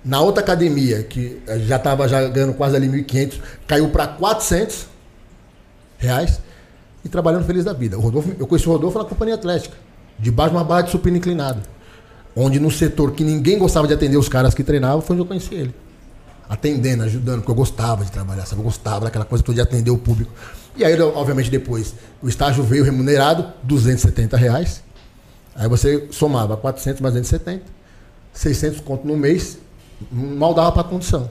Na 0.03 0.19
outra 0.19 0.43
academia, 0.43 1.01
que 1.03 1.41
eh, 1.47 1.59
já 1.59 1.77
estava 1.77 2.05
já 2.09 2.27
ganhando 2.27 2.53
quase 2.53 2.75
ali 2.75 2.87
1.500, 2.89 3.39
caiu 3.65 3.87
para 3.89 4.05
400 4.07 4.85
reais 5.97 6.39
e 7.03 7.09
trabalhando 7.09 7.45
feliz 7.45 7.65
da 7.65 7.73
vida. 7.73 7.97
O 7.97 8.01
Rodolfo, 8.01 8.31
eu 8.39 8.47
conheci 8.47 8.67
o 8.67 8.71
Rodolfo 8.71 8.97
na 8.97 9.05
Companhia 9.05 9.35
Atlética, 9.35 9.75
debaixo 10.17 10.51
de 10.51 10.57
uma 10.57 10.63
barra 10.63 10.81
de 10.83 10.91
supino 10.91 11.17
inclinado. 11.17 11.61
Onde 12.35 12.59
no 12.59 12.71
setor 12.71 13.11
que 13.11 13.23
ninguém 13.23 13.59
gostava 13.59 13.87
de 13.87 13.93
atender 13.93 14.17
os 14.17 14.27
caras 14.27 14.53
que 14.53 14.63
treinavam, 14.63 15.01
foi 15.01 15.15
onde 15.15 15.23
eu 15.23 15.27
conheci 15.27 15.53
ele. 15.53 15.75
Atendendo, 16.49 17.03
ajudando, 17.03 17.37
porque 17.37 17.51
eu 17.51 17.55
gostava 17.55 18.03
de 18.03 18.11
trabalhar, 18.11 18.45
sabe? 18.45 18.61
Eu 18.61 18.65
gostava 18.65 19.05
daquela 19.05 19.25
coisa 19.25 19.43
toda 19.43 19.55
de 19.55 19.61
atender 19.61 19.91
o 19.91 19.97
público. 19.97 20.31
E 20.75 20.83
aí, 20.83 20.99
obviamente, 20.99 21.51
depois, 21.51 21.93
o 22.21 22.27
estágio 22.27 22.63
veio 22.63 22.83
remunerado, 22.83 23.53
270 23.63 24.35
reais. 24.35 24.81
Aí 25.55 25.69
você 25.69 26.07
somava 26.11 26.57
400 26.57 26.99
mais 27.01 27.13
270, 27.13 27.63
600 28.33 28.79
conto 28.81 29.05
no 29.05 29.15
mês, 29.15 29.59
mal 30.11 30.53
dava 30.53 30.71
para 30.71 30.83
condição. 30.83 31.29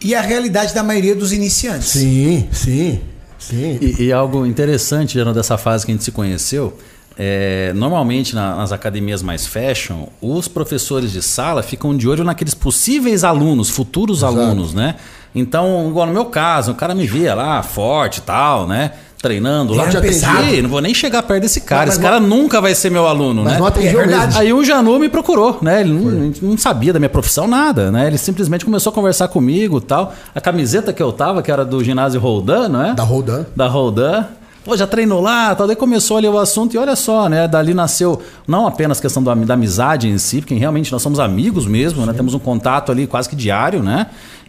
E 0.00 0.14
a 0.14 0.20
realidade 0.20 0.74
da 0.74 0.82
maioria 0.82 1.14
dos 1.14 1.32
iniciantes. 1.32 1.88
Sim, 1.88 2.48
sim, 2.52 3.00
sim. 3.38 3.78
E, 3.80 4.04
e 4.04 4.12
algo 4.12 4.44
interessante, 4.46 5.14
Jano, 5.14 5.32
dessa 5.32 5.56
fase 5.56 5.84
que 5.86 5.92
a 5.92 5.94
gente 5.94 6.04
se 6.04 6.12
conheceu, 6.12 6.76
é, 7.16 7.72
normalmente 7.74 8.34
na- 8.34 8.56
nas 8.56 8.70
academias 8.72 9.22
mais 9.22 9.46
fashion, 9.46 10.06
os 10.20 10.46
professores 10.48 11.10
de 11.12 11.20
sala 11.22 11.62
ficam 11.62 11.96
de 11.96 12.08
olho 12.08 12.22
naqueles 12.24 12.54
possíveis 12.54 13.24
alunos, 13.24 13.70
futuros 13.70 14.22
alunos, 14.22 14.72
né? 14.74 14.94
Então, 15.34 15.86
igual 15.88 16.06
no 16.06 16.12
meu 16.12 16.26
caso, 16.26 16.72
o 16.72 16.74
cara 16.74 16.94
me 16.94 17.06
via 17.06 17.34
lá, 17.34 17.62
forte 17.62 18.18
e 18.18 18.22
tal, 18.22 18.66
né? 18.66 18.92
Treinando 19.20 19.74
lá. 19.74 19.90
Já 19.90 19.98
atendi, 19.98 20.62
não 20.62 20.70
vou 20.70 20.80
nem 20.80 20.94
chegar 20.94 21.22
perto 21.24 21.42
desse 21.42 21.60
cara. 21.62 21.82
Mas 21.86 21.94
Esse 21.94 21.98
não- 22.02 22.08
cara 22.08 22.20
nunca 22.20 22.60
vai 22.60 22.74
ser 22.74 22.88
meu 22.90 23.06
aluno, 23.06 23.42
Mas 23.42 23.54
né? 23.54 23.58
não 23.58 23.66
É 23.66 23.70
verdade. 23.70 24.26
mesmo. 24.26 24.40
Aí 24.40 24.52
o 24.52 24.64
Janu 24.64 24.98
me 24.98 25.08
procurou, 25.08 25.58
né? 25.60 25.80
Ele 25.80 25.92
não, 25.92 26.32
não 26.50 26.58
sabia 26.58 26.92
da 26.92 27.00
minha 27.00 27.08
profissão 27.08 27.48
nada, 27.48 27.90
né? 27.90 28.06
Ele 28.06 28.16
simplesmente 28.18 28.64
começou 28.64 28.90
a 28.90 28.94
conversar 28.94 29.26
comigo 29.28 29.78
e 29.78 29.80
tal. 29.80 30.14
A 30.34 30.40
camiseta 30.40 30.92
que 30.92 31.02
eu 31.02 31.10
tava, 31.12 31.42
que 31.42 31.50
era 31.50 31.64
do 31.64 31.82
ginásio 31.82 32.20
Roldan, 32.20 32.68
não 32.68 32.82
é? 32.82 32.94
Da 32.94 33.02
Rodan. 33.02 33.44
da 33.56 33.66
Roldan. 33.66 34.24
Pô, 34.64 34.76
já 34.76 34.86
treinou 34.86 35.20
lá, 35.22 35.54
tal. 35.54 35.66
Daí 35.66 35.74
começou 35.76 36.18
ali 36.18 36.28
o 36.28 36.38
assunto 36.38 36.74
e 36.74 36.78
olha 36.78 36.94
só, 36.94 37.26
né? 37.28 37.48
Dali 37.48 37.72
nasceu 37.72 38.20
não 38.46 38.66
apenas 38.66 39.00
questão 39.00 39.22
da, 39.22 39.34
da 39.34 39.54
amizade 39.54 40.08
em 40.08 40.18
si, 40.18 40.42
porque 40.42 40.54
realmente 40.54 40.92
nós 40.92 41.00
somos 41.00 41.18
amigos 41.18 41.66
mesmo, 41.66 42.04
né? 42.04 42.12
Temos 42.12 42.34
um 42.34 42.38
contato 42.38 42.92
ali 42.92 43.06
quase 43.06 43.28
que 43.28 43.34
diário, 43.36 43.82
né? 43.82 44.08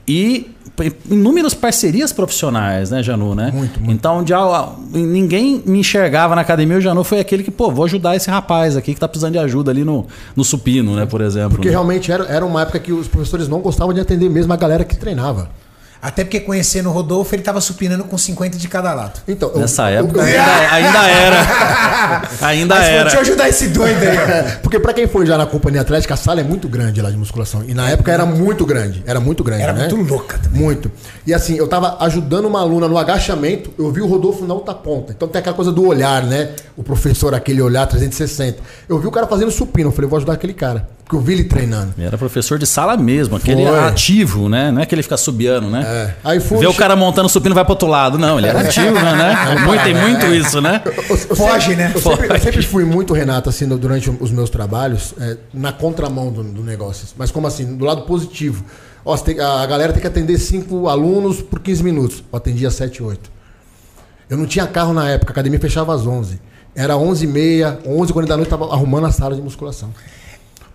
E 0.10 0.50
inúmeras 1.08 1.54
parcerias 1.54 2.12
profissionais, 2.12 2.90
né, 2.90 3.04
Janu, 3.04 3.36
né? 3.36 3.52
Muito, 3.54 3.80
muito. 3.80 3.92
Então, 3.92 4.26
já, 4.26 4.70
ninguém 4.92 5.62
me 5.66 5.80
enxergava 5.80 6.36
na 6.36 6.42
academia, 6.42 6.78
o 6.78 6.82
Janu 6.82 7.04
foi 7.04 7.20
aquele 7.20 7.44
que, 7.44 7.52
pô, 7.52 7.70
vou 7.70 7.86
ajudar 7.86 8.16
esse 8.16 8.28
rapaz 8.30 8.76
aqui 8.76 8.94
que 8.94 9.00
tá 9.00 9.08
precisando 9.08 9.34
de 9.34 9.40
ajuda 9.40 9.70
ali 9.70 9.84
no, 9.84 10.08
no 10.36 10.44
supino, 10.44 10.96
né, 10.96 11.06
por 11.06 11.22
exemplo. 11.22 11.52
Porque 11.52 11.68
né? 11.68 11.74
realmente 11.74 12.12
era, 12.12 12.24
era 12.26 12.44
uma 12.44 12.64
época 12.64 12.80
que 12.80 12.92
os 12.92 13.08
professores 13.08 13.48
não 13.48 13.60
gostavam 13.60 13.94
de 13.94 14.00
atender 14.00 14.30
mesmo 14.30 14.52
a 14.52 14.56
galera 14.56 14.84
que 14.84 14.98
treinava. 14.98 15.50
Até 16.02 16.24
porque 16.24 16.40
conhecendo 16.40 16.88
o 16.90 16.94
Rodolfo, 16.94 17.36
ele 17.36 17.44
tava 17.44 17.60
supinando 17.60 18.06
com 18.06 18.18
50 18.18 18.58
de 18.58 18.68
cada 18.70 18.94
lado. 18.94 19.20
Então, 19.28 19.52
Nessa 19.56 19.92
eu- 19.92 20.00
época 20.06 20.20
eu- 20.22 20.26
ainda, 20.26 20.72
ainda 20.72 21.10
era. 21.10 21.40
Ainda 22.42 22.76
Mas, 22.76 22.88
era. 22.88 23.02
deixa 23.04 23.18
eu 23.18 23.22
ajudar 23.22 23.50
esse 23.50 23.68
doido 23.68 23.98
aí. 24.02 24.18
Porque 24.64 24.80
pra 24.80 24.94
quem 24.94 25.08
foi 25.08 25.26
já 25.26 25.38
na 25.38 25.46
companhia 25.46 25.82
atlética, 25.82 26.14
a 26.14 26.18
sala 26.18 26.40
é 26.40 26.44
muito 26.44 26.68
grande 26.70 27.02
lá 27.02 27.12
de 27.12 27.18
musculação. 27.18 27.64
E 27.68 27.74
na 27.74 27.90
época 27.90 28.12
era 28.12 28.26
muito 28.26 28.66
grande. 28.66 29.04
Era 29.06 29.20
muito 29.20 29.44
grande, 29.44 29.64
Era 29.64 29.74
né? 29.74 29.90
muito 29.90 30.10
louca 30.10 30.38
também. 30.38 30.62
Muito. 30.62 30.90
E 31.28 31.34
assim, 31.34 31.56
eu 31.58 31.68
tava 31.68 31.98
ajudando 32.06 32.46
uma 32.46 32.62
aluna 32.62 32.88
no 32.88 32.98
agachamento, 32.98 33.72
eu 33.78 33.92
vi 33.92 34.02
o 34.02 34.08
Rodolfo 34.08 34.46
na 34.46 34.54
outra 34.54 34.74
ponta. 34.74 35.12
Então 35.12 35.28
tem 35.28 35.40
aquela 35.40 35.56
coisa 35.56 35.72
do 35.72 35.86
olhar, 35.86 36.24
né? 36.24 36.52
O 36.78 36.82
professor, 36.84 37.34
aquele 37.36 37.62
olhar 37.62 37.86
360. 37.88 38.60
Eu 38.88 38.98
vi 39.00 39.08
o 39.08 39.12
cara 39.12 39.28
fazendo 39.28 39.52
supino, 39.52 39.90
eu 39.90 39.94
falei, 39.94 40.10
vou 40.10 40.18
ajudar 40.18 40.34
aquele 40.34 40.54
cara. 40.54 40.88
Porque 41.10 41.16
eu 41.16 41.22
vi 41.22 41.34
ele 41.34 41.44
treinando. 41.46 41.92
Era 41.98 42.20
professor 42.20 42.60
de 42.60 42.68
sala 42.68 42.96
mesmo, 42.96 43.36
aquele 43.36 43.66
Foi. 43.66 43.80
ativo, 43.80 44.48
né? 44.48 44.70
Não 44.70 44.80
é 44.80 44.86
que 44.86 44.94
ele 44.94 45.02
fica 45.02 45.18
subiando, 45.18 45.68
né? 45.68 45.82
É. 45.84 46.14
Aí 46.24 46.40
fui. 46.40 46.60
Vê 46.60 46.68
o 46.68 46.74
cara 46.76 46.96
montando 46.96 47.28
supino 47.28 47.52
e 47.52 47.56
vai 47.56 47.64
pro 47.66 47.74
outro 47.74 47.88
lado. 47.88 48.20
Não, 48.20 48.38
ele 48.38 48.46
era 48.48 48.62
ativo, 48.62 48.94
né? 48.94 49.16
né? 49.16 49.56
Muito, 49.66 49.84
tem 49.84 49.96
muito 49.96 50.28
isso, 50.28 50.62
né? 50.62 50.84
Eu- 50.86 50.92
eu 51.10 51.36
Foge, 51.36 51.70
sempre- 51.70 51.76
né? 51.78 51.92
Eu 51.96 52.00
sempre, 52.00 52.28
eu 52.28 52.40
sempre 52.40 52.62
fui 52.62 52.86
muito, 52.86 53.12
Renato, 53.12 53.50
assim, 53.50 53.68
durante 53.68 54.12
os 54.20 54.30
meus 54.30 54.52
trabalhos, 54.52 55.16
é, 55.20 55.36
na 55.52 55.72
contramão 55.72 56.32
do, 56.32 56.44
do 56.44 56.64
negócio. 56.64 57.08
Mas 57.18 57.32
como 57.32 57.48
assim? 57.48 57.76
Do 57.76 57.86
lado 57.86 58.04
positivo. 58.04 58.64
Ó, 59.04 59.18
tem- 59.18 59.40
a 59.40 59.66
galera 59.66 59.92
tem 59.92 60.02
que 60.02 60.08
atender 60.08 60.38
cinco 60.38 60.88
alunos 60.88 61.42
por 61.42 61.60
15 61.60 61.84
minutos. 61.84 62.24
Eu 62.32 62.38
atendia 62.38 62.70
7, 62.70 63.02
8. 63.02 63.32
Eu 64.30 64.38
não 64.38 64.46
tinha 64.46 64.68
carro 64.68 64.94
na 64.94 65.10
época, 65.10 65.32
a 65.32 65.34
academia 65.34 65.60
fechava 65.60 65.92
às 65.92 66.06
11. 66.06 66.40
Era 66.76 66.94
11h30, 66.94 67.80
11h40 67.84 68.26
da 68.28 68.38
noite, 68.38 68.50
tava 68.50 68.72
arrumando 68.72 69.08
a 69.08 69.12
sala 69.12 69.36
de 69.36 69.42
musculação. 69.42 69.90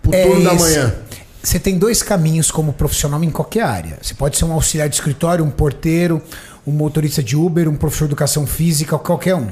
Por 0.05 0.13
É 0.13 0.23
turno 0.23 0.43
da 0.43 0.53
esse. 0.53 0.63
manhã. 0.63 0.95
Você 1.43 1.59
tem 1.59 1.77
dois 1.77 2.01
caminhos 2.01 2.49
como 2.49 2.73
profissional 2.73 3.23
em 3.23 3.29
qualquer 3.29 3.63
área. 3.63 3.97
Você 4.01 4.13
pode 4.13 4.37
ser 4.37 4.45
um 4.45 4.53
auxiliar 4.53 4.87
de 4.87 4.95
escritório, 4.95 5.43
um 5.43 5.49
porteiro, 5.49 6.21
um 6.65 6.71
motorista 6.71 7.21
de 7.21 7.35
Uber, 7.35 7.67
um 7.69 7.75
professor 7.75 8.05
de 8.05 8.09
educação 8.11 8.47
física, 8.47 8.97
qualquer 8.97 9.35
um. 9.35 9.49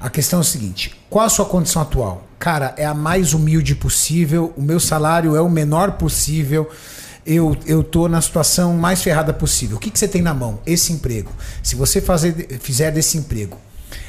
A 0.00 0.10
questão 0.10 0.40
é 0.40 0.42
o 0.42 0.44
seguinte: 0.44 0.94
qual 1.08 1.24
a 1.24 1.28
sua 1.28 1.44
condição 1.44 1.82
atual? 1.82 2.26
Cara, 2.38 2.74
é 2.76 2.84
a 2.84 2.94
mais 2.94 3.34
humilde 3.34 3.74
possível, 3.74 4.52
o 4.56 4.62
meu 4.62 4.80
salário 4.80 5.36
é 5.36 5.40
o 5.40 5.48
menor 5.48 5.92
possível. 5.92 6.68
Eu, 7.24 7.56
eu 7.66 7.84
tô 7.84 8.08
na 8.08 8.20
situação 8.20 8.74
mais 8.74 9.00
ferrada 9.00 9.32
possível. 9.32 9.76
O 9.76 9.80
que, 9.80 9.90
que 9.90 9.98
você 9.98 10.08
tem 10.08 10.20
na 10.20 10.34
mão? 10.34 10.58
Esse 10.66 10.92
emprego. 10.92 11.30
Se 11.62 11.76
você 11.76 12.00
fazer, 12.00 12.58
fizer 12.60 12.90
desse 12.90 13.16
emprego 13.16 13.56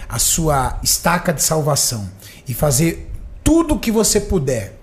a 0.10 0.20
sua 0.20 0.80
estaca 0.84 1.34
de 1.34 1.42
salvação 1.42 2.08
e 2.48 2.54
fazer 2.54 3.10
tudo 3.44 3.76
o 3.76 3.80
que 3.80 3.92
você 3.92 4.20
puder 4.20 4.83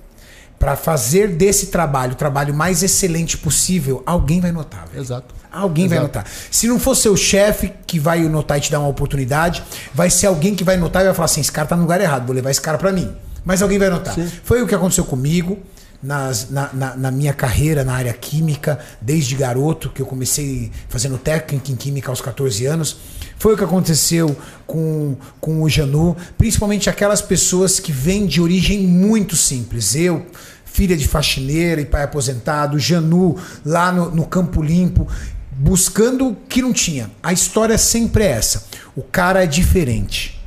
para 0.61 0.77
fazer 0.77 1.29
desse 1.29 1.69
trabalho 1.69 2.13
o 2.13 2.17
trabalho 2.17 2.53
mais 2.53 2.83
excelente 2.83 3.39
possível, 3.39 4.03
alguém 4.05 4.43
vai 4.43 4.53
notar. 4.53 4.87
velho. 4.87 5.01
Exato. 5.03 5.35
Alguém 5.51 5.89
vai 5.89 5.97
Exato. 5.97 6.19
notar. 6.19 6.33
Se 6.51 6.69
não 6.69 6.79
for 6.79 6.95
seu 6.95 7.17
chefe 7.17 7.73
que 7.87 7.99
vai 7.99 8.21
notar 8.29 8.59
e 8.59 8.61
te 8.61 8.71
dar 8.71 8.79
uma 8.79 8.89
oportunidade, 8.89 9.65
vai 9.95 10.11
ser 10.11 10.27
alguém 10.27 10.55
que 10.55 10.63
vai 10.63 10.77
notar 10.77 11.01
e 11.01 11.07
vai 11.07 11.15
falar 11.15 11.25
assim: 11.25 11.41
esse 11.41 11.51
cara 11.51 11.67
tá 11.67 11.75
no 11.75 11.83
lugar 11.83 11.99
errado, 11.99 12.27
vou 12.27 12.35
levar 12.37 12.51
esse 12.51 12.61
cara 12.61 12.77
para 12.77 12.93
mim. 12.93 13.11
Mas 13.43 13.63
alguém 13.63 13.79
vai 13.79 13.89
notar. 13.89 14.15
Foi 14.45 14.63
o 14.63 14.67
que 14.67 14.75
aconteceu 14.75 15.03
comigo 15.05 15.59
nas- 16.03 16.49
na, 16.51 16.71
na- 16.73 16.97
na 16.97 17.11
minha 17.11 17.33
carreira 17.33 17.85
na 17.85 17.93
área 17.95 18.13
química, 18.13 18.79
desde 19.01 19.35
garoto, 19.35 19.91
que 19.91 20.01
eu 20.01 20.07
comecei 20.07 20.71
fazendo 20.89 21.19
técnica 21.19 21.71
em 21.71 21.77
química 21.77 22.11
aos 22.11 22.21
14 22.21 22.65
anos. 22.67 22.97
Foi 23.39 23.55
o 23.55 23.57
que 23.57 23.65
aconteceu 23.65 24.35
com, 24.67 25.17
com 25.41 25.63
o 25.63 25.69
Janu, 25.69 26.17
principalmente 26.39 26.89
aquelas 26.91 27.21
pessoas 27.23 27.79
que 27.81 27.93
vêm 27.93 28.27
de 28.27 28.41
origem 28.41 28.87
muito 28.87 29.37
simples. 29.37 29.95
Eu, 29.95 30.27
filha 30.65 30.97
de 30.97 31.07
faxineira 31.09 31.81
e 31.81 31.85
pai 31.87 32.03
aposentado, 32.03 32.79
Janu, 32.79 33.37
lá 33.65 33.91
no, 33.93 34.11
no 34.11 34.27
Campo 34.27 34.63
Limpo, 34.63 35.07
buscando 35.53 36.29
o 36.29 36.35
que 36.49 36.63
não 36.63 36.73
tinha. 36.73 37.11
A 37.23 37.33
história 37.33 37.77
sempre 37.77 38.25
é 38.25 38.31
essa. 38.31 38.65
O 38.97 39.03
cara 39.03 39.45
é 39.45 39.47
diferente. 39.47 40.40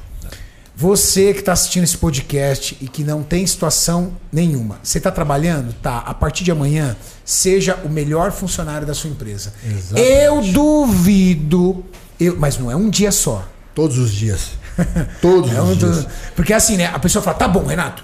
Você 0.75 1.33
que 1.33 1.39
está 1.41 1.53
assistindo 1.53 1.83
esse 1.83 1.97
podcast 1.97 2.75
e 2.81 2.87
que 2.87 3.03
não 3.03 3.21
tem 3.21 3.45
situação 3.45 4.13
nenhuma, 4.31 4.79
você 4.81 4.97
está 4.97 5.11
trabalhando? 5.11 5.71
Tá. 5.73 5.99
A 5.99 6.13
partir 6.15 6.43
de 6.43 6.51
amanhã, 6.51 6.95
seja 7.23 7.77
o 7.85 7.89
melhor 7.89 8.31
funcionário 8.31 8.85
da 8.87 8.93
sua 8.95 9.09
empresa. 9.11 9.53
Eu 9.95 10.41
duvido, 10.51 11.85
eu, 12.19 12.35
mas 12.39 12.57
não 12.57 12.71
é 12.71 12.75
um 12.75 12.89
dia 12.89 13.11
só. 13.11 13.47
Todos 13.75 13.97
os 13.99 14.11
dias. 14.11 14.51
Todos 15.21 15.51
É 15.53 15.61
os 15.61 15.69
um 15.69 15.75
dias. 15.75 16.03
do- 16.05 16.09
porque 16.35 16.53
assim, 16.53 16.75
né? 16.77 16.87
A 16.87 16.97
pessoa 16.97 17.21
fala: 17.21 17.37
tá 17.37 17.47
bom, 17.47 17.63
Renato, 17.65 18.03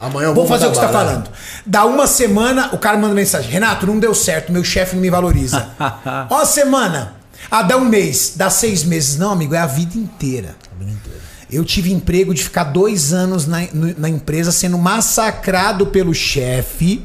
Amanhã 0.00 0.26
eu 0.28 0.34
Vou 0.34 0.46
fazer 0.46 0.66
o 0.66 0.70
que 0.70 0.76
você 0.76 0.84
está 0.84 0.92
trabalhar. 0.92 1.22
falando. 1.22 1.30
Dá 1.66 1.84
uma 1.86 2.06
semana, 2.06 2.70
o 2.72 2.78
cara 2.78 2.96
manda 2.96 3.12
mensagem: 3.14 3.50
Renato, 3.50 3.86
não 3.86 3.98
deu 3.98 4.14
certo, 4.14 4.52
meu 4.52 4.62
chefe 4.62 4.94
não 4.94 5.02
me 5.02 5.10
valoriza. 5.10 5.68
Ó, 6.30 6.40
a 6.42 6.46
semana. 6.46 7.14
Ah, 7.50 7.62
dá 7.62 7.76
um 7.76 7.84
mês, 7.84 8.34
dá 8.36 8.48
seis 8.50 8.84
meses. 8.84 9.16
Não, 9.18 9.32
amigo, 9.32 9.54
é 9.54 9.58
a 9.58 9.66
vida 9.66 9.96
inteira. 9.98 10.54
Eu 11.50 11.64
tive 11.64 11.92
emprego 11.92 12.32
de 12.32 12.42
ficar 12.42 12.64
dois 12.64 13.12
anos 13.12 13.46
na, 13.46 13.58
na 13.98 14.08
empresa 14.08 14.50
sendo 14.50 14.78
massacrado 14.78 15.86
pelo 15.86 16.14
chefe. 16.14 17.04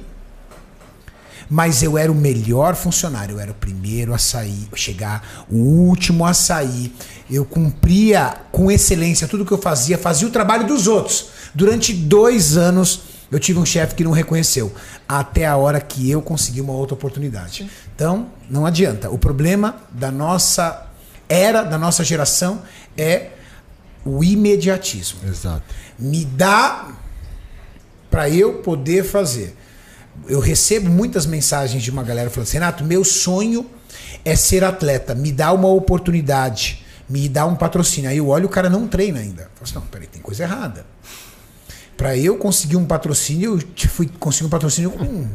Mas 1.50 1.82
eu 1.82 1.98
era 1.98 2.12
o 2.12 2.16
melhor 2.16 2.76
funcionário, 2.76 3.36
eu 3.36 3.40
era 3.40 3.50
o 3.50 3.56
primeiro 3.56 4.14
a 4.14 4.20
sair, 4.20 4.70
chegar, 4.76 5.46
o 5.50 5.58
último 5.58 6.24
a 6.24 6.32
sair. 6.32 6.94
Eu 7.30 7.44
cumpria 7.44 8.36
com 8.52 8.70
excelência 8.70 9.28
tudo 9.28 9.44
que 9.44 9.52
eu 9.52 9.58
fazia, 9.58 9.98
fazia 9.98 10.28
o 10.28 10.32
trabalho 10.32 10.68
dos 10.68 10.86
outros. 10.86 11.30
Durante 11.56 11.92
dois 11.92 12.56
anos 12.56 13.02
eu 13.32 13.40
tive 13.40 13.60
um 13.60 13.66
chefe 13.66 13.96
que 13.96 14.04
não 14.04 14.12
reconheceu, 14.12 14.72
até 15.08 15.46
a 15.46 15.56
hora 15.56 15.80
que 15.80 16.10
eu 16.10 16.22
consegui 16.22 16.62
uma 16.62 16.74
outra 16.74 16.96
oportunidade. 16.96 17.70
Então, 17.96 18.28
não 18.50 18.66
adianta. 18.66 19.10
O 19.10 19.18
problema 19.18 19.76
da 19.92 20.12
nossa 20.12 20.88
era, 21.28 21.64
da 21.64 21.78
nossa 21.78 22.04
geração, 22.04 22.62
é 22.98 23.30
o 24.06 24.24
imediatismo 24.24 25.20
Exato. 25.28 25.64
me 25.98 26.26
dá 26.26 26.90
para 28.10 28.30
eu 28.30 28.56
poder 28.56 29.04
fazer. 29.04 29.56
Eu 30.28 30.40
recebo 30.40 30.90
muitas 30.90 31.26
mensagens 31.26 31.82
de 31.84 31.92
uma 31.92 32.04
galera 32.04 32.30
falando 32.30 32.48
assim, 32.48 32.58
Renato, 32.58 32.84
meu 32.84 33.04
sonho 33.04 33.66
é 34.26 34.36
ser 34.36 34.64
atleta, 34.64 35.14
me 35.16 35.32
dá 35.32 35.52
uma 35.54 35.68
oportunidade, 35.70 36.84
me 37.08 37.30
dá 37.30 37.46
um 37.46 37.56
patrocínio. 37.56 38.10
Aí 38.10 38.18
eu 38.18 38.28
olho 38.28 38.48
o 38.48 38.50
cara 38.50 38.70
não 38.70 38.88
treina 38.88 39.20
ainda. 39.20 39.44
Eu 39.44 39.48
falo 39.56 39.64
assim, 39.64 39.74
não, 39.76 39.82
peraí, 39.84 40.08
tem 40.08 40.22
coisa 40.22 40.44
errada. 40.44 40.86
Para 41.96 42.16
eu 42.18 42.38
conseguir 42.38 42.78
um 42.78 42.86
patrocínio, 42.86 43.56
eu 43.56 43.62
te- 43.62 43.88
fui 43.88 44.10
conseguir 44.20 44.46
um 44.48 44.50
patrocínio 44.50 44.90
com 44.92 45.28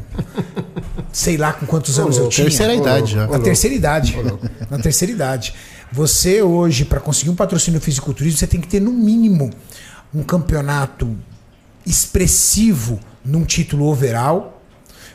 sei 1.13 1.37
lá 1.37 1.53
com 1.53 1.65
quantos 1.65 1.97
anos 1.99 2.17
eu 2.17 2.27
tinha. 2.27 2.47
terceira 2.47 2.73
idade 2.73 3.13
já. 3.13 3.27
Na 3.27 3.39
terceira 3.39 3.75
idade. 3.75 4.15
Na 4.69 4.79
terceira 4.79 5.11
idade. 5.13 5.53
Você 5.91 6.41
hoje, 6.41 6.83
para 6.85 6.99
conseguir 6.99 7.29
um 7.29 7.35
patrocínio 7.35 7.79
fisiculturismo, 7.79 8.37
você 8.39 8.47
tem 8.47 8.59
que 8.59 8.67
ter 8.67 8.79
no 8.79 8.91
mínimo 8.91 9.49
um 10.13 10.23
campeonato 10.23 11.15
expressivo 11.85 12.99
num 13.23 13.43
título 13.45 13.85
overall. 13.85 14.61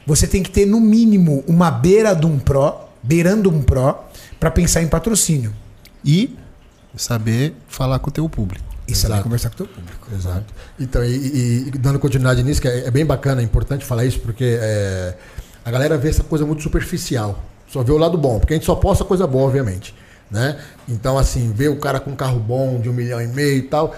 Você 0.07 0.27
tem 0.27 0.43
que 0.43 0.51
ter 0.51 0.67
no 0.67 0.81
mínimo 0.81 1.45
uma 1.47 1.71
beira 1.71 2.15
de 2.15 2.27
um 2.27 2.39
pro, 2.39 2.75
beirando 3.03 3.51
um 3.51 3.63
pro, 3.63 3.95
para 4.39 4.51
pensar 4.51 4.83
em 4.83 4.89
patrocínio. 4.89 5.53
E 6.05 6.37
saber 6.97 7.55
falar 7.69 7.99
com 7.99 8.09
o 8.09 8.13
teu 8.13 8.29
público. 8.29 8.65
E 8.89 8.95
saber 8.95 9.15
Exato. 9.15 9.23
conversar 9.25 9.49
com 9.51 9.55
o 9.55 9.59
teu 9.59 9.67
público. 9.67 10.09
Exato. 10.15 10.53
Então, 10.79 11.05
e- 11.05 11.69
e 11.69 11.71
dando 11.79 11.99
continuidade 11.99 12.43
nisso, 12.43 12.61
que 12.61 12.67
é, 12.69 12.87
é 12.87 12.91
bem 12.91 13.05
bacana, 13.05 13.41
é 13.41 13.45
importante 13.45 13.85
falar 13.85 14.05
isso, 14.05 14.19
porque 14.21 14.59
é, 14.61 15.15
a 15.65 15.71
galera 15.71 15.97
vê 15.99 16.09
essa 16.09 16.25
coisa 16.25 16.45
muito 16.47 16.63
superficial. 16.63 17.45
Só 17.69 17.83
vê 17.85 17.93
o 17.93 17.99
lado 17.99 18.19
bom, 18.19 18.41
porque 18.41 18.55
a 18.55 18.57
gente 18.57 18.67
só 18.67 18.75
posta 18.75 19.05
coisa 19.05 19.27
boa, 19.27 19.45
obviamente. 19.47 19.95
Né? 20.31 20.57
Então, 20.89 21.19
assim, 21.19 21.53
vê 21.55 21.69
o 21.69 21.77
cara 21.77 21.99
com 21.99 22.11
um 22.11 22.17
carro 22.17 22.39
bom 22.39 22.79
de 22.79 22.89
um 22.89 22.93
milhão 22.93 23.21
e 23.21 23.27
meio 23.27 23.59
e 23.59 23.63
tal. 23.63 23.95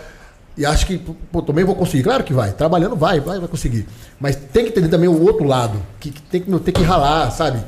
E 0.57 0.67
acho 0.67 0.87
que, 0.87 0.99
pô, 1.31 1.43
também 1.43 1.65
vou 1.65 1.75
conseguir. 1.75 2.03
Claro 2.03 2.25
que 2.25 2.33
vai. 2.33 2.53
Trabalhando 2.53 2.95
vai, 2.97 3.21
vai, 3.21 3.39
vai 3.39 3.49
conseguir. 3.49 3.87
Mas 4.21 4.37
tem 4.37 4.65
que 4.65 4.71
entender 4.71 4.89
também 4.89 5.09
o 5.09 5.23
outro 5.23 5.45
lado, 5.45 5.81
que, 5.99 6.11
que 6.11 6.23
tem 6.23 6.43
que 6.43 6.73
que 6.73 6.83
ralar, 6.83 7.31
sabe? 7.31 7.61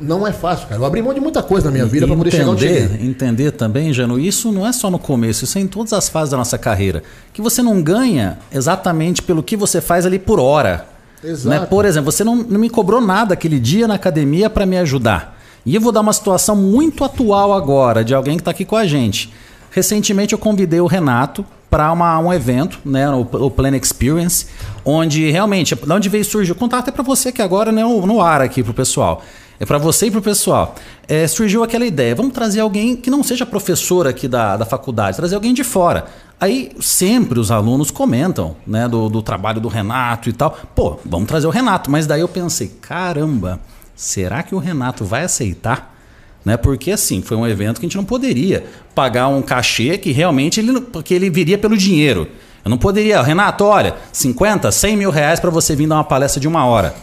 Não 0.00 0.26
é 0.26 0.32
fácil, 0.32 0.68
cara. 0.68 0.80
Eu 0.80 0.84
abri 0.84 1.02
mão 1.02 1.12
de 1.12 1.20
muita 1.20 1.42
coisa 1.42 1.66
na 1.66 1.72
minha 1.72 1.86
vida 1.86 2.06
para 2.06 2.16
poder 2.16 2.30
chegar 2.30 2.50
onde 2.50 2.60
cheguei. 2.62 2.84
entender, 2.84 3.04
entender 3.04 3.50
também, 3.50 3.92
Jano, 3.92 4.18
isso 4.18 4.52
não 4.52 4.66
é 4.66 4.72
só 4.72 4.88
no 4.88 4.98
começo, 4.98 5.44
isso 5.44 5.58
é 5.58 5.60
em 5.60 5.66
todas 5.66 5.92
as 5.92 6.08
fases 6.08 6.30
da 6.30 6.36
nossa 6.36 6.56
carreira. 6.56 7.02
Que 7.32 7.42
você 7.42 7.60
não 7.60 7.82
ganha 7.82 8.38
exatamente 8.52 9.20
pelo 9.22 9.42
que 9.42 9.56
você 9.56 9.80
faz 9.80 10.06
ali 10.06 10.18
por 10.18 10.38
hora. 10.38 10.86
Exato. 11.22 11.48
Né? 11.48 11.66
Por 11.66 11.84
exemplo, 11.84 12.10
você 12.10 12.22
não, 12.22 12.36
não 12.36 12.60
me 12.60 12.70
cobrou 12.70 13.00
nada 13.00 13.34
aquele 13.34 13.58
dia 13.58 13.88
na 13.88 13.94
academia 13.94 14.48
para 14.48 14.64
me 14.64 14.78
ajudar. 14.78 15.39
E 15.64 15.74
eu 15.74 15.80
vou 15.80 15.92
dar 15.92 16.00
uma 16.00 16.12
situação 16.12 16.56
muito 16.56 17.04
atual 17.04 17.52
agora, 17.52 18.04
de 18.04 18.14
alguém 18.14 18.36
que 18.36 18.40
está 18.40 18.50
aqui 18.50 18.64
com 18.64 18.76
a 18.76 18.86
gente. 18.86 19.32
Recentemente 19.70 20.32
eu 20.32 20.38
convidei 20.38 20.80
o 20.80 20.86
Renato 20.86 21.44
para 21.70 21.92
um 21.92 22.32
evento, 22.32 22.80
né, 22.84 23.08
o, 23.10 23.20
o 23.20 23.50
Plan 23.50 23.76
Experience, 23.76 24.46
onde 24.84 25.30
realmente, 25.30 25.74
de 25.74 25.92
onde 25.92 26.08
veio 26.08 26.24
surgiu, 26.24 26.54
contar 26.54 26.78
até 26.78 26.90
para 26.90 27.04
você 27.04 27.30
que 27.30 27.40
agora 27.40 27.70
né, 27.70 27.82
no, 27.82 28.04
no 28.06 28.20
ar 28.20 28.40
aqui 28.40 28.62
pro 28.62 28.74
pessoal. 28.74 29.22
É 29.60 29.66
para 29.66 29.76
você 29.76 30.06
e 30.06 30.10
para 30.10 30.18
o 30.20 30.22
pessoal. 30.22 30.74
É, 31.06 31.26
surgiu 31.28 31.62
aquela 31.62 31.84
ideia, 31.84 32.14
vamos 32.14 32.32
trazer 32.32 32.60
alguém 32.60 32.96
que 32.96 33.10
não 33.10 33.22
seja 33.22 33.44
professor 33.44 34.08
aqui 34.08 34.26
da, 34.26 34.56
da 34.56 34.64
faculdade, 34.64 35.16
trazer 35.18 35.34
alguém 35.34 35.52
de 35.52 35.62
fora. 35.62 36.06
Aí 36.40 36.72
sempre 36.80 37.38
os 37.38 37.50
alunos 37.50 37.90
comentam 37.90 38.56
né, 38.66 38.88
do, 38.88 39.10
do 39.10 39.20
trabalho 39.20 39.60
do 39.60 39.68
Renato 39.68 40.30
e 40.30 40.32
tal. 40.32 40.58
Pô, 40.74 40.98
vamos 41.04 41.28
trazer 41.28 41.46
o 41.46 41.50
Renato. 41.50 41.90
Mas 41.90 42.06
daí 42.06 42.22
eu 42.22 42.28
pensei, 42.28 42.68
caramba, 42.80 43.60
será 44.00 44.42
que 44.42 44.54
o 44.54 44.58
Renato 44.58 45.04
vai 45.04 45.24
aceitar? 45.24 45.94
Né? 46.42 46.56
Porque 46.56 46.90
assim, 46.90 47.20
foi 47.20 47.36
um 47.36 47.46
evento 47.46 47.78
que 47.78 47.84
a 47.84 47.88
gente 47.88 47.98
não 47.98 48.04
poderia 48.04 48.64
pagar 48.94 49.28
um 49.28 49.42
cachê 49.42 49.98
que 49.98 50.10
realmente 50.10 50.58
ele, 50.58 50.80
porque 50.80 51.12
ele 51.12 51.28
viria 51.28 51.58
pelo 51.58 51.76
dinheiro. 51.76 52.26
Eu 52.64 52.70
não 52.70 52.78
poderia, 52.78 53.20
Renato, 53.20 53.62
olha, 53.64 53.94
50, 54.10 54.72
100 54.72 54.96
mil 54.96 55.10
reais 55.10 55.38
para 55.38 55.50
você 55.50 55.76
vir 55.76 55.86
dar 55.86 55.96
uma 55.96 56.04
palestra 56.04 56.40
de 56.40 56.48
uma 56.48 56.64
hora. 56.64 56.94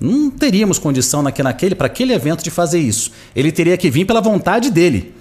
Não 0.00 0.30
teríamos 0.30 0.78
condição 0.78 1.22
naquele, 1.22 1.48
naquele 1.48 1.74
para 1.74 1.88
aquele 1.88 2.12
evento 2.12 2.44
de 2.44 2.50
fazer 2.52 2.78
isso. 2.78 3.10
Ele 3.34 3.50
teria 3.50 3.76
que 3.76 3.90
vir 3.90 4.04
pela 4.04 4.20
vontade 4.20 4.70
dele. 4.70 5.12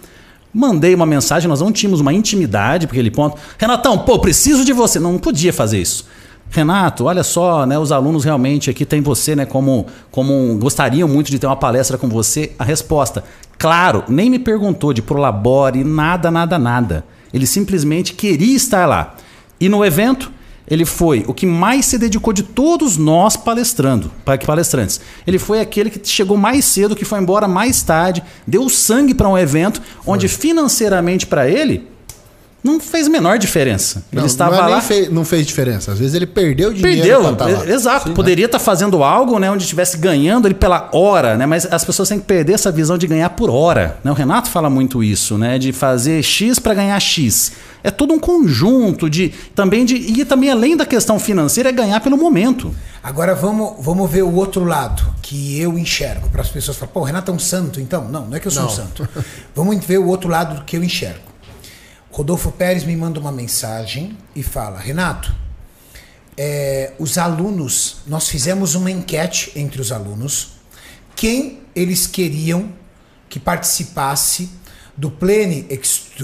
Mandei 0.54 0.94
uma 0.94 1.06
mensagem, 1.06 1.50
nós 1.50 1.62
não 1.62 1.72
tínhamos 1.72 2.00
uma 2.00 2.14
intimidade 2.14 2.86
para 2.86 2.94
aquele 2.94 3.10
ponto. 3.10 3.40
Renatão, 3.58 3.98
pô, 3.98 4.20
preciso 4.20 4.64
de 4.64 4.72
você. 4.72 5.00
Não 5.00 5.18
podia 5.18 5.52
fazer 5.52 5.82
isso. 5.82 6.06
Renato, 6.54 7.06
olha 7.06 7.24
só, 7.24 7.66
né, 7.66 7.80
os 7.80 7.92
alunos 7.92 8.24
realmente 8.24 8.70
aqui 8.70 8.86
têm 8.86 9.02
você, 9.02 9.36
né, 9.36 9.44
como, 9.44 9.88
como 10.12 10.56
gostariam 10.60 11.08
muito 11.08 11.32
de 11.32 11.40
ter 11.40 11.48
uma 11.48 11.56
palestra 11.56 11.98
com 11.98 12.08
você. 12.08 12.52
A 12.60 12.64
resposta, 12.64 13.24
claro, 13.58 14.04
nem 14.08 14.30
me 14.30 14.38
perguntou 14.38 14.94
de 14.94 15.02
prolabore, 15.02 15.84
nada, 15.84 16.30
nada, 16.30 16.60
nada. 16.60 17.04
Ele 17.34 17.48
simplesmente 17.48 18.14
queria 18.14 18.56
estar 18.56 18.86
lá. 18.86 19.16
E 19.60 19.68
no 19.68 19.84
evento, 19.84 20.32
ele 20.68 20.86
foi 20.86 21.26
o 21.28 21.34
que 21.34 21.48
mais 21.48 21.88
se 21.88 21.98
dedicou 21.98 22.32
de 22.32 22.44
todos 22.44 22.98
nós 22.98 23.36
palestrando, 23.36 24.12
palestrantes. 24.46 25.02
Ele 25.26 25.40
foi 25.40 25.60
aquele 25.60 25.90
que 25.90 26.08
chegou 26.08 26.38
mais 26.38 26.66
cedo, 26.66 26.96
que 26.96 27.04
foi 27.04 27.18
embora 27.18 27.48
mais 27.48 27.82
tarde, 27.82 28.24
deu 28.46 28.70
sangue 28.70 29.16
para 29.16 29.28
um 29.28 29.36
evento 29.36 29.82
onde 30.06 30.28
financeiramente 30.28 31.26
para 31.26 31.50
ele 31.50 31.93
não 32.64 32.80
fez 32.80 33.08
a 33.08 33.10
menor 33.10 33.38
diferença. 33.38 34.04
Não, 34.12 34.22
ele 34.22 34.28
estava 34.28 34.56
não 34.56 34.64
é 34.64 34.68
lá. 34.68 34.82
Fez, 34.82 35.12
não 35.12 35.26
fez 35.26 35.46
diferença. 35.46 35.92
Às 35.92 36.00
vezes 36.00 36.16
ele 36.16 36.26
perdeu 36.26 36.72
dinheiro. 36.72 37.02
Perdeu, 37.02 37.36
tá 37.36 37.50
exato. 37.68 38.08
Sim? 38.08 38.14
Poderia 38.14 38.46
estar 38.46 38.58
né? 38.58 38.60
tá 38.60 38.66
fazendo 38.66 39.04
algo 39.04 39.38
né, 39.38 39.52
onde 39.52 39.64
estivesse 39.64 39.98
ganhando 39.98 40.48
ele 40.48 40.56
pela 40.56 40.90
hora, 40.94 41.36
né? 41.36 41.46
Mas 41.46 41.66
as 41.72 41.84
pessoas 41.84 42.08
têm 42.08 42.20
que 42.20 42.26
perder 42.26 42.54
essa 42.54 42.72
visão 42.72 42.98
de 42.98 43.06
ganhar 43.06 43.30
por 43.32 43.50
hora. 43.50 43.98
Né? 44.02 44.10
O 44.10 44.14
Renato 44.14 44.50
fala 44.50 44.70
muito 44.70 45.04
isso, 45.04 45.38
né? 45.38 45.60
De 45.60 45.74
fazer 45.74 46.24
X 46.24 46.58
para 46.58 46.74
ganhar 46.74 47.00
X. 47.02 47.52
É 47.84 47.92
todo 47.92 48.14
um 48.14 48.20
conjunto 48.20 49.10
de 49.10 49.34
também 49.54 49.84
de 49.84 49.96
e 49.96 50.24
também 50.24 50.50
além 50.50 50.78
da 50.78 50.86
questão 50.86 51.20
financeira 51.20 51.68
é 51.68 51.72
ganhar 51.74 52.00
pelo 52.00 52.18
momento. 52.18 52.74
Agora 53.04 53.36
vamos, 53.36 53.74
vamos 53.84 54.10
ver 54.10 54.24
o 54.24 54.34
outro 54.34 54.64
lado 54.64 55.04
que 55.22 55.60
eu 55.60 55.78
enxergo 55.78 56.30
para 56.30 56.42
as 56.42 56.48
pessoas 56.48 56.78
falarem, 56.78 56.94
pô, 56.94 57.02
o 57.02 57.04
Renato 57.04 57.30
é 57.30 57.34
um 57.34 57.40
santo, 57.40 57.82
então 57.82 58.08
não, 58.08 58.28
não 58.28 58.38
é 58.38 58.40
que 58.40 58.48
eu 58.48 58.52
sou 58.52 58.64
não. 58.64 58.70
um 58.70 58.74
santo. 58.74 59.10
vamos 59.54 59.86
ver 59.86 59.98
o 59.98 60.08
outro 60.08 60.30
lado 60.30 60.64
que 60.64 60.78
eu 60.78 60.84
enxergo. 60.84 61.33
Rodolfo 62.14 62.52
Pérez 62.52 62.84
me 62.84 62.96
manda 62.96 63.20
uma 63.20 63.32
mensagem 63.32 64.16
e 64.36 64.44
fala: 64.44 64.80
Renato, 64.80 65.36
é, 66.38 66.94
os 67.00 67.18
alunos, 67.18 67.98
nós 68.06 68.28
fizemos 68.28 68.76
uma 68.76 68.92
enquete 68.92 69.52
entre 69.56 69.82
os 69.82 69.92
alunos, 69.92 70.52
quem 71.16 71.64
eles 71.76 72.06
queriam 72.06 72.72
que 73.28 73.40
participasse 73.40 74.52
do 74.96 75.10
Plane 75.10 75.68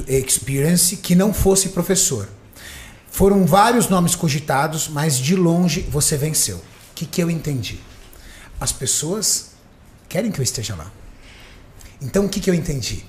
Experience 0.08 0.96
que 0.98 1.16
não 1.16 1.34
fosse 1.34 1.70
professor. 1.70 2.30
Foram 3.10 3.48
vários 3.48 3.90
nomes 3.90 4.14
cogitados, 4.14 4.88
mas 4.88 5.18
de 5.18 5.36
longe 5.36 5.82
você 5.90 6.16
venceu. 6.16 6.58
O 6.58 6.94
que, 6.94 7.08
que 7.08 7.24
eu 7.24 7.32
entendi? 7.32 7.80
As 8.62 8.72
pessoas 8.72 9.54
querem 10.08 10.32
que 10.32 10.40
eu 10.40 10.44
esteja 10.44 10.76
lá. 10.76 10.92
Então 12.00 12.28
o 12.28 12.30
que, 12.30 12.40
que 12.40 12.48
eu 12.48 12.54
entendi? 12.54 13.04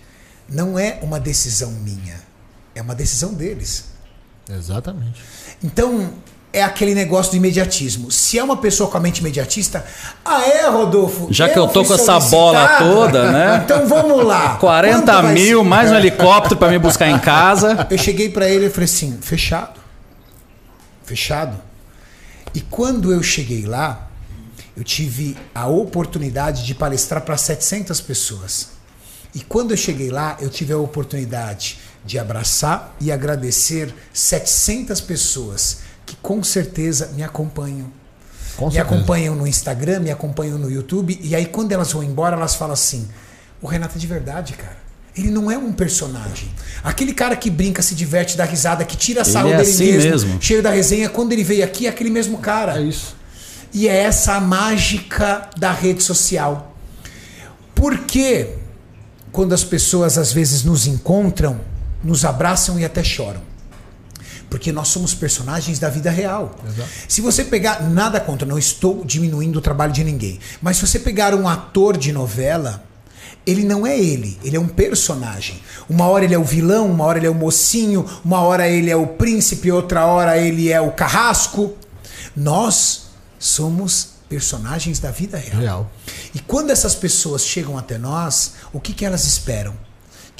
Não 0.49 0.79
é 0.79 0.99
uma 1.03 1.21
decisão 1.21 1.71
minha 1.73 2.30
é 2.75 2.83
uma 2.83 2.95
decisão 2.95 3.35
deles. 3.35 3.87
Exatamente. 4.49 5.23
Então, 5.63 6.11
é 6.53 6.63
aquele 6.63 6.95
negócio 6.95 7.33
do 7.33 7.37
imediatismo. 7.37 8.11
Se 8.11 8.39
é 8.39 8.43
uma 8.43 8.57
pessoa 8.57 8.91
com 8.91 8.97
a 8.97 9.01
mente 9.01 9.19
imediatista, 9.19 9.85
ah, 10.25 10.43
é, 10.43 10.69
Rodolfo? 10.69 11.29
Já 11.31 11.49
que 11.49 11.59
eu, 11.59 11.69
tô 11.69 11.85
com 11.85 11.95
essa 11.95 12.19
bola 12.19 12.79
toda, 12.79 13.31
né? 13.31 13.63
Então 13.65 13.87
vamos 13.87 14.25
lá. 14.25 14.57
40 14.59 15.23
mil, 15.25 15.63
mais 15.63 15.91
um 15.91 15.95
helicóptero 15.95 16.57
para 16.57 16.69
me 16.69 16.79
buscar 16.79 17.09
em 17.09 17.19
casa. 17.19 17.87
Eu 17.91 17.99
cheguei 17.99 18.29
para 18.29 18.49
ele 18.49 18.67
e 18.67 18.71
falei 18.71 18.87
assim: 18.87 19.19
fechado. 19.21 19.81
Fechado. 21.05 21.57
E 22.55 22.61
quando 22.61 23.13
eu 23.13 23.23
cheguei 23.23 23.65
lá, 23.65 24.09
eu 24.77 24.83
tive 24.83 25.37
a 25.55 25.69
oportunidade 25.69 26.65
de 26.65 26.75
palestrar 26.75 27.23
para 27.23 27.37
700 27.37 28.01
pessoas. 28.01 28.71
E 29.33 29.41
quando 29.41 29.71
eu 29.71 29.77
cheguei 29.77 30.11
lá, 30.11 30.37
eu 30.41 30.49
tive 30.49 30.73
a 30.73 30.79
oportunidade 30.79 31.79
de 32.11 32.19
abraçar 32.19 32.97
e 33.01 33.13
agradecer 33.13 33.95
700 34.13 35.01
pessoas 35.01 35.79
que 36.05 36.17
com 36.17 36.43
certeza 36.43 37.13
me 37.15 37.23
acompanham. 37.23 37.87
Com 38.57 38.67
me 38.67 38.73
certeza. 38.73 38.97
acompanham 38.97 39.37
no 39.37 39.47
Instagram, 39.47 40.01
me 40.01 40.11
acompanham 40.11 40.59
no 40.59 40.69
YouTube. 40.69 41.17
E 41.23 41.37
aí, 41.37 41.47
quando 41.47 41.71
elas 41.71 41.93
vão 41.93 42.03
embora, 42.03 42.35
elas 42.35 42.57
falam 42.57 42.75
assim: 42.75 43.09
O 43.63 43.69
Renato 43.69 43.95
é 43.97 44.01
de 44.01 44.09
verdade, 44.09 44.55
cara. 44.55 44.77
Ele 45.17 45.31
não 45.31 45.49
é 45.49 45.57
um 45.57 45.73
personagem. 45.73 46.51
Aquele 46.83 47.15
cara 47.15 47.37
que 47.37 47.49
brinca, 47.49 47.81
se 47.81 47.95
diverte, 47.95 48.37
dá 48.37 48.45
risada, 48.45 48.85
que 48.85 48.97
tira 48.97 49.23
a 49.23 49.25
sarro 49.25 49.51
é 49.51 49.59
dele 49.59 49.71
assim 49.71 49.93
mesmo, 49.93 50.11
mesmo, 50.11 50.43
cheio 50.43 50.63
da 50.65 50.71
resenha, 50.71 51.09
quando 51.09 51.33
ele 51.33 51.45
veio 51.45 51.63
aqui, 51.63 51.87
é 51.87 51.91
aquele 51.91 52.11
mesmo 52.11 52.39
cara. 52.39 52.77
É 52.77 52.83
isso. 52.83 53.15
E 53.73 53.87
é 53.87 53.97
essa 53.97 54.35
a 54.35 54.41
mágica 54.41 55.49
da 55.57 55.71
rede 55.71 56.03
social. 56.03 56.77
Porque 57.73 58.57
quando 59.31 59.53
as 59.53 59.63
pessoas 59.63 60.19
às 60.19 60.33
vezes 60.33 60.65
nos 60.65 60.89
encontram, 60.89 61.70
nos 62.03 62.25
abraçam 62.25 62.79
e 62.79 62.85
até 62.85 63.03
choram. 63.03 63.43
Porque 64.49 64.73
nós 64.73 64.89
somos 64.89 65.15
personagens 65.15 65.79
da 65.79 65.89
vida 65.89 66.11
real. 66.11 66.57
Exato. 66.67 66.89
Se 67.07 67.21
você 67.21 67.45
pegar, 67.45 67.89
nada 67.89 68.19
contra, 68.21 68.47
não 68.47 68.59
estou 68.59 69.05
diminuindo 69.05 69.59
o 69.59 69.63
trabalho 69.63 69.93
de 69.93 70.03
ninguém, 70.03 70.41
mas 70.61 70.77
se 70.77 70.87
você 70.87 70.99
pegar 70.99 71.35
um 71.35 71.49
ator 71.49 71.97
de 71.97 72.13
novela, 72.13 72.83
ele 73.47 73.65
não 73.65 73.87
é 73.87 73.99
ele, 73.99 74.39
ele 74.43 74.57
é 74.57 74.61
um 74.61 74.69
personagem. 74.69 75.61
Uma 75.89 76.07
hora 76.07 76.25
ele 76.25 76.35
é 76.35 76.39
o 76.39 76.45
vilão, 76.45 76.91
uma 76.91 77.05
hora 77.05 77.19
ele 77.19 77.27
é 77.27 77.31
o 77.31 77.35
mocinho, 77.35 78.05
uma 78.25 78.41
hora 78.41 78.69
ele 78.69 78.91
é 78.91 78.97
o 78.97 79.07
príncipe, 79.07 79.71
outra 79.71 80.05
hora 80.05 80.37
ele 80.37 80.71
é 80.71 80.81
o 80.81 80.91
carrasco. 80.91 81.77
Nós 82.37 83.11
somos 83.39 84.11
personagens 84.29 84.99
da 84.99 85.11
vida 85.11 85.39
real. 85.39 85.61
real. 85.61 85.91
E 86.35 86.39
quando 86.39 86.71
essas 86.71 86.95
pessoas 86.95 87.45
chegam 87.45 87.77
até 87.77 87.99
nós, 87.99 88.55
o 88.73 88.81
que, 88.81 88.93
que 88.93 89.05
elas 89.05 89.25
esperam? 89.25 89.75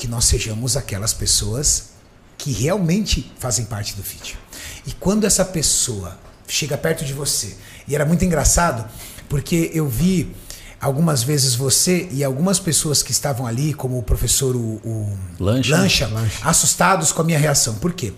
Que 0.01 0.09
nós 0.09 0.25
sejamos 0.25 0.79
aquelas 0.79 1.13
pessoas 1.13 1.91
que 2.39 2.53
realmente 2.53 3.31
fazem 3.39 3.67
parte 3.67 3.95
do 3.95 4.03
vídeo. 4.03 4.39
E 4.87 4.93
quando 4.93 5.27
essa 5.27 5.45
pessoa 5.45 6.19
chega 6.49 6.77
perto 6.79 7.05
de 7.05 7.13
você, 7.13 7.55
e 7.87 7.95
era 7.95 8.07
muito 8.07 8.25
engraçado, 8.25 8.91
porque 9.29 9.71
eu 9.75 9.87
vi 9.87 10.35
algumas 10.81 11.23
vezes 11.23 11.55
você 11.55 12.09
e 12.11 12.25
algumas 12.25 12.59
pessoas 12.59 13.03
que 13.03 13.13
estavam 13.13 13.47
ali, 13.47 13.75
como 13.75 13.99
o 13.99 14.03
professor 14.03 14.57
o, 14.57 14.81
o 14.83 15.19
Lancha. 15.39 15.77
Lancha, 15.77 16.07
Lancha, 16.07 16.49
assustados 16.49 17.13
com 17.13 17.21
a 17.21 17.25
minha 17.25 17.39
reação. 17.39 17.75
Por 17.75 17.93
quê? 17.93 18.15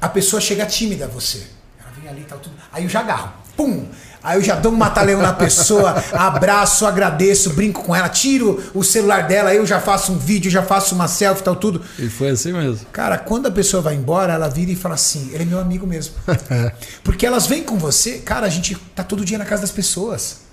A 0.00 0.08
pessoa 0.08 0.40
chega 0.40 0.64
tímida 0.64 1.04
a 1.04 1.08
você. 1.08 1.46
Ela 1.78 1.90
vem 2.00 2.08
ali 2.08 2.22
e 2.22 2.24
tal, 2.24 2.38
tudo. 2.38 2.56
Aí 2.72 2.84
eu 2.84 2.88
já 2.88 3.00
agarro. 3.00 3.34
Pum! 3.54 3.86
Aí 4.22 4.36
eu 4.36 4.42
já 4.42 4.56
dou 4.56 4.72
um 4.72 4.76
mata-leão 4.76 5.22
na 5.22 5.32
pessoa, 5.32 6.02
abraço, 6.12 6.84
agradeço, 6.86 7.50
brinco 7.50 7.82
com 7.82 7.94
ela, 7.94 8.08
tiro 8.08 8.62
o 8.74 8.82
celular 8.82 9.26
dela, 9.26 9.54
eu 9.54 9.64
já 9.64 9.80
faço 9.80 10.12
um 10.12 10.18
vídeo, 10.18 10.50
já 10.50 10.62
faço 10.62 10.94
uma 10.94 11.06
selfie 11.06 11.40
e 11.40 11.44
tal, 11.44 11.54
tudo. 11.56 11.80
E 11.98 12.08
foi 12.08 12.30
assim 12.30 12.52
mesmo. 12.52 12.84
Cara, 12.92 13.16
quando 13.16 13.46
a 13.46 13.50
pessoa 13.50 13.80
vai 13.80 13.94
embora, 13.94 14.32
ela 14.32 14.48
vira 14.48 14.70
e 14.72 14.76
fala 14.76 14.96
assim: 14.96 15.30
ele 15.32 15.44
é 15.44 15.46
meu 15.46 15.60
amigo 15.60 15.86
mesmo. 15.86 16.14
Porque 17.04 17.24
elas 17.24 17.46
vêm 17.46 17.62
com 17.62 17.78
você, 17.78 18.18
cara, 18.18 18.46
a 18.46 18.50
gente 18.50 18.76
tá 18.94 19.04
todo 19.04 19.24
dia 19.24 19.38
na 19.38 19.44
casa 19.44 19.62
das 19.62 19.70
pessoas. 19.70 20.48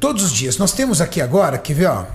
Todos 0.00 0.24
os 0.24 0.32
dias. 0.32 0.58
Nós 0.58 0.72
temos 0.72 1.00
aqui 1.00 1.20
agora, 1.20 1.58
quer 1.58 1.74
ver, 1.74 1.86
ó? 1.86 2.06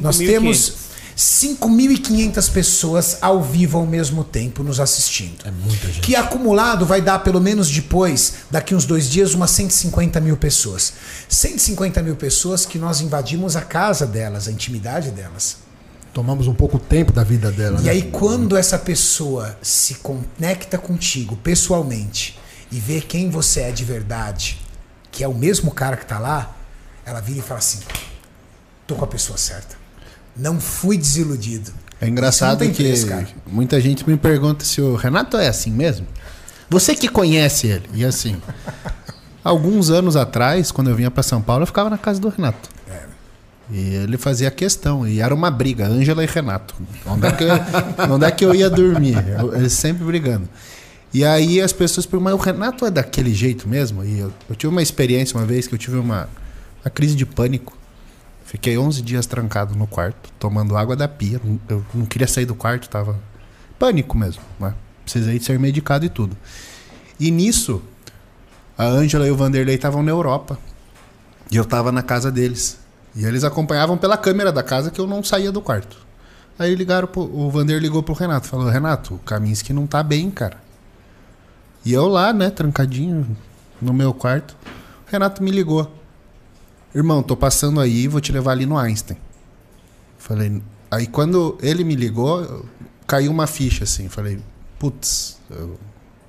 Nós 0.00 0.16
temos 0.16 0.83
5.500 1.16 2.50
pessoas 2.50 3.18
ao 3.20 3.42
vivo 3.42 3.78
ao 3.78 3.86
mesmo 3.86 4.24
tempo 4.24 4.62
nos 4.62 4.80
assistindo. 4.80 5.46
É 5.46 5.50
muita 5.50 5.86
gente. 5.86 6.00
Que 6.00 6.16
acumulado 6.16 6.84
vai 6.84 7.00
dar 7.00 7.20
pelo 7.20 7.40
menos 7.40 7.70
depois, 7.70 8.34
daqui 8.50 8.74
uns 8.74 8.84
dois 8.84 9.08
dias, 9.08 9.32
umas 9.32 9.50
150 9.52 10.20
mil 10.20 10.36
pessoas. 10.36 10.94
150 11.28 12.02
mil 12.02 12.16
pessoas 12.16 12.66
que 12.66 12.78
nós 12.78 13.00
invadimos 13.00 13.54
a 13.54 13.60
casa 13.60 14.06
delas, 14.06 14.48
a 14.48 14.50
intimidade 14.52 15.10
delas. 15.10 15.58
Tomamos 16.12 16.46
um 16.46 16.54
pouco 16.54 16.78
tempo 16.78 17.12
da 17.12 17.24
vida 17.24 17.50
dela. 17.50 17.80
E 17.80 17.84
né? 17.84 17.90
aí, 17.90 18.02
quando 18.02 18.56
essa 18.56 18.78
pessoa 18.78 19.56
se 19.62 19.94
conecta 19.96 20.78
contigo 20.78 21.36
pessoalmente 21.36 22.38
e 22.70 22.78
vê 22.78 23.00
quem 23.00 23.30
você 23.30 23.62
é 23.62 23.72
de 23.72 23.84
verdade, 23.84 24.60
que 25.10 25.22
é 25.22 25.28
o 25.28 25.34
mesmo 25.34 25.70
cara 25.70 25.96
que 25.96 26.04
está 26.04 26.18
lá, 26.18 26.56
ela 27.04 27.20
vira 27.20 27.40
e 27.40 27.42
fala 27.42 27.58
assim: 27.58 27.80
tô 28.86 28.94
com 28.94 29.04
a 29.04 29.08
pessoa 29.08 29.36
certa. 29.36 29.83
Não 30.36 30.60
fui 30.60 30.96
desiludido. 30.96 31.72
É 32.00 32.08
engraçado 32.08 32.64
que 32.66 32.82
preço, 32.82 33.06
muita 33.46 33.80
gente 33.80 34.08
me 34.08 34.16
pergunta 34.16 34.64
se 34.64 34.80
o 34.80 34.94
Renato 34.94 35.36
é 35.36 35.48
assim 35.48 35.70
mesmo. 35.70 36.06
Você 36.68 36.94
que 36.94 37.08
conhece 37.08 37.68
ele. 37.68 37.88
E 37.94 38.04
assim, 38.04 38.36
alguns 39.42 39.90
anos 39.90 40.16
atrás, 40.16 40.70
quando 40.72 40.90
eu 40.90 40.96
vinha 40.96 41.10
para 41.10 41.22
São 41.22 41.40
Paulo, 41.40 41.62
eu 41.62 41.66
ficava 41.66 41.88
na 41.88 41.98
casa 41.98 42.20
do 42.20 42.28
Renato. 42.28 42.68
E 43.70 43.94
ele 43.94 44.18
fazia 44.18 44.50
questão, 44.50 45.06
e 45.08 45.20
era 45.20 45.34
uma 45.34 45.50
briga, 45.50 45.86
Ângela 45.86 46.22
e 46.22 46.26
Renato. 46.26 46.74
Onde 47.06 47.26
é 47.26 47.32
que 47.32 47.44
eu, 47.44 47.50
onde 48.12 48.26
é 48.26 48.30
que 48.30 48.44
eu 48.44 48.54
ia 48.54 48.68
dormir? 48.68 49.16
Eles 49.54 49.72
sempre 49.72 50.04
brigando. 50.04 50.48
E 51.12 51.24
aí 51.24 51.60
as 51.60 51.72
pessoas 51.72 52.04
perguntam, 52.04 52.36
mas 52.36 52.40
o 52.40 52.44
Renato 52.44 52.84
é 52.84 52.90
daquele 52.90 53.32
jeito 53.32 53.68
mesmo? 53.68 54.04
E 54.04 54.18
eu, 54.18 54.32
eu 54.50 54.56
tive 54.56 54.70
uma 54.70 54.82
experiência 54.82 55.38
uma 55.38 55.46
vez 55.46 55.66
que 55.66 55.74
eu 55.74 55.78
tive 55.78 55.96
uma, 55.96 56.28
uma 56.84 56.90
crise 56.90 57.14
de 57.14 57.24
pânico. 57.24 57.76
Fiquei 58.54 58.78
11 58.78 59.02
dias 59.02 59.26
trancado 59.26 59.74
no 59.74 59.84
quarto, 59.84 60.30
tomando 60.38 60.76
água 60.76 60.94
da 60.94 61.08
pia. 61.08 61.40
Eu 61.68 61.84
não 61.92 62.06
queria 62.06 62.28
sair 62.28 62.46
do 62.46 62.54
quarto, 62.54 62.88
tava 62.88 63.18
pânico 63.80 64.16
mesmo. 64.16 64.44
Né? 64.60 64.72
Precisei 65.02 65.40
de 65.40 65.44
ser 65.44 65.58
medicado 65.58 66.06
e 66.06 66.08
tudo. 66.08 66.36
E 67.18 67.32
nisso, 67.32 67.82
a 68.78 68.84
Ângela 68.84 69.26
e 69.26 69.30
o 69.32 69.36
Vanderlei 69.36 69.74
estavam 69.74 70.04
na 70.04 70.12
Europa. 70.12 70.56
E 71.50 71.56
eu 71.56 71.64
tava 71.64 71.90
na 71.90 72.00
casa 72.00 72.30
deles. 72.30 72.78
E 73.16 73.24
eles 73.24 73.42
acompanhavam 73.42 73.98
pela 73.98 74.16
câmera 74.16 74.52
da 74.52 74.62
casa 74.62 74.88
que 74.88 75.00
eu 75.00 75.06
não 75.08 75.24
saía 75.24 75.50
do 75.50 75.60
quarto. 75.60 75.96
Aí 76.56 76.76
ligaram 76.76 77.08
pro, 77.08 77.22
o 77.22 77.50
Vander 77.50 77.80
ligou 77.80 78.04
pro 78.04 78.14
Renato, 78.14 78.46
falou: 78.46 78.68
"Renato, 78.68 79.16
o 79.16 79.18
Kaminski 79.18 79.72
não 79.72 79.84
tá 79.84 80.00
bem, 80.00 80.30
cara". 80.30 80.58
E 81.84 81.92
eu 81.92 82.06
lá, 82.06 82.32
né, 82.32 82.50
trancadinho 82.50 83.36
no 83.82 83.92
meu 83.92 84.14
quarto. 84.14 84.56
O 85.08 85.10
Renato 85.10 85.42
me 85.42 85.50
ligou. 85.50 86.03
Irmão, 86.94 87.22
tô 87.22 87.36
passando 87.36 87.80
aí, 87.80 88.06
vou 88.06 88.20
te 88.20 88.30
levar 88.30 88.52
ali 88.52 88.66
no 88.66 88.78
Einstein. 88.78 89.16
Falei, 90.16 90.62
aí 90.90 91.06
quando 91.06 91.58
ele 91.60 91.82
me 91.82 91.96
ligou, 91.96 92.64
caiu 93.06 93.30
uma 93.30 93.46
ficha 93.46 93.84
assim. 93.84 94.08
Falei, 94.08 94.38
putz, 94.78 95.38
eu, 95.50 95.78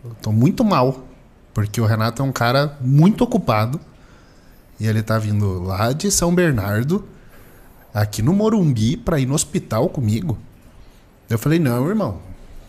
eu 0.04 0.12
tô 0.22 0.32
muito 0.32 0.64
mal. 0.64 1.06
Porque 1.54 1.80
o 1.80 1.86
Renato 1.86 2.22
é 2.22 2.26
um 2.26 2.32
cara 2.32 2.78
muito 2.82 3.24
ocupado. 3.24 3.80
E 4.80 4.88
ele 4.88 5.02
tá 5.02 5.18
vindo 5.18 5.64
lá 5.64 5.94
de 5.94 6.12
São 6.12 6.36
Bernardo, 6.36 7.06
aqui 7.94 8.22
no 8.22 8.34
Morumbi, 8.34 8.98
pra 8.98 9.20
ir 9.20 9.26
no 9.26 9.34
hospital 9.34 9.88
comigo. 9.88 10.38
Eu 11.30 11.40
falei, 11.40 11.60
não, 11.60 11.88
irmão, 11.88 12.20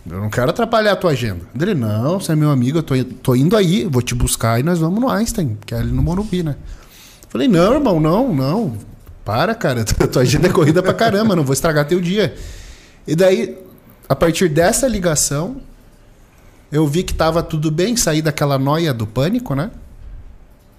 eu 0.08 0.20
não 0.20 0.30
quero 0.30 0.50
atrapalhar 0.50 0.92
a 0.92 0.96
tua 0.96 1.10
agenda. 1.10 1.44
Ele, 1.58 1.74
não, 1.74 2.20
você 2.20 2.32
é 2.32 2.36
meu 2.36 2.50
amigo, 2.50 2.78
eu 2.78 2.82
tô, 2.82 2.94
tô 3.04 3.34
indo 3.34 3.56
aí, 3.56 3.84
vou 3.90 4.02
te 4.02 4.14
buscar 4.14 4.60
e 4.60 4.62
nós 4.62 4.78
vamos 4.78 5.00
no 5.00 5.08
Einstein, 5.08 5.58
que 5.66 5.74
é 5.74 5.78
ali 5.78 5.90
no 5.90 6.02
Morumbi, 6.02 6.44
né? 6.44 6.54
Falei, 7.36 7.48
não, 7.48 7.74
irmão, 7.74 8.00
não, 8.00 8.34
não. 8.34 8.78
Para, 9.22 9.54
cara, 9.54 9.84
tua 10.10 10.22
agenda 10.22 10.48
é 10.48 10.50
corrida 10.50 10.82
pra 10.82 10.94
caramba, 10.94 11.36
não 11.36 11.44
vou 11.44 11.52
estragar 11.52 11.86
teu 11.86 12.00
dia. 12.00 12.34
E 13.06 13.14
daí, 13.14 13.58
a 14.08 14.16
partir 14.16 14.48
dessa 14.48 14.88
ligação, 14.88 15.58
eu 16.72 16.86
vi 16.86 17.02
que 17.02 17.12
tava 17.12 17.42
tudo 17.42 17.70
bem, 17.70 17.94
saí 17.94 18.22
daquela 18.22 18.58
noia 18.58 18.94
do 18.94 19.06
pânico, 19.06 19.54
né? 19.54 19.70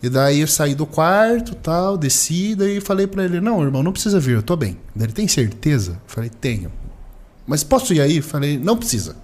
E 0.01 0.09
daí 0.09 0.39
eu 0.41 0.47
saí 0.47 0.73
do 0.73 0.87
quarto, 0.87 1.53
tal, 1.53 1.95
desci, 1.95 2.55
daí 2.55 2.81
falei 2.81 3.05
pra 3.05 3.23
ele, 3.23 3.39
não, 3.39 3.61
irmão, 3.61 3.83
não 3.83 3.91
precisa 3.91 4.19
vir, 4.19 4.37
eu 4.37 4.41
tô 4.41 4.55
bem. 4.55 4.79
Ele, 4.99 5.13
tem 5.13 5.27
certeza? 5.27 6.01
Falei, 6.07 6.31
tenho. 6.31 6.71
Mas 7.45 7.63
posso 7.63 7.93
ir 7.93 8.01
aí? 8.01 8.19
Falei, 8.19 8.57
não 8.57 8.75
precisa. 8.75 9.15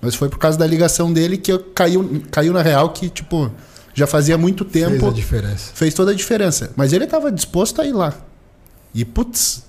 Mas 0.00 0.14
foi 0.14 0.28
por 0.28 0.38
causa 0.38 0.56
da 0.56 0.68
ligação 0.68 1.12
dele 1.12 1.36
que 1.36 1.50
eu 1.50 1.58
caiu, 1.58 2.22
caiu 2.30 2.52
na 2.52 2.62
real 2.62 2.90
que, 2.90 3.08
tipo, 3.08 3.50
já 3.94 4.06
fazia 4.06 4.36
muito 4.36 4.64
tempo 4.64 4.98
Fez 4.98 5.04
a 5.04 5.10
diferença. 5.10 5.70
fez 5.74 5.94
toda 5.94 6.10
a 6.10 6.14
diferença. 6.14 6.72
Mas 6.76 6.92
ele 6.92 7.04
estava 7.04 7.30
disposto 7.30 7.80
a 7.80 7.86
ir 7.86 7.92
lá. 7.92 8.12
E, 8.92 9.04
putz, 9.04 9.64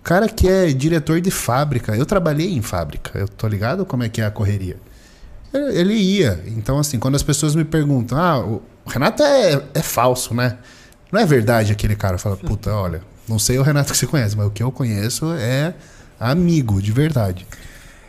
o 0.00 0.02
cara 0.02 0.28
que 0.28 0.48
é 0.48 0.72
diretor 0.72 1.20
de 1.20 1.30
fábrica, 1.30 1.94
eu 1.94 2.04
trabalhei 2.06 2.52
em 2.52 2.62
fábrica, 2.62 3.18
eu 3.18 3.28
tô 3.28 3.46
ligado 3.46 3.84
como 3.86 4.02
é 4.02 4.08
que 4.08 4.20
é 4.20 4.24
a 4.24 4.30
correria. 4.30 4.76
Ele, 5.52 5.78
ele 5.78 5.94
ia. 5.94 6.42
Então, 6.46 6.78
assim, 6.78 6.98
quando 6.98 7.14
as 7.14 7.22
pessoas 7.22 7.54
me 7.54 7.64
perguntam, 7.64 8.18
ah, 8.18 8.40
o 8.40 8.62
Renato 8.86 9.22
é, 9.22 9.62
é 9.74 9.82
falso, 9.82 10.34
né? 10.34 10.58
Não 11.10 11.20
é 11.20 11.26
verdade 11.26 11.72
aquele 11.72 11.94
cara. 11.94 12.16
Fala, 12.18 12.36
puta, 12.36 12.72
olha, 12.72 13.02
não 13.28 13.38
sei 13.38 13.58
o 13.58 13.62
Renato 13.62 13.92
que 13.92 13.98
você 13.98 14.06
conhece, 14.06 14.36
mas 14.36 14.46
o 14.46 14.50
que 14.50 14.62
eu 14.62 14.72
conheço 14.72 15.32
é 15.34 15.74
amigo, 16.18 16.80
de 16.80 16.90
verdade. 16.90 17.46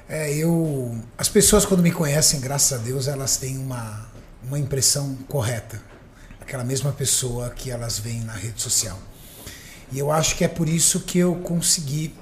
É, 0.07 0.33
eu. 0.33 0.97
As 1.17 1.27
pessoas, 1.27 1.65
quando 1.65 1.83
me 1.83 1.91
conhecem, 1.91 2.39
graças 2.39 2.79
a 2.79 2.81
Deus, 2.81 3.07
elas 3.07 3.37
têm 3.37 3.57
uma, 3.57 4.05
uma 4.47 4.59
impressão 4.59 5.15
correta. 5.27 5.81
Aquela 6.39 6.63
mesma 6.63 6.91
pessoa 6.91 7.49
que 7.49 7.71
elas 7.71 7.99
veem 7.99 8.21
na 8.21 8.33
rede 8.33 8.61
social. 8.61 8.99
E 9.91 9.99
eu 9.99 10.11
acho 10.11 10.35
que 10.35 10.43
é 10.43 10.47
por 10.47 10.67
isso 10.67 11.01
que 11.01 11.19
eu 11.19 11.35
consegui 11.35 12.13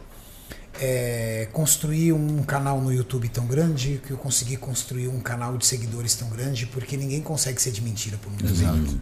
é, 0.80 1.48
construir 1.52 2.12
um 2.12 2.44
canal 2.44 2.82
no 2.82 2.92
YouTube 2.92 3.30
tão 3.30 3.46
grande, 3.46 4.02
que 4.06 4.12
eu 4.12 4.18
consegui 4.18 4.58
construir 4.58 5.08
um 5.08 5.20
canal 5.20 5.58
de 5.58 5.66
seguidores 5.66 6.16
tão 6.16 6.30
grande, 6.30 6.66
porque 6.66 6.98
ninguém 6.98 7.22
consegue 7.22 7.62
ser 7.62 7.72
de 7.72 7.82
mentira 7.82 8.18
por 8.18 8.30
muito 8.30 8.54
tempo. 8.54 9.02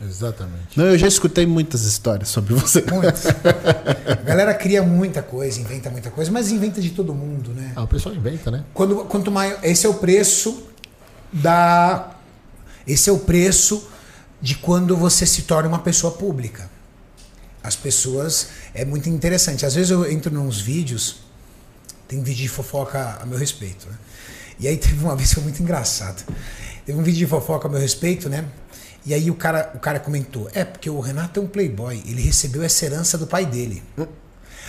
Exatamente. 0.00 0.76
Não, 0.76 0.84
eu 0.84 0.96
já 0.96 1.08
escutei 1.08 1.44
muitas 1.44 1.82
histórias 1.82 2.28
sobre 2.28 2.54
você. 2.54 2.84
Muitos. 2.90 3.26
A 4.06 4.22
galera 4.22 4.54
cria 4.54 4.80
muita 4.80 5.22
coisa, 5.22 5.60
inventa 5.60 5.90
muita 5.90 6.10
coisa, 6.10 6.30
mas 6.30 6.52
inventa 6.52 6.80
de 6.80 6.90
todo 6.90 7.12
mundo, 7.12 7.50
né? 7.50 7.72
Ah, 7.74 7.82
o 7.82 7.88
pessoal 7.88 8.14
inventa, 8.14 8.50
né? 8.50 8.64
Quando, 8.72 9.04
quanto 9.06 9.30
maior, 9.30 9.58
esse 9.62 9.86
é 9.86 9.88
o 9.88 9.94
preço 9.94 10.62
da, 11.32 12.14
esse 12.88 13.10
é 13.10 13.12
o 13.12 13.18
preço 13.18 13.86
de 14.40 14.54
quando 14.54 14.96
você 14.96 15.26
se 15.26 15.42
torna 15.42 15.68
uma 15.68 15.80
pessoa 15.80 16.12
pública. 16.12 16.70
As 17.62 17.76
pessoas 17.76 18.48
é 18.72 18.84
muito 18.84 19.08
interessante. 19.08 19.66
Às 19.66 19.74
vezes 19.74 19.90
eu 19.90 20.10
entro 20.10 20.32
nos 20.32 20.60
vídeos, 20.60 21.16
tem 22.06 22.22
vídeo 22.22 22.42
de 22.42 22.48
fofoca 22.48 23.18
a 23.20 23.26
meu 23.26 23.38
respeito, 23.38 23.86
né? 23.88 23.98
E 24.58 24.66
aí 24.66 24.76
teve 24.78 25.04
uma 25.04 25.14
vez 25.14 25.28
que 25.28 25.34
foi 25.34 25.44
muito 25.44 25.62
engraçado. 25.62 26.24
Teve 26.86 26.98
um 26.98 27.02
vídeo 27.02 27.18
de 27.18 27.26
fofoca 27.26 27.68
a 27.68 27.70
meu 27.70 27.80
respeito, 27.80 28.28
né? 28.28 28.46
E 29.04 29.12
aí 29.12 29.30
o 29.30 29.34
cara, 29.34 29.70
o 29.74 29.78
cara 29.78 30.00
comentou: 30.00 30.48
"É, 30.54 30.64
porque 30.64 30.88
o 30.88 30.98
Renato 31.00 31.40
é 31.40 31.42
um 31.42 31.46
playboy, 31.46 32.02
ele 32.06 32.22
recebeu 32.22 32.62
essa 32.62 32.86
herança 32.86 33.18
do 33.18 33.26
pai 33.26 33.44
dele". 33.44 33.82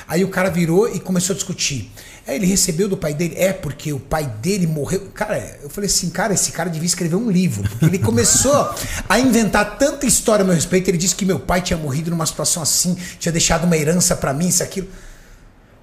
Aí 0.07 0.23
o 0.23 0.29
cara 0.29 0.49
virou 0.49 0.93
e 0.93 0.99
começou 0.99 1.33
a 1.33 1.37
discutir. 1.37 1.91
É, 2.27 2.35
ele 2.35 2.45
recebeu 2.45 2.87
do 2.87 2.95
pai 2.95 3.13
dele? 3.13 3.35
É, 3.37 3.51
porque 3.51 3.91
o 3.91 3.99
pai 3.99 4.25
dele 4.25 4.67
morreu. 4.67 5.09
Cara, 5.13 5.59
eu 5.63 5.69
falei 5.69 5.89
assim, 5.89 6.09
cara, 6.09 6.33
esse 6.33 6.51
cara 6.51 6.69
devia 6.69 6.85
escrever 6.85 7.15
um 7.15 7.29
livro. 7.29 7.69
Ele 7.81 7.97
começou 7.97 8.73
a 9.07 9.19
inventar 9.19 9.77
tanta 9.77 10.05
história 10.05 10.43
a 10.43 10.45
meu 10.45 10.53
respeito. 10.53 10.89
Ele 10.89 10.97
disse 10.97 11.15
que 11.15 11.25
meu 11.25 11.39
pai 11.39 11.61
tinha 11.61 11.77
morrido 11.77 12.09
numa 12.09 12.25
situação 12.25 12.61
assim, 12.61 12.95
tinha 13.19 13.31
deixado 13.31 13.63
uma 13.63 13.77
herança 13.77 14.15
pra 14.15 14.33
mim, 14.33 14.47
isso, 14.47 14.61
aquilo. 14.61 14.87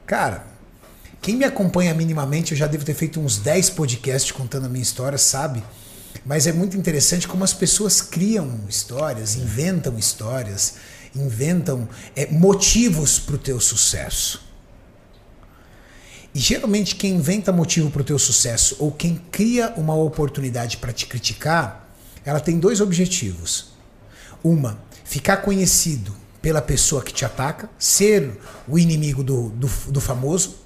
Cara, 0.06 0.46
quem 1.20 1.34
me 1.34 1.44
acompanha 1.44 1.92
minimamente, 1.92 2.52
eu 2.52 2.58
já 2.58 2.68
devo 2.68 2.84
ter 2.84 2.94
feito 2.94 3.18
uns 3.18 3.38
10 3.38 3.70
podcasts 3.70 4.30
contando 4.30 4.66
a 4.66 4.68
minha 4.68 4.82
história, 4.82 5.18
sabe? 5.18 5.62
Mas 6.24 6.46
é 6.46 6.52
muito 6.52 6.76
interessante 6.76 7.26
como 7.26 7.42
as 7.42 7.52
pessoas 7.52 8.00
criam 8.00 8.60
histórias, 8.68 9.34
inventam 9.34 9.98
histórias, 9.98 10.74
inventam 11.14 11.88
é, 12.14 12.30
motivos 12.30 13.18
para 13.18 13.34
o 13.34 13.38
teu 13.38 13.58
sucesso. 13.58 14.45
E 16.36 16.38
geralmente 16.38 16.96
quem 16.96 17.14
inventa 17.14 17.50
motivo 17.50 17.90
para 17.90 18.02
o 18.02 18.04
teu 18.04 18.18
sucesso 18.18 18.76
ou 18.78 18.92
quem 18.92 19.16
cria 19.32 19.72
uma 19.74 19.94
oportunidade 19.94 20.76
para 20.76 20.92
te 20.92 21.06
criticar, 21.06 21.88
ela 22.26 22.38
tem 22.38 22.58
dois 22.58 22.78
objetivos. 22.82 23.68
Uma, 24.44 24.78
ficar 25.02 25.38
conhecido 25.38 26.14
pela 26.42 26.60
pessoa 26.60 27.02
que 27.02 27.10
te 27.10 27.24
ataca, 27.24 27.70
ser 27.78 28.38
o 28.68 28.78
inimigo 28.78 29.24
do, 29.24 29.48
do, 29.48 29.66
do 29.88 29.98
famoso. 29.98 30.56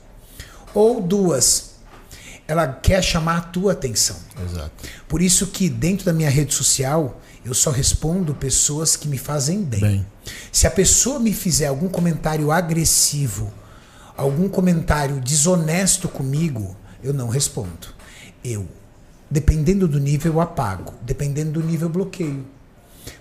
Ou 0.74 1.00
duas, 1.00 1.76
ela 2.48 2.66
quer 2.66 3.00
chamar 3.00 3.36
a 3.36 3.42
tua 3.42 3.70
atenção. 3.70 4.16
Exato. 4.44 4.72
Por 5.06 5.22
isso 5.22 5.46
que 5.46 5.68
dentro 5.68 6.04
da 6.04 6.12
minha 6.12 6.30
rede 6.30 6.52
social 6.52 7.20
eu 7.44 7.54
só 7.54 7.70
respondo 7.70 8.34
pessoas 8.34 8.96
que 8.96 9.06
me 9.06 9.18
fazem 9.18 9.62
bem. 9.62 9.80
Bem. 9.80 10.06
Se 10.50 10.66
a 10.66 10.70
pessoa 10.70 11.20
me 11.20 11.32
fizer 11.32 11.68
algum 11.68 11.88
comentário 11.88 12.50
agressivo, 12.50 13.52
algum 14.16 14.48
comentário 14.48 15.20
desonesto 15.20 16.08
comigo, 16.08 16.76
eu 17.02 17.12
não 17.12 17.28
respondo. 17.28 17.88
Eu, 18.44 18.66
dependendo 19.30 19.86
do 19.88 19.98
nível, 20.00 20.34
eu 20.34 20.40
apago. 20.40 20.94
Dependendo 21.02 21.60
do 21.60 21.66
nível, 21.66 21.88
eu 21.88 21.92
bloqueio. 21.92 22.44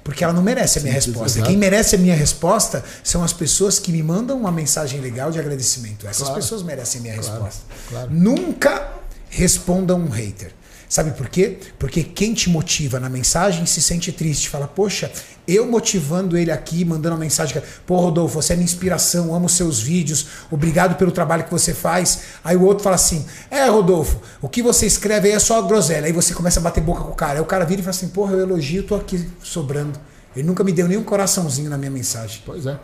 Porque 0.03 0.23
ela 0.23 0.33
não 0.33 0.43
merece 0.43 0.79
a 0.79 0.81
minha 0.81 0.93
resposta. 0.93 1.37
exato. 1.39 1.47
Quem 1.49 1.57
merece 1.57 1.95
a 1.95 1.97
minha 1.99 2.15
resposta 2.15 2.83
são 3.03 3.23
as 3.23 3.31
pessoas 3.33 3.79
que 3.79 3.91
me 3.91 4.03
mandam 4.03 4.37
uma 4.37 4.51
mensagem 4.51 4.99
legal 4.99 5.31
de 5.31 5.39
agradecimento. 5.39 6.05
Essas 6.07 6.23
Claro. 6.23 6.35
pessoas 6.35 6.63
merecem 6.63 6.99
a 6.99 7.01
minha 7.03 7.15
resposta. 7.15 7.61
claro. 7.89 8.09
Nunca 8.11 8.89
responda 9.29 9.95
um 9.95 10.09
hater. 10.09 10.53
Sabe 10.89 11.11
por 11.11 11.29
quê? 11.29 11.59
Porque 11.77 12.03
quem 12.03 12.33
te 12.33 12.49
motiva 12.49 12.99
na 12.99 13.07
mensagem 13.07 13.63
se 13.67 13.79
sente 13.79 14.11
triste. 14.11 14.49
Fala, 14.49 14.67
poxa, 14.67 15.11
eu 15.47 15.67
motivando 15.69 16.35
ele 16.35 16.49
aqui, 16.49 16.83
mandando 16.83 17.13
uma 17.13 17.21
mensagem. 17.21 17.61
Pô, 17.85 17.97
Rodolfo, 17.97 18.41
você 18.41 18.53
é 18.53 18.55
minha 18.55 18.65
inspiração, 18.65 19.33
amo 19.35 19.47
seus 19.47 19.79
vídeos, 19.79 20.25
obrigado 20.49 20.95
pelo 20.95 21.11
trabalho 21.11 21.43
que 21.43 21.51
você 21.51 21.75
faz. 21.75 22.21
Aí 22.43 22.57
o 22.57 22.63
outro 22.63 22.83
fala 22.83 22.95
assim: 22.95 23.23
É, 23.51 23.67
Rodolfo, 23.67 24.19
o 24.41 24.49
que 24.49 24.63
você 24.63 24.87
escreve 24.87 25.27
aí 25.27 25.35
é 25.35 25.39
só 25.39 25.61
groselha. 25.61 26.07
Aí 26.07 26.11
você 26.11 26.33
começa 26.33 26.59
a 26.59 26.63
bater 26.63 26.81
boca 26.81 27.03
com 27.03 27.11
o 27.11 27.15
cara. 27.15 27.33
Aí 27.33 27.41
o 27.41 27.45
cara 27.45 27.65
vira 27.65 27.81
e 27.81 27.83
fala 27.83 27.95
assim: 27.95 28.09
Porra, 28.09 28.33
eu 28.33 28.39
elogio, 28.39 28.81
tô 28.81 28.95
aqui 28.95 29.29
sobrando. 29.43 29.99
Ele 30.35 30.47
nunca 30.47 30.63
me 30.63 30.71
deu 30.71 30.87
nenhum 30.87 31.03
coraçãozinho 31.03 31.69
na 31.69 31.77
minha 31.77 31.91
mensagem. 31.91 32.41
Pois 32.43 32.65
é. 32.65 32.79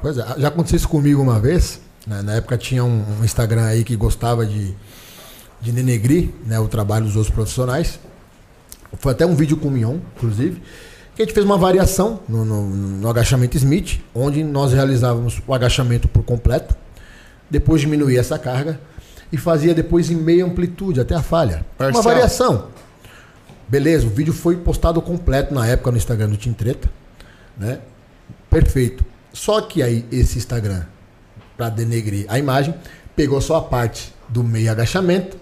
Pois 0.00 0.16
é. 0.16 0.24
Já 0.38 0.48
aconteceu 0.48 0.76
isso 0.76 0.88
comigo 0.88 1.20
uma 1.20 1.38
vez. 1.38 1.80
né? 2.06 2.22
Na 2.22 2.34
época 2.36 2.56
tinha 2.56 2.82
um, 2.82 3.04
um 3.20 3.24
Instagram 3.24 3.66
aí 3.66 3.84
que 3.84 3.94
gostava 3.94 4.46
de, 4.46 4.74
de 5.60 5.72
denegrir 5.72 6.30
né, 6.46 6.58
o 6.58 6.68
trabalho 6.68 7.04
dos 7.04 7.16
outros 7.16 7.34
profissionais. 7.34 7.98
Foi 8.98 9.12
até 9.12 9.24
um 9.26 9.34
vídeo 9.34 9.56
com 9.56 9.68
o 9.68 9.70
Mion, 9.70 9.98
inclusive, 10.16 10.62
que 11.14 11.22
a 11.22 11.24
gente 11.24 11.34
fez 11.34 11.44
uma 11.44 11.58
variação 11.58 12.20
no, 12.28 12.44
no, 12.44 12.66
no 12.68 13.08
agachamento 13.08 13.56
Smith, 13.56 14.00
onde 14.14 14.42
nós 14.42 14.72
realizávamos 14.72 15.40
o 15.46 15.54
agachamento 15.54 16.08
por 16.08 16.22
completo, 16.22 16.74
depois 17.48 17.80
diminuía 17.80 18.20
essa 18.20 18.38
carga 18.38 18.80
e 19.32 19.36
fazia 19.36 19.74
depois 19.74 20.10
em 20.10 20.16
meia 20.16 20.44
amplitude, 20.44 21.00
até 21.00 21.14
a 21.14 21.22
falha. 21.22 21.64
Uma 21.78 21.92
Parcial. 21.92 22.02
variação. 22.02 22.66
Beleza, 23.68 24.06
o 24.06 24.10
vídeo 24.10 24.32
foi 24.32 24.56
postado 24.56 25.00
completo 25.00 25.54
na 25.54 25.66
época 25.66 25.92
no 25.92 25.96
Instagram 25.96 26.30
do 26.30 26.36
Team 26.36 26.52
Treta, 26.52 26.90
né? 27.56 27.78
Perfeito. 28.48 29.04
Só 29.32 29.60
que 29.60 29.80
aí 29.82 30.04
esse 30.10 30.38
Instagram, 30.38 30.82
para 31.56 31.68
denegrir 31.68 32.26
a 32.28 32.36
imagem, 32.38 32.74
pegou 33.14 33.40
só 33.40 33.56
a 33.56 33.62
parte 33.62 34.12
do 34.28 34.42
meio 34.42 34.70
agachamento, 34.70 35.36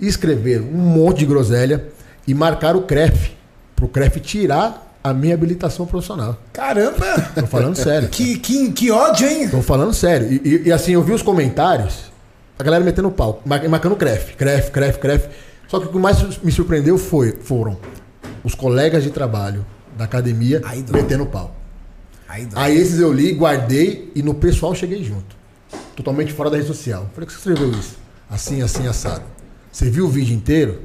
escreveram 0.00 0.64
um 0.64 0.78
monte 0.78 1.18
de 1.20 1.26
groselha 1.26 1.86
e 2.26 2.34
marcaram 2.34 2.78
o 2.80 2.82
CREF, 2.82 3.32
pro 3.76 3.88
CREF 3.88 4.20
tirar 4.20 4.96
a 5.02 5.12
minha 5.12 5.34
habilitação 5.34 5.86
profissional. 5.86 6.38
Caramba! 6.52 7.30
Tô 7.34 7.46
falando 7.46 7.76
sério. 7.76 8.08
Que, 8.08 8.38
que, 8.38 8.72
que 8.72 8.90
ódio, 8.90 9.28
hein? 9.28 9.48
Tô 9.48 9.60
falando 9.60 9.92
sério. 9.92 10.32
E, 10.32 10.36
e- 10.48 10.62
e 10.68 10.72
assim, 10.72 10.92
eu 10.92 11.02
vi 11.02 11.12
os 11.12 11.20
comentários, 11.22 12.10
a 12.58 12.62
galera 12.62 12.82
metendo 12.82 13.10
pau, 13.10 13.42
mar- 13.44 13.68
marcando 13.68 13.96
CREF, 13.96 14.34
CREF, 14.36 14.70
CREF, 14.70 14.98
CREF. 14.98 15.28
Só 15.68 15.78
que 15.80 15.86
o 15.86 15.88
que 15.90 15.98
mais 15.98 16.38
me 16.38 16.50
surpreendeu 16.52 16.96
foi, 16.96 17.32
foram 17.42 17.76
os 18.42 18.54
colegas 18.54 19.02
de 19.02 19.10
trabalho 19.10 19.64
da 19.96 20.04
academia 20.04 20.60
Aí 20.64 20.84
metendo 20.90 21.26
pau. 21.26 21.54
Aí. 22.28 22.48
Aí 22.54 22.76
esses 22.76 22.98
eu 23.00 23.12
li, 23.12 23.32
guardei 23.32 24.10
e 24.14 24.22
no 24.22 24.34
pessoal 24.34 24.74
cheguei 24.74 25.04
junto. 25.04 25.36
Totalmente 25.94 26.32
fora 26.32 26.48
da 26.50 26.56
rede 26.56 26.66
social. 26.68 27.08
Falei, 27.14 27.26
que 27.26 27.32
você 27.32 27.38
escreveu 27.38 27.70
isso? 27.78 27.96
Assim, 28.30 28.62
assim, 28.62 28.86
assado. 28.88 29.22
Você 29.74 29.90
viu 29.90 30.04
o 30.04 30.08
vídeo 30.08 30.32
inteiro? 30.36 30.82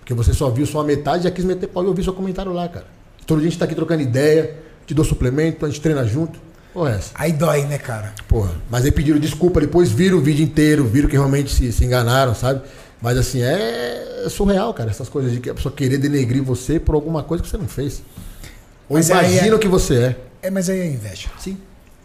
Porque 0.00 0.14
você 0.14 0.32
só 0.32 0.48
viu 0.48 0.64
só 0.64 0.80
a 0.80 0.84
metade 0.84 1.20
e 1.20 1.24
já 1.24 1.30
quis 1.30 1.44
meter 1.44 1.66
pau 1.66 1.84
e 1.84 1.86
eu 1.86 1.92
vi 1.92 2.02
seu 2.02 2.14
comentário 2.14 2.54
lá, 2.54 2.66
cara. 2.66 2.86
Todo 3.26 3.38
dia 3.40 3.48
a 3.48 3.50
gente 3.50 3.58
tá 3.58 3.66
aqui 3.66 3.74
trocando 3.74 4.02
ideia, 4.02 4.56
te 4.86 4.94
dou 4.94 5.04
suplemento, 5.04 5.66
a 5.66 5.68
gente 5.68 5.78
treina 5.82 6.06
junto. 6.06 6.38
Porra, 6.72 6.92
é 6.92 6.94
essa. 6.94 7.10
Aí 7.14 7.32
dói, 7.32 7.66
né, 7.66 7.76
cara? 7.76 8.14
Porra. 8.26 8.52
Mas 8.70 8.86
aí 8.86 8.90
pediram 8.90 9.18
desculpa, 9.18 9.60
depois 9.60 9.90
viram 9.92 10.16
o 10.16 10.20
vídeo 10.22 10.42
inteiro, 10.42 10.86
viram 10.86 11.06
que 11.06 11.16
realmente 11.16 11.52
se, 11.52 11.70
se 11.70 11.84
enganaram, 11.84 12.34
sabe? 12.34 12.62
Mas 12.98 13.18
assim, 13.18 13.42
é 13.42 14.26
surreal, 14.30 14.72
cara, 14.72 14.88
essas 14.88 15.10
coisas 15.10 15.30
de 15.30 15.40
que 15.40 15.50
a 15.50 15.54
pessoa 15.54 15.74
querer 15.74 15.98
denegrir 15.98 16.42
você 16.42 16.80
por 16.80 16.94
alguma 16.94 17.22
coisa 17.22 17.42
que 17.44 17.50
você 17.50 17.58
não 17.58 17.68
fez. 17.68 18.02
Ou 18.88 18.96
Mas 18.96 19.10
aí 19.10 19.32
imagina 19.34 19.48
é- 19.48 19.54
o 19.54 19.58
que 19.58 19.68
você 19.68 19.96
é. 19.96 20.16
É, 20.40 20.50
mas 20.50 20.70
aí 20.70 20.80
é 20.80 20.86
inveja. 20.86 21.28
Sim. 21.38 21.58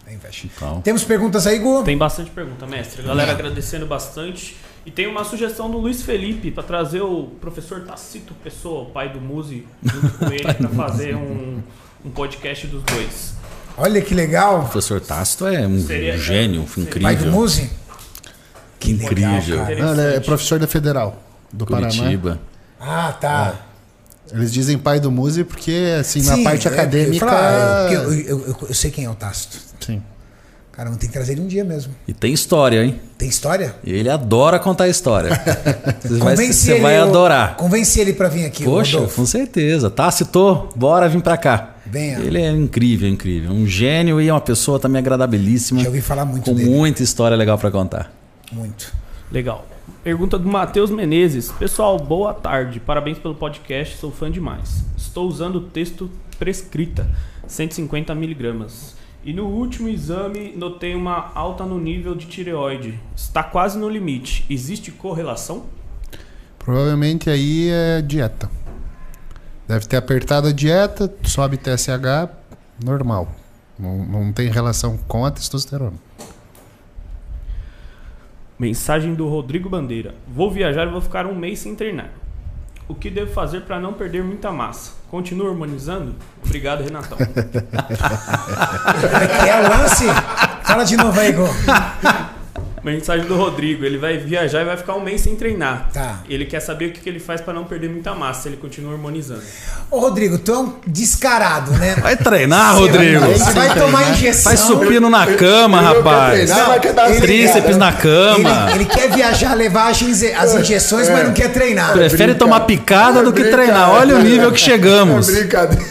É 0.05 0.13
inveja. 0.13 0.49
Então. 0.53 0.81
Temos 0.81 1.05
perguntas 1.05 1.47
aí, 1.47 1.59
Gu? 1.59 1.83
Tem 1.83 1.97
bastante 1.97 2.29
pergunta, 2.29 2.67
mestre. 2.67 3.03
Galera 3.03 3.31
agradecendo 3.31 3.85
bastante. 3.85 4.57
E 4.89 4.91
tem 4.91 5.05
uma 5.05 5.23
sugestão 5.23 5.69
do 5.69 5.77
Luiz 5.77 6.01
Felipe 6.01 6.49
para 6.49 6.63
trazer 6.63 7.01
o 7.01 7.25
professor 7.39 7.81
Tacito 7.81 8.33
Pessoa, 8.43 8.81
o 8.81 8.85
pai 8.87 9.07
do 9.13 9.21
Muzi, 9.21 9.67
junto 9.83 10.09
com 10.17 10.25
ele 10.33 10.51
para 10.51 10.67
fazer 10.69 11.15
um, 11.15 11.61
um 12.03 12.09
podcast 12.09 12.65
dos 12.65 12.81
dois. 12.81 13.33
Olha 13.77 14.01
que 14.01 14.15
legal. 14.15 14.61
O 14.61 14.63
professor 14.63 14.99
Tácito 14.99 15.45
é 15.45 15.67
um 15.67 15.79
Seria- 15.79 16.17
gênio, 16.17 16.67
seria- 16.67 17.01
Pai 17.03 17.15
do 17.15 17.19
incrível. 17.21 17.31
Muzi? 17.39 17.69
Que 18.79 18.93
legal, 18.93 19.35
Incrível. 19.35 19.57
cara. 19.59 19.75
Não, 19.79 19.91
ele 20.03 20.15
é 20.15 20.19
professor 20.21 20.57
da 20.57 20.65
Federal 20.65 21.21
do 21.53 21.67
Paraná. 21.67 21.89
Curitiba. 21.93 22.39
Ah, 22.79 23.13
tá. 23.13 23.59
Eles 24.31 24.51
dizem 24.51 24.75
pai 24.75 24.99
do 24.99 25.11
Muzi 25.11 25.43
porque, 25.43 25.97
assim, 25.99 26.23
na 26.23 26.33
Sim, 26.35 26.43
parte 26.43 26.67
é, 26.67 26.71
acadêmica. 26.71 27.25
Eu, 27.25 27.29
falar, 27.29 27.93
eu, 27.93 28.13
eu- 28.13 28.39
eu- 28.47 28.57
eu 28.69 28.73
sei 28.73 28.89
quem 28.89 29.05
é 29.05 29.09
o 29.09 29.13
Tácito. 29.13 29.55
Sim. 29.81 30.01
Caramba, 30.79 30.95
tem 30.95 31.09
que 31.09 31.13
trazer 31.13 31.33
ele 31.33 31.41
um 31.41 31.47
dia 31.47 31.65
mesmo. 31.65 31.93
E 32.07 32.13
tem 32.13 32.31
história, 32.31 32.81
hein? 32.85 32.97
Tem 33.17 33.27
história? 33.27 33.75
E 33.83 33.91
ele 33.91 34.09
adora 34.09 34.57
contar 34.57 34.87
história. 34.87 35.29
Você 36.01 36.17
vai, 36.19 36.37
você 36.37 36.71
ele, 36.71 36.79
vai 36.79 36.95
adorar. 36.95 37.57
Convence 37.57 37.99
ele 37.99 38.13
pra 38.13 38.29
vir 38.29 38.45
aqui, 38.45 38.63
Poxa, 38.63 38.93
Rodolfo. 38.93 39.17
com 39.17 39.25
certeza. 39.25 39.89
Tácito, 39.89 40.69
bora 40.77 41.09
vir 41.09 41.21
pra 41.21 41.35
cá. 41.35 41.75
Venha. 41.85 42.19
Ele 42.19 42.41
é 42.41 42.49
incrível, 42.49 43.09
incrível. 43.09 43.51
Um 43.51 43.67
gênio 43.67 44.21
e 44.21 44.29
é 44.29 44.33
uma 44.33 44.39
pessoa 44.39 44.79
também 44.79 44.99
agradabilíssima. 44.99 45.81
Já 45.81 45.87
ouvi 45.87 45.99
falar 45.99 46.23
muito 46.23 46.45
com 46.49 46.55
dele. 46.55 46.69
muita 46.69 47.03
história 47.03 47.35
legal 47.35 47.57
pra 47.57 47.69
contar. 47.69 48.09
Muito. 48.49 48.93
Legal. 49.29 49.67
Pergunta 50.01 50.39
do 50.39 50.47
Matheus 50.47 50.89
Menezes. 50.89 51.51
Pessoal, 51.51 51.99
boa 51.99 52.33
tarde. 52.33 52.79
Parabéns 52.79 53.17
pelo 53.17 53.35
podcast, 53.35 53.97
sou 53.97 54.11
fã 54.11 54.31
demais. 54.31 54.85
Estou 54.95 55.27
usando 55.27 55.57
o 55.57 55.61
texto 55.61 56.09
prescrita, 56.37 57.05
150 57.47 58.15
miligramas. 58.15 58.97
E 59.23 59.33
no 59.33 59.47
último 59.47 59.89
exame 59.89 60.53
notei 60.55 60.95
uma 60.95 61.31
alta 61.35 61.65
no 61.65 61.77
nível 61.77 62.15
de 62.15 62.25
tireoide. 62.25 62.97
Está 63.15 63.43
quase 63.43 63.77
no 63.77 63.89
limite. 63.89 64.45
Existe 64.49 64.91
correlação? 64.91 65.65
Provavelmente 66.57 67.29
aí 67.29 67.69
é 67.69 68.01
dieta. 68.01 68.49
Deve 69.67 69.85
ter 69.87 69.97
apertado 69.97 70.47
a 70.47 70.51
dieta, 70.53 71.13
sobe 71.23 71.57
TSH, 71.57 72.29
normal. 72.83 73.27
Não, 73.77 74.05
não 74.05 74.33
tem 74.33 74.49
relação 74.49 74.97
com 74.97 75.25
a 75.25 75.31
testosterona. 75.31 75.97
Mensagem 78.57 79.13
do 79.13 79.27
Rodrigo 79.27 79.69
Bandeira. 79.69 80.15
Vou 80.27 80.49
viajar 80.49 80.87
e 80.87 80.91
vou 80.91 81.01
ficar 81.01 81.25
um 81.25 81.35
mês 81.35 81.59
sem 81.59 81.75
treinar. 81.75 82.09
O 82.89 82.95
que 82.95 83.09
devo 83.11 83.31
fazer 83.31 83.61
para 83.61 83.79
não 83.79 83.93
perder 83.93 84.23
muita 84.23 84.51
massa? 84.51 84.93
Continuo 85.11 85.47
harmonizando? 85.47 86.15
Obrigado, 86.43 86.83
Renatão. 86.83 87.19
É 87.19 87.25
que 89.43 89.49
é 89.49 89.61
o 89.61 89.69
lance? 89.69 90.05
Fala 90.63 90.83
de 90.83 90.97
novo 90.97 91.19
aí, 91.19 91.31
Gu. 92.91 92.99
Mensagem 92.99 93.25
do 93.25 93.35
Rodrigo. 93.35 93.85
Ele 93.85 93.97
vai 93.97 94.17
viajar 94.17 94.61
e 94.61 94.65
vai 94.65 94.77
ficar 94.77 94.95
um 94.95 95.01
mês 95.01 95.21
sem 95.21 95.35
treinar. 95.35 95.89
Tá. 95.93 96.19
Ele 96.29 96.45
quer 96.45 96.59
saber 96.59 96.87
o 96.87 96.91
que 96.91 96.99
que 96.99 97.09
ele 97.09 97.19
faz 97.19 97.39
para 97.41 97.53
não 97.53 97.63
perder 97.63 97.89
muita 97.89 98.13
massa 98.13 98.43
se 98.43 98.49
ele 98.49 98.57
continua 98.57 98.93
harmonizando. 98.93 99.41
Ô, 99.89 99.99
Rodrigo, 99.99 100.37
tu 100.37 100.51
é 100.53 100.57
um 100.59 100.73
descarado, 100.85 101.71
né? 101.71 101.95
Vai 102.01 102.15
treinar, 102.15 102.75
Você 102.75 102.81
Rodrigo. 102.81 103.19
vai- 103.21 103.53
vai 103.67 103.79
tomar 103.79 104.09
injeção. 104.11 104.43
Faz 104.51 104.59
supino 104.59 105.09
na 105.09 105.25
cama, 105.25 105.77
Ele 105.79 105.85
não 105.87 105.93
quer 105.93 105.97
rapaz. 106.09 106.33
treinar, 106.51 106.65
uma 106.69 107.09
ele- 107.09 107.21
Tríceps 107.21 107.77
na 107.77 107.91
cama. 107.93 108.37
Ele, 108.69 108.75
ele 108.75 108.85
quer 108.85 109.09
viajar, 109.09 109.53
levar 109.55 109.89
as 109.89 110.01
inje- 110.01 110.33
as 110.33 110.53
injeções, 110.55 111.09
mas 111.09 111.25
não 111.25 111.33
quer 111.33 111.51
treinar. 111.51 111.93
Prefere 111.93 112.23
Brinca- 112.33 112.39
tomar 112.39 112.59
picada 112.61 113.23
do 113.23 113.31
que 113.33 113.43
treinar. 113.45 113.91
Olha 113.91 114.15
o 114.15 114.19
nível 114.21 114.51
que 114.51 114.59
chegamos. 114.59 115.27
Brincadeira. 115.27 115.83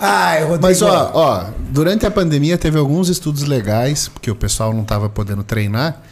Ai, 0.00 0.40
Rodrigo. 0.42 0.62
Mas 0.62 0.82
ó, 0.82 1.10
ó, 1.14 1.44
durante 1.72 2.06
a 2.06 2.10
pandemia 2.10 2.58
teve 2.58 2.78
alguns 2.78 3.08
estudos 3.08 3.42
legais, 3.44 4.08
porque 4.08 4.30
o 4.30 4.36
pessoal 4.36 4.72
não 4.72 4.82
estava 4.82 5.08
podendo 5.08 5.42
treinar. 5.42 6.02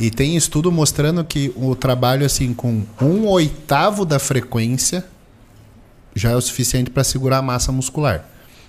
E 0.00 0.10
tem 0.10 0.36
estudo 0.36 0.70
mostrando 0.70 1.24
que 1.24 1.52
o 1.56 1.74
trabalho 1.74 2.24
assim 2.24 2.54
com 2.54 2.84
um 3.02 3.26
oitavo 3.26 4.04
da 4.04 4.20
frequência 4.20 5.04
já 6.14 6.30
é 6.30 6.36
o 6.36 6.40
suficiente 6.40 6.88
para 6.88 7.02
segurar 7.02 7.38
a 7.38 7.42
massa 7.42 7.72
muscular. 7.72 8.24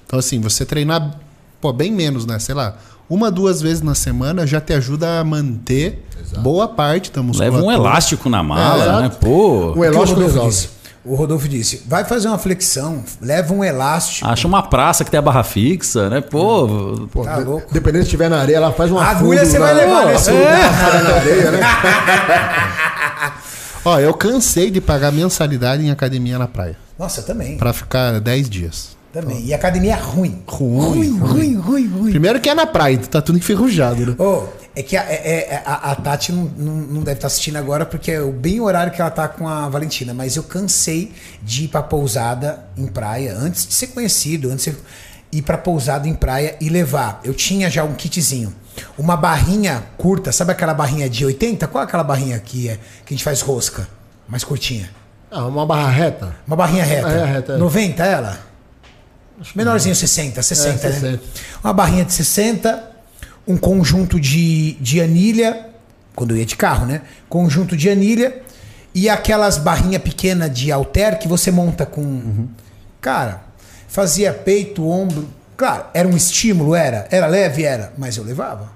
Então 0.06 0.18
assim, 0.18 0.42
você 0.42 0.66
treinar 0.66 1.20
pô, 1.62 1.72
bem 1.72 1.92
menos, 1.92 2.26
né? 2.26 2.40
Sei 2.40 2.56
lá, 2.56 2.78
uma, 3.08 3.30
duas 3.30 3.62
vezes 3.62 3.82
na 3.82 3.94
semana 3.94 4.48
já 4.48 4.60
te 4.60 4.74
ajuda 4.74 5.20
a 5.20 5.24
manter 5.24 6.04
boa 6.40 6.68
parte 6.68 7.12
da 7.12 7.22
musculatura. 7.22 7.62
Leva 7.64 7.68
um 7.68 7.72
elástico 7.72 8.28
na 8.28 8.42
mala, 8.42 8.84
É, 8.84 8.88
né? 8.88 9.00
exato. 9.08 9.18
Pô. 9.18 9.74
O 9.78 9.86
elástico 9.86 10.20
resolve. 10.20 10.68
O 11.06 11.16
Rodolfo 11.16 11.48
disse: 11.48 11.84
vai 11.88 12.04
fazer 12.04 12.28
uma 12.28 12.38
flexão, 12.38 13.04
leva 13.22 13.54
um 13.54 13.64
elástico. 13.64 14.28
Acha 14.28 14.48
uma 14.48 14.62
praça 14.64 15.04
que 15.06 15.10
tem 15.12 15.18
a 15.18 15.22
barra 15.22 15.44
fixa, 15.44 16.10
né? 16.10 16.20
Pô, 16.22 17.08
Pô, 17.12 17.24
Tá 17.24 17.38
de- 17.40 17.46
louco. 17.46 17.68
Dependendo 17.74 18.04
se 18.04 18.08
estiver 18.08 18.30
na 18.30 18.40
areia, 18.40 18.58
ela 18.58 18.72
faz 18.74 18.92
uma 18.92 19.02
A 19.04 19.10
agulha 19.12 19.46
você 19.46 19.58
vai 19.58 19.74
levar? 19.74 20.12
Pô, 20.12 20.20
seu- 20.20 20.36
é. 20.38 21.02
Na 21.04 21.16
areia, 21.16 21.52
né? 21.52 21.60
Ó, 23.86 24.00
eu 24.00 24.14
cansei 24.14 24.70
de 24.70 24.82
pagar 24.82 25.12
mensalidade 25.12 25.84
em 25.84 25.90
academia 25.90 26.38
na 26.38 26.48
praia 26.48 26.76
Nossa, 26.98 27.22
também. 27.22 27.58
para 27.58 27.72
ficar 27.72 28.20
10 28.20 28.50
dias. 28.50 28.98
Também. 29.12 29.44
E 29.46 29.54
academia 29.54 29.94
é 29.94 29.98
ruim. 30.00 30.44
Ruim, 30.46 31.18
ruim, 31.18 31.18
ruim, 31.18 31.56
ruim. 31.56 31.88
ruim. 31.88 32.12
Primeiro 32.12 32.40
que 32.40 32.48
é 32.50 32.54
na 32.54 32.68
praia, 32.68 32.98
tá 33.00 33.22
tudo 33.22 33.38
enferrujado, 33.40 34.06
né? 34.06 34.16
Ô, 34.20 34.44
é 34.80 34.84
que 34.84 34.96
a, 34.98 35.04
é- 35.04 35.48
é- 35.52 35.64
a- 35.66 35.92
a 35.92 35.96
Tati 35.96 36.32
não, 36.32 36.44
não, 36.58 36.74
não 36.76 37.02
deve 37.02 37.18
estar 37.18 37.28
assistindo 37.28 37.58
agora 37.58 37.86
porque 37.86 38.12
é 38.12 38.22
o 38.22 38.32
bem 38.32 38.60
o 38.60 38.64
horário 38.64 38.92
que 38.94 39.02
ela 39.02 39.12
tá 39.12 39.28
com 39.28 39.48
a 39.48 39.68
Valentina. 39.70 40.14
Mas 40.14 40.36
eu 40.36 40.44
cansei 40.44 41.12
de 41.42 41.66
ir 41.66 41.68
pra 41.68 41.82
pousada 41.84 42.66
em 42.78 42.88
praia 42.88 43.36
antes 43.38 43.68
de 43.68 43.74
ser 43.74 43.88
conhecido, 43.88 44.50
antes 44.52 44.66
de 44.66 44.72
ser- 44.72 44.80
ir 45.32 45.42
pra 45.44 45.58
pousada 45.58 46.08
em 46.08 46.14
praia 46.16 46.56
e 46.62 46.70
levar. 46.70 47.20
Eu 47.24 47.34
tinha 47.34 47.70
já 47.70 47.84
um 47.84 47.94
kitzinho. 47.94 48.54
Uma 48.98 49.18
barrinha 49.18 49.84
curta, 49.98 50.32
sabe 50.32 50.52
aquela 50.54 50.74
barrinha 50.74 51.10
de 51.10 51.26
80? 51.26 51.68
Qual 51.68 51.84
é 51.84 51.86
aquela 51.86 52.04
barrinha 52.04 52.40
que, 52.40 52.70
é, 52.70 52.76
que 53.06 53.14
a 53.14 53.18
gente 53.18 53.24
faz 53.24 53.42
rosca? 53.42 53.88
Mais 54.28 54.44
curtinha. 54.44 54.90
Ah, 55.30 55.46
uma 55.46 55.66
barra 55.66 55.90
reta. 55.90 56.36
Uma 56.48 56.56
barrinha 56.56 56.84
reta. 56.84 57.08
É, 57.10 57.26
reta, 57.26 57.54
é. 57.54 57.58
90 57.58 58.04
ela? 58.06 58.40
Menorzinho, 59.56 59.96
60, 59.96 60.42
60, 60.42 60.88
É, 60.88 60.90
né? 60.90 60.96
60. 60.96 61.24
Uma 61.64 61.74
barrinha 61.74 62.04
de 62.06 62.12
60, 62.14 62.89
um 63.50 63.58
conjunto 63.58 64.20
de, 64.20 64.74
de 64.74 65.02
anilha, 65.02 65.66
quando 66.16 66.32
eu 66.32 66.38
ia 66.38 66.46
de 66.46 66.56
carro, 66.56 66.86
né? 66.86 67.02
Conjunto 67.28 67.76
de 67.76 67.90
anilha 67.90 68.44
e 68.94 69.10
aquelas 69.10 69.58
barrinhas 69.58 70.04
pequenas 70.04 70.54
de 70.54 70.72
halter 70.72 71.18
que 71.18 71.28
você 71.28 71.50
monta 71.50 71.84
com. 71.84 72.02
Uhum. 72.02 72.48
Cara, 73.02 73.42
fazia 73.88 74.32
peito, 74.32 74.88
ombro. 74.88 75.28
Claro, 75.58 75.86
era 75.96 76.08
um 76.08 76.16
estímulo, 76.16 76.76
era. 76.76 77.08
Era 77.10 77.26
leve, 77.26 77.64
era. 77.64 77.92
Mas 77.98 78.18
eu 78.18 78.24
levava. 78.24 78.72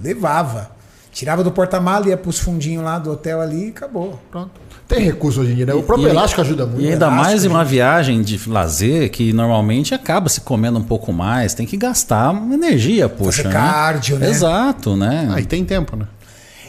Levava. 0.00 0.70
Tirava 1.10 1.42
do 1.42 1.50
porta-mala, 1.50 2.08
ia 2.08 2.16
pros 2.16 2.38
fundinhos 2.38 2.84
lá 2.84 2.96
do 2.96 3.10
hotel 3.10 3.40
ali 3.40 3.66
e 3.66 3.70
acabou. 3.70 4.20
Pronto. 4.30 4.69
Tem 4.90 5.04
recurso 5.04 5.40
hoje 5.40 5.52
em 5.52 5.54
dia, 5.54 5.66
né? 5.66 5.72
O 5.72 5.84
próprio 5.84 6.08
E- 6.08 6.10
elástico 6.10 6.40
ajuda 6.40 6.66
muito. 6.66 6.80
E 6.80 6.86
né? 6.86 6.92
ainda 6.94 7.06
elástico, 7.06 7.24
mais 7.24 7.44
em 7.44 7.48
uma 7.48 7.64
viagem 7.64 8.22
de 8.22 8.40
lazer 8.48 9.08
que 9.10 9.32
normalmente 9.32 9.94
acaba 9.94 10.28
se 10.28 10.40
comendo 10.40 10.80
um 10.80 10.82
pouco 10.82 11.12
mais, 11.12 11.54
tem 11.54 11.64
que 11.64 11.76
gastar 11.76 12.34
energia, 12.52 13.08
poxa. 13.08 13.44
né? 13.44 13.52
cardio, 13.52 14.18
né? 14.18 14.28
Exato, 14.28 14.96
né? 14.96 15.30
Aí 15.32 15.44
tem 15.46 15.64
tempo, 15.64 15.94
né? 15.94 16.06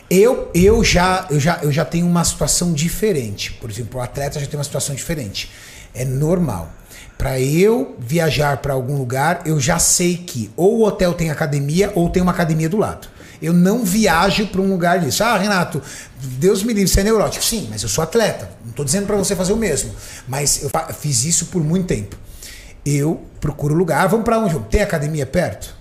Eu, 0.08 0.52
eu, 0.54 0.84
já, 0.84 1.26
eu, 1.32 1.40
já, 1.40 1.60
eu 1.64 1.72
já 1.72 1.84
tenho 1.84 2.06
uma 2.06 2.24
situação 2.24 2.74
diferente. 2.74 3.54
Por 3.54 3.72
exemplo, 3.72 4.00
o 4.00 4.04
atleta 4.04 4.40
já 4.40 4.46
tem 4.46 4.58
uma 4.58 4.64
situação 4.64 4.94
diferente. 4.94 5.50
É 5.96 6.06
normal. 6.06 6.70
Para 7.18 7.40
eu 7.40 7.96
viajar 7.98 8.58
para 8.58 8.74
algum 8.74 8.98
lugar, 8.98 9.42
eu 9.46 9.60
já 9.60 9.80
sei 9.80 10.18
que 10.18 10.52
ou 10.56 10.80
o 10.80 10.86
hotel 10.86 11.14
tem 11.14 11.32
academia 11.32 11.92
ou 11.96 12.08
tem 12.10 12.22
uma 12.22 12.32
academia 12.32 12.70
do 12.70 12.78
lado. 12.78 13.08
Eu 13.42 13.54
não 13.54 13.84
viajo 13.84 14.48
para 14.48 14.62
um 14.62 14.70
lugar 14.70 15.00
disso. 15.00 15.24
Ah, 15.24 15.38
Renato, 15.38 15.82
Deus 16.22 16.64
me 16.64 16.74
livre, 16.74 16.88
você 16.88 17.00
é 17.00 17.04
neurótico. 17.04 17.44
Sim, 17.44 17.68
mas 17.70 17.82
eu 17.82 17.90
sou 17.90 18.04
atleta. 18.04 18.50
Não 18.64 18.70
estou 18.70 18.86
dizendo 18.86 19.08
para 19.08 19.18
você 19.18 19.36
fazer 19.36 19.54
o 19.54 19.58
mesmo. 19.58 19.92
Mas 20.28 20.62
eu 20.62 20.70
fiz 20.94 21.26
isso 21.26 21.48
por 21.48 21.64
muito 21.64 21.88
tempo. 21.88 22.16
Eu 22.86 23.22
procuro 23.40 23.74
lugar. 23.74 24.08
Vamos 24.08 24.24
para 24.24 24.40
onde? 24.40 24.58
Tem 24.70 24.82
academia 24.82 25.26
perto? 25.26 25.76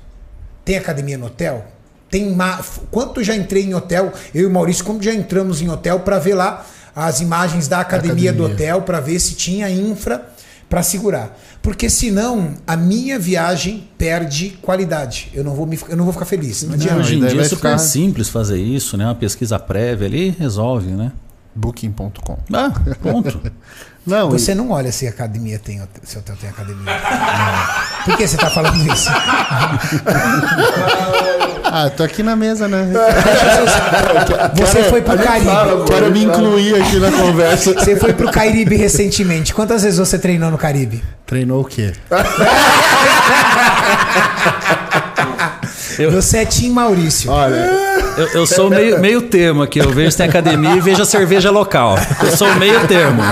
Tem 0.64 0.76
academia 0.76 1.18
no 1.18 1.26
hotel? 1.26 1.66
Tem 2.10 2.34
ma... 2.34 2.60
Quanto 2.90 3.22
já 3.22 3.36
entrei 3.36 3.64
em 3.64 3.74
hotel? 3.74 4.12
Eu 4.34 4.42
e 4.42 4.46
o 4.46 4.50
Maurício, 4.50 4.84
quando 4.84 5.02
já 5.02 5.12
entramos 5.12 5.60
em 5.60 5.68
hotel 5.68 6.00
para 6.00 6.18
ver 6.18 6.34
lá 6.34 6.66
as 6.94 7.20
imagens 7.20 7.68
da 7.68 7.80
academia, 7.80 8.32
do 8.32 8.44
Academia. 8.44 8.74
hotel, 8.74 8.82
para 8.82 9.00
ver 9.00 9.20
se 9.20 9.34
tinha 9.34 9.70
infra 9.70 10.28
para 10.70 10.82
segurar. 10.84 11.36
Porque 11.60 11.90
senão 11.90 12.54
a 12.64 12.76
minha 12.76 13.18
viagem 13.18 13.88
perde 13.98 14.50
qualidade. 14.62 15.28
Eu 15.34 15.42
não 15.42 15.52
vou, 15.52 15.66
me... 15.66 15.76
eu 15.88 15.96
não 15.96 16.04
vou 16.04 16.12
ficar 16.12 16.24
feliz. 16.24 16.62
Não 16.62 16.74
adianta. 16.74 16.96
hoje 17.00 17.16
em 17.16 17.26
dia 17.26 17.40
é 17.40 17.44
super 17.44 17.56
ficar- 17.56 17.78
simples 17.78 18.28
fazer 18.28 18.58
isso, 18.62 18.96
né? 18.96 19.04
Uma 19.04 19.16
pesquisa 19.16 19.58
prévia 19.58 20.06
ali 20.06 20.30
resolve, 20.30 20.92
né? 20.92 21.10
Booking.com. 21.54 22.38
Ah, 22.52 22.72
pronto. 23.02 23.40
Não, 24.06 24.30
Você 24.30 24.54
não 24.54 24.70
olha 24.70 24.90
se 24.90 25.06
a 25.06 25.10
academia 25.10 25.58
tem 25.58 25.80
se 26.02 26.16
o 26.16 26.20
hotel 26.20 26.34
tem 26.40 26.48
academia. 26.48 26.84
Não. 26.84 28.04
Por 28.04 28.16
que 28.16 28.26
você 28.26 28.36
está 28.36 28.50
falando 28.50 28.76
isso? 28.92 29.10
Ah, 31.72 31.88
tô 31.88 32.02
aqui 32.02 32.20
na 32.24 32.34
mesa, 32.34 32.66
né? 32.66 32.84
Você 34.56 34.82
foi 34.90 35.02
pro 35.02 35.16
Caribe. 35.16 35.46
Quero 35.86 36.10
me 36.10 36.24
incluir 36.24 36.74
aqui 36.82 36.98
na 36.98 37.12
conversa. 37.12 37.72
Você 37.74 37.94
foi 37.94 38.12
pro 38.12 38.28
Caribe 38.32 38.74
recentemente. 38.74 39.54
Quantas 39.54 39.84
vezes 39.84 39.96
você 39.96 40.18
treinou 40.18 40.50
no 40.50 40.58
Caribe? 40.58 41.00
Treinou 41.24 41.60
o 41.60 41.64
quê? 41.64 41.92
Você 46.08 46.38
é 46.38 46.44
Tim 46.44 46.70
Maurício. 46.70 47.30
Olha, 47.30 47.54
Eu, 48.16 48.26
eu 48.28 48.46
sou 48.46 48.70
meio, 48.70 49.00
meio 49.00 49.22
termo 49.22 49.62
aqui. 49.62 49.78
Eu 49.78 49.90
vejo 49.90 50.10
se 50.10 50.16
tem 50.16 50.26
academia 50.26 50.76
e 50.76 50.80
vejo 50.80 51.02
a 51.02 51.06
cerveja 51.06 51.50
local. 51.50 51.96
Eu 52.22 52.36
sou 52.36 52.54
meio 52.56 52.86
termo. 52.86 53.22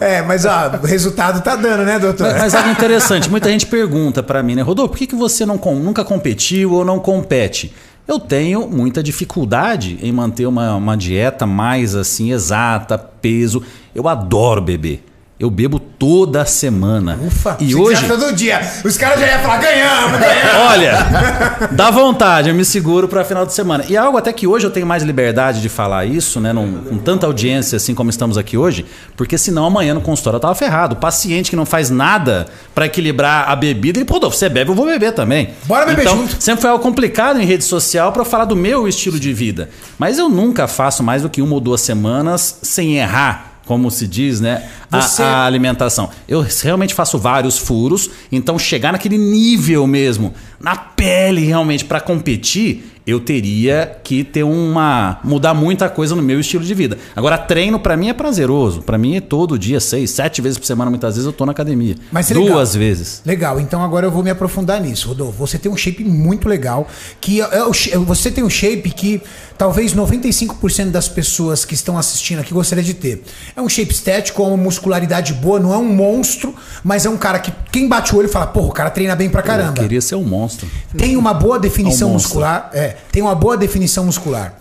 É, 0.00 0.22
mas 0.22 0.44
ó, 0.44 0.78
o 0.82 0.86
resultado 0.86 1.42
tá 1.42 1.56
dando, 1.56 1.84
né, 1.84 1.98
doutor? 1.98 2.28
Mas, 2.28 2.38
mas 2.38 2.54
algo 2.54 2.70
interessante, 2.70 3.28
muita 3.28 3.50
gente 3.50 3.66
pergunta 3.66 4.22
pra 4.22 4.42
mim, 4.42 4.54
né, 4.54 4.62
Rodolfo, 4.62 4.92
por 4.92 4.98
que, 4.98 5.08
que 5.08 5.16
você 5.16 5.44
não 5.44 5.56
nunca 5.56 6.04
competiu 6.04 6.72
ou 6.72 6.84
não 6.84 7.00
compete? 7.00 7.74
Eu 8.06 8.18
tenho 8.18 8.66
muita 8.66 9.02
dificuldade 9.02 9.98
em 10.00 10.10
manter 10.12 10.46
uma, 10.46 10.74
uma 10.76 10.96
dieta 10.96 11.44
mais 11.44 11.94
assim, 11.94 12.32
exata, 12.32 12.96
peso. 12.96 13.62
Eu 13.94 14.08
adoro 14.08 14.62
beber. 14.62 15.04
Eu 15.40 15.50
bebo 15.50 15.78
toda 15.78 16.44
semana. 16.44 17.16
Ufa, 17.24 17.56
e 17.60 17.72
hoje, 17.72 18.08
todo 18.08 18.32
dia. 18.32 18.60
Os 18.84 18.96
caras 18.98 19.20
já 19.20 19.26
iam 19.28 19.38
falar, 19.40 19.58
ganhamos, 19.58 20.18
ganhamos. 20.18 20.62
olha, 20.68 20.98
dá 21.70 21.92
vontade, 21.92 22.48
eu 22.48 22.54
me 22.56 22.64
seguro 22.64 23.06
para 23.06 23.22
final 23.24 23.46
de 23.46 23.54
semana. 23.54 23.84
E 23.88 23.96
algo 23.96 24.18
até 24.18 24.32
que 24.32 24.48
hoje 24.48 24.66
eu 24.66 24.70
tenho 24.70 24.84
mais 24.84 25.04
liberdade 25.04 25.62
de 25.62 25.68
falar 25.68 26.06
isso, 26.06 26.40
né, 26.40 26.52
num- 26.52 26.82
com 26.82 26.98
tanta 26.98 27.24
audiência 27.24 27.76
assim 27.76 27.94
como 27.94 28.10
estamos 28.10 28.36
aqui 28.36 28.56
hoje, 28.58 28.84
porque 29.16 29.38
senão 29.38 29.64
amanhã 29.64 29.94
no 29.94 30.00
consultório 30.00 30.38
eu 30.38 30.40
tava 30.40 30.56
ferrado. 30.56 30.94
O 30.94 30.98
paciente 30.98 31.50
que 31.50 31.56
não 31.56 31.64
faz 31.64 31.88
nada 31.88 32.48
para 32.74 32.86
equilibrar 32.86 33.48
a 33.48 33.54
bebida, 33.54 33.98
ele, 34.00 34.04
pô, 34.04 34.18
você 34.18 34.48
bebe, 34.48 34.72
eu 34.72 34.74
vou 34.74 34.86
beber 34.86 35.12
também. 35.12 35.50
Bora 35.66 35.86
beber 35.86 36.02
então, 36.02 36.16
junto. 36.16 36.42
Sempre 36.42 36.62
foi 36.62 36.70
algo 36.70 36.82
complicado 36.82 37.40
em 37.40 37.44
rede 37.44 37.62
social 37.62 38.10
para 38.10 38.24
falar 38.24 38.44
do 38.44 38.56
meu 38.56 38.88
estilo 38.88 39.20
de 39.20 39.32
vida. 39.32 39.70
Mas 39.96 40.18
eu 40.18 40.28
nunca 40.28 40.66
faço 40.66 41.00
mais 41.04 41.22
do 41.22 41.30
que 41.30 41.40
uma 41.40 41.54
ou 41.54 41.60
duas 41.60 41.80
semanas 41.80 42.58
sem 42.62 42.96
errar. 42.96 43.47
Como 43.68 43.90
se 43.90 44.06
diz, 44.08 44.40
né? 44.40 44.66
a- 44.90 45.02
Você- 45.02 45.22
a 45.22 45.44
alimentação. 45.44 46.08
Eu 46.26 46.44
realmente 46.62 46.94
faço 46.94 47.18
vários 47.18 47.58
furos, 47.58 48.08
então 48.32 48.58
chegar 48.58 48.92
naquele 48.92 49.18
nível 49.18 49.86
mesmo, 49.86 50.32
na 50.58 50.74
pele 50.74 51.44
realmente 51.44 51.84
para 51.84 52.00
competir, 52.00 52.94
eu 53.06 53.20
teria 53.20 53.98
que 54.04 54.22
ter 54.24 54.42
uma 54.42 55.18
mudar 55.24 55.52
muita 55.54 55.88
coisa 55.88 56.14
no 56.14 56.20
meu 56.22 56.40
estilo 56.40 56.62
de 56.64 56.74
vida. 56.74 56.98
Agora 57.16 57.36
treino 57.38 57.78
para 57.78 57.96
mim 57.96 58.08
é 58.08 58.12
prazeroso, 58.14 58.82
para 58.82 58.96
mim 58.98 59.16
é 59.16 59.20
todo 59.20 59.58
dia, 59.58 59.80
seis, 59.80 60.10
sete 60.10 60.40
vezes 60.42 60.58
por 60.58 60.66
semana, 60.66 60.90
muitas 60.90 61.14
vezes 61.14 61.26
eu 61.26 61.32
tô 61.32 61.44
na 61.46 61.52
academia. 61.52 61.94
Mas 62.12 62.30
é 62.30 62.34
duas 62.34 62.48
legal. 62.74 62.88
vezes. 62.88 63.22
Legal, 63.24 63.60
então 63.60 63.82
agora 63.82 64.06
eu 64.06 64.10
vou 64.10 64.22
me 64.22 64.30
aprofundar 64.30 64.80
nisso, 64.80 65.08
Rodolfo. 65.08 65.38
Você 65.38 65.58
tem 65.58 65.70
um 65.72 65.76
shape 65.76 66.04
muito 66.04 66.48
legal, 66.48 66.86
que 67.20 67.40
é 67.40 67.64
o 67.64 67.72
sh- 67.72 67.92
você 68.06 68.30
tem 68.30 68.44
um 68.44 68.50
shape 68.50 68.90
que 68.90 69.20
talvez 69.58 69.92
95% 69.94 70.90
das 70.90 71.08
pessoas 71.08 71.64
que 71.64 71.74
estão 71.74 71.98
assistindo 71.98 72.38
aqui 72.38 72.54
gostaria 72.54 72.84
de 72.84 72.94
ter. 72.94 73.24
É 73.56 73.60
um 73.60 73.68
shape 73.68 73.92
estético, 73.92 74.42
é 74.42 74.46
uma 74.46 74.56
muscularidade 74.56 75.34
boa, 75.34 75.58
não 75.58 75.74
é 75.74 75.76
um 75.76 75.92
monstro, 75.92 76.54
mas 76.84 77.04
é 77.04 77.10
um 77.10 77.16
cara 77.16 77.40
que 77.40 77.52
quem 77.72 77.88
bate 77.88 78.14
o 78.14 78.18
olho 78.18 78.28
fala, 78.28 78.46
porra, 78.46 78.68
o 78.68 78.72
cara 78.72 78.88
treina 78.90 79.16
bem 79.16 79.28
pra 79.28 79.40
Eu 79.40 79.44
caramba. 79.44 79.82
queria 79.82 80.00
ser 80.00 80.14
um 80.14 80.24
monstro. 80.24 80.68
Tem 80.96 81.16
uma 81.16 81.34
boa 81.34 81.58
definição 81.58 82.08
É 82.08 82.10
um 82.10 82.14
muscular. 82.14 82.70
É, 82.72 82.96
tem 83.10 83.20
uma 83.20 83.34
boa 83.34 83.56
definição 83.56 84.04
muscular. 84.04 84.54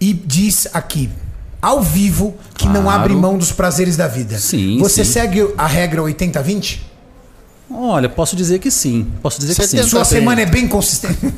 E 0.00 0.12
diz 0.14 0.66
aqui, 0.72 1.10
ao 1.60 1.82
vivo, 1.82 2.34
que 2.54 2.66
não 2.66 2.84
Claro. 2.84 3.00
abre 3.02 3.14
mão 3.14 3.36
dos 3.36 3.52
prazeres 3.52 3.96
da 3.96 4.06
vida. 4.08 4.38
Sim, 4.38 4.78
Você 4.78 5.04
sim. 5.04 5.12
segue 5.12 5.52
a 5.58 5.66
regra 5.66 6.00
80-20? 6.02 6.78
Olha, 7.70 8.08
posso 8.08 8.34
dizer 8.34 8.60
que 8.60 8.70
sim. 8.70 9.06
Posso 9.20 9.38
dizer 9.38 9.54
que 9.54 9.60
sim. 9.62 9.76
70. 9.76 9.88
Sua 9.90 10.02
semana 10.04 10.40
é 10.40 10.46
bem 10.46 10.66
consistente. 10.66 11.18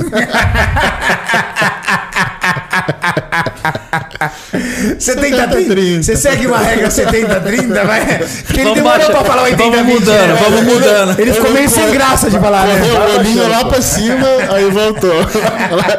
70 4.99 5.49
30. 5.49 6.03
Você 6.03 6.17
segue 6.17 6.47
uma 6.47 6.59
regra 6.59 6.91
70 6.91 7.41
30, 7.41 7.85
vai. 7.85 8.01
Porque 8.07 8.61
ele 8.61 8.65
Vamos 8.65 8.75
demorou 8.75 9.07
pra 9.11 9.25
falar 9.25 9.43
80 9.45 9.63
vamos 9.63 9.87
20. 9.87 9.95
mudando, 10.01 10.29
né? 10.29 10.39
vamos 10.43 10.75
mudando. 10.75 11.21
Ele 11.21 11.33
ficou 11.33 11.51
meio 11.53 11.69
sem 11.69 11.91
graça 11.91 12.31
de 12.31 12.39
falar, 12.39 12.67
né? 12.67 12.79
Correu 12.81 12.97
o 12.97 13.19
olhinho 13.19 13.49
lá 13.49 13.65
pra 13.65 13.81
cima, 13.81 14.27
aí 14.51 14.71
voltou. 14.71 15.15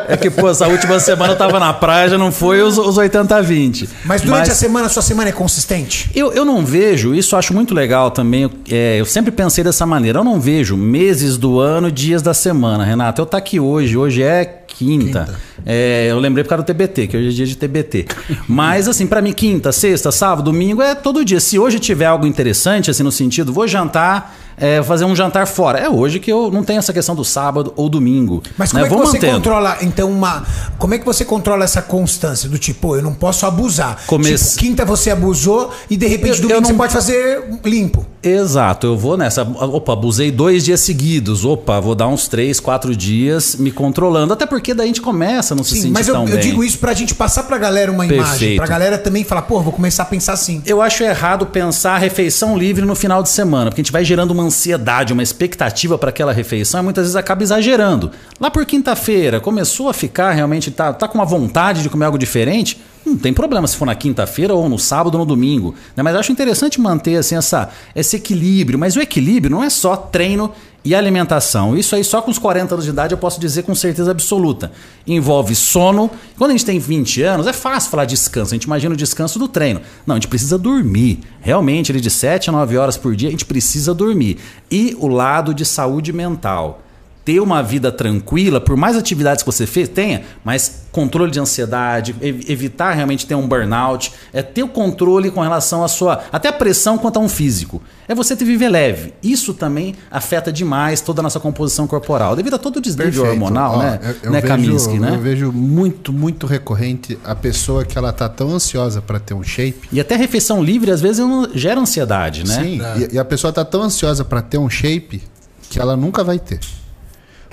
É 0.08 0.18
que, 0.18 0.30
pô, 0.30 0.50
essa 0.50 0.68
última 0.68 1.00
semana 1.00 1.34
eu 1.34 1.38
tava 1.38 1.60
na 1.60 1.74
praia, 1.74 2.10
já 2.10 2.18
não 2.18 2.32
foi 2.32 2.62
os, 2.62 2.78
os 2.78 2.98
80-20. 2.98 3.88
Mas 4.06 4.22
durante 4.22 4.52
a 4.52 4.56
semana, 4.56 4.90
sua 4.90 5.02
semana 5.02 5.30
é 5.30 5.34
consistente? 5.34 6.10
Eu, 6.14 6.32
eu 6.34 6.46
não 6.46 6.66
vejo, 6.66 7.16
isso 7.16 7.36
eu 7.36 7.40
acho 7.40 7.54
muito 7.54 7.74
legal 7.74 8.12
também. 8.12 8.50
é, 8.70 9.00
eu 9.00 9.06
sempre 9.06 9.32
pensei 9.32 9.64
dessa 9.64 9.86
maneira. 9.86 10.20
Eu 10.20 10.24
não 10.24 10.40
vejo 10.40 10.78
meses 10.78 11.38
do 11.38 11.60
ano, 11.60 11.92
dias 11.92 12.22
da 12.22 12.34
semana, 12.34 12.84
Renato. 12.84 13.22
Eu 13.22 13.26
tá 13.26 13.38
aqui 13.38 13.60
hoje, 13.60 13.98
hoje 13.98 14.24
é 14.24 14.46
quinta. 14.68 15.28
É, 15.66 16.08
eu 16.10 16.20
lembrei 16.20 16.44
por 16.44 16.50
causa 16.50 16.64
do 16.64 16.66
TBT, 16.74 17.08
que 17.08 17.18
hoje 17.18 17.30
é 17.30 17.32
dia 17.32 17.46
de 17.46 17.56
TBT. 17.56 18.06
Mas, 18.48 18.88
assim, 18.88 19.08
pra 19.08 19.22
mim, 19.22 19.34
quinta, 19.34 19.72
sexta, 19.72 20.12
sábado, 20.12 20.44
domingo 20.44 20.82
é 20.82 20.96
todo 20.96 21.24
dia. 21.24 21.40
Se 21.40 21.60
hoje 21.60 21.80
tiver 21.80 22.06
algo 22.06 22.26
interessante, 22.26 22.90
assim, 22.90 23.04
no 23.04 23.12
sentido, 23.12 23.54
vou 23.54 23.68
jantar, 23.68 24.36
é, 24.58 24.82
fazer 24.84 25.06
um 25.06 25.16
jantar 25.16 25.48
fora. 25.48 25.80
É 25.80 25.90
hoje 25.90 26.20
que 26.20 26.32
eu 26.32 26.52
não 26.52 26.64
tenho 26.64 26.80
essa 26.80 26.94
questão 26.94 27.16
do 27.16 27.24
sábado 27.26 27.74
ou 27.76 27.90
domingo. 27.90 28.42
Mas 28.58 28.72
como 28.72 28.82
né? 28.82 28.88
é 28.88 28.90
que 28.90 28.96
Vou 28.96 29.06
você 29.06 29.18
mantendo. 29.18 29.34
controla, 29.36 29.78
então, 29.82 30.10
uma. 30.12 30.44
Como 30.78 30.94
é 30.94 30.98
que 31.00 31.06
você 31.06 31.24
controla 31.26 31.64
essa 31.64 31.82
constância 31.82 32.48
do 32.50 32.58
tipo, 32.58 32.82
pô, 32.82 32.96
eu 32.96 33.02
não 33.02 33.14
posso 33.14 33.46
abusar? 33.46 34.00
Come- 34.08 34.32
Tipo, 34.36 34.56
quinta 34.58 34.86
você 34.86 35.12
abusou 35.12 35.72
e 35.90 35.96
de 35.98 36.08
repente 36.08 36.36
Eu- 36.36 36.42
domingo 36.42 36.54
eu 36.58 36.62
não- 36.62 36.70
você 36.70 36.74
pode 36.76 36.94
fazer 36.94 37.44
limpo. 37.66 38.06
Exato, 38.24 38.86
eu 38.88 38.98
vou 38.98 39.18
nessa. 39.18 39.42
Opa, 39.44 39.94
abusei 39.94 40.32
dois 40.32 40.64
dias 40.66 40.80
seguidos. 40.82 41.44
Opa, 41.44 41.80
vou 41.80 41.96
dar 41.96 42.08
uns 42.08 42.28
três, 42.28 42.60
quatro 42.60 42.96
dias 42.96 43.56
me 43.56 43.72
controlando. 43.72 44.34
Até 44.34 44.46
porque 44.46 44.74
daí 44.74 44.86
a 44.86 44.88
gente 44.88 45.02
começa 45.02 45.54
a 45.54 45.58
não 45.58 45.64
se 45.64 45.72
Sim, 45.72 45.82
sentir 45.82 45.92
mas 45.94 46.08
eu, 46.08 46.14
tão 46.14 46.24
eu 46.28 46.32
bem. 46.36 46.40
digo 46.40 46.64
isso 46.64 46.78
pra 46.78 46.94
gente 46.94 47.16
passar 47.16 47.44
pra 47.44 47.58
galera 47.58 47.92
uma 47.92 48.06
imagem. 48.06 48.30
Perfeito. 48.32 48.58
Pra 48.58 48.68
galera 48.68 48.98
também 48.98 49.24
falar, 49.24 49.42
pô, 49.44 49.60
vou 49.62 49.74
começar 49.74 50.04
a 50.04 50.06
pensar 50.06 50.34
assim. 50.34 50.62
Eu 50.66 50.82
acho 50.82 51.04
errado 51.04 51.46
pensar 51.48 51.98
refeição 51.98 52.58
livre 52.58 52.86
no 52.86 52.94
final 52.96 53.24
de 53.24 53.30
semana, 53.30 53.72
porque 53.72 53.82
a 53.82 53.84
gente 53.84 53.92
vai 53.92 54.06
gerando 54.06 54.32
uma 54.32 54.41
ansiedade, 54.42 55.14
uma 55.14 55.24
expectativa 55.24 55.98
para 55.98 56.10
aquela 56.10 56.34
refeição 56.34 56.84
muitas 56.84 57.04
vezes 57.04 57.16
acaba 57.16 57.44
exagerando. 57.44 58.12
Lá 58.40 58.50
por 58.50 58.66
quinta-feira, 58.66 59.40
começou 59.40 59.90
a 59.90 59.94
ficar 59.94 60.32
realmente, 60.32 60.72
tá, 60.72 60.92
tá 60.92 61.08
com 61.08 61.18
uma 61.18 61.26
vontade 61.26 61.82
de 61.84 61.90
comer 61.90 62.06
algo 62.06 62.18
diferente, 62.18 62.82
não 63.06 63.18
tem 63.18 63.34
problema 63.34 63.68
se 63.68 63.76
for 63.76 63.86
na 63.86 63.96
quinta-feira 63.96 64.54
ou 64.54 64.70
no 64.70 64.78
sábado 64.78 65.16
ou 65.16 65.20
no 65.22 65.26
domingo. 65.26 65.74
né? 65.96 66.04
Mas 66.04 66.16
acho 66.16 66.32
interessante 66.32 66.80
manter 66.80 67.18
assim, 67.18 67.36
essa, 67.36 67.70
esse 67.96 68.16
equilíbrio. 68.16 68.78
Mas 68.78 68.96
o 68.96 69.02
equilíbrio 69.02 69.50
não 69.50 69.64
é 69.64 69.70
só 69.70 69.96
treino 69.96 70.52
e 70.84 70.96
alimentação. 70.96 71.78
Isso 71.78 71.96
aí, 71.96 72.04
só 72.04 72.22
com 72.22 72.32
os 72.32 72.40
40 72.40 72.74
anos 72.74 72.86
de 72.86 72.92
idade, 72.92 73.14
eu 73.14 73.18
posso 73.18 73.40
dizer 73.40 73.64
com 73.64 73.76
certeza 73.76 74.12
absoluta. 74.12 74.72
Envolve 75.06 75.56
sono. 75.56 76.10
Quando 76.38 76.52
a 76.52 76.54
gente 76.54 76.66
tem 76.66 76.80
20 76.80 77.22
anos, 77.22 77.48
é 77.48 77.54
fácil 77.54 77.92
falar 77.92 78.06
descanso. 78.06 78.54
A 78.54 78.56
gente 78.56 78.64
imagina 78.64 78.94
o 78.94 78.98
descanso 78.98 79.38
do 79.38 79.48
treino. 79.48 79.82
Não, 80.06 80.16
a 80.16 80.18
gente 80.18 80.28
precisa 80.28 80.58
dormir. 80.58 81.20
Realmente, 81.40 81.92
ele 81.92 82.02
de 82.02 82.10
7 82.10 82.50
a 82.50 82.54
9 82.54 82.78
horas 82.78 82.98
por 82.98 83.16
dia, 83.16 83.28
a 83.28 83.32
gente 83.32 83.46
precisa 83.46 83.94
dormir. 83.94 84.38
E 84.70 84.96
o 85.00 85.08
lado 85.08 85.54
de 85.54 85.66
saúde 85.66 86.12
mental. 86.12 86.82
Ter 87.24 87.40
uma 87.40 87.62
vida 87.62 87.92
tranquila, 87.92 88.60
por 88.60 88.76
mais 88.76 88.98
atividades 88.98 89.44
que 89.44 89.46
você 89.52 89.68
fez, 89.68 89.88
tenha, 89.88 90.24
mas 90.44 90.86
controle 90.92 91.30
de 91.32 91.40
ansiedade, 91.40 92.16
ev- 92.20 92.50
evitar 92.50 92.94
realmente 92.94 93.28
ter 93.28 93.36
um 93.36 93.48
burnout, 93.48 94.12
é 94.34 94.42
ter 94.42 94.64
o 94.64 94.68
controle 94.68 95.30
com 95.30 95.40
relação 95.40 95.84
à 95.84 95.88
sua. 95.88 96.24
até 96.32 96.50
a 96.50 96.54
pressão 96.54 96.98
quanto 96.98 97.18
a 97.18 97.20
um 97.20 97.30
físico. 97.30 97.82
É 98.08 98.16
você 98.16 98.36
ter 98.36 98.44
viver 98.44 98.70
leve. 98.70 99.14
Isso 99.22 99.54
também 99.54 99.96
afeta 100.10 100.52
demais 100.52 101.00
toda 101.00 101.22
a 101.22 101.24
nossa 101.24 101.40
composição 101.40 101.86
corporal, 101.88 102.36
devido 102.36 102.56
a 102.56 102.58
todo 102.58 102.78
o 102.78 102.82
desnível 102.82 103.12
Perfeito. 103.24 103.32
hormonal, 103.44 103.76
Ó, 103.76 103.78
né? 103.84 104.00
Eu, 104.02 104.16
eu 104.24 104.32
né, 104.32 104.42
vejo, 104.42 104.54
Kaminsky, 104.54 105.00
né? 105.00 105.12
eu 105.14 105.20
vejo 105.20 105.52
muito, 105.52 106.12
muito 106.12 106.48
recorrente 106.48 107.18
a 107.24 107.36
pessoa 107.36 107.86
que 107.86 107.98
ela 107.98 108.12
tá 108.12 108.28
tão 108.28 108.50
ansiosa 108.52 109.00
para 109.02 109.20
ter 109.20 109.34
um 109.36 109.44
shape. 109.44 109.88
E 109.92 110.00
até 110.00 110.16
refeição 110.16 110.62
livre, 110.64 110.90
às 110.92 111.00
vezes, 111.00 111.24
gera 111.54 111.80
ansiedade, 111.80 112.46
né? 112.48 112.56
Sim, 112.64 112.82
e, 113.12 113.16
e 113.16 113.20
a 113.20 113.24
pessoa 113.24 113.54
tá 113.54 113.64
tão 113.64 113.84
ansiosa 113.84 114.26
para 114.26 114.42
ter 114.42 114.58
um 114.58 114.70
shape 114.70 115.22
que 115.70 115.80
ela 115.80 115.96
nunca 115.96 116.24
vai 116.24 116.40
ter. 116.40 116.60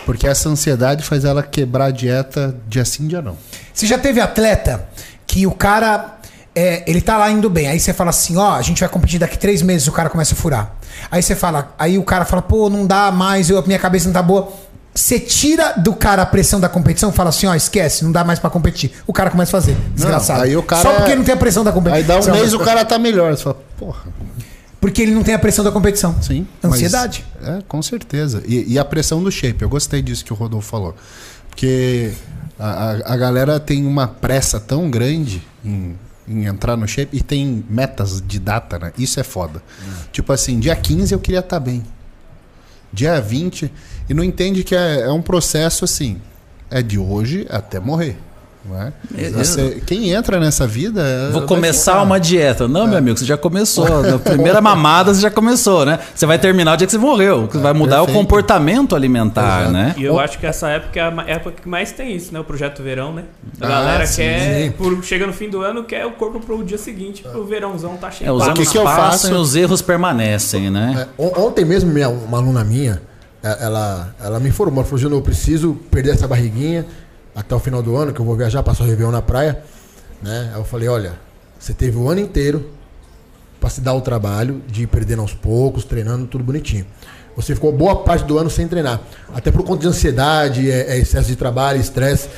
Porque 0.07 0.27
essa 0.27 0.49
ansiedade 0.49 1.05
faz 1.05 1.25
ela 1.25 1.43
quebrar 1.43 1.87
a 1.87 1.91
dieta 1.91 2.55
dia 2.67 2.85
sim, 2.85 3.07
dia 3.07 3.21
não. 3.23 3.37
Você 3.75 3.87
já 3.87 3.99
teve 3.99 4.21
atleta 4.21 4.89
que 5.27 5.47
o 5.47 5.53
cara. 5.53 6.15
é, 6.55 6.83
ele 6.87 7.01
tá 7.01 7.17
lá 7.19 7.31
indo 7.31 7.49
bem. 7.51 7.69
Aí 7.69 7.79
você 7.79 7.93
fala 7.93 8.11
assim: 8.11 8.37
ó, 8.37 8.55
a 8.55 8.63
gente 8.63 8.81
vai 8.81 8.89
competir 8.89 9.21
daqui 9.21 9.39
três 9.39 9.61
meses. 9.63 9.87
O 9.87 9.93
cara 9.93 10.09
começa 10.09 10.35
a 10.35 10.37
furar. 10.37 10.73
Aí 11.11 11.23
você 11.23 11.37
fala. 11.37 11.75
Aí 11.79 11.99
o 11.99 12.03
cara 12.05 12.25
fala: 12.25 12.41
pô, 12.43 12.71
não 12.71 12.87
dá 12.87 13.13
mais, 13.13 13.51
eu, 13.51 13.63
minha 13.67 13.79
cabeça 13.79 14.07
não 14.07 14.13
tá 14.13 14.23
boa. 14.23 14.51
Você 14.95 15.21
tira 15.21 15.75
do 15.75 15.95
cara 15.95 16.23
a 16.23 16.27
pressão 16.27 16.59
da 16.59 16.69
competição, 16.69 17.13
fala 17.13 17.29
assim: 17.29 17.47
ó, 17.47 17.55
esquece, 17.55 18.03
não 18.03 18.11
dá 18.11 18.25
mais 18.25 18.39
pra 18.39 18.49
competir. 18.51 18.91
O 19.07 19.13
cara 19.13 19.31
começa 19.31 19.57
a 19.57 19.61
fazer. 19.61 19.77
Desgraçado. 19.95 20.43
aí 20.43 20.57
o 20.57 20.63
cara- 20.63 20.83
Só 20.83 20.95
porque 20.95 21.15
não 21.15 21.23
tem 21.23 21.35
a 21.35 21.37
pressão 21.37 21.63
da 21.63 21.71
competição. 21.71 21.97
Aí 21.99 22.03
dá 22.03 22.15
um 22.19 22.35
mês 22.35 22.53
o 22.55 22.59
cara 22.61 22.85
tá 22.85 22.99
melhor. 22.99 23.37
Você 23.37 23.43
fala, 23.45 23.59
porra, 23.77 24.01
Porque 24.81 25.03
ele 25.03 25.13
não 25.13 25.23
tem 25.25 25.35
a 25.35 25.39
pressão 25.39 25.65
da 25.65 25.73
competição. 25.73 26.21
sim. 26.23 26.47
mas- 26.63 26.75
Ansiedade. 26.75 27.25
é, 27.43 27.63
com 27.67 27.83
certeza. 27.83 28.43
E, 28.47 28.73
e 28.73 28.79
a 28.79 28.85
pressão 28.85 29.23
do 29.23 29.31
shape. 29.31 29.63
Eu 29.63 29.69
gostei 29.69 30.01
disso 30.01 30.25
que 30.25 30.33
o 30.33 30.37
Rodolfo 30.37 30.69
falou. 30.69 30.95
Porque 31.49 32.13
a, 32.59 33.13
a, 33.13 33.17
galera 33.17 33.59
tem 33.59 33.85
uma 33.85 34.07
pressa 34.07 34.61
tão 34.61 34.89
grande 34.89 35.43
em, 35.65 35.97
em 36.29 36.47
entrar 36.47 36.77
no 36.77 36.87
shape 36.87 37.17
e 37.17 37.21
tem 37.23 37.65
metas 37.69 38.23
de 38.25 38.39
data, 38.39 38.79
né? 38.79 38.93
Isso 38.97 39.19
é 39.19 39.25
foda. 39.25 39.61
Tipo 40.13 40.33
assim, 40.33 40.61
dia 40.61 40.77
15 40.77 41.13
eu 41.13 41.19
queria 41.19 41.41
estar 41.41 41.59
bem. 41.59 41.85
Dia 42.93 43.21
20. 43.21 43.73
E 44.09 44.15
não 44.15 44.23
entende 44.23 44.63
que 44.63 44.77
é, 44.77 45.01
é 45.01 45.11
um 45.11 45.21
processo 45.23 45.85
assim. 45.85 46.21
É 46.71 46.83
de 46.83 46.99
hoje 46.99 47.47
até 47.51 47.81
morrer. 47.81 48.17
É? 48.71 48.93
É, 49.17 49.31
Você- 49.31 49.83
quem 49.87 50.11
entra 50.11 50.39
nessa 50.39 50.67
vida. 50.67 51.01
é- 51.03 51.31
Vou 51.31 51.43
começar 51.43 51.93
ficar. 51.93 52.05
uma 52.05 52.21
dieta. 52.21 52.69
Não, 52.69 52.87
meu 52.87 52.99
amigo, 52.99 53.17
você 53.17 53.25
já 53.25 53.37
começou. 53.37 53.89
Na 54.03 54.19
primeira 54.19 54.61
mamada 54.61 55.15
você 55.15 55.21
já 55.23 55.31
começou, 55.31 55.87
né? 55.87 55.99
Você 56.15 56.27
vai 56.27 56.39
terminar 56.39 56.75
o 56.75 56.77
dia 56.77 56.87
que 56.87 56.91
você 56.93 56.99
morreu. 56.99 57.45
O 57.45 57.49
que 57.49 57.57
vai 57.57 57.73
mudar 57.73 57.97
é 57.97 58.01
o 58.01 58.05
perfeito. 58.05 58.21
comportamento 58.23 58.95
alimentar, 58.95 59.61
Exato. 59.61 59.73
né? 59.73 59.95
E 59.97 60.05
eu 60.05 60.19
acho 60.21 60.39
que 60.39 60.45
essa 60.47 60.69
época 60.69 60.99
é 61.01 61.03
a 61.03 61.25
época 61.29 61.55
que 61.63 61.69
mais 61.69 61.93
tem 61.93 62.15
isso, 62.15 62.33
né? 62.35 62.41
O 62.41 62.45
projeto 62.45 62.83
verão, 62.83 63.13
né? 63.15 63.25
A 63.61 63.65
Ah, 63.67 63.69
galera 63.71 64.07
sim. 64.07 64.17
quer, 64.23 64.73
por, 64.73 65.03
chega 65.03 65.27
no 65.27 65.33
fim 65.33 65.49
do 65.49 65.63
ano, 65.63 65.85
quer 65.85 66.05
o 66.05 66.11
corpo 66.13 66.39
pro 66.41 66.63
dia 66.63 66.79
seguinte, 66.79 67.23
pro 67.23 67.47
verãozão 67.47 67.97
tá 67.97 68.11
cheio. 68.11 68.29
É, 68.29 68.33
os 68.33 68.43
O 68.43 68.45
que 68.45 68.51
anos 68.61 68.69
que 68.73 68.77
eu 68.79 68.85
passam 68.85 69.11
faço? 69.11 69.29
e 69.33 69.35
os 69.35 69.57
erros 69.57 69.81
permanecem, 69.81 70.69
né? 70.71 71.07
É, 71.19 71.23
on- 71.23 71.47
ontem 71.47 71.65
mesmo, 71.65 71.91
minha, 71.91 72.09
uma 72.11 72.37
aluna 72.39 72.65
minha, 72.65 73.01
é, 73.43 73.65
ela, 73.65 74.15
ela 74.23 74.39
me 74.41 74.49
informou, 74.51 74.85
ela 74.85 74.99
falou, 74.99 75.17
eu 75.19 75.23
preciso 75.23 75.75
perder 75.91 76.11
essa 76.11 76.27
barriguinha 76.29 76.85
até 77.35 77.55
o 77.55 77.59
final 77.59 77.83
do 77.83 77.97
ano, 77.97 78.13
que 78.13 78.21
eu 78.21 78.25
vou 78.25 78.37
viajar, 78.37 78.63
passar 78.63 78.85
o 78.85 78.87
Réveillon 78.87 79.11
na 79.11 79.23
praia. 79.23 79.63
Né? 80.23 80.51
Aí 80.53 80.61
eu 80.61 80.65
falei, 80.65 80.89
olha, 80.89 81.13
você 81.59 81.73
teve 81.73 81.97
o 81.97 82.09
ano 82.09 82.21
inteiro 82.21 82.71
para 83.61 83.71
se 83.71 83.81
dar 83.81 83.95
o 83.95 84.01
trabalho 84.01 84.63
de 84.69 84.83
ir 84.83 84.87
perdendo 84.87 85.23
aos 85.23 85.35
poucos, 85.35 85.85
treinando, 85.85 86.27
tudo 86.27 86.45
bonitinho. 86.45 86.87
Você 87.37 87.55
ficou 87.55 87.73
boa 87.73 88.03
parte 88.03 88.25
do 88.25 88.37
ano 88.39 88.51
sem 88.51 88.67
treinar. 88.67 89.01
Até 89.33 89.51
por 89.51 89.63
conta 89.63 89.83
de 89.83 89.89
ansiedade, 89.89 90.71
é, 90.71 90.95
é 90.95 90.99
excesso 90.99 91.29
de 91.29 91.37
trabalho, 91.37 91.81
estresse. 91.81 92.29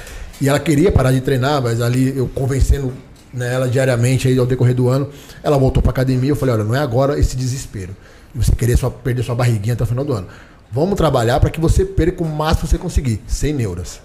E 0.41 0.49
ela 0.49 0.59
queria 0.59 0.93
parar 0.93 1.13
de 1.13 1.21
treinar, 1.21 1.63
mas 1.63 1.81
ali 1.81 2.17
eu 2.17 2.29
convencendo 2.29 2.93
né, 3.33 3.55
ela 3.55 3.69
diariamente 3.69 4.29
aí 4.29 4.39
ao 4.39 4.47
decorrer 4.47 4.75
do 4.75 4.89
ano, 4.89 5.09
ela 5.43 5.57
voltou 5.57 5.83
para 5.83 5.91
academia. 5.91 6.31
Eu 6.31 6.37
falei, 6.37 6.55
olha, 6.55 6.65
não 6.65 6.75
é 6.75 6.81
agora 6.81 7.19
esse 7.19 7.37
desespero. 7.37 7.97
Você 8.35 8.53
querer 8.53 8.77
só 8.77 8.91
perder 8.91 9.23
sua 9.23 9.35
barriguinha 9.35 9.75
até 9.75 9.85
o 9.85 9.87
final 9.87 10.05
do 10.05 10.13
ano. 10.13 10.27
Vamos 10.73 10.97
trabalhar 10.97 11.41
para 11.41 11.51
que 11.51 11.61
você 11.61 11.85
perca 11.85 12.23
o 12.23 12.29
máximo 12.29 12.69
que 12.69 12.73
você 12.75 12.79
conseguir, 12.79 13.23
sem 13.27 13.53
neuras. 13.53 14.01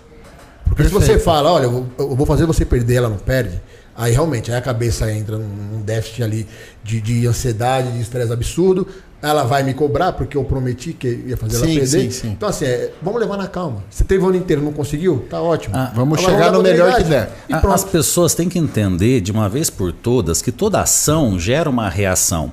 Porque 0.65 0.83
se 0.83 0.89
você 0.89 1.17
fala, 1.19 1.51
olha, 1.51 1.65
eu 1.65 2.15
vou, 2.15 2.25
fazer 2.25 2.45
você 2.45 2.65
perder, 2.65 2.95
ela 2.95 3.09
não 3.09 3.17
perde, 3.17 3.61
aí 3.95 4.11
realmente, 4.11 4.51
aí 4.51 4.57
a 4.57 4.61
cabeça 4.61 5.11
entra 5.11 5.37
num 5.37 5.81
déficit 5.81 6.23
ali 6.23 6.47
de, 6.83 6.99
de 6.99 7.27
ansiedade, 7.27 7.91
de 7.91 8.01
estresse 8.01 8.33
absurdo, 8.33 8.87
ela 9.21 9.43
vai 9.43 9.63
me 9.63 9.73
cobrar 9.73 10.11
porque 10.13 10.37
eu 10.37 10.43
prometi 10.43 10.93
que 10.93 11.07
ia 11.07 11.37
fazer 11.37 11.57
ela 11.57 11.65
Sim, 11.65 11.75
perder. 11.75 11.87
sim, 11.87 12.11
sim. 12.11 12.29
Então, 12.29 12.49
assim, 12.49 12.65
é, 12.65 12.91
vamos 13.01 13.19
levar 13.19 13.37
na 13.37 13.47
calma. 13.47 13.83
Você 13.89 14.03
teve 14.03 14.23
o 14.23 14.27
ano 14.27 14.37
inteiro, 14.37 14.61
não 14.61 14.73
conseguiu? 14.73 15.25
Tá 15.29 15.41
ótimo. 15.41 15.75
Ah, 15.75 15.91
Vamos 15.95 16.21
chegar 16.21 16.51
no 16.51 16.61
melhor 16.61 16.95
que 16.95 17.03
der. 17.03 17.31
As 17.49 17.83
pessoas 17.83 18.35
têm 18.35 18.47
que 18.47 18.59
entender 18.59 19.21
de 19.21 19.31
uma 19.31 19.49
vez 19.49 19.69
por 19.69 19.91
todas 19.91 20.41
que 20.41 20.51
toda 20.51 20.81
ação 20.81 21.39
gera 21.39 21.69
uma 21.69 21.89
reação. 21.89 22.51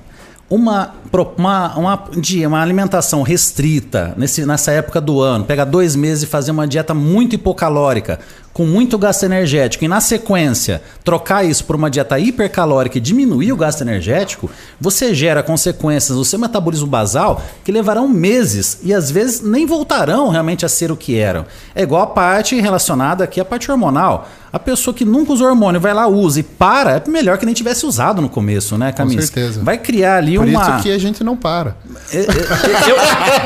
Uma, 0.49 0.93
uma, 1.37 1.75
uma, 1.77 2.03
uma 2.47 2.61
alimentação 2.61 3.23
restrita 3.23 4.13
nesse, 4.17 4.45
nessa 4.45 4.71
época 4.71 5.01
do 5.01 5.19
ano, 5.19 5.45
pegar 5.45 5.65
dois 5.65 5.95
meses 5.95 6.23
e 6.23 6.27
fazer 6.27 6.51
uma 6.51 6.67
dieta 6.67 6.93
muito 6.93 7.33
hipocalórica, 7.33 8.19
com 8.53 8.65
muito 8.65 8.97
gasto 8.97 9.23
energético, 9.23 9.83
e 9.83 9.87
na 9.87 9.99
sequência 9.99 10.81
trocar 11.03 11.43
isso 11.43 11.65
por 11.65 11.75
uma 11.75 11.89
dieta 11.89 12.19
hipercalórica 12.19 12.97
e 12.97 13.01
diminuir 13.01 13.51
o 13.51 13.57
gasto 13.57 13.81
energético, 13.81 14.49
você 14.79 15.13
gera 15.15 15.41
consequências 15.41 16.15
no 16.15 16.23
seu 16.23 16.37
metabolismo 16.37 16.87
basal 16.87 17.41
que 17.63 17.71
levarão 17.71 18.07
meses 18.07 18.77
e 18.83 18.93
às 18.93 19.09
vezes 19.09 19.41
nem 19.41 19.65
voltarão 19.65 20.29
realmente 20.29 20.65
a 20.65 20.69
ser 20.69 20.91
o 20.91 20.97
que 20.97 21.17
eram. 21.17 21.45
É 21.73 21.81
igual 21.81 22.03
a 22.03 22.07
parte 22.07 22.59
relacionada 22.59 23.23
aqui 23.23 23.41
à 23.41 23.45
parte 23.45 23.71
hormonal. 23.71 24.27
A 24.53 24.59
pessoa 24.59 24.93
que 24.93 25.03
nunca 25.03 25.33
usou 25.33 25.47
hormônio 25.47 25.81
vai 25.81 25.95
lá, 25.95 26.05
usa 26.07 26.41
e 26.41 26.43
para, 26.43 27.01
é 27.03 27.09
melhor 27.09 27.39
que 27.39 27.45
nem 27.45 27.55
tivesse 27.55 27.87
usado 27.87 28.21
no 28.21 28.29
começo, 28.29 28.77
né, 28.77 28.91
Camis? 28.91 29.25
certeza. 29.25 29.63
Vai 29.63 29.79
criar 29.79 30.17
ali 30.17 30.37
Por 30.37 30.47
uma. 30.47 30.61
isso 30.61 30.83
que 30.83 30.91
a 30.91 30.97
gente 30.99 31.23
não 31.23 31.35
para. 31.35 31.75
É, 32.11 32.19
é, 32.19 32.23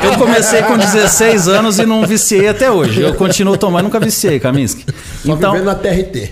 Eu, 0.04 0.12
eu 0.12 0.18
comecei 0.18 0.62
com 0.64 0.78
16 0.78 1.48
anos 1.48 1.80
e 1.80 1.86
não 1.86 2.06
viciei 2.06 2.50
até 2.50 2.70
hoje. 2.70 3.00
Eu 3.02 3.14
continuo 3.14 3.56
tomando, 3.56 3.84
nunca 3.84 4.02
viciei, 4.02 4.38
Kaminsky. 4.38 4.86
Só 5.26 5.34
Então, 5.34 5.52
vivendo 5.52 5.65
na 5.68 5.76
TRT. 5.76 6.30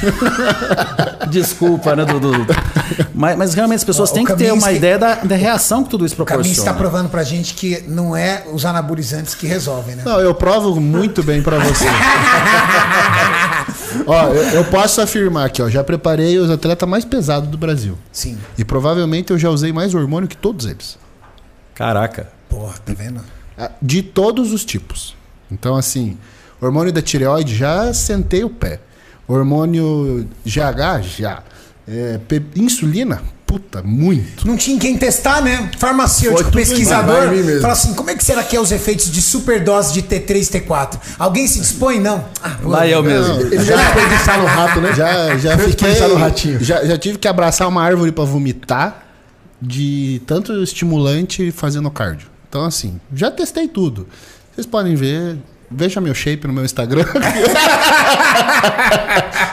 desculpa, 1.30 1.94
né, 1.94 2.04
Dudu? 2.04 2.32
Mas, 3.14 3.36
mas 3.36 3.54
realmente 3.54 3.78
as 3.78 3.84
pessoas 3.84 4.10
Ó, 4.10 4.14
têm 4.14 4.24
o 4.24 4.26
que 4.26 4.36
ter 4.36 4.52
uma 4.52 4.72
ideia 4.72 4.98
da, 4.98 5.14
da 5.16 5.36
reação 5.36 5.84
que 5.84 5.90
tudo 5.90 6.06
isso 6.06 6.20
O 6.20 6.24
Caminho 6.24 6.50
está 6.50 6.72
proporciona. 6.72 6.78
provando 6.78 7.10
pra 7.10 7.22
gente 7.22 7.54
que 7.54 7.82
não 7.86 8.16
é 8.16 8.44
os 8.52 8.64
anabolizantes 8.64 9.34
que 9.34 9.46
resolvem, 9.46 9.96
né? 9.96 10.02
Não, 10.04 10.20
eu 10.20 10.34
provo 10.34 10.80
muito 10.80 11.22
bem 11.22 11.42
pra 11.42 11.58
você. 11.58 11.84
ó, 14.06 14.28
eu, 14.28 14.42
eu 14.54 14.64
posso 14.64 15.00
afirmar 15.00 15.46
aqui, 15.46 15.62
ó, 15.62 15.68
já 15.68 15.84
preparei 15.84 16.38
os 16.38 16.50
atletas 16.50 16.88
mais 16.88 17.04
pesados 17.04 17.48
do 17.48 17.58
Brasil. 17.58 17.96
Sim. 18.12 18.38
E 18.56 18.64
provavelmente 18.64 19.32
eu 19.32 19.38
já 19.38 19.50
usei 19.50 19.72
mais 19.72 19.94
hormônio 19.94 20.28
que 20.28 20.36
todos 20.36 20.66
eles. 20.66 20.98
Caraca. 21.74 22.28
Porra, 22.48 22.74
tá 22.84 22.92
vendo? 22.96 23.20
Ah, 23.56 23.70
De 23.80 24.02
todos 24.02 24.52
os 24.52 24.64
tipos. 24.64 25.14
Então, 25.50 25.76
assim, 25.76 26.16
hormônio 26.60 26.92
da 26.92 27.02
tireoide, 27.02 27.54
já 27.54 27.92
sentei 27.92 28.44
o 28.44 28.50
pé. 28.50 28.80
Hormônio 29.26 30.28
GH, 30.44 31.02
já. 31.18 31.42
É, 31.88 32.18
insulina, 32.56 33.22
puta, 33.46 33.82
muito. 33.82 34.46
Não 34.46 34.56
tinha 34.56 34.78
quem 34.78 34.96
testar, 34.96 35.40
né? 35.40 35.70
Farmacêutico, 35.78 36.50
pesquisador. 36.52 37.28
Fala 37.60 37.72
assim: 37.72 37.94
como 37.94 38.10
é 38.10 38.14
que 38.14 38.24
será 38.24 38.42
que 38.42 38.56
é 38.56 38.60
os 38.60 38.70
efeitos 38.70 39.10
de 39.10 39.20
superdose 39.22 39.92
de 39.92 40.02
T3 40.02 40.36
e 40.54 40.60
T4? 40.60 40.98
Alguém 41.18 41.46
se 41.46 41.60
dispõe? 41.60 41.98
Não. 41.98 42.24
Ah, 42.42 42.56
Lá 42.62 42.86
eu 42.86 43.02
mesmo. 43.02 43.40
Ele 43.40 43.64
já 43.64 43.76
desperdiçaram 43.76 44.42
o 44.44 44.46
rato, 44.46 44.80
né? 44.80 44.92
Já, 44.94 45.36
já 45.38 45.58
fiquei. 45.58 46.00
no 46.08 46.14
ratinho. 46.16 46.62
Já, 46.62 46.84
já 46.84 46.98
tive 46.98 47.18
que 47.18 47.26
abraçar 47.26 47.66
uma 47.68 47.82
árvore 47.82 48.12
pra 48.12 48.24
vomitar 48.24 49.06
de 49.60 50.22
tanto 50.26 50.62
estimulante 50.62 51.50
fazendo 51.50 51.90
cardio. 51.90 52.28
Então, 52.48 52.64
assim, 52.64 53.00
já 53.14 53.30
testei 53.30 53.68
tudo. 53.68 54.06
Vocês 54.54 54.66
podem 54.66 54.94
ver. 54.94 55.36
Veja 55.70 56.00
meu 56.00 56.14
shape 56.14 56.46
no 56.46 56.52
meu 56.52 56.64
Instagram. 56.64 57.04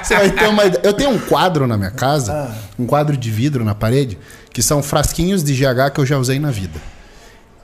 Você 0.04 0.16
vai 0.16 0.32
ter 0.32 0.48
uma 0.48 0.66
ideia. 0.66 0.82
Eu 0.84 0.94
tenho 0.94 1.12
um 1.12 1.20
quadro 1.20 1.68
na 1.68 1.78
minha 1.78 1.92
casa, 1.92 2.52
um 2.80 2.86
quadro 2.86 3.16
de 3.16 3.30
vidro 3.30 3.64
na 3.64 3.76
parede, 3.76 4.18
que 4.52 4.62
são 4.64 4.82
frasquinhos 4.82 5.44
de 5.44 5.54
GH 5.54 5.92
que 5.94 6.00
eu 6.02 6.06
já 6.06 6.18
usei 6.18 6.40
na 6.40 6.50
vida. 6.50 6.80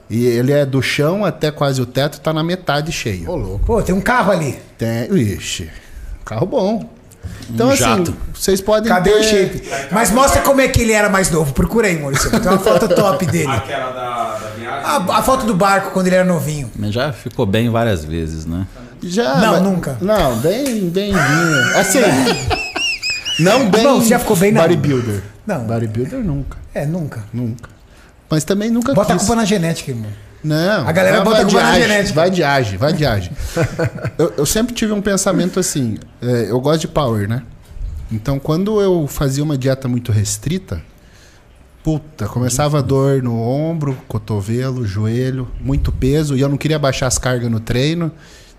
E 0.08 0.24
ele 0.26 0.52
é 0.52 0.64
do 0.66 0.80
chão 0.82 1.24
até 1.24 1.50
quase 1.50 1.80
o 1.80 1.86
teto, 1.86 2.20
tá 2.20 2.32
na 2.32 2.44
metade 2.44 2.92
cheio. 2.92 3.28
Ô, 3.30 3.36
louco. 3.36 3.64
Pô, 3.66 3.82
tem 3.82 3.94
um 3.94 4.00
carro 4.00 4.30
ali. 4.30 4.58
Tem, 4.78 5.12
ixi, 5.16 5.70
carro 6.24 6.46
bom. 6.46 6.88
Então, 7.48 7.68
Um 7.68 7.70
assim, 7.70 7.82
jato. 7.82 8.14
vocês 8.34 8.60
podem 8.60 8.88
Cadê 8.88 9.10
ter... 9.10 9.18
o 9.20 9.22
shape? 9.24 9.62
Mas 9.90 10.10
mostra 10.10 10.42
como 10.42 10.60
é 10.60 10.68
que 10.68 10.82
ele 10.82 10.92
era 10.92 11.08
mais 11.08 11.30
novo. 11.30 11.54
Procura 11.54 11.88
aí, 11.88 11.98
Maurício. 11.98 12.30
Tem 12.30 12.40
uma 12.50 12.58
foto 12.58 12.86
top 12.88 13.24
dele. 13.26 13.50
Aquela 13.50 13.90
da. 13.92 14.38
A, 14.84 15.18
a 15.18 15.22
foto 15.22 15.46
do 15.46 15.54
barco 15.54 15.90
quando 15.92 16.06
ele 16.08 16.16
era 16.16 16.24
novinho. 16.24 16.70
Mas 16.76 16.92
Já 16.92 17.12
ficou 17.12 17.46
bem 17.46 17.70
várias 17.70 18.04
vezes, 18.04 18.44
né? 18.46 18.66
Já, 19.02 19.36
Não, 19.36 19.52
mas- 19.52 19.62
nunca. 19.62 19.98
Não, 20.00 20.36
bem, 20.38 20.88
bem 20.90 21.12
vinho. 21.12 21.76
Assim, 21.78 22.00
não 23.38 23.68
bem 23.70 23.82
Não, 23.82 24.00
você 24.00 24.08
já 24.10 24.18
ficou 24.18 24.36
bem, 24.36 24.52
não. 24.52 24.62
bodybuilder. 24.62 25.22
Não. 25.46 25.60
Bodybuilder 25.66 26.20
nunca, 26.20 26.56
É, 26.74 26.86
nunca. 26.86 27.24
nunca. 27.32 27.68
Mas 28.30 28.44
também 28.44 28.70
nunca 28.70 28.94
Bota 28.94 29.12
a 29.12 29.16
quis. 29.16 29.26
culpa 29.26 29.40
na 29.40 29.44
genética, 29.44 29.90
irmão. 29.90 30.10
Não. 30.42 30.86
A 30.88 30.92
galera 30.92 31.20
bota 31.22 31.36
vai 31.36 31.44
culpa 31.44 31.60
na 31.62 31.70
age, 31.70 31.80
genética. 31.82 32.14
Vai 32.14 32.30
de 32.30 32.42
age, 32.44 32.76
vai 32.76 32.92
de 32.92 33.06
age. 33.06 33.30
eu, 34.18 34.32
eu 34.38 34.46
sempre 34.46 34.74
tive 34.74 34.92
um 34.92 35.00
pensamento 35.02 35.58
assim. 35.60 35.96
é, 36.22 36.50
eu 36.50 36.60
gosto 36.60 36.80
de 36.82 36.88
power, 36.88 37.28
né? 37.28 37.42
Então, 38.12 38.38
quando 38.38 38.80
eu 38.80 39.06
fazia 39.06 39.42
uma 39.42 39.56
dieta 39.56 39.88
muito 39.88 40.12
restrita, 40.12 40.80
puta, 41.84 42.26
começava 42.26 42.78
a 42.78 42.80
dor 42.82 43.22
no 43.22 43.38
ombro, 43.38 43.96
cotovelo, 44.08 44.86
joelho, 44.86 45.46
muito 45.60 45.92
peso, 45.92 46.34
e 46.34 46.40
eu 46.40 46.48
não 46.48 46.56
queria 46.56 46.78
baixar 46.78 47.06
as 47.06 47.18
cargas 47.18 47.50
no 47.50 47.60
treino. 47.60 48.10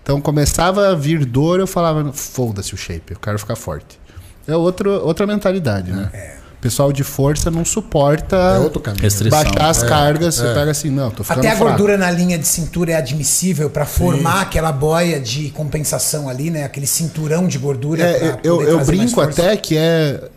Então, 0.02 0.20
começava 0.20 0.88
a 0.90 0.94
vir 0.94 1.24
dor, 1.26 1.58
eu 1.58 1.66
falava, 1.66 2.12
foda-se 2.12 2.72
o 2.72 2.76
shape, 2.76 3.14
eu 3.14 3.18
quero 3.18 3.36
ficar 3.38 3.56
forte. 3.56 3.98
É 4.46 4.54
outro, 4.54 4.90
outra 5.04 5.26
mentalidade, 5.26 5.90
né? 5.90 6.08
O 6.56 6.62
pessoal 6.66 6.92
de 6.92 7.02
força 7.02 7.50
não 7.50 7.64
suporta 7.64 8.36
É 8.36 8.58
outro 8.60 8.80
caminho. 8.80 9.02
Restrição. 9.02 9.42
baixar 9.42 9.68
as 9.70 9.82
É, 9.82 9.88
cargas. 9.88 10.34
Você 10.36 10.46
é. 10.46 10.54
pega 10.54 10.70
assim, 10.70 10.90
não, 10.90 11.10
tô 11.10 11.22
ficando 11.24 11.40
Até 11.40 11.48
a 11.48 11.56
fraco. 11.56 11.70
gordura 11.70 11.98
na 11.98 12.10
linha 12.10 12.38
de 12.38 12.46
cintura 12.46 12.92
é 12.92 12.94
admissível 12.94 13.68
pra 13.68 13.84
formar 13.84 14.42
aquela 14.42 14.70
boia 14.72 15.20
de 15.20 15.50
compensação 15.50 16.28
ali, 16.28 16.48
né? 16.50 16.64
Aquele 16.64 16.86
cinturão 16.86 17.46
de 17.48 17.58
gordura. 17.58 18.02
É, 18.02 18.18
pra 18.32 18.40
eu, 18.44 18.56
poder 18.58 18.70
eu 18.70 18.84
brinco 18.84 19.10
força. 19.10 19.42
até 19.42 19.56
que 19.56 19.76
é, 19.76 20.28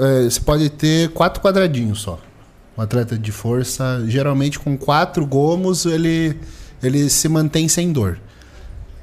é, 0.00 0.22
Você 0.24 0.40
pode 0.40 0.70
ter 0.70 1.10
quatro 1.10 1.40
quadradinhos 1.42 2.00
só. 2.00 2.18
Um 2.78 2.82
atleta 2.82 3.18
de 3.18 3.32
força, 3.32 4.04
geralmente 4.06 4.56
com 4.56 4.78
quatro 4.78 5.26
gomos, 5.26 5.84
ele, 5.84 6.38
ele 6.80 7.10
se 7.10 7.28
mantém 7.28 7.66
sem 7.66 7.92
dor. 7.92 8.20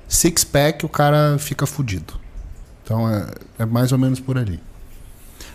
Six 0.07 0.45
pack, 0.45 0.85
o 0.85 0.89
cara 0.89 1.35
fica 1.37 1.65
fudido. 1.65 2.13
Então 2.83 3.09
é, 3.09 3.27
é 3.59 3.65
mais 3.65 3.91
ou 3.91 3.97
menos 3.97 4.21
por 4.21 4.37
ali. 4.37 4.61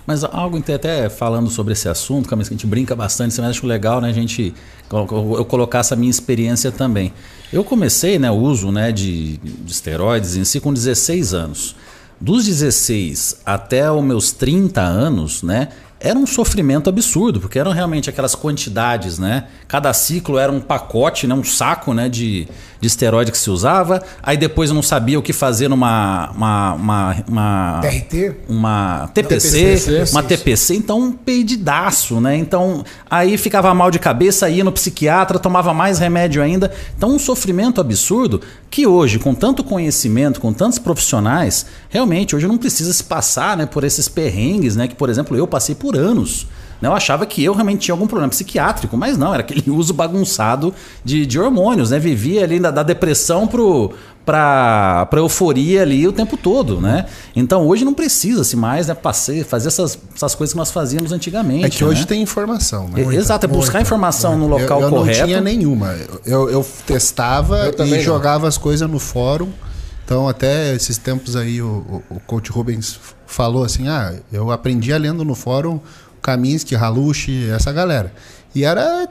Mas 0.06 0.22
algo 0.24 0.58
até- 0.58 1.08
falando 1.08 1.48
sobre 1.48 1.72
esse 1.72 1.88
assunto, 1.88 2.28
que 2.28 2.34
a 2.34 2.42
gente 2.42 2.66
brinca 2.66 2.94
bastante, 2.94 3.40
mas 3.40 3.50
acho 3.50 3.66
legal, 3.66 4.00
né, 4.00 4.10
a 4.10 4.12
gente 4.12 4.52
eu 4.92 5.44
colocar 5.44 5.78
essa 5.78 5.94
minha 5.94 6.10
experiência 6.10 6.70
também. 6.72 7.12
Eu 7.52 7.62
comecei, 7.64 8.18
né, 8.18 8.30
o 8.30 8.34
uso, 8.34 8.70
né, 8.72 8.92
de, 8.92 9.36
de 9.38 9.72
esteroides 9.72 10.36
em 10.36 10.44
si 10.44 10.60
com 10.60 10.74
16 10.74 11.32
anos. 11.32 11.76
Dos 12.20 12.44
16 12.44 13.40
até 13.46 13.90
os 13.90 14.02
meus 14.04 14.32
30 14.32 14.82
anos, 14.82 15.42
né, 15.42 15.68
era 16.00 16.18
um 16.18 16.26
sofrimento 16.26 16.88
absurdo, 16.88 17.40
porque 17.40 17.58
eram 17.58 17.72
realmente 17.72 18.08
aquelas 18.08 18.34
quantidades, 18.34 19.18
né? 19.18 19.44
Cada 19.68 19.92
ciclo 19.92 20.38
era 20.38 20.50
um 20.50 20.60
pacote, 20.60 21.26
né? 21.26 21.34
um 21.34 21.44
saco 21.44 21.92
né? 21.92 22.08
de, 22.08 22.48
de 22.80 22.86
esteroide 22.86 23.30
que 23.30 23.36
se 23.36 23.50
usava. 23.50 24.02
Aí 24.22 24.38
depois 24.38 24.70
eu 24.70 24.74
não 24.74 24.82
sabia 24.82 25.18
o 25.18 25.22
que 25.22 25.34
fazer 25.34 25.68
numa 25.68 26.30
uma, 26.30 26.72
uma, 26.72 27.16
uma, 27.28 27.80
TRT? 27.82 28.36
uma 28.48 29.10
TPC, 29.12 29.50
TPC, 29.50 30.12
uma. 30.12 30.22
TPC, 30.22 30.74
então 30.74 31.00
um 31.00 31.12
perdidaço, 31.12 32.18
né? 32.18 32.34
Então 32.34 32.82
aí 33.08 33.36
ficava 33.36 33.72
mal 33.74 33.90
de 33.90 33.98
cabeça, 33.98 34.48
ia 34.48 34.64
no 34.64 34.72
psiquiatra, 34.72 35.38
tomava 35.38 35.74
mais 35.74 35.98
remédio 35.98 36.42
ainda. 36.42 36.72
Então 36.96 37.10
um 37.10 37.18
sofrimento 37.18 37.78
absurdo 37.78 38.40
que 38.70 38.86
hoje, 38.86 39.18
com 39.18 39.34
tanto 39.34 39.64
conhecimento, 39.64 40.40
com 40.40 40.52
tantos 40.52 40.78
profissionais, 40.78 41.66
realmente 41.88 42.36
hoje 42.36 42.46
não 42.46 42.56
precisa 42.56 42.92
se 42.92 43.02
passar, 43.02 43.56
né, 43.56 43.66
por 43.66 43.82
esses 43.82 44.08
perrengues, 44.08 44.76
né, 44.76 44.86
que 44.86 44.94
por 44.94 45.10
exemplo 45.10 45.36
eu 45.36 45.46
passei 45.46 45.74
por 45.74 45.96
anos. 45.96 46.46
Né? 46.80 46.88
Eu 46.88 46.92
achava 46.92 47.26
que 47.26 47.42
eu 47.44 47.52
realmente 47.52 47.80
tinha 47.80 47.94
algum 47.94 48.06
problema 48.06 48.30
psiquiátrico, 48.30 48.96
mas 48.96 49.16
não, 49.18 49.32
era 49.32 49.42
aquele 49.42 49.68
uso 49.70 49.92
bagunçado 49.92 50.74
de, 51.04 51.26
de 51.26 51.38
hormônios, 51.38 51.90
né? 51.90 51.98
Vivia 51.98 52.44
ali 52.44 52.58
da, 52.58 52.70
da 52.70 52.82
depressão 52.82 53.46
pro, 53.46 53.92
pra, 54.24 55.06
pra 55.06 55.20
euforia 55.20 55.82
ali 55.82 56.06
o 56.06 56.12
tempo 56.12 56.36
todo, 56.36 56.80
né? 56.80 57.06
Então 57.34 57.66
hoje 57.66 57.84
não 57.84 57.92
precisa-se 57.94 58.56
mais 58.56 58.86
né, 58.86 58.94
passei, 58.94 59.42
fazer 59.44 59.68
essas, 59.68 59.98
essas 60.14 60.34
coisas 60.34 60.52
que 60.52 60.58
nós 60.58 60.70
fazíamos 60.70 61.12
antigamente. 61.12 61.66
É 61.66 61.68
que 61.70 61.84
hoje 61.84 62.00
né? 62.02 62.06
tem 62.06 62.22
informação, 62.22 62.88
né? 62.88 63.02
E- 63.02 63.16
Exato, 63.16 63.46
é 63.46 63.48
buscar 63.48 63.80
informação 63.80 64.38
no 64.38 64.46
local 64.46 64.80
eu, 64.80 64.86
eu 64.86 64.90
correto. 64.90 65.18
não 65.20 65.26
tinha 65.26 65.40
nenhuma. 65.40 65.94
Eu, 66.24 66.48
eu 66.48 66.66
testava 66.86 67.72
Eu 67.76 67.86
e 67.86 67.90
não. 67.90 68.00
jogava 68.00 68.46
as 68.48 68.56
coisas 68.56 68.88
no 68.88 68.98
fórum. 68.98 69.48
Então, 70.04 70.28
até 70.28 70.74
esses 70.74 70.98
tempos 70.98 71.36
aí, 71.36 71.62
o, 71.62 72.02
o, 72.10 72.16
o 72.16 72.20
coach 72.26 72.50
Rubens 72.50 72.98
falou 73.26 73.62
assim: 73.64 73.86
ah, 73.88 74.12
eu 74.32 74.50
aprendi 74.50 74.92
a 74.92 74.98
lendo 74.98 75.24
no 75.24 75.34
fórum 75.36 75.78
Kaminsky, 76.22 76.74
Halushi, 76.74 77.50
essa 77.50 77.72
galera. 77.72 78.12
E 78.54 78.64
era. 78.64 79.08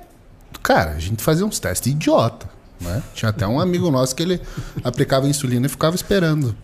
Cara, 0.62 0.92
a 0.92 1.00
gente 1.00 1.24
fazia 1.24 1.46
uns 1.46 1.60
testes 1.60 1.92
idiota. 1.92 2.50
Né? 2.80 3.04
Tinha 3.14 3.30
até 3.30 3.46
um 3.46 3.60
amigo 3.60 3.92
nosso 3.92 4.16
que 4.16 4.24
ele 4.24 4.42
aplicava 4.84 5.28
insulina 5.28 5.66
e 5.66 5.70
ficava 5.70 5.96
esperando. 5.96 6.56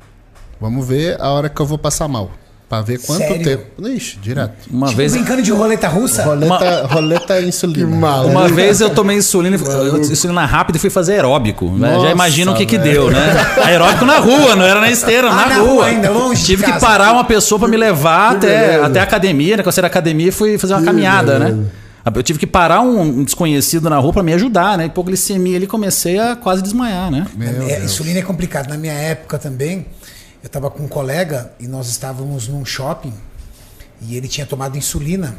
Vamos 0.59 0.87
ver 0.87 1.19
a 1.21 1.29
hora 1.29 1.49
que 1.49 1.61
eu 1.61 1.65
vou 1.65 1.77
passar 1.77 2.07
mal. 2.07 2.31
Pra 2.67 2.81
ver 2.81 2.97
quanto 2.99 3.19
Sério? 3.19 3.43
tempo. 3.43 3.87
Ixi, 3.87 4.17
direto. 4.19 4.53
Uma 4.71 4.87
Tipo, 4.87 4.97
vez 4.97 5.11
brincando 5.13 5.41
de 5.43 5.51
roleta 5.51 5.87
russa? 5.87 6.23
Roleta, 6.23 6.87
roleta 6.87 7.39
insulina. 7.41 7.85
Maluco. 7.95 8.31
Uma 8.31 8.47
vez 8.47 8.81
eu 8.81 8.89
tomei 8.89 9.17
insulina, 9.17 9.55
insulina 9.99 10.45
rápida 10.45 10.77
e 10.77 10.81
fui 10.81 10.89
fazer 10.89 11.13
aeróbico. 11.13 11.69
né? 11.69 11.89
Já 11.91 11.95
Nossa, 11.97 12.11
imagino 12.11 12.51
o 12.53 12.55
que 12.55 12.65
que 12.65 12.77
deu, 12.79 13.11
né? 13.11 13.19
Aeróbico 13.63 14.03
na 14.05 14.17
rua, 14.17 14.55
não 14.55 14.65
era 14.65 14.79
na 14.81 14.89
esteira, 14.89 15.29
Ah, 15.29 15.35
na, 15.35 15.45
na 15.47 15.55
rua. 15.57 15.67
rua 15.69 15.85
ainda, 15.85 16.09
longe 16.09 16.43
Tive 16.43 16.63
que 16.63 16.79
parar 16.79 17.13
uma 17.13 17.23
pessoa 17.23 17.59
pra 17.59 17.67
me 17.67 17.77
levar 17.77 18.31
Que 18.31 18.37
até, 18.47 18.67
beleza. 18.67 18.85
até 18.87 18.99
a 18.99 19.03
academia, 19.03 19.57
né? 19.57 19.63
Quando 19.63 19.67
eu 19.67 19.71
saí 19.73 19.81
da 19.83 19.87
academia, 19.87 20.31
fui 20.31 20.57
fazer 20.57 20.73
uma 20.73 20.79
Que 20.79 20.85
caminhada, 20.87 21.37
né? 21.37 21.45
beleza. 21.51 21.71
Eu 22.15 22.23
tive 22.23 22.37
que 22.39 22.45
parar 22.47 22.81
um 22.81 23.23
desconhecido 23.23 23.89
na 23.89 23.97
rua 23.97 24.13
pra 24.13 24.21
me 24.23 24.31
ajudar, 24.33 24.77
né? 24.77 24.85
Hipoglicemia 24.85 25.57
ali, 25.57 25.65
comecei 25.67 26.19
a 26.19 26.35
quase 26.35 26.61
desmaiar, 26.63 27.09
né? 27.11 27.25
Meu 27.35 27.47
É, 27.67 27.77
Deus. 27.79 27.83
insulina 27.91 28.19
é 28.19 28.21
complicado. 28.21 28.69
Na 28.69 28.77
minha 28.77 28.93
época 28.93 29.39
também, 29.39 29.85
eu 30.45 30.47
estava 30.47 30.69
com 30.69 30.83
um 30.83 30.87
colega 30.87 31.51
e 31.59 31.67
nós 31.67 31.87
estávamos 31.89 32.47
num 32.47 32.63
shopping 32.63 33.11
e 33.99 34.15
ele 34.15 34.27
tinha 34.27 34.45
tomado 34.45 34.77
insulina. 34.77 35.35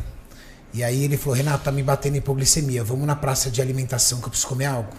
E 0.75 0.83
aí 0.83 1.05
ele 1.05 1.17
falou: 1.17 1.37
Renato, 1.37 1.63
tá 1.63 1.71
me 1.71 1.81
batendo 1.81 2.17
hipoglicemia. 2.17 2.83
Vamos 2.83 3.07
na 3.07 3.15
praça 3.15 3.49
de 3.49 3.63
alimentação 3.63 4.19
que 4.19 4.25
eu 4.27 4.31
preciso 4.31 4.49
comer 4.49 4.65
algo. 4.65 4.91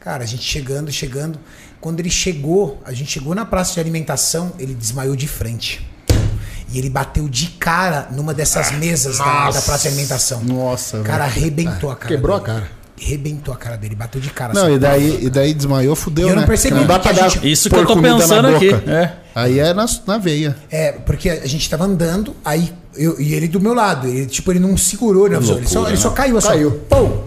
Cara, 0.00 0.24
a 0.24 0.26
gente 0.26 0.42
chegando, 0.42 0.90
chegando. 0.90 1.38
Quando 1.78 2.00
ele 2.00 2.08
chegou, 2.08 2.80
a 2.86 2.92
gente 2.94 3.10
chegou 3.10 3.34
na 3.34 3.44
praça 3.44 3.74
de 3.74 3.80
alimentação, 3.80 4.54
ele 4.58 4.72
desmaiou 4.72 5.14
de 5.14 5.28
frente. 5.28 5.86
E 6.72 6.78
ele 6.78 6.88
bateu 6.88 7.28
de 7.28 7.48
cara 7.48 8.08
numa 8.12 8.32
dessas 8.32 8.70
mesas 8.72 9.18
da, 9.18 9.50
da 9.50 9.60
praça 9.60 9.82
de 9.82 9.88
alimentação. 9.88 10.42
Nossa, 10.42 11.02
O 11.02 11.04
cara 11.04 11.26
velho. 11.26 11.36
arrebentou 11.38 11.90
a 11.90 11.96
cara. 11.96 12.08
Quebrou 12.08 12.36
a 12.36 12.40
dele. 12.40 12.50
cara. 12.52 12.70
Arrebentou 13.00 13.52
a 13.52 13.56
cara 13.56 13.76
dele, 13.76 13.94
bateu 13.94 14.20
de 14.20 14.30
cara. 14.30 14.52
Não, 14.54 14.66
assim. 14.66 14.74
e 14.74 14.78
daí, 14.78 15.24
e 15.24 15.30
daí 15.30 15.52
desmaiou, 15.52 15.96
fudeu, 15.96 16.28
E 16.28 16.30
eu 16.30 16.34
não 16.36 16.42
né? 16.42 16.46
percebi, 16.46 16.76
Não 16.76 16.86
dá 16.86 16.98
pra 16.98 17.12
dar 17.12 17.28
gente- 17.28 17.50
Isso 17.50 17.68
que 17.68 17.74
eu 17.74 17.84
tô 17.84 17.94
comida 17.94 18.14
na 18.14 18.20
pensando 18.20 18.48
aqui. 18.48 18.70
boca. 18.72 18.90
É. 18.90 19.12
Aí 19.34 19.58
é 19.58 19.74
na, 19.74 19.84
na 20.06 20.16
veia. 20.18 20.56
É, 20.70 20.92
porque 20.92 21.28
a 21.28 21.46
gente 21.46 21.68
tava 21.68 21.84
andando, 21.84 22.36
aí 22.44 22.72
eu, 22.96 23.20
e 23.20 23.34
ele 23.34 23.48
do 23.48 23.60
meu 23.60 23.74
lado. 23.74 24.06
Ele, 24.06 24.26
tipo, 24.26 24.52
ele 24.52 24.60
não 24.60 24.76
segurou, 24.76 25.26
ele, 25.26 25.34
Loucura, 25.36 25.58
ele, 25.58 25.66
só, 25.66 25.88
ele 25.88 25.96
só 25.96 26.10
né? 26.10 26.14
caiu 26.16 26.38
assim. 26.38 26.48
Caiu. 26.48 26.70
Pô! 26.88 27.24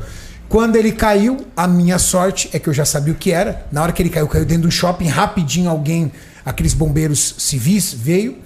Quando 0.48 0.78
ele 0.78 0.94
caiu, 0.94 1.46
a 1.56 1.68
minha 1.68 2.00
sorte 2.00 2.50
é 2.54 2.60
que 2.60 2.70
eu 2.70 2.74
já 2.74 2.86
sabia 2.86 3.12
o 3.14 3.18
que 3.18 3.32
era. 3.34 3.66
Na 3.70 3.84
hora 3.84 3.92
que 3.92 4.02
ele 4.02 4.10
caiu, 4.10 4.28
caiu 4.30 4.46
dentro 4.46 4.62
de 4.62 4.68
um 4.70 4.72
shopping, 4.72 5.08
rapidinho 5.10 5.70
alguém, 5.70 6.10
aqueles 6.46 6.74
bombeiros 6.74 7.36
civis, 7.38 7.92
veio. 7.94 8.38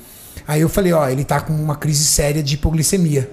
Aí 0.48 0.62
eu 0.62 0.68
falei, 0.70 0.92
ó, 0.92 1.08
ele 1.08 1.24
tá 1.24 1.40
com 1.40 1.54
uma 1.54 1.76
crise 1.76 2.04
séria 2.04 2.42
de 2.42 2.56
hipoglicemia. 2.56 3.30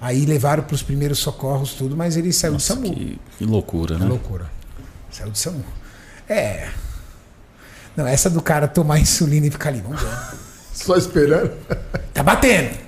Aí 0.00 0.24
levaram 0.24 0.62
pros 0.62 0.82
primeiros 0.82 1.18
socorros, 1.18 1.72
tudo, 1.74 1.96
mas 1.96 2.16
ele 2.16 2.32
saiu 2.32 2.54
do 2.54 2.60
SAMU. 2.60 2.94
Que, 2.94 3.20
que 3.38 3.44
loucura, 3.44 3.98
né? 3.98 4.06
Loucura. 4.06 4.46
Saiu 5.10 5.30
do 5.30 5.38
SAMU. 5.38 5.64
É. 6.28 6.68
Não, 7.96 8.06
essa 8.06 8.30
do 8.30 8.40
cara 8.40 8.68
tomar 8.68 9.00
insulina 9.00 9.46
e 9.46 9.50
ficar 9.50 9.70
ali, 9.70 9.80
vamos 9.80 10.00
ver. 10.00 10.08
Só 10.72 10.96
esperando. 10.96 11.52
Tá 12.14 12.22
batendo! 12.22 12.87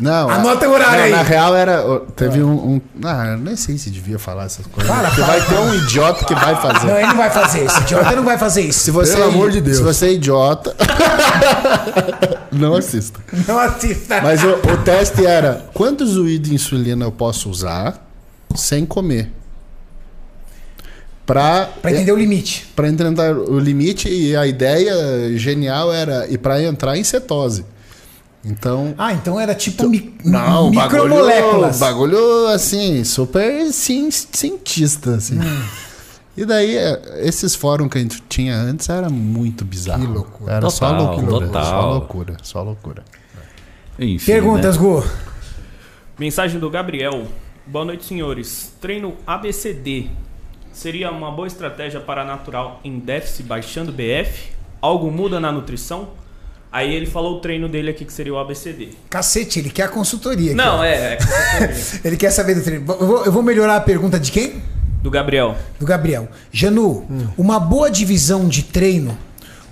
Não, 0.00 0.28
Anota 0.28 0.66
a- 0.66 0.68
o 0.68 0.72
horário 0.72 0.96
não, 0.98 1.04
aí. 1.04 1.10
Na 1.12 1.22
real 1.22 1.54
era. 1.54 2.00
Teve 2.16 2.42
um, 2.42 2.52
um- 2.74 2.80
Ah, 3.04 3.28
eu 3.28 3.38
nem 3.38 3.54
sei 3.56 3.78
se 3.78 3.90
devia 3.90 4.18
falar 4.18 4.44
essas 4.46 4.66
coisas. 4.66 4.92
Fala, 4.92 5.08
porque 5.08 5.20
fala. 5.22 5.38
vai 5.38 5.46
ter 5.48 5.54
um 5.58 5.74
idiota 5.74 6.24
que 6.24 6.34
vai 6.34 6.60
fazer. 6.60 6.86
Não, 6.88 6.96
ele 6.98 7.06
não 7.06 7.16
vai 7.16 7.30
fazer 7.30 7.64
isso. 7.64 7.80
Idiota 7.80 8.16
não 8.16 8.24
vai 8.24 8.36
fazer 8.38 8.60
isso. 8.62 8.80
Se 8.80 8.90
você, 8.90 9.12
Pelo 9.12 9.28
amor 9.28 9.50
de 9.52 9.60
Deus. 9.60 9.76
Se 9.76 9.82
você 9.82 10.06
é 10.06 10.12
idiota. 10.14 10.74
não 12.50 12.74
assista. 12.74 13.20
Não 13.46 13.58
assista. 13.58 14.20
Mas 14.20 14.42
o, 14.42 14.48
o 14.48 14.76
teste 14.84 15.24
era: 15.24 15.64
quantos 15.72 16.16
UI 16.16 16.38
de 16.38 16.52
insulina 16.54 17.04
eu 17.04 17.12
posso 17.12 17.48
usar 17.48 18.04
sem 18.54 18.84
comer? 18.84 19.30
Pra, 21.24 21.68
Pra 21.80 21.90
entender 21.90 22.12
o 22.12 22.16
limite. 22.16 22.70
pra 22.76 22.86
entender 22.86 23.34
o 23.34 23.58
limite 23.58 24.08
e 24.10 24.36
a 24.36 24.46
ideia 24.46 24.94
genial 25.38 25.90
era 25.92 26.26
ir 26.28 26.36
para 26.38 26.62
entrar 26.62 26.98
em 26.98 27.04
cetose. 27.04 27.64
Então, 28.44 28.94
Ah, 28.98 29.12
então 29.14 29.40
era 29.40 29.54
tipo 29.54 29.88
mi 29.88 30.14
não, 30.24 30.70
micromoléculas. 30.70 31.78
Bagulho, 31.78 32.12
bagulho 32.18 32.46
assim, 32.48 33.02
super 33.04 33.72
cien- 33.72 34.10
cientista 34.10 35.14
assim. 35.16 35.38
Hum. 35.40 35.64
E 36.36 36.44
daí, 36.44 36.76
é, 36.76 37.26
esses 37.26 37.54
fóruns 37.54 37.88
que 37.90 37.96
a 37.96 38.00
gente 38.00 38.20
tinha 38.28 38.56
antes 38.56 38.88
era 38.88 39.08
muito 39.08 39.64
bizarro. 39.64 40.00
Que 40.04 40.12
loucura. 40.12 40.52
Era 40.52 40.68
só 40.70 40.90
Total, 40.90 41.06
loucura. 41.20 41.46
total. 41.46 41.64
Só 41.64 41.90
loucura, 41.90 42.36
só 42.42 42.62
loucura. 42.62 43.04
Enfim, 43.98 44.26
Perguntas, 44.26 44.76
né? 44.76 44.82
Gu. 44.82 45.04
Mensagem 46.18 46.58
do 46.60 46.68
Gabriel. 46.68 47.26
Boa 47.66 47.84
noite, 47.84 48.04
senhores. 48.04 48.72
Treino 48.80 49.14
ABCD 49.26 50.08
seria 50.72 51.10
uma 51.10 51.30
boa 51.30 51.46
estratégia 51.46 52.00
para 52.00 52.24
natural 52.24 52.80
em 52.84 52.98
déficit 52.98 53.44
baixando 53.44 53.92
BF? 53.92 54.52
Algo 54.82 55.10
muda 55.10 55.38
na 55.40 55.50
nutrição? 55.52 56.08
Aí 56.74 56.92
ele 56.92 57.06
falou 57.06 57.36
o 57.36 57.40
treino 57.40 57.68
dele 57.68 57.90
aqui 57.90 58.04
que 58.04 58.12
seria 58.12 58.34
o 58.34 58.36
ABCD. 58.36 58.88
Cacete, 59.08 59.60
ele 59.60 59.70
quer 59.70 59.84
a 59.84 59.88
consultoria. 59.88 60.48
aqui, 60.48 60.56
Não, 60.56 60.78
ó. 60.78 60.84
é. 60.84 61.14
é 61.14 61.18
Ele 62.04 62.16
quer 62.16 62.32
saber 62.32 62.56
do 62.56 62.62
treino. 62.62 62.84
Eu 62.88 63.06
vou, 63.06 63.24
eu 63.24 63.30
vou 63.30 63.44
melhorar 63.44 63.76
a 63.76 63.80
pergunta 63.80 64.18
de 64.18 64.32
quem? 64.32 64.60
Do 65.00 65.08
Gabriel. 65.08 65.56
do 65.78 65.86
Gabriel. 65.86 66.28
Janu, 66.50 67.06
uma 67.38 67.60
boa 67.60 67.88
divisão 67.88 68.48
de 68.48 68.64
treino 68.64 69.16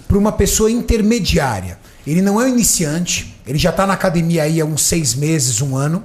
para 0.07 0.17
uma 0.17 0.31
pessoa 0.31 0.71
intermediária. 0.71 1.77
Ele 2.07 2.23
não 2.23 2.41
é 2.41 2.45
um 2.45 2.49
iniciante, 2.51 3.35
ele 3.45 3.59
já 3.59 3.71
está 3.71 3.85
na 3.85 3.95
academia 3.95 4.45
aí 4.45 4.61
há 4.61 4.65
uns 4.65 4.83
seis 4.83 5.13
meses, 5.13 5.61
um 5.61 5.75
ano. 5.77 6.05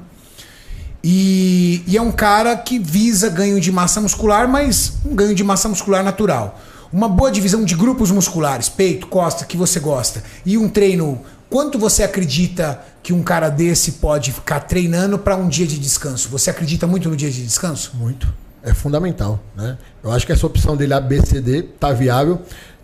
E, 1.03 1.83
e 1.85 1.95
é 1.95 2.01
um 2.01 2.11
cara 2.11 2.57
que 2.57 2.79
visa 2.79 3.29
ganho 3.29 3.59
de 3.61 3.71
massa 3.71 4.01
muscular, 4.01 4.47
mas 4.47 4.93
um 5.05 5.13
ganho 5.13 5.35
de 5.35 5.43
massa 5.43 5.69
muscular 5.69 6.03
natural. 6.03 6.59
Uma 6.91 7.09
boa 7.09 7.31
divisão 7.31 7.63
de 7.63 7.75
grupos 7.75 8.11
musculares, 8.11 8.69
peito, 8.69 9.07
costa, 9.07 9.45
que 9.45 9.57
você 9.57 9.79
gosta. 9.79 10.23
E 10.45 10.57
um 10.57 10.69
treino. 10.69 11.21
Quanto 11.49 11.79
você 11.79 12.03
acredita 12.03 12.81
que 13.01 13.13
um 13.13 13.23
cara 13.23 13.49
desse 13.49 13.93
pode 13.93 14.33
ficar 14.33 14.61
treinando 14.61 15.17
para 15.17 15.35
um 15.35 15.47
dia 15.47 15.65
de 15.65 15.79
descanso? 15.79 16.29
Você 16.29 16.49
acredita 16.49 16.85
muito 16.85 17.09
no 17.09 17.15
dia 17.15 17.31
de 17.31 17.43
descanso? 17.43 17.91
Muito. 17.95 18.27
É 18.63 18.73
fundamental, 18.73 19.41
né? 19.55 19.77
Eu 20.03 20.11
acho 20.11 20.25
que 20.25 20.31
essa 20.31 20.45
opção 20.45 20.75
dele 20.75 20.93
ABCD 20.93 21.63
tá 21.79 21.93
viável. 21.93 22.41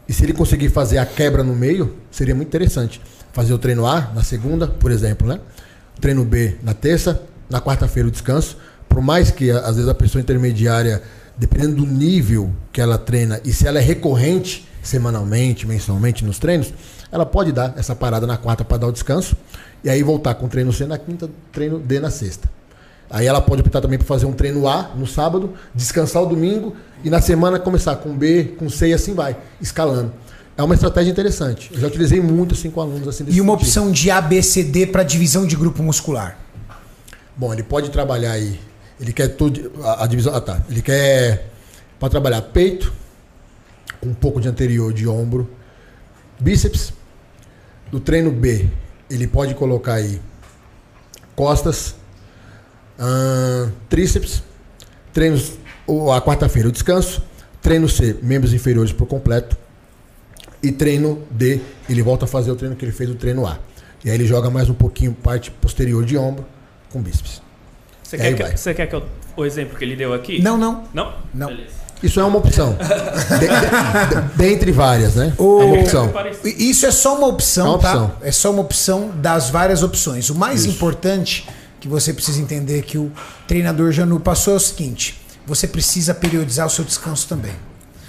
E 0.08 0.14
se 0.14 0.24
ele 0.24 0.34
conseguir 0.34 0.70
fazer 0.70 0.98
a 0.98 1.06
quebra 1.06 1.44
no 1.44 1.56
meio, 1.56 1.96
seria 2.12 2.36
muito 2.36 2.48
interessante. 2.48 3.02
Fazer 3.34 3.54
o 3.54 3.58
treino 3.58 3.86
A 3.86 4.12
na 4.14 4.24
segunda, 4.24 4.68
por 4.68 4.92
exemplo, 4.92 5.28
né? 5.28 5.40
O 5.98 6.02
treino 6.02 6.24
B 6.24 6.56
na 6.64 6.74
terça, 6.74 7.22
na 7.50 7.60
quarta-feira 7.60 8.08
o 8.08 8.12
descanso. 8.12 8.58
Por 8.88 9.02
mais 9.02 9.32
que 9.32 9.50
às 9.52 9.76
vezes 9.76 9.90
a 9.90 9.94
pessoa 9.94 10.22
intermediária, 10.22 11.02
dependendo 11.38 11.78
do 11.78 11.86
nível 11.86 12.52
que 12.72 12.80
ela 12.82 12.98
treina 12.98 13.40
e 13.44 13.52
se 13.52 13.68
ela 13.68 13.80
é 13.80 13.82
recorrente 13.82 14.68
semanalmente, 14.82 15.66
mensalmente 15.66 16.26
nos 16.26 16.38
treinos, 16.38 16.74
ela 17.12 17.26
pode 17.26 17.52
dar 17.52 17.74
essa 17.78 17.96
parada 17.96 18.28
na 18.28 18.38
quarta 18.38 18.66
para 18.66 18.78
dar 18.78 18.88
o 18.88 18.92
descanso 18.92 19.36
e 19.84 19.90
aí 19.90 20.04
voltar 20.04 20.36
com 20.36 20.46
o 20.46 20.50
treino 20.50 20.74
C 20.74 20.86
na 20.86 20.98
quinta, 20.98 21.30
treino 21.52 21.80
D 21.80 22.00
na 22.00 22.10
sexta. 22.10 22.50
Aí 23.10 23.28
ela 23.28 23.42
pode 23.42 23.62
optar 23.62 23.80
também 23.82 24.00
por 24.00 24.06
fazer 24.06 24.26
um 24.26 24.34
treino 24.34 24.68
A 24.68 24.92
no 24.96 25.06
sábado, 25.06 25.54
descansar 25.74 26.24
o 26.24 26.26
domingo 26.26 26.76
e 27.04 27.10
na 27.10 27.22
semana 27.22 27.60
começar 27.60 27.96
com 27.98 28.16
B, 28.16 28.56
com 28.58 28.70
C 28.70 28.90
e 28.90 28.94
assim 28.94 29.14
vai, 29.14 29.38
escalando. 29.62 30.12
É 30.58 30.64
uma 30.64 30.74
estratégia 30.74 31.12
interessante. 31.12 31.72
Eu 31.74 31.80
já 31.80 31.88
utilizei 31.88 32.20
muito 32.22 32.54
assim 32.54 32.70
com 32.70 32.82
alunos 32.82 33.08
assim 33.08 33.24
desse 33.24 33.38
E 33.38 33.42
uma 33.42 33.54
sentido. 33.54 33.68
opção 33.68 33.92
de 33.92 34.12
ABCD 34.12 34.88
para 34.88 35.04
divisão 35.04 35.46
de 35.46 35.56
grupo 35.56 35.82
muscular. 35.82 36.38
Bom, 37.36 37.52
ele 37.54 37.64
pode 37.64 37.90
trabalhar 37.90 38.32
aí. 38.32 38.60
Ele 39.00 39.14
quer 39.14 39.30
tudo. 39.30 39.72
A, 39.84 40.04
a 40.04 40.08
divisão. 40.08 40.34
Ah, 40.34 40.42
tá. 40.42 40.62
Ele 40.70 40.82
quer. 40.82 41.50
Pode 42.00 42.12
trabalhar 42.12 42.42
peito, 42.42 42.94
um 44.02 44.14
pouco 44.14 44.42
de 44.42 44.48
anterior 44.48 44.92
de 44.94 45.08
ombro, 45.08 45.50
bíceps. 46.40 46.94
Do 47.92 48.00
treino 48.00 48.32
B, 48.32 48.68
ele 49.10 49.28
pode 49.28 49.54
colocar 49.54 49.94
aí 49.94 50.20
costas, 51.36 51.96
ahn, 53.00 53.72
tríceps, 53.90 54.44
treinos. 55.14 55.54
A 56.16 56.22
quarta-feira, 56.22 56.70
o 56.70 56.72
descanso. 56.72 57.22
Treino 57.62 57.88
C, 57.88 58.18
membros 58.22 58.54
inferiores 58.54 58.92
por 58.92 59.06
completo. 59.06 59.58
E 60.62 60.72
treino 60.72 61.22
D, 61.30 61.62
ele 61.90 62.02
volta 62.02 62.26
a 62.26 62.28
fazer 62.28 62.52
o 62.52 62.56
treino 62.56 62.76
que 62.76 62.84
ele 62.84 62.92
fez 62.92 63.10
o 63.10 63.16
treino 63.16 63.46
A. 63.46 63.60
E 64.04 64.10
aí 64.10 64.16
ele 64.16 64.26
joga 64.26 64.50
mais 64.50 64.70
um 64.70 64.74
pouquinho 64.74 65.14
parte 65.14 65.52
posterior 65.52 66.04
de 66.04 66.18
ombro 66.18 66.46
com 66.90 67.02
bíceps. 67.02 67.42
Você 68.18 68.34
quer, 68.34 68.52
que, 68.52 68.58
você 68.60 68.74
quer 68.74 68.88
que 68.88 68.96
eu, 68.96 69.04
o 69.36 69.46
exemplo 69.46 69.78
que 69.78 69.84
ele 69.84 69.96
deu 69.96 70.14
aqui? 70.14 70.42
Não, 70.42 70.58
não. 70.58 70.84
Não? 70.94 71.14
Não. 71.34 71.48
Beleza. 71.48 71.84
Isso 72.02 72.20
é 72.20 72.24
uma 72.24 72.38
opção. 72.38 72.76
De- 73.40 73.48
de- 73.48 74.22
de- 74.22 74.36
dentre 74.36 74.72
várias, 74.74 75.16
né? 75.16 75.34
O- 75.38 75.62
É 75.62 75.66
uma 75.66 75.80
opção. 75.82 76.10
Parecido. 76.10 76.48
Isso 76.50 76.86
é 76.86 76.92
só 76.92 77.18
uma 77.18 77.28
opção, 77.28 77.66
É 77.66 77.70
uma 77.70 77.80
tá? 77.80 77.94
opção. 77.94 78.12
É 78.22 78.32
só 78.32 78.52
uma 78.52 78.62
opção 78.62 79.12
das 79.16 79.50
várias 79.50 79.84
opções. 79.84 80.30
O 80.30 80.36
mais 80.36 80.66
importante 80.66 81.48
que 81.80 81.88
você 81.88 82.14
precisa 82.14 82.42
entender 82.42 82.82
que 82.84 82.98
o 82.98 83.10
treinador 83.48 83.92
Janu 83.94 84.20
passou 84.20 84.54
é 84.54 84.58
o 84.58 84.60
seguinte: 84.60 85.22
você 85.48 85.66
precisa 85.66 86.14
periodizar 86.14 86.68
o 86.68 86.70
seu 86.70 86.84
descanso 86.84 87.26
também. 87.28 87.54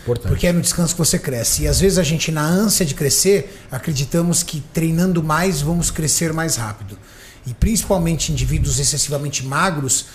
Importante. 0.02 0.28
Porque 0.28 0.47
é 0.48 0.52
no 0.52 0.60
descanso 0.60 0.93
que 0.94 0.98
você 0.98 1.18
cresce. 1.18 1.62
E 1.62 1.68
às 1.68 1.78
vezes 1.81 1.97
a 1.97 2.02
gente, 2.02 2.31
na 2.32 2.43
ânsia 2.43 2.85
de 2.85 2.94
crescer, 2.94 3.59
acreditamos 3.70 4.43
que 4.43 4.60
treinando 4.72 5.22
mais 5.22 5.62
vamos 5.62 5.90
crescer 5.93 6.32
mais 6.32 6.56
rápido. 6.56 6.98
E 7.47 7.53
principalmente 7.55 8.33
indivíduos 8.33 8.79
excessivamente 8.79 9.45
magros, 9.45 10.07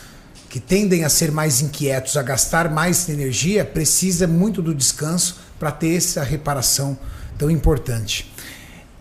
que 0.49 0.59
tendem 0.59 1.03
a 1.03 1.09
ser 1.09 1.31
mais 1.31 1.61
inquietos, 1.61 2.17
a 2.17 2.23
gastar 2.23 2.71
mais 2.71 3.07
energia, 3.07 3.63
precisa 3.63 4.25
muito 4.27 4.61
do 4.61 4.73
descanso 4.73 5.37
para 5.59 5.71
ter 5.71 5.95
essa 5.95 6.23
reparação 6.23 6.97
tão 7.37 7.51
importante. 7.51 8.31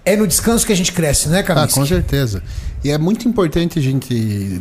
É 0.04 0.14
no 0.16 0.26
descanso 0.26 0.66
que 0.66 0.72
a 0.72 0.76
gente 0.76 0.92
cresce, 0.92 1.28
né, 1.28 1.40
Ah, 1.40 1.42
Kaminsky? 1.42 1.80
com 1.80 1.86
certeza. 1.86 2.42
E 2.84 2.90
é 2.90 2.98
muito 2.98 3.26
importante 3.26 3.78
a 3.78 3.82
gente 3.82 4.60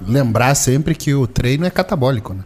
lembrar 0.00 0.54
sempre 0.54 0.94
que 0.94 1.12
o 1.14 1.26
treino 1.26 1.64
é 1.66 1.70
catabólico, 1.70 2.32
né? 2.34 2.44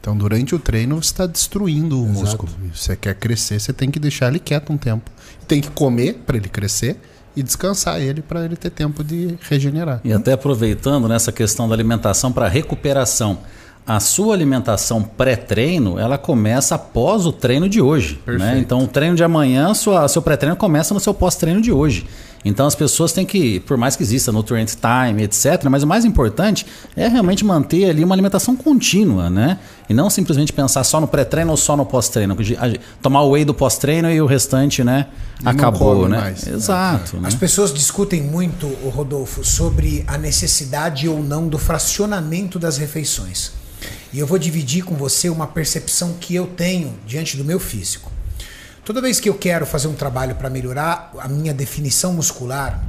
Então, 0.00 0.16
durante 0.16 0.54
o 0.54 0.58
treino, 0.58 0.96
você 1.02 1.10
está 1.10 1.26
destruindo 1.26 2.00
o 2.00 2.04
Exato. 2.04 2.20
músculo. 2.20 2.52
E 2.72 2.76
Você 2.76 2.96
quer 2.96 3.14
crescer, 3.14 3.60
você 3.60 3.72
tem 3.72 3.90
que 3.90 3.98
deixar 3.98 4.28
ele 4.28 4.38
quieto 4.38 4.72
um 4.72 4.78
tempo. 4.78 5.10
Tem 5.46 5.60
que 5.60 5.68
comer 5.70 6.22
para 6.26 6.36
ele 6.36 6.48
crescer 6.48 6.96
e 7.38 7.42
descansar 7.42 8.00
ele 8.00 8.20
para 8.20 8.44
ele 8.44 8.56
ter 8.56 8.70
tempo 8.70 9.04
de 9.04 9.38
regenerar. 9.48 10.00
E 10.02 10.12
até 10.12 10.32
aproveitando 10.32 11.06
nessa 11.06 11.30
questão 11.30 11.68
da 11.68 11.74
alimentação 11.74 12.32
para 12.32 12.48
recuperação. 12.48 13.38
A 13.86 14.00
sua 14.00 14.34
alimentação 14.34 15.02
pré-treino, 15.02 15.98
ela 15.98 16.18
começa 16.18 16.74
após 16.74 17.24
o 17.24 17.32
treino 17.32 17.68
de 17.68 17.80
hoje. 17.80 18.20
Né? 18.26 18.58
Então, 18.58 18.84
o 18.84 18.86
treino 18.88 19.16
de 19.16 19.24
amanhã, 19.24 19.72
sua, 19.72 20.06
seu 20.08 20.20
pré-treino 20.20 20.56
começa 20.56 20.92
no 20.92 21.00
seu 21.00 21.14
pós-treino 21.14 21.62
de 21.62 21.72
hoje. 21.72 22.06
Então, 22.44 22.66
as 22.66 22.74
pessoas 22.74 23.12
têm 23.12 23.26
que, 23.26 23.60
por 23.60 23.76
mais 23.76 23.96
que 23.96 24.02
exista 24.02 24.30
nutrient 24.30 24.74
time, 24.74 25.24
etc., 25.24 25.64
mas 25.70 25.82
o 25.82 25.86
mais 25.86 26.04
importante 26.04 26.64
é 26.96 27.08
realmente 27.08 27.44
manter 27.44 27.90
ali 27.90 28.04
uma 28.04 28.14
alimentação 28.14 28.56
contínua, 28.56 29.28
né? 29.28 29.58
E 29.88 29.94
não 29.94 30.08
simplesmente 30.08 30.52
pensar 30.52 30.84
só 30.84 31.00
no 31.00 31.08
pré-treino 31.08 31.50
ou 31.50 31.56
só 31.56 31.76
no 31.76 31.84
pós-treino. 31.84 32.36
Tomar 33.02 33.22
o 33.22 33.30
whey 33.30 33.44
do 33.44 33.54
pós-treino 33.54 34.10
e 34.10 34.20
o 34.20 34.26
restante, 34.26 34.84
né? 34.84 35.06
E 35.42 35.48
acabou, 35.48 36.08
né? 36.08 36.20
mais. 36.20 36.46
Exato. 36.46 37.16
né? 37.16 37.28
As 37.28 37.34
pessoas 37.34 37.72
discutem 37.72 38.22
muito, 38.22 38.66
o 38.84 38.88
Rodolfo, 38.88 39.44
sobre 39.44 40.04
a 40.06 40.16
necessidade 40.16 41.08
ou 41.08 41.22
não 41.22 41.48
do 41.48 41.58
fracionamento 41.58 42.58
das 42.58 42.76
refeições. 42.76 43.52
E 44.12 44.18
eu 44.18 44.26
vou 44.26 44.38
dividir 44.38 44.84
com 44.84 44.94
você 44.94 45.28
uma 45.28 45.46
percepção 45.46 46.14
que 46.20 46.34
eu 46.34 46.46
tenho 46.46 46.94
diante 47.06 47.36
do 47.36 47.44
meu 47.44 47.60
físico. 47.60 48.10
Toda 48.88 49.02
vez 49.02 49.20
que 49.20 49.28
eu 49.28 49.34
quero 49.34 49.66
fazer 49.66 49.86
um 49.86 49.92
trabalho 49.92 50.34
para 50.36 50.48
melhorar 50.48 51.12
a 51.18 51.28
minha 51.28 51.52
definição 51.52 52.14
muscular, 52.14 52.82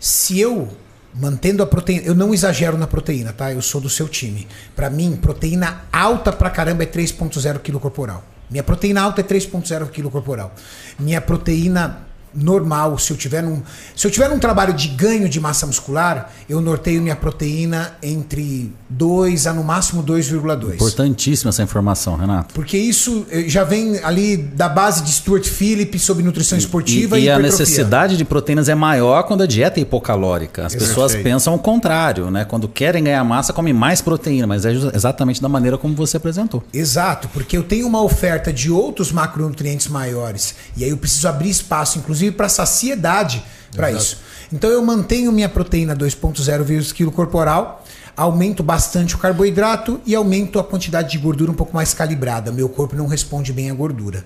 se 0.00 0.40
eu 0.40 0.66
mantendo 1.14 1.62
a 1.62 1.66
proteína, 1.66 2.06
eu 2.06 2.14
não 2.14 2.32
exagero 2.32 2.78
na 2.78 2.86
proteína, 2.86 3.30
tá? 3.30 3.52
Eu 3.52 3.60
sou 3.60 3.82
do 3.82 3.90
seu 3.90 4.08
time. 4.08 4.48
Para 4.74 4.88
mim, 4.88 5.18
proteína 5.20 5.82
alta 5.92 6.32
pra 6.32 6.48
caramba 6.48 6.84
é 6.84 6.86
3.0 6.86 7.58
kg 7.58 7.78
corporal. 7.78 8.24
Minha 8.48 8.62
proteína 8.62 9.02
alta 9.02 9.20
é 9.20 9.24
3.0 9.24 9.90
kg 9.90 10.10
corporal. 10.10 10.54
Minha 10.98 11.20
proteína 11.20 11.98
normal, 12.34 12.98
se 12.98 13.12
eu 13.12 13.16
tiver 13.16 13.42
num, 13.42 13.62
se 13.96 14.06
eu 14.06 14.10
tiver 14.10 14.28
num 14.28 14.38
trabalho 14.38 14.72
de 14.72 14.88
ganho 14.88 15.28
de 15.28 15.40
massa 15.40 15.66
muscular, 15.66 16.32
eu 16.48 16.60
norteio 16.60 17.02
minha 17.02 17.16
proteína 17.16 17.94
entre 18.02 18.72
2 18.88 19.46
a 19.46 19.52
no 19.52 19.64
máximo 19.64 20.02
2,2. 20.02 20.74
Importantíssima 20.74 21.50
essa 21.50 21.62
informação, 21.62 22.16
Renato. 22.16 22.54
Porque 22.54 22.76
isso 22.76 23.26
eh, 23.30 23.44
já 23.48 23.64
vem 23.64 23.98
ali 24.02 24.36
da 24.36 24.68
base 24.68 25.02
de 25.02 25.12
Stuart 25.12 25.46
Phillips 25.46 26.02
sobre 26.02 26.22
nutrição 26.22 26.56
esportiva 26.56 27.18
e, 27.18 27.22
e, 27.22 27.24
e 27.26 27.30
a 27.30 27.38
necessidade 27.38 28.16
de 28.16 28.24
proteínas 28.24 28.68
é 28.68 28.74
maior 28.74 29.22
quando 29.24 29.42
a 29.42 29.46
dieta 29.46 29.80
é 29.80 29.82
hipocalórica. 29.82 30.66
As 30.66 30.74
pessoas 30.74 31.12
Perfeito. 31.12 31.24
pensam 31.24 31.54
o 31.54 31.58
contrário, 31.58 32.30
né? 32.30 32.44
Quando 32.44 32.68
querem 32.68 33.04
ganhar 33.04 33.24
massa, 33.24 33.52
comem 33.52 33.72
mais 33.72 34.00
proteína, 34.00 34.46
mas 34.46 34.64
é 34.64 34.72
exatamente 34.94 35.40
da 35.42 35.48
maneira 35.48 35.76
como 35.76 35.94
você 35.94 36.16
apresentou. 36.16 36.62
Exato, 36.72 37.28
porque 37.28 37.56
eu 37.56 37.62
tenho 37.62 37.86
uma 37.86 38.02
oferta 38.02 38.52
de 38.52 38.70
outros 38.70 39.12
macronutrientes 39.12 39.88
maiores. 39.88 40.54
E 40.76 40.84
aí 40.84 40.90
eu 40.90 40.96
preciso 40.96 41.28
abrir 41.28 41.50
espaço, 41.50 41.98
inclusive 41.98 42.19
para 42.32 42.48
saciedade 42.48 43.42
para 43.74 43.92
isso. 43.92 44.18
Então 44.52 44.68
eu 44.68 44.84
mantenho 44.84 45.30
minha 45.30 45.48
proteína 45.48 45.94
2,0 45.96 46.92
kg 46.92 47.10
corporal, 47.12 47.84
aumento 48.16 48.62
bastante 48.62 49.14
o 49.14 49.18
carboidrato 49.18 50.00
e 50.04 50.14
aumento 50.14 50.58
a 50.58 50.64
quantidade 50.64 51.10
de 51.10 51.18
gordura 51.18 51.52
um 51.52 51.54
pouco 51.54 51.74
mais 51.74 51.94
calibrada. 51.94 52.50
Meu 52.50 52.68
corpo 52.68 52.96
não 52.96 53.06
responde 53.06 53.52
bem 53.52 53.70
à 53.70 53.74
gordura. 53.74 54.24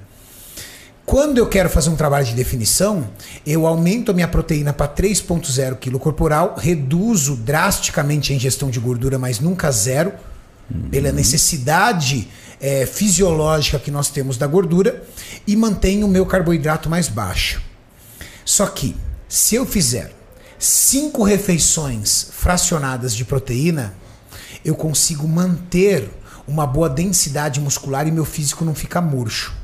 Quando 1.05 1.37
eu 1.37 1.47
quero 1.47 1.69
fazer 1.69 1.91
um 1.91 1.97
trabalho 1.97 2.25
de 2.25 2.33
definição, 2.33 3.07
eu 3.47 3.67
aumento 3.67 4.11
a 4.11 4.15
minha 4.15 4.27
proteína 4.27 4.73
para 4.73 4.89
3,0 4.89 5.77
kg 5.77 5.99
corporal, 5.99 6.55
reduzo 6.59 7.37
drasticamente 7.37 8.33
a 8.33 8.37
ingestão 8.37 8.71
de 8.71 8.81
gordura, 8.81 9.19
mas 9.19 9.39
nunca 9.39 9.71
zero, 9.71 10.15
pela 10.91 11.13
necessidade 11.13 12.27
eh, 12.59 12.87
fisiológica 12.87 13.79
que 13.79 13.91
nós 13.91 14.09
temos 14.09 14.39
da 14.39 14.47
gordura, 14.47 15.05
e 15.47 15.55
mantenho 15.55 16.07
o 16.07 16.11
meu 16.11 16.25
carboidrato 16.25 16.89
mais 16.89 17.07
baixo. 17.07 17.61
Só 18.45 18.67
que, 18.67 18.97
se 19.29 19.55
eu 19.55 19.65
fizer 19.65 20.13
cinco 20.59 21.23
refeições 21.23 22.29
fracionadas 22.31 23.15
de 23.15 23.25
proteína, 23.25 23.95
eu 24.65 24.75
consigo 24.75 25.27
manter 25.27 26.11
uma 26.47 26.67
boa 26.67 26.89
densidade 26.89 27.61
muscular 27.61 28.07
e 28.07 28.11
meu 28.11 28.25
físico 28.25 28.65
não 28.65 28.75
fica 28.75 29.01
murcho. 29.01 29.55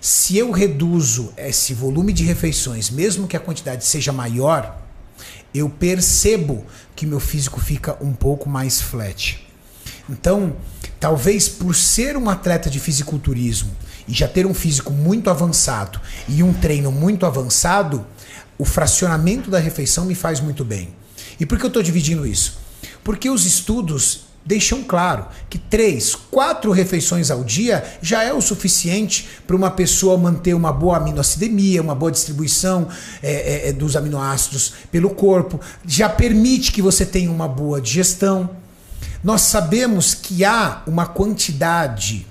Se 0.00 0.36
eu 0.36 0.50
reduzo 0.50 1.32
esse 1.36 1.74
volume 1.74 2.12
de 2.12 2.24
refeições, 2.24 2.90
mesmo 2.90 3.28
que 3.28 3.36
a 3.36 3.40
quantidade 3.40 3.84
seja 3.84 4.12
maior, 4.12 4.80
eu 5.54 5.68
percebo 5.68 6.64
que 6.96 7.06
meu 7.06 7.20
físico 7.20 7.60
fica 7.60 7.96
um 8.00 8.12
pouco 8.12 8.48
mais 8.48 8.80
flat. 8.80 9.46
Então, 10.08 10.56
talvez 10.98 11.48
por 11.48 11.74
ser 11.74 12.16
um 12.16 12.28
atleta 12.28 12.68
de 12.68 12.80
fisiculturismo 12.80 13.70
e 14.06 14.12
já 14.12 14.28
ter 14.28 14.46
um 14.46 14.54
físico 14.54 14.92
muito 14.92 15.30
avançado 15.30 16.00
e 16.28 16.42
um 16.42 16.52
treino 16.52 16.90
muito 16.90 17.26
avançado, 17.26 18.04
o 18.58 18.64
fracionamento 18.64 19.50
da 19.50 19.58
refeição 19.58 20.04
me 20.04 20.14
faz 20.14 20.40
muito 20.40 20.64
bem. 20.64 20.94
E 21.38 21.46
por 21.46 21.58
que 21.58 21.64
eu 21.64 21.68
estou 21.68 21.82
dividindo 21.82 22.26
isso? 22.26 22.58
Porque 23.02 23.28
os 23.28 23.44
estudos 23.46 24.32
deixam 24.44 24.82
claro 24.82 25.26
que 25.48 25.58
três, 25.58 26.14
quatro 26.14 26.72
refeições 26.72 27.30
ao 27.30 27.44
dia 27.44 27.84
já 28.02 28.22
é 28.22 28.32
o 28.32 28.40
suficiente 28.40 29.28
para 29.46 29.56
uma 29.56 29.70
pessoa 29.70 30.18
manter 30.18 30.54
uma 30.54 30.72
boa 30.72 30.96
aminoacidemia, 30.96 31.82
uma 31.82 31.94
boa 31.94 32.10
distribuição 32.10 32.88
é, 33.22 33.68
é, 33.68 33.72
dos 33.72 33.96
aminoácidos 33.96 34.74
pelo 34.90 35.10
corpo, 35.10 35.60
já 35.86 36.08
permite 36.08 36.72
que 36.72 36.82
você 36.82 37.06
tenha 37.06 37.30
uma 37.30 37.48
boa 37.48 37.80
digestão. 37.80 38.50
Nós 39.22 39.42
sabemos 39.42 40.14
que 40.14 40.44
há 40.44 40.82
uma 40.86 41.06
quantidade 41.06 42.26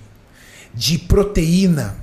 de 0.73 0.97
proteína 0.97 1.95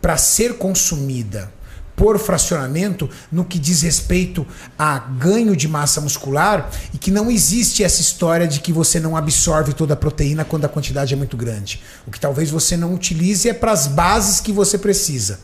para 0.00 0.16
ser 0.16 0.58
consumida 0.58 1.52
por 1.98 2.16
fracionamento 2.16 3.10
no 3.30 3.44
que 3.44 3.58
diz 3.58 3.82
respeito 3.82 4.46
a 4.78 5.00
ganho 5.00 5.56
de 5.56 5.66
massa 5.66 6.00
muscular 6.00 6.70
e 6.94 6.98
que 6.98 7.10
não 7.10 7.28
existe 7.28 7.82
essa 7.82 8.00
história 8.00 8.46
de 8.46 8.60
que 8.60 8.72
você 8.72 9.00
não 9.00 9.16
absorve 9.16 9.72
toda 9.72 9.94
a 9.94 9.96
proteína 9.96 10.44
quando 10.44 10.64
a 10.64 10.68
quantidade 10.68 11.12
é 11.12 11.16
muito 11.16 11.36
grande. 11.36 11.82
O 12.06 12.12
que 12.12 12.20
talvez 12.20 12.50
você 12.50 12.76
não 12.76 12.94
utilize 12.94 13.48
é 13.48 13.52
para 13.52 13.72
as 13.72 13.88
bases 13.88 14.38
que 14.38 14.52
você 14.52 14.78
precisa. 14.78 15.40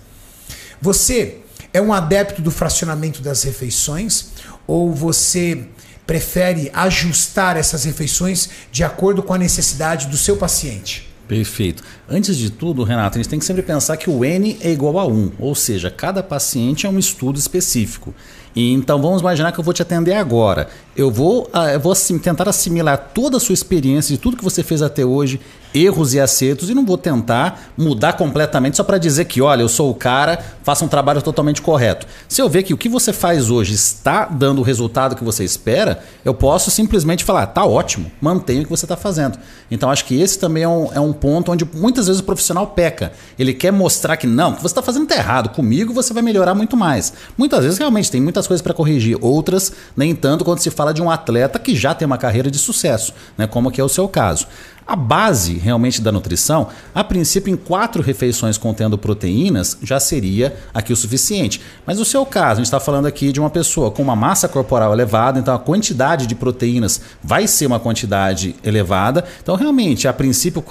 Você 0.81 1.39
é 1.73 1.81
um 1.81 1.93
adepto 1.93 2.41
do 2.41 2.53
fracionamento 2.53 3.21
das 3.21 3.43
refeições 3.43 4.27
ou 4.65 4.95
você 4.95 5.67
prefere 6.07 6.71
ajustar 6.73 7.57
essas 7.57 7.83
refeições 7.83 8.49
de 8.71 8.85
acordo 8.85 9.25
com 9.25 9.35
a 9.35 9.39
necessidade 9.39 10.07
do 10.07 10.17
seu 10.17 10.37
paciente? 10.37 11.14
Perfeito. 11.27 11.83
Antes 12.09 12.37
de 12.37 12.51
tudo, 12.51 12.83
Renato, 12.83 13.17
a 13.17 13.23
gente 13.23 13.31
tem 13.31 13.39
que 13.39 13.45
sempre 13.45 13.63
pensar 13.63 13.97
que 13.97 14.11
o 14.11 14.25
N 14.25 14.59
é 14.61 14.71
igual 14.71 14.99
a 14.99 15.07
1, 15.07 15.33
ou 15.39 15.55
seja, 15.55 15.91
cada 15.91 16.23
paciente 16.23 16.87
é 16.87 16.91
um 16.91 16.99
estudo 16.99 17.39
específico. 17.39 18.15
E 18.55 18.73
então 18.73 19.01
vamos 19.01 19.21
imaginar 19.21 19.51
que 19.51 19.59
eu 19.59 19.65
vou 19.65 19.75
te 19.75 19.83
atender 19.83 20.15
agora. 20.15 20.69
Eu 20.95 21.11
vou, 21.11 21.49
ah, 21.53 21.73
eu 21.73 21.81
vou 21.81 21.93
assim, 21.93 22.19
tentar 22.19 22.49
assimilar 22.49 23.11
toda 23.15 23.39
a 23.39 23.41
sua 23.41 23.55
experiência 23.55 24.15
de 24.15 24.21
tudo 24.21 24.37
que 24.37 24.45
você 24.45 24.63
fez 24.63 24.83
até 24.83 25.05
hoje, 25.05 25.41
erros 25.75 26.15
e 26.15 26.21
acertos, 26.21 26.71
e 26.71 26.75
não 26.75 26.87
vou 26.87 26.97
tentar 26.97 27.73
mudar 27.77 28.13
completamente 28.13 28.77
só 28.77 28.85
para 28.85 28.97
dizer 28.97 29.25
que, 29.25 29.43
olha, 29.43 29.63
eu 29.63 29.69
sou 29.69 29.91
o 29.91 29.95
cara, 29.95 30.39
faça 30.63 30.85
um 30.85 30.89
trabalho 30.89 31.21
totalmente 31.21 31.61
correto. 31.61 32.07
Se 32.29 32.41
eu 32.41 32.49
ver 32.49 32.63
que 32.63 32.73
o 32.73 32.79
que 32.79 32.89
você 32.89 33.13
faz 33.13 33.51
hoje 33.51 33.75
está 33.75 34.27
dando 34.27 34.61
o 34.61 34.63
resultado 34.63 35.17
que 35.17 35.25
você 35.25 35.43
espera, 35.43 36.03
eu 36.25 36.33
posso 36.33 36.71
simplesmente 36.71 37.25
falar, 37.25 37.47
tá 37.49 37.65
ótimo, 37.65 38.11
mantenha 38.21 38.61
o 38.61 38.65
que 38.65 38.71
você 38.71 38.85
está 38.85 38.97
fazendo. 38.97 39.39
Então 39.71 39.91
acho 39.91 40.05
que 40.05 40.21
esse 40.21 40.39
também 40.39 40.63
é 40.63 40.69
um, 40.69 40.93
é 40.95 41.01
um 41.01 41.13
ponto 41.13 41.51
onde 41.51 41.69
muitas 41.75 42.07
vezes 42.07 42.21
o 42.21 42.25
profissional 42.25 42.69
peca. 42.69 43.13
Ele 43.39 43.53
quer 43.53 43.73
mostrar 43.73 44.17
que 44.17 44.27
não, 44.27 44.53
o 44.53 44.55
que 44.55 44.63
você 44.63 44.69
está 44.69 44.83
fazendo 44.83 45.05
está 45.05 45.17
errado, 45.17 45.49
comigo 45.49 45.93
você 45.93 46.15
vai 46.15 46.23
melhorar 46.23 46.55
muito 46.55 46.77
mais. 46.77 47.13
Muitas 47.37 47.65
vezes 47.65 47.79
realmente 47.79 48.11
tem 48.11 48.21
muitas 48.21 48.47
coisas 48.47 48.63
para 48.63 48.73
corrigir, 48.73 49.19
outras 49.21 49.73
nem 49.97 50.15
tanto 50.15 50.45
quando 50.45 50.61
se 50.61 50.71
fala 50.71 50.95
de 50.95 51.03
um 51.03 51.11
atleta 51.11 51.59
que 51.59 51.75
já 51.75 51.95
tem 51.95 52.07
uma 52.07 52.19
carreira 52.19 52.51
de 52.51 52.59
sucesso, 52.59 53.13
né, 53.37 53.47
como 53.47 53.71
que 53.71 53.81
é 53.81 53.85
o 53.85 53.89
seu 53.89 54.09
caso. 54.09 54.47
A 54.87 54.97
base 54.97 55.55
realmente 55.55 56.01
da 56.03 56.13
nutrição, 56.13 56.69
a 56.95 57.03
princípio, 57.03 57.53
em 57.53 57.57
quatro 57.57 58.03
refeições 58.03 58.59
contendo 58.59 58.99
proteínas, 58.99 59.79
já 59.83 59.99
seria 59.99 60.57
aqui 60.75 60.93
o 60.93 60.97
suficiente. 60.97 61.61
Mas 61.87 61.99
no 61.99 62.05
seu 62.05 62.25
caso, 62.27 62.53
a 62.53 62.57
gente 62.57 62.67
está 62.67 62.81
falando 62.81 63.07
aqui 63.07 63.33
de 63.33 63.41
uma 63.41 63.51
pessoa 63.51 63.91
com 63.91 64.03
uma 64.03 64.15
massa 64.15 64.47
corporal 64.47 64.93
elevada, 64.93 65.39
então 65.39 65.55
a 65.55 65.59
quantidade 65.59 66.27
de 66.27 66.35
proteínas 66.35 67.01
vai 67.23 67.47
ser 67.47 67.67
uma 67.67 67.81
quantidade 67.81 68.55
elevada. 68.63 69.25
Então, 69.43 69.57
realmente, 69.57 70.07
a 70.07 70.13
princípio, 70.13 70.63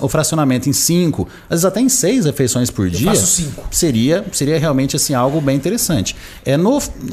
o 0.00 0.08
fracionamento 0.08 0.68
em 0.68 0.72
cinco, 0.72 1.28
às 1.44 1.50
vezes 1.50 1.64
até 1.64 1.80
em 1.80 1.88
seis 1.88 2.24
refeições 2.24 2.70
por 2.70 2.86
Eu 2.86 2.90
dia, 2.90 3.14
seria 3.70 4.24
seria 4.32 4.58
realmente 4.58 4.96
assim 4.96 5.14
algo 5.14 5.40
bem 5.40 5.56
interessante. 5.56 6.16
É 6.44 6.56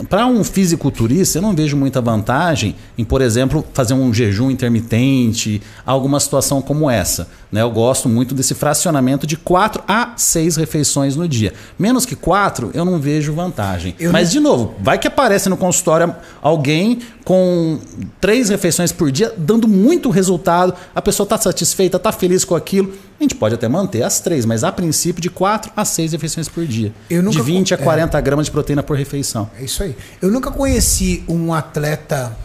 para 0.07 0.25
um 0.25 0.43
fisiculturista, 0.43 1.37
eu 1.37 1.41
não 1.41 1.55
vejo 1.55 1.77
muita 1.77 2.01
vantagem 2.01 2.75
em, 2.97 3.03
por 3.03 3.21
exemplo, 3.21 3.65
fazer 3.73 3.93
um 3.93 4.13
jejum 4.13 4.49
intermitente, 4.49 5.61
alguma 5.85 6.19
situação 6.29 6.61
como 6.61 6.89
essa. 6.89 7.27
Né? 7.51 7.61
Eu 7.61 7.71
gosto 7.71 8.07
muito 8.07 8.33
desse 8.35 8.53
fracionamento 8.53 9.25
de 9.25 9.35
quatro 9.35 9.83
a 9.87 10.13
seis 10.15 10.55
refeições 10.55 11.15
no 11.15 11.27
dia. 11.27 11.53
Menos 11.77 12.05
que 12.05 12.15
quatro, 12.15 12.69
eu 12.73 12.85
não 12.85 12.99
vejo 12.99 13.33
vantagem. 13.33 13.95
Eu 13.99 14.11
Mas, 14.11 14.27
não- 14.27 14.31
de 14.33 14.39
novo, 14.39 14.75
vai 14.79 14.97
que 14.99 15.07
aparece 15.07 15.49
no 15.49 15.57
consultório 15.57 16.15
alguém 16.41 16.99
com 17.25 17.79
três 18.19 18.49
refeições 18.49 18.91
por 18.91 19.11
dia, 19.11 19.33
dando 19.37 19.67
muito 19.67 20.09
resultado, 20.09 20.73
a 20.95 21.01
pessoa 21.01 21.25
está 21.25 21.37
satisfeita, 21.37 21.97
está 21.97 22.11
feliz 22.11 22.43
com 22.45 22.55
aquilo. 22.55 22.93
A 23.19 23.23
gente 23.23 23.35
pode 23.35 23.53
até 23.55 23.67
manter 23.67 24.01
as 24.03 24.19
três, 24.19 24.45
mas 24.45 24.63
a 24.63 24.71
princípio 24.71 25.21
de 25.21 25.29
quatro 25.29 25.71
a 25.75 25.83
seis 25.85 26.11
refeições 26.13 26.47
por 26.47 26.65
dia. 26.65 26.93
Eu 27.09 27.21
nunca 27.21 27.37
de 27.37 27.43
20 27.43 27.73
a 27.73 27.77
co- 27.77 27.83
é. 27.83 27.85
40 27.85 28.21
gramas 28.21 28.45
de 28.45 28.51
proteína 28.51 28.81
por 28.81 28.95
refeição. 28.97 29.49
É 29.59 29.63
isso 29.63 29.83
aí. 29.83 29.95
Eu 30.21 30.31
nunca 30.31 30.49
conheci 30.51 31.23
um 31.27 31.53
atleta 31.53 32.35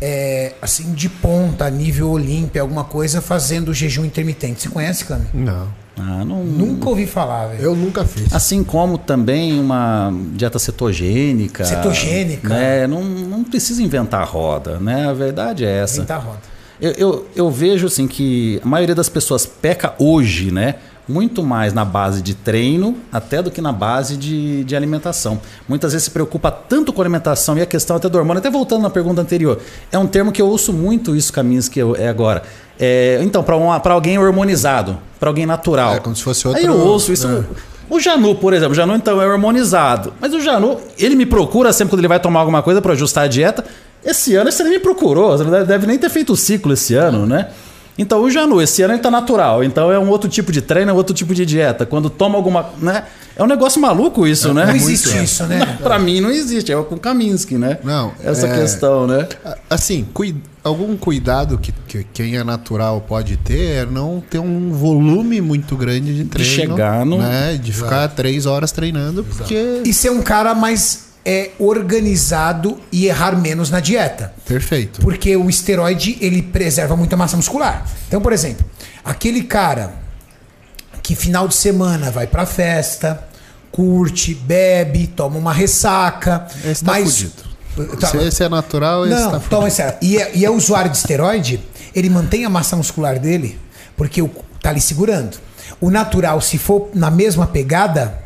é, 0.00 0.52
assim 0.60 0.92
de 0.92 1.08
ponta, 1.08 1.68
nível 1.70 2.10
Olímpia, 2.10 2.62
alguma 2.62 2.84
coisa, 2.84 3.20
fazendo 3.20 3.72
jejum 3.72 4.04
intermitente. 4.04 4.62
Você 4.62 4.68
conhece, 4.68 5.04
Cami? 5.04 5.26
Não. 5.32 5.68
Ah, 5.96 6.24
não, 6.24 6.42
Nunca 6.42 6.88
ouvi 6.88 7.06
falar, 7.06 7.46
velho. 7.46 7.62
Eu 7.62 7.76
nunca 7.76 8.04
fiz. 8.04 8.32
Assim 8.34 8.64
como 8.64 8.98
também 8.98 9.60
uma 9.60 10.12
dieta 10.32 10.58
cetogênica. 10.58 11.64
Cetogênica. 11.64 12.48
Né? 12.48 12.86
Não, 12.86 13.04
não 13.04 13.44
precisa 13.44 13.80
inventar 13.82 14.22
a 14.22 14.24
roda, 14.24 14.78
né? 14.80 15.08
A 15.08 15.12
verdade 15.12 15.64
é 15.64 15.82
essa. 15.82 15.98
Inventar 15.98 16.20
roda. 16.20 16.40
Eu, 16.80 16.90
eu, 16.92 17.28
eu 17.36 17.50
vejo 17.50 17.86
assim 17.86 18.08
que 18.08 18.60
a 18.64 18.66
maioria 18.66 18.94
das 18.94 19.08
pessoas 19.08 19.46
peca 19.46 19.94
hoje, 19.98 20.50
né? 20.50 20.76
Muito 21.06 21.42
mais 21.42 21.72
na 21.74 21.84
base 21.84 22.22
de 22.22 22.34
treino 22.34 22.96
até 23.12 23.42
do 23.42 23.50
que 23.50 23.60
na 23.60 23.72
base 23.72 24.16
de, 24.16 24.64
de 24.64 24.74
alimentação. 24.74 25.38
Muitas 25.68 25.92
vezes 25.92 26.04
se 26.06 26.10
preocupa 26.10 26.50
tanto 26.50 26.92
com 26.94 27.02
a 27.02 27.04
alimentação 27.04 27.58
e 27.58 27.62
a 27.62 27.66
questão 27.66 27.96
até 27.96 28.08
do 28.08 28.16
hormônio. 28.16 28.38
Até 28.38 28.50
voltando 28.50 28.82
na 28.82 28.90
pergunta 28.90 29.20
anterior, 29.20 29.58
é 29.92 29.98
um 29.98 30.06
termo 30.06 30.32
que 30.32 30.40
eu 30.40 30.46
ouço 30.48 30.72
muito 30.72 31.14
isso, 31.14 31.30
Caminhos, 31.32 31.68
que 31.68 31.78
eu, 31.78 31.94
é 31.94 32.08
agora. 32.08 32.42
É, 32.80 33.18
então, 33.22 33.42
para 33.42 33.92
alguém 33.92 34.18
hormonizado, 34.18 34.96
para 35.20 35.28
alguém 35.28 35.44
natural. 35.44 35.94
É, 35.94 36.00
como 36.00 36.16
se 36.16 36.22
fosse 36.22 36.48
outro- 36.48 36.60
Aí 36.62 36.66
eu 36.66 36.76
ouço 36.78 37.12
isso. 37.12 37.44
O 37.90 38.00
Janu, 38.00 38.34
por 38.36 38.54
exemplo, 38.54 38.72
o 38.72 38.74
Janu 38.74 38.94
então 38.94 39.20
é 39.20 39.26
hormonizado. 39.26 40.14
Mas 40.18 40.32
o 40.32 40.40
Janu, 40.40 40.78
ele 40.98 41.14
me 41.14 41.26
procura 41.26 41.70
sempre 41.72 41.90
quando 41.90 42.00
ele 42.00 42.08
vai 42.08 42.18
tomar 42.18 42.40
alguma 42.40 42.62
coisa 42.62 42.80
para 42.80 42.94
ajustar 42.94 43.24
a 43.24 43.28
dieta. 43.28 43.62
Esse 44.02 44.34
ano 44.36 44.50
você 44.50 44.62
nem 44.64 44.72
me 44.72 44.78
procurou, 44.80 45.36
deve 45.66 45.86
nem 45.86 45.98
ter 45.98 46.08
feito 46.08 46.32
o 46.32 46.36
ciclo 46.36 46.72
esse 46.72 46.94
ano, 46.94 47.26
né? 47.26 47.48
Então 47.96 48.22
o 48.22 48.30
Janu, 48.30 48.60
esse 48.60 48.82
ano 48.82 48.94
ele 48.94 49.02
tá 49.02 49.10
natural, 49.10 49.62
então 49.62 49.90
é 49.92 49.98
um 49.98 50.08
outro 50.08 50.28
tipo 50.28 50.50
de 50.50 50.60
treino, 50.60 50.90
é 50.90 50.94
um 50.94 50.96
outro 50.96 51.14
tipo 51.14 51.34
de 51.34 51.46
dieta. 51.46 51.86
Quando 51.86 52.10
toma 52.10 52.36
alguma, 52.36 52.70
né? 52.78 53.04
É 53.36 53.42
um 53.42 53.46
negócio 53.46 53.80
maluco 53.80 54.26
isso, 54.26 54.52
né? 54.54 54.66
Não 54.66 54.76
existe 54.76 55.16
isso, 55.22 55.44
né? 55.44 55.78
Pra 55.82 55.98
mim 55.98 56.20
não 56.20 56.30
existe, 56.30 56.72
é 56.72 56.76
com 56.82 56.94
o 56.94 56.98
Kaminsky, 57.00 57.56
né? 57.56 57.78
Não, 57.82 58.12
Essa 58.22 58.46
é- 58.46 58.60
questão, 58.60 59.06
né? 59.08 59.28
Assim, 59.68 60.06
cui- 60.14 60.36
algum 60.62 60.96
cuidado 60.96 61.58
que, 61.58 61.72
que 61.86 62.04
quem 62.12 62.36
é 62.36 62.44
natural 62.44 63.00
pode 63.00 63.36
ter 63.36 63.82
é 63.82 63.86
não 63.86 64.22
ter 64.28 64.38
um 64.38 64.72
volume 64.72 65.40
muito 65.40 65.76
grande 65.76 66.14
de 66.14 66.24
treino. 66.24 66.52
chegar 66.52 67.04
no- 67.04 67.18
Né? 67.18 67.58
De 67.60 67.72
ficar 67.72 68.06
três 68.08 68.46
horas 68.46 68.70
treinando, 68.72 69.24
porque. 69.24 69.82
E 69.84 69.92
ser 69.92 70.10
um 70.10 70.22
cara 70.22 70.54
mais 70.54 71.06
é, 71.24 71.50
organizado 71.58 72.78
e 72.92 73.06
errar 73.06 73.36
menos 73.36 73.70
na 73.70 73.80
dieta. 73.80 74.34
Perfeito. 74.46 75.00
Porque 75.00 75.36
o 75.36 75.48
esteroide, 75.48 76.18
ele 76.20 76.42
preserva 76.42 76.96
muita 76.96 77.16
massa 77.16 77.36
muscular. 77.36 77.86
Então, 78.06 78.20
por 78.20 78.32
exemplo, 78.32 78.64
aquele 79.04 79.42
cara 79.44 79.94
que 81.02 81.14
final 81.14 81.48
de 81.48 81.54
semana 81.54 82.10
vai 82.10 82.26
pra 82.26 82.46
festa, 82.46 83.26
curte, 83.70 84.34
bebe, 84.34 85.06
toma 85.08 85.36
uma 85.36 85.52
ressaca, 85.52 86.46
Esse 86.64 86.84
tá 86.84 86.92
mas 86.92 87.04
fudido. 87.04 87.54
Tá, 87.98 88.06
Se 88.06 88.16
esse 88.18 88.42
é 88.44 88.48
natural, 88.48 89.04
esse 89.06 89.14
não, 89.14 89.32
tá 89.32 89.40
toma 89.40 89.68
sério. 89.68 89.98
E 90.00 90.16
é, 90.16 90.30
e 90.34 90.44
é 90.44 90.50
usuário 90.50 90.90
de 90.90 90.96
esteroide, 90.96 91.60
ele 91.94 92.08
mantém 92.08 92.44
a 92.44 92.48
massa 92.48 92.76
muscular 92.76 93.18
dele, 93.18 93.58
porque 93.96 94.22
o, 94.22 94.30
tá 94.62 94.70
ali 94.70 94.80
segurando. 94.80 95.36
O 95.80 95.90
natural, 95.90 96.40
se 96.40 96.56
for 96.56 96.88
na 96.94 97.10
mesma 97.10 97.46
pegada, 97.46 98.23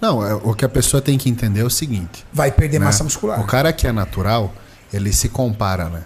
Não, 0.00 0.26
é- 0.26 0.34
o 0.34 0.54
que 0.54 0.64
a 0.64 0.68
pessoa 0.68 1.00
tem 1.02 1.18
que 1.18 1.28
entender 1.28 1.60
é 1.60 1.64
o 1.64 1.70
seguinte. 1.70 2.24
vai 2.32 2.50
perder 2.50 2.78
né? 2.78 2.86
massa 2.86 3.04
muscular. 3.04 3.40
O 3.40 3.44
cara 3.46 3.72
que 3.72 3.86
é 3.86 3.92
natural, 3.92 4.52
ele 4.92 5.12
se 5.12 5.28
compara, 5.28 5.88
né? 5.88 6.02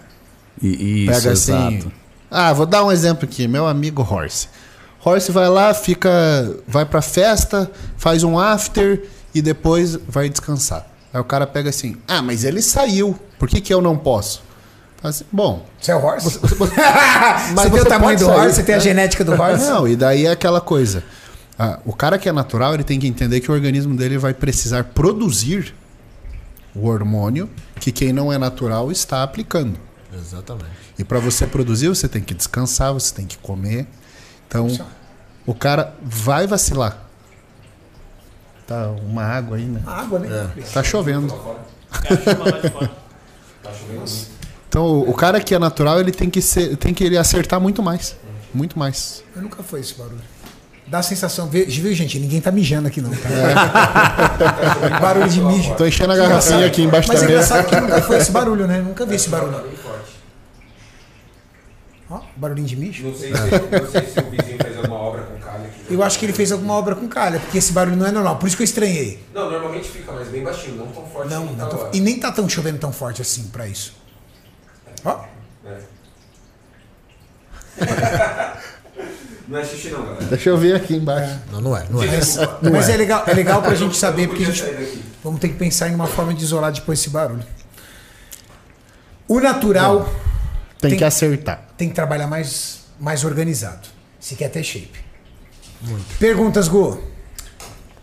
E, 0.61 1.03
isso, 1.05 1.13
Pega 1.13 1.31
assim. 1.33 1.77
exato. 1.77 1.91
Ah, 2.29 2.51
vou 2.53 2.65
dar 2.65 2.83
um 2.83 2.91
exemplo 2.91 3.25
aqui. 3.25 3.47
Meu 3.47 3.67
amigo 3.67 4.01
Horse. 4.01 4.47
Horse 5.03 5.31
vai 5.31 5.47
lá, 5.47 5.73
fica. 5.73 6.09
Vai 6.67 6.85
pra 6.85 7.01
festa, 7.01 7.69
faz 7.97 8.23
um 8.23 8.39
after 8.39 9.03
e 9.33 9.41
depois 9.41 9.95
vai 10.07 10.27
descansar. 10.29 10.85
Aí 11.13 11.19
o 11.19 11.23
cara 11.23 11.45
pega 11.45 11.69
assim: 11.69 11.95
Ah, 12.07 12.21
mas 12.21 12.43
ele 12.43 12.61
saiu. 12.61 13.17
Por 13.37 13.47
que, 13.47 13.61
que 13.61 13.73
eu 13.73 13.81
não 13.81 13.95
posso? 13.97 14.43
Fala 14.97 15.09
assim, 15.11 15.25
Bom. 15.31 15.65
Você 15.79 15.91
é 15.91 15.95
o 15.95 16.03
horse? 16.03 16.39
Você, 16.39 16.55
Mas 17.53 17.61
tem 17.61 17.71
você 17.71 17.81
o 17.81 17.85
tamanho 17.85 18.17
do 18.17 18.25
sair, 18.25 18.37
horse, 18.39 18.55
você 18.55 18.63
tem 18.63 18.75
a 18.75 18.77
né? 18.79 18.83
genética 18.83 19.23
do 19.23 19.33
horse. 19.33 19.65
Não, 19.69 19.87
e 19.87 19.95
daí 19.95 20.25
é 20.25 20.31
aquela 20.31 20.59
coisa. 20.59 21.03
Ah, 21.57 21.79
o 21.85 21.93
cara 21.93 22.17
que 22.17 22.27
é 22.27 22.31
natural, 22.31 22.73
ele 22.73 22.83
tem 22.83 22.99
que 22.99 23.07
entender 23.07 23.39
que 23.39 23.49
o 23.49 23.53
organismo 23.53 23.95
dele 23.95 24.17
vai 24.17 24.33
precisar 24.33 24.83
produzir 24.83 25.73
o 26.75 26.87
hormônio 26.87 27.49
que 27.79 27.91
quem 27.91 28.11
não 28.11 28.31
é 28.31 28.37
natural 28.37 28.91
está 28.91 29.23
aplicando. 29.23 29.79
Exatamente. 30.13 30.69
E 30.97 31.03
para 31.03 31.19
você 31.19 31.47
produzir, 31.47 31.87
você 31.87 32.07
tem 32.07 32.21
que 32.21 32.33
descansar, 32.33 32.93
você 32.93 33.13
tem 33.13 33.25
que 33.25 33.37
comer. 33.37 33.87
Então, 34.47 34.67
o 35.45 35.53
cara 35.53 35.93
vai 36.01 36.45
vacilar. 36.47 37.05
Tá 38.67 38.87
uma 38.87 39.23
água 39.23 39.57
aí, 39.57 39.65
né? 39.65 39.81
Água, 39.85 40.19
né? 40.19 40.51
Tá 40.73 40.83
chovendo. 40.83 41.33
Lá 41.33 42.59
de 42.59 42.69
fora. 42.69 42.91
Então, 44.67 44.85
o 44.87 45.09
o 45.09 45.13
cara 45.13 45.39
que 45.39 45.55
é 45.55 45.59
natural, 45.59 45.99
ele 45.99 46.11
tem 46.11 46.29
que 46.29 46.41
ser, 46.41 46.75
tem 46.77 46.93
que 46.93 47.03
ele 47.03 47.17
acertar 47.17 47.59
muito 47.59 47.81
mais. 47.81 48.17
Muito 48.53 48.77
mais. 48.77 49.23
Eu 49.35 49.41
nunca 49.41 49.61
foi 49.63 49.81
esse 49.81 49.93
barulho. 49.95 50.21
Dá 50.87 50.99
a 50.99 51.03
sensação, 51.03 51.47
viu, 51.49 51.93
gente? 51.95 52.19
Ninguém 52.19 52.39
tá 52.39 52.51
mijando 52.51 52.87
aqui, 52.87 53.01
não. 53.01 53.09
Tá? 53.09 54.99
barulho 55.01 55.27
de 55.27 55.41
mijo. 55.41 55.73
Tô 55.75 55.85
enchendo 55.85 56.13
a 56.13 56.15
garrafinha 56.15 56.67
aqui 56.67 56.83
embaixo 56.83 57.07
Mas 57.07 57.21
da 57.21 57.25
é 57.25 57.29
mesa. 57.29 57.45
engraçado 57.45 57.67
que 57.67 57.75
nunca 57.81 58.01
foi 58.03 58.17
esse 58.17 58.31
barulho, 58.31 58.67
né? 58.67 58.79
Nunca 58.81 59.05
vi 59.05 59.15
esse 59.15 59.29
barulho. 59.29 59.63
Ó, 62.07 62.21
barulhinho 62.35 62.67
de 62.67 62.75
mijo. 62.75 63.03
Não 63.07 63.15
sei, 63.15 63.33
se, 63.35 63.41
não 63.41 63.91
sei 63.91 64.01
se 64.05 64.19
o 64.19 64.29
vizinho 64.29 64.57
fez 64.61 64.77
alguma 64.77 64.95
obra 64.97 65.23
com 65.23 65.39
calha 65.39 65.65
aqui. 65.65 65.81
Eu 65.89 66.03
acho 66.03 66.19
que 66.19 66.25
ele 66.27 66.33
fez 66.33 66.51
alguma 66.51 66.75
obra 66.75 66.93
com 66.93 67.07
calha, 67.07 67.39
porque 67.39 67.57
esse 67.57 67.73
barulho 67.73 67.95
não 67.95 68.05
é 68.05 68.11
normal. 68.11 68.37
Por 68.37 68.45
isso 68.45 68.55
que 68.55 68.61
eu 68.61 68.65
estranhei. 68.65 69.23
Não, 69.33 69.49
normalmente 69.49 69.89
fica, 69.89 70.11
mas 70.11 70.27
bem 70.27 70.43
baixinho, 70.43 70.75
não 70.75 70.87
tão 70.87 71.03
forte 71.07 71.31
Não, 71.31 71.47
como 71.47 71.57
não 71.57 71.67
tá 71.67 71.89
e 71.93 71.99
nem 71.99 72.19
tá 72.19 72.31
tão 72.31 72.47
chovendo 72.47 72.77
tão 72.77 72.91
forte 72.93 73.23
assim 73.23 73.47
pra 73.47 73.67
isso. 73.67 73.93
Ó, 75.03 75.25
Não 79.47 79.59
é 79.59 79.63
xixi 79.65 79.89
não, 79.89 80.03
galera. 80.03 80.25
Deixa 80.25 80.49
eu 80.49 80.57
ver 80.57 80.75
aqui 80.75 80.95
embaixo. 80.95 81.39
Não, 81.51 81.61
não 81.61 81.77
é. 81.77 81.85
Não 81.89 82.01
é. 82.01 82.07
mas, 82.07 82.37
mas 82.63 82.89
é 82.89 82.97
legal, 82.97 83.23
é 83.27 83.33
legal 83.33 83.61
pra 83.61 83.75
gente 83.75 83.95
saber, 83.95 84.27
porque 84.27 84.43
a 84.43 84.47
gente 84.51 85.03
vamos 85.23 85.39
ter 85.39 85.49
que 85.49 85.55
pensar 85.55 85.87
em 85.89 85.95
uma 85.95 86.07
forma 86.07 86.33
de 86.33 86.43
isolar 86.43 86.71
depois 86.71 86.99
esse 86.99 87.09
barulho. 87.09 87.43
O 89.27 89.39
natural 89.39 90.09
Tem, 90.79 90.91
Tem- 90.91 90.97
que 90.99 91.03
acertar. 91.03 91.67
tem 91.77 91.89
que 91.89 91.95
trabalhar 91.95 92.27
mais, 92.27 92.85
mais 92.99 93.23
organizado. 93.23 93.87
Se 94.19 94.35
quer 94.35 94.49
ter 94.49 94.63
shape. 94.63 94.99
Perguntas, 96.19 96.67
Gu. 96.67 96.99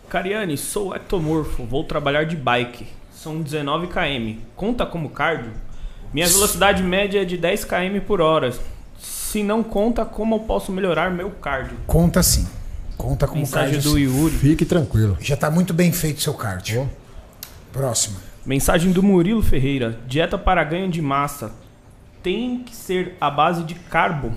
Cariane, 0.08 0.56
sou 0.56 0.94
ectomorfo, 0.94 1.64
vou 1.64 1.84
trabalhar 1.84 2.24
de 2.24 2.36
bike. 2.36 2.86
São 3.14 3.40
19 3.40 3.86
km. 3.88 4.40
Conta 4.54 4.84
como 4.84 5.10
cardio? 5.10 5.52
Minha 6.12 6.28
velocidade 6.28 6.82
média 6.82 7.22
é 7.22 7.24
de 7.24 7.36
10 7.36 7.64
km 7.64 8.00
por 8.06 8.20
hora. 8.20 8.52
Se 9.32 9.42
não 9.42 9.62
conta, 9.62 10.04
como 10.04 10.34
eu 10.34 10.40
posso 10.40 10.70
melhorar 10.70 11.10
meu 11.10 11.30
cardio? 11.30 11.78
Conta 11.86 12.22
sim. 12.22 12.46
Conta 12.98 13.26
como 13.26 13.40
Mensagem 13.40 13.76
cardio. 13.76 13.92
do. 13.92 13.98
Yuri. 13.98 14.36
Fique 14.36 14.66
tranquilo. 14.66 15.16
Já 15.22 15.34
tá 15.38 15.50
muito 15.50 15.72
bem 15.72 15.90
feito 15.90 16.20
seu 16.20 16.34
cardio. 16.34 16.86
Próxima. 17.72 18.20
Mensagem 18.44 18.92
do 18.92 19.02
Murilo 19.02 19.42
Ferreira. 19.42 19.98
Dieta 20.06 20.36
para 20.36 20.62
ganho 20.64 20.90
de 20.90 21.00
massa. 21.00 21.50
Tem 22.22 22.58
que 22.62 22.76
ser 22.76 23.16
a 23.18 23.30
base 23.30 23.62
de 23.62 23.74
carbo. 23.74 24.34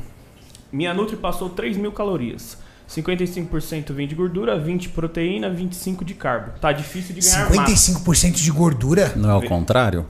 Minha 0.71 0.93
Nutri 0.93 1.17
passou 1.17 1.49
3 1.49 1.75
mil 1.75 1.91
calorias. 1.91 2.57
55% 2.89 3.91
vem 3.91 4.07
de 4.07 4.15
gordura, 4.15 4.57
20 4.57 4.87
proteína, 4.87 5.49
25 5.49 6.05
de 6.05 6.13
carbo. 6.13 6.57
Tá 6.61 6.71
difícil 6.71 7.13
de 7.13 7.19
ganhar 7.19 7.53
massa. 7.53 7.91
55% 7.91 8.35
de 8.35 8.49
gordura? 8.49 9.11
Não 9.17 9.29
é 9.29 9.35
o 9.35 9.41
contrário? 9.45 10.05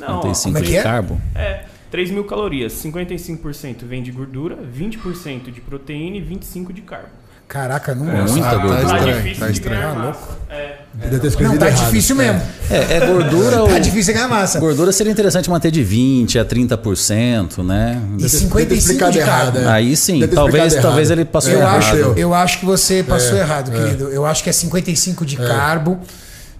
Não, 0.00 0.22
55 0.34 0.42
como 0.44 0.56
é 0.56 0.60
que 0.62 0.66
de 0.68 0.76
é? 0.78 0.82
carbo? 0.82 1.20
É, 1.34 1.64
3 1.90 2.10
mil 2.10 2.24
calorias. 2.24 2.72
55% 2.74 3.84
vem 3.86 4.02
de 4.02 4.10
gordura, 4.12 4.56
20% 4.76 5.50
de 5.52 5.60
proteína 5.60 6.16
e 6.16 6.20
25 6.20 6.72
de 6.72 6.82
carbo. 6.82 7.08
Caraca, 7.48 7.96
não 7.96 8.08
É 8.08 8.20
gosto. 8.20 8.34
muita 8.34 8.48
tá 8.50 8.56
gordura. 8.58 8.76
Tá 8.86 8.96
estranho, 8.96 9.16
difícil 9.16 9.40
tá 9.40 9.46
de 9.46 9.52
estranho. 9.54 9.80
ganhar 9.80 9.90
Ah, 9.90 9.98
massa. 9.98 10.20
É. 10.50 10.76
Podia 11.02 11.18
ter 11.18 11.42
Não, 11.42 11.56
tá 11.58 11.66
errado. 11.66 11.84
difícil 11.86 12.14
mesmo. 12.16 12.42
É, 12.70 12.76
é 12.96 13.00
gordura 13.10 13.62
ou. 13.62 13.68
Tá 13.68 13.78
difícil 13.80 14.14
ganhar 14.14 14.28
massa. 14.28 14.60
Gordura 14.60 14.92
seria 14.92 15.10
interessante 15.10 15.50
manter 15.50 15.72
de 15.72 15.82
20 15.82 16.38
a 16.38 16.44
30%, 16.44 17.64
né? 17.64 18.00
E 18.18 18.22
ter 18.22 18.28
55 18.28 18.74
explicado 18.74 19.12
de 19.12 19.18
errado, 19.18 19.52
carbo. 19.54 19.58
é. 19.68 19.72
Aí 19.72 19.96
sim, 19.96 20.20
Deve 20.20 20.32
talvez, 20.32 20.74
talvez 20.76 21.08
errado. 21.10 21.18
ele 21.18 21.24
passou 21.28 21.52
Eu 21.52 21.58
errado. 21.58 21.76
acho, 21.78 21.96
eu. 21.96 22.14
eu 22.16 22.34
acho 22.34 22.60
que 22.60 22.64
você 22.66 23.02
passou 23.02 23.36
errado, 23.36 23.72
querido. 23.72 24.04
Eu 24.10 24.24
acho 24.24 24.44
que 24.44 24.50
é 24.50 24.52
55 24.52 25.26
de 25.26 25.36
carbo, 25.36 25.98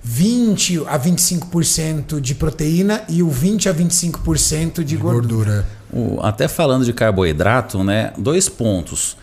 20 0.03 0.79
a 0.87 0.99
25% 0.99 2.21
de 2.21 2.35
proteína 2.35 3.03
e 3.09 3.23
o 3.23 3.29
20 3.29 3.69
a 3.69 3.75
25% 3.75 4.83
de 4.83 4.97
gordura. 4.97 5.65
Gordura. 5.65 5.67
O- 5.93 6.21
até 6.23 6.49
falando 6.49 6.85
de 6.85 6.93
carboidrato, 6.93 7.83
né? 7.85 8.13
Dois 8.17 8.49
pontos. 8.49 9.17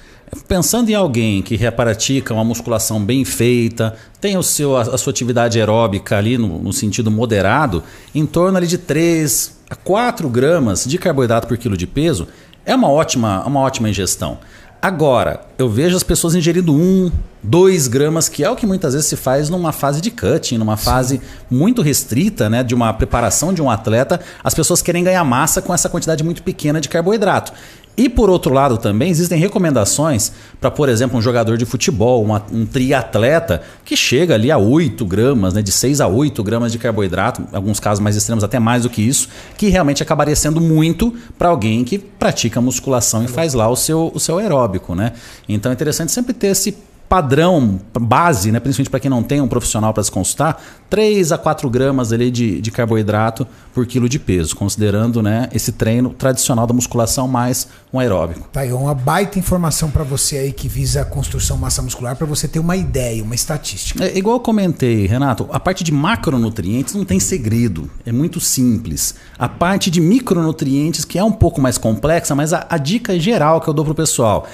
Pensando 0.47 0.89
em 0.89 0.93
alguém 0.93 1.41
que 1.41 1.57
pratica 1.71 2.33
uma 2.33 2.43
musculação 2.43 3.03
bem 3.03 3.23
feita, 3.23 3.95
tem 4.19 4.37
o 4.37 4.43
seu, 4.43 4.75
a, 4.75 4.81
a 4.81 4.97
sua 4.97 5.11
atividade 5.11 5.57
aeróbica 5.57 6.17
ali 6.17 6.37
no, 6.37 6.59
no 6.59 6.73
sentido 6.73 7.09
moderado, 7.09 7.81
em 8.13 8.25
torno 8.25 8.57
ali 8.57 8.67
de 8.67 8.77
3 8.77 9.55
a 9.69 9.75
4 9.75 10.29
gramas 10.29 10.83
de 10.85 10.97
carboidrato 10.97 11.47
por 11.47 11.57
quilo 11.57 11.77
de 11.77 11.87
peso, 11.87 12.27
é 12.65 12.75
uma 12.75 12.89
ótima, 12.89 13.45
uma 13.47 13.61
ótima 13.61 13.89
ingestão. 13.89 14.37
Agora, 14.81 15.41
eu 15.57 15.67
vejo 15.67 15.95
as 15.95 16.03
pessoas 16.03 16.35
ingerindo 16.35 16.71
1, 16.71 17.11
2 17.41 17.87
gramas, 17.87 18.29
que 18.29 18.43
é 18.43 18.49
o 18.49 18.55
que 18.55 18.65
muitas 18.65 18.93
vezes 18.93 19.09
se 19.09 19.15
faz 19.15 19.49
numa 19.49 19.71
fase 19.71 19.99
de 19.99 20.11
cutting, 20.11 20.57
numa 20.57 20.77
fase 20.77 21.19
muito 21.49 21.81
restrita, 21.81 22.47
né, 22.47 22.63
de 22.63 22.75
uma 22.75 22.93
preparação 22.93 23.51
de 23.51 23.61
um 23.61 23.71
atleta. 23.71 24.19
As 24.43 24.53
pessoas 24.53 24.81
querem 24.81 25.03
ganhar 25.03 25.23
massa 25.23 25.61
com 25.61 25.73
essa 25.73 25.89
quantidade 25.89 26.23
muito 26.23 26.43
pequena 26.43 26.79
de 26.79 26.89
carboidrato. 26.89 27.53
E 27.97 28.07
por 28.07 28.29
outro 28.29 28.53
lado 28.53 28.77
também 28.77 29.09
existem 29.09 29.39
recomendações 29.39 30.31
para, 30.61 30.69
por 30.69 30.87
exemplo, 30.87 31.17
um 31.17 31.21
jogador 31.21 31.57
de 31.57 31.65
futebol, 31.65 32.23
uma- 32.23 32.45
um 32.53 32.63
triatleta, 32.63 33.63
que 33.83 33.97
chega 33.97 34.35
ali 34.35 34.51
a 34.51 34.57
8 34.59 35.03
gramas, 35.03 35.53
né, 35.55 35.63
de 35.63 35.71
6 35.71 35.99
a 35.99 36.07
8 36.07 36.43
gramas 36.43 36.71
de 36.71 36.77
carboidrato, 36.77 37.41
em 37.51 37.55
alguns 37.55 37.79
casos 37.79 37.99
mais 37.99 38.15
extremos 38.15 38.43
até 38.43 38.59
mais 38.59 38.83
do 38.83 38.89
que 38.89 39.01
isso, 39.01 39.27
que 39.57 39.67
realmente 39.69 40.03
acabaria 40.03 40.35
sendo 40.35 40.61
muito 40.61 41.11
para 41.39 41.49
alguém 41.49 41.83
que 41.83 41.97
pratica 41.97 42.61
musculação 42.61 43.23
e 43.23 43.27
faz 43.27 43.55
lá 43.55 43.67
o 43.67 43.75
seu, 43.75 44.11
o 44.13 44.19
seu 44.19 44.37
aeróbico. 44.37 44.93
Né? 44.93 45.13
Então 45.49 45.71
é 45.71 45.73
interessante 45.73 46.11
sempre 46.11 46.33
ter 46.33 46.47
esse 46.47 46.77
padrão 47.09 47.79
base, 47.99 48.51
né, 48.51 48.59
principalmente 48.59 48.89
para 48.89 48.99
quem 48.99 49.09
não 49.09 49.23
tem 49.23 49.41
um 49.41 49.47
profissional 49.47 49.93
para 49.93 50.03
se 50.03 50.11
consultar, 50.11 50.61
3 50.89 51.31
a 51.31 51.38
4 51.38 51.69
gramas 51.69 52.11
ali 52.13 52.29
de, 52.31 52.61
de 52.61 52.71
carboidrato 52.71 53.47
por 53.73 53.85
quilo 53.85 54.07
de 54.07 54.19
peso, 54.19 54.55
considerando 54.55 55.21
né, 55.21 55.49
esse 55.53 55.71
treino 55.71 56.09
tradicional 56.09 56.65
da 56.67 56.73
musculação 56.73 57.27
mais 57.27 57.67
um 57.91 57.99
aeróbico. 57.99 58.47
Tá 58.51 58.61
aí, 58.61 58.71
uma 58.71 58.93
baita 58.93 59.39
informação 59.39 59.89
pra 59.89 60.03
você 60.03 60.38
aí 60.38 60.51
que 60.51 60.67
visa 60.67 61.01
a 61.01 61.05
construção 61.05 61.57
massa 61.57 61.81
muscular, 61.81 62.15
pra 62.15 62.25
você 62.25 62.47
ter 62.47 62.59
uma 62.59 62.75
ideia, 62.75 63.23
uma 63.23 63.35
estatística. 63.35 64.03
É, 64.03 64.17
igual 64.17 64.38
eu 64.38 64.39
comentei, 64.39 65.05
Renato, 65.05 65.47
a 65.51 65.59
parte 65.59 65.84
de 65.84 65.91
macronutrientes 65.91 66.93
não 66.93 67.05
tem 67.05 67.19
segredo, 67.19 67.89
é 68.05 68.11
muito 68.11 68.39
simples. 68.39 69.15
A 69.38 69.47
parte 69.47 69.89
de 69.89 70.01
micronutrientes, 70.01 71.05
que 71.05 71.17
é 71.17 71.23
um 71.23 71.31
pouco 71.31 71.61
mais 71.61 71.77
complexa, 71.77 72.35
mas 72.35 72.53
a, 72.53 72.65
a 72.69 72.77
dica 72.77 73.19
geral 73.19 73.61
que 73.61 73.67
eu 73.67 73.73
dou 73.73 73.85
pro 73.85 73.95
pessoal. 73.95 74.47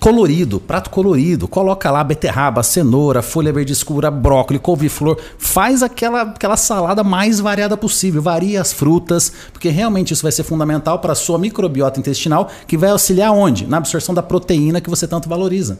Colorido, 0.00 0.58
prato 0.58 0.88
colorido, 0.88 1.46
coloca 1.46 1.90
lá 1.90 2.02
beterraba, 2.02 2.62
cenoura, 2.62 3.20
folha 3.20 3.52
verde 3.52 3.74
escura, 3.74 4.10
brócolis, 4.10 4.62
couve-flor, 4.62 5.20
faz 5.36 5.82
aquela, 5.82 6.22
aquela 6.22 6.56
salada 6.56 7.04
mais 7.04 7.38
variada 7.38 7.76
possível, 7.76 8.22
varia 8.22 8.62
as 8.62 8.72
frutas, 8.72 9.30
porque 9.52 9.68
realmente 9.68 10.14
isso 10.14 10.22
vai 10.22 10.32
ser 10.32 10.42
fundamental 10.42 11.00
para 11.00 11.12
a 11.12 11.14
sua 11.14 11.38
microbiota 11.38 12.00
intestinal, 12.00 12.50
que 12.66 12.78
vai 12.78 12.88
auxiliar 12.88 13.30
onde? 13.30 13.66
Na 13.66 13.76
absorção 13.76 14.14
da 14.14 14.22
proteína 14.22 14.80
que 14.80 14.88
você 14.88 15.06
tanto 15.06 15.28
valoriza. 15.28 15.78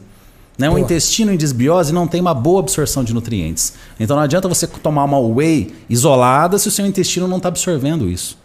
Né? 0.58 0.68
O 0.68 0.76
intestino 0.76 1.32
em 1.32 1.38
desbiose 1.38 1.90
não 1.90 2.06
tem 2.06 2.20
uma 2.20 2.34
boa 2.34 2.60
absorção 2.60 3.02
de 3.02 3.14
nutrientes. 3.14 3.72
Então 3.98 4.14
não 4.14 4.22
adianta 4.22 4.46
você 4.46 4.66
tomar 4.66 5.04
uma 5.04 5.18
whey 5.18 5.74
isolada 5.88 6.58
se 6.58 6.68
o 6.68 6.70
seu 6.70 6.84
intestino 6.84 7.26
não 7.26 7.38
está 7.38 7.48
absorvendo 7.48 8.06
isso. 8.06 8.36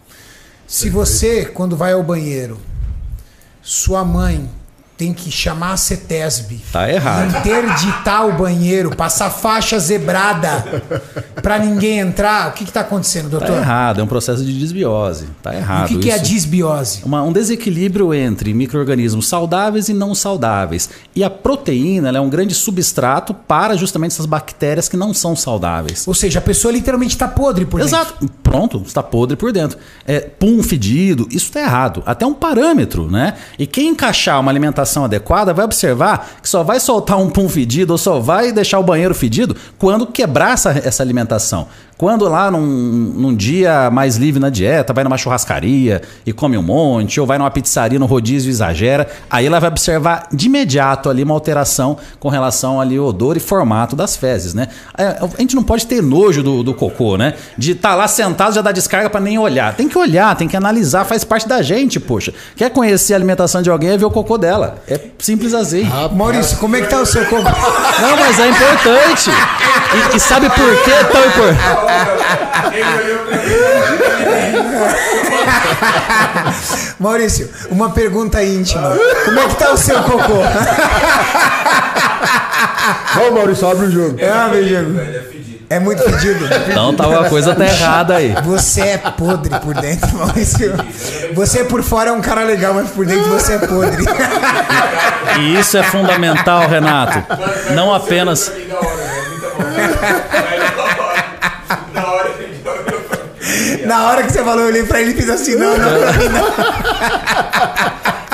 Se 0.65 0.89
você, 0.89 1.43
quando 1.43 1.75
vai 1.75 1.91
ao 1.91 2.01
banheiro, 2.01 2.57
sua 3.61 4.05
mãe 4.05 4.49
tem 4.97 5.13
que 5.13 5.29
chamar 5.29 5.73
a 5.73 5.77
CETESB, 5.77 6.61
Tá 6.71 6.89
errado. 6.89 7.37
interditar 7.37 8.27
o 8.27 8.33
banheiro, 8.33 8.95
passar 8.95 9.29
faixa 9.29 9.77
zebrada 9.77 10.83
pra 11.41 11.59
ninguém 11.59 11.99
entrar, 11.99 12.49
o 12.49 12.53
que 12.53 12.63
que 12.63 12.71
tá 12.71 12.79
acontecendo, 12.79 13.29
Tá 13.29 13.39
doutor? 13.39 13.57
errado, 13.57 13.99
é 13.99 14.03
um 14.03 14.07
processo 14.07 14.43
de 14.45 14.57
desbiose. 14.57 15.25
Tá 15.43 15.49
o 15.49 15.53
errado. 15.53 15.87
que, 15.89 15.97
que 15.99 16.09
é 16.09 16.13
a 16.13 16.17
disbiose? 16.17 17.01
Uma- 17.03 17.21
um 17.23 17.33
desequilíbrio 17.33 18.13
entre 18.13 18.53
micro-organismos 18.53 19.27
saudáveis 19.27 19.89
e 19.89 19.93
não 19.93 20.15
saudáveis. 20.15 20.89
E 21.13 21.23
a 21.25 21.29
proteína 21.29 22.07
ela 22.07 22.17
é 22.17 22.21
um 22.21 22.29
grande 22.29 22.53
substrato 22.53 23.33
para 23.33 23.75
justamente 23.75 24.11
essas 24.13 24.25
bactérias 24.25 24.87
que 24.87 24.95
não 24.95 25.13
são 25.13 25.35
saudáveis. 25.35 26.07
Ou 26.07 26.13
seja, 26.13 26.39
a 26.39 26.41
pessoa 26.41 26.71
literalmente 26.71 27.17
tá 27.17 27.27
podre 27.27 27.65
por 27.65 27.81
dentro. 27.81 27.95
Exato. 27.97 28.29
Pronto, 28.41 28.81
está 28.85 29.03
podre 29.03 29.35
por 29.35 29.51
dentro. 29.51 29.77
É, 30.07 30.21
pum 30.21 30.63
fedido, 30.63 31.27
isso 31.29 31.47
está 31.47 31.59
errado. 31.59 32.01
Até 32.05 32.25
um 32.25 32.33
parâmetro, 32.33 33.11
né? 33.11 33.33
E 33.59 33.67
quem 33.67 33.89
encaixar 33.89 34.39
uma 34.39 34.49
alimentação 34.51 34.84
adequada 34.85 35.53
vai 35.53 35.65
observar 35.65 36.37
que 36.41 36.47
só 36.47 36.63
vai 36.63 36.79
soltar 36.79 37.17
um 37.17 37.29
pum 37.29 37.49
fedido 37.49 37.93
ou 37.93 37.97
só 37.97 38.19
vai 38.19 38.51
deixar 38.51 38.79
o 38.79 38.83
banheiro 38.83 39.15
fedido 39.15 39.55
quando 39.77 40.05
quebrar 40.05 40.53
essa, 40.53 40.69
essa 40.71 41.01
alimentação. 41.01 41.67
Quando 41.97 42.27
lá 42.27 42.51
num, 42.51 42.59
num 42.61 43.33
dia 43.33 43.89
mais 43.89 44.17
livre 44.17 44.39
na 44.39 44.49
dieta, 44.49 44.91
vai 44.91 45.03
numa 45.03 45.17
churrascaria 45.17 46.01
e 46.25 46.33
come 46.33 46.57
um 46.57 46.61
monte, 46.61 47.21
ou 47.21 47.25
vai 47.25 47.37
numa 47.37 47.49
pizzaria 47.49 47.97
no 47.97 48.05
rodízio 48.05 48.49
e 48.49 48.51
exagera, 48.51 49.07
aí 49.29 49.45
ela 49.45 49.59
vai 49.59 49.69
observar 49.69 50.27
de 50.31 50.47
imediato 50.47 51.09
ali 51.09 51.23
uma 51.23 51.33
alteração 51.33 51.97
com 52.19 52.27
relação 52.27 52.81
ali 52.81 52.97
ao 52.97 53.05
odor 53.05 53.37
e 53.37 53.39
formato 53.39 53.95
das 53.95 54.15
fezes, 54.17 54.53
né? 54.53 54.67
É, 54.97 55.17
A 55.21 55.41
gente 55.41 55.55
não 55.55 55.63
pode 55.63 55.87
ter 55.87 56.01
nojo 56.01 56.43
do, 56.43 56.63
do 56.63 56.73
cocô, 56.73 57.15
né? 57.15 57.35
De 57.57 57.71
estar 57.71 57.95
lá 57.95 58.07
sentado 58.09 58.53
já 58.53 58.61
dar 58.61 58.73
descarga 58.73 59.09
pra 59.09 59.21
nem 59.21 59.37
olhar. 59.37 59.73
Tem 59.73 59.87
que 59.87 59.97
olhar, 59.97 60.35
tem 60.35 60.49
que 60.49 60.57
analisar, 60.57 61.05
faz 61.05 61.23
parte 61.23 61.47
da 61.47 61.61
gente, 61.61 61.97
poxa. 61.99 62.33
Quer 62.57 62.71
conhecer 62.71 63.13
a 63.13 63.17
alimentação 63.17 63.61
de 63.61 63.69
alguém 63.69 63.91
é 63.91 63.97
ver 63.97 64.05
o 64.05 64.11
cocô 64.11 64.37
dela. 64.37 64.83
É 64.87 64.99
simples 65.19 65.53
assim. 65.53 65.89
Maurício, 66.13 66.57
como 66.57 66.75
é 66.75 66.81
que 66.81 66.89
tá 66.89 66.99
o 66.99 67.05
seu 67.05 67.23
cocô? 67.25 67.43
Não, 67.43 68.17
mas 68.19 68.37
é 68.39 68.49
importante. 68.49 69.29
E, 70.13 70.17
e 70.17 70.19
sabe 70.19 70.49
por 70.49 70.83
que 70.83 70.91
é 70.91 71.03
tão 71.05 71.21
importante? 71.25 71.84
Maurício, 76.99 77.49
uma 77.69 77.91
pergunta 77.91 78.43
íntima. 78.43 78.91
Como 79.25 79.39
é 79.39 79.47
que 79.47 79.55
tá 79.55 79.71
o 79.71 79.77
seu 79.77 80.01
cocô? 80.03 80.41
Vamos, 83.15 83.33
Maurício, 83.33 83.67
abre 83.69 83.85
o 83.87 83.91
jogo. 83.91 84.17
É, 84.19 84.47
meu 84.49 84.63
Diego. 84.63 84.93
Velho, 84.93 85.17
é 85.17 85.21
fedido. 85.21 85.55
É 85.69 85.79
muito 85.79 86.03
pedido. 86.03 86.45
Então 86.69 86.93
tá 86.95 87.07
uma 87.07 87.27
coisa 87.29 87.55
tá 87.55 87.65
errada 87.65 88.15
aí. 88.17 88.35
Você 88.43 88.81
é 88.81 88.97
podre 88.97 89.57
por 89.59 89.73
dentro, 89.73 90.15
Maurício. 90.17 90.73
Você 91.33 91.63
por 91.63 91.81
fora 91.83 92.09
é 92.11 92.13
um 92.13 92.21
cara 92.21 92.43
legal, 92.43 92.73
mas 92.73 92.89
por 92.91 93.05
dentro 93.05 93.29
você 93.29 93.53
é 93.53 93.59
podre. 93.59 94.03
E 95.39 95.57
isso 95.59 95.77
é 95.77 95.83
fundamental, 95.83 96.67
Renato. 96.67 97.23
Não 97.73 97.93
apenas. 97.93 98.51
Da 101.93 102.11
hora, 102.11 102.29
ele 102.39 102.61
olhou 102.67 103.01
pra 103.01 103.17
mim. 103.17 103.85
Na 103.85 104.07
hora 104.07 104.23
que 104.23 104.31
você 104.31 104.43
falou, 104.43 104.61
eu 104.61 104.67
olhei 104.67 104.83
pra 104.83 105.01
ele 105.01 105.11
e 105.11 105.15
fiz 105.15 105.29
assim, 105.29 105.55
não, 105.55 105.77
não, 105.77 105.91
não. 105.91 106.05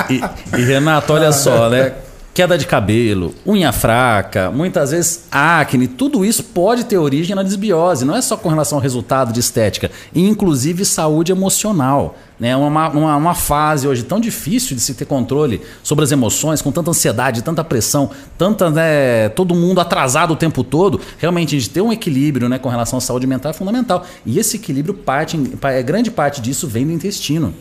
E, 0.09 0.21
e, 0.57 0.65
Renato, 0.65 1.13
olha 1.13 1.31
só, 1.31 1.69
né? 1.69 1.93
Queda 2.33 2.57
de 2.57 2.65
cabelo, 2.65 3.35
unha 3.45 3.73
fraca, 3.73 4.49
muitas 4.49 4.91
vezes 4.91 5.25
acne, 5.29 5.85
tudo 5.85 6.23
isso 6.23 6.45
pode 6.45 6.85
ter 6.85 6.97
origem 6.97 7.35
na 7.35 7.43
desbiose. 7.43 8.05
Não 8.05 8.15
é 8.15 8.21
só 8.21 8.37
com 8.37 8.47
relação 8.47 8.77
ao 8.77 8.81
resultado 8.81 9.33
de 9.33 9.41
estética, 9.41 9.91
inclusive 10.15 10.85
saúde 10.85 11.33
emocional. 11.33 12.15
Né? 12.39 12.55
Uma, 12.55 12.89
uma, 12.89 13.17
uma 13.17 13.35
fase 13.35 13.85
hoje 13.85 14.03
tão 14.03 14.17
difícil 14.17 14.77
de 14.77 14.81
se 14.81 14.93
ter 14.93 15.03
controle 15.03 15.61
sobre 15.83 16.05
as 16.05 16.11
emoções, 16.13 16.61
com 16.61 16.71
tanta 16.71 16.91
ansiedade, 16.91 17.41
tanta 17.41 17.65
pressão, 17.65 18.09
tanta, 18.37 18.69
né, 18.69 19.27
todo 19.27 19.53
mundo 19.53 19.81
atrasado 19.81 20.31
o 20.31 20.35
tempo 20.37 20.63
todo. 20.63 21.01
Realmente, 21.17 21.57
a 21.57 21.59
gente 21.59 21.69
ter 21.69 21.81
um 21.81 21.91
equilíbrio 21.91 22.47
né, 22.47 22.57
com 22.57 22.69
relação 22.69 22.97
à 22.97 23.01
saúde 23.01 23.27
mental 23.27 23.49
é 23.49 23.53
fundamental. 23.53 24.05
E 24.25 24.39
esse 24.39 24.55
equilíbrio, 24.55 24.93
parte, 24.93 25.37
é, 25.63 25.83
grande 25.83 26.09
parte 26.09 26.39
disso 26.39 26.65
vem 26.65 26.87
do 26.87 26.93
intestino. 26.93 27.53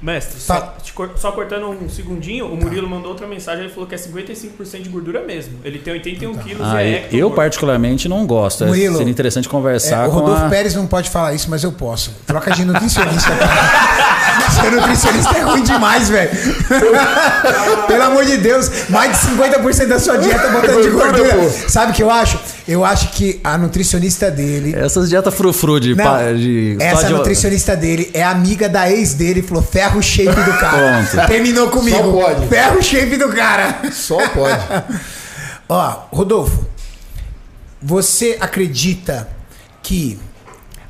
Mestre, 0.00 0.36
Tá. 0.46 0.74
só, 0.84 0.92
cor- 0.94 1.10
só 1.16 1.32
cortando 1.32 1.68
um 1.70 1.88
segundinho, 1.88 2.46
o 2.46 2.56
Murilo 2.56 2.88
mandou 2.88 3.10
outra 3.10 3.26
mensagem, 3.26 3.64
ele 3.64 3.72
falou 3.72 3.88
que 3.88 3.96
é 3.96 3.98
55% 3.98 4.82
de 4.82 4.88
gordura 4.88 5.22
mesmo. 5.24 5.54
Ele 5.64 5.80
tem 5.80 5.92
81 5.94 6.34
quilos 6.36 6.62
Ah, 6.64 6.84
e 6.84 6.86
é 6.86 6.90
eu, 6.90 6.94
ectomorfo. 6.98 7.16
eu 7.16 7.30
particularmente 7.32 8.08
não 8.08 8.24
gosto. 8.24 8.62
É, 8.62 8.66
Murilo, 8.68 8.96
seria 8.98 9.10
interessante 9.10 9.48
É, 9.48 9.50
conversar 9.50 10.06
o 10.08 10.12
com 10.12 10.18
Rodolfo 10.18 10.44
a... 10.44 10.48
Pérez 10.48 10.74
não 10.76 10.86
pode 10.86 11.10
falar 11.10 11.34
isso, 11.34 11.50
mas 11.50 11.64
eu 11.64 11.72
posso. 11.72 12.12
Troca 12.26 12.52
de 12.52 12.64
nutricionista. 12.64 13.30
Ser 14.62 14.70
nutricionista 14.72 15.36
é 15.36 15.40
ruim 15.42 15.62
demais, 15.62 16.08
velho. 16.08 16.30
Pelo 17.86 18.02
amor 18.02 18.24
de 18.24 18.36
Deus, 18.38 18.88
mais 18.88 19.12
de 19.12 19.26
50% 19.28 19.86
da 19.86 19.98
sua 19.98 20.16
dieta 20.16 20.46
é 20.46 20.50
botando 20.52 20.82
de 20.82 20.90
gordura. 20.90 21.50
Sabe 21.68 21.92
o 21.92 21.94
que 21.94 22.02
eu 22.02 22.10
acho? 22.10 22.38
Eu 22.66 22.84
acho 22.84 23.10
que 23.12 23.40
a 23.44 23.56
nutricionista 23.58 24.30
dele. 24.30 24.74
Essas 24.76 25.08
dietas 25.08 25.34
frufru 25.34 25.78
de... 25.80 25.94
Não, 25.94 26.04
pa- 26.04 26.32
de 26.32 26.76
essa 26.80 27.06
de- 27.06 27.12
nutricionista 27.14 27.76
dele 27.76 28.10
é 28.14 28.22
amiga 28.22 28.68
da 28.68 28.90
ex 28.90 29.14
dele, 29.14 29.42
falou 29.42 29.62
ferro 29.88 30.02
shape 30.02 30.42
do 30.42 30.58
cara. 30.58 31.06
Pronto. 31.10 31.26
Terminou 31.26 31.70
comigo. 31.70 31.96
Só 31.96 32.12
pode. 32.12 32.46
Ferro 32.48 32.82
shape 32.82 33.16
do 33.16 33.28
cara. 33.30 33.92
Só 33.92 34.28
pode. 34.28 34.62
Ó, 35.68 36.02
Rodolfo, 36.10 36.66
você 37.80 38.36
acredita 38.40 39.28
que 39.82 40.18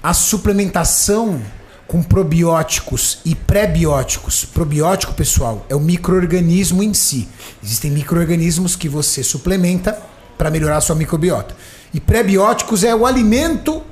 a 0.03 0.12
suplementação 0.12 1.41
com 1.87 2.03
probióticos 2.03 3.20
e 3.25 3.35
pré-bióticos, 3.35 4.45
probiótico, 4.45 5.15
pessoal, 5.15 5.65
é 5.70 5.75
o 5.75 5.81
microorganismo 5.81 6.83
em 6.83 6.93
si. 6.93 7.27
Existem 7.65 7.91
microorganismos 7.91 8.77
que 8.77 8.89
você 8.89 9.23
suplementa 9.23 9.99
para 10.37 10.51
melhorar 10.51 10.77
a 10.77 10.81
sua 10.83 10.95
microbiota. 10.95 11.57
E 11.93 11.99
pré-bióticos 11.99 12.85
é 12.85 12.95
o 12.95 13.07
alimento 13.07 13.83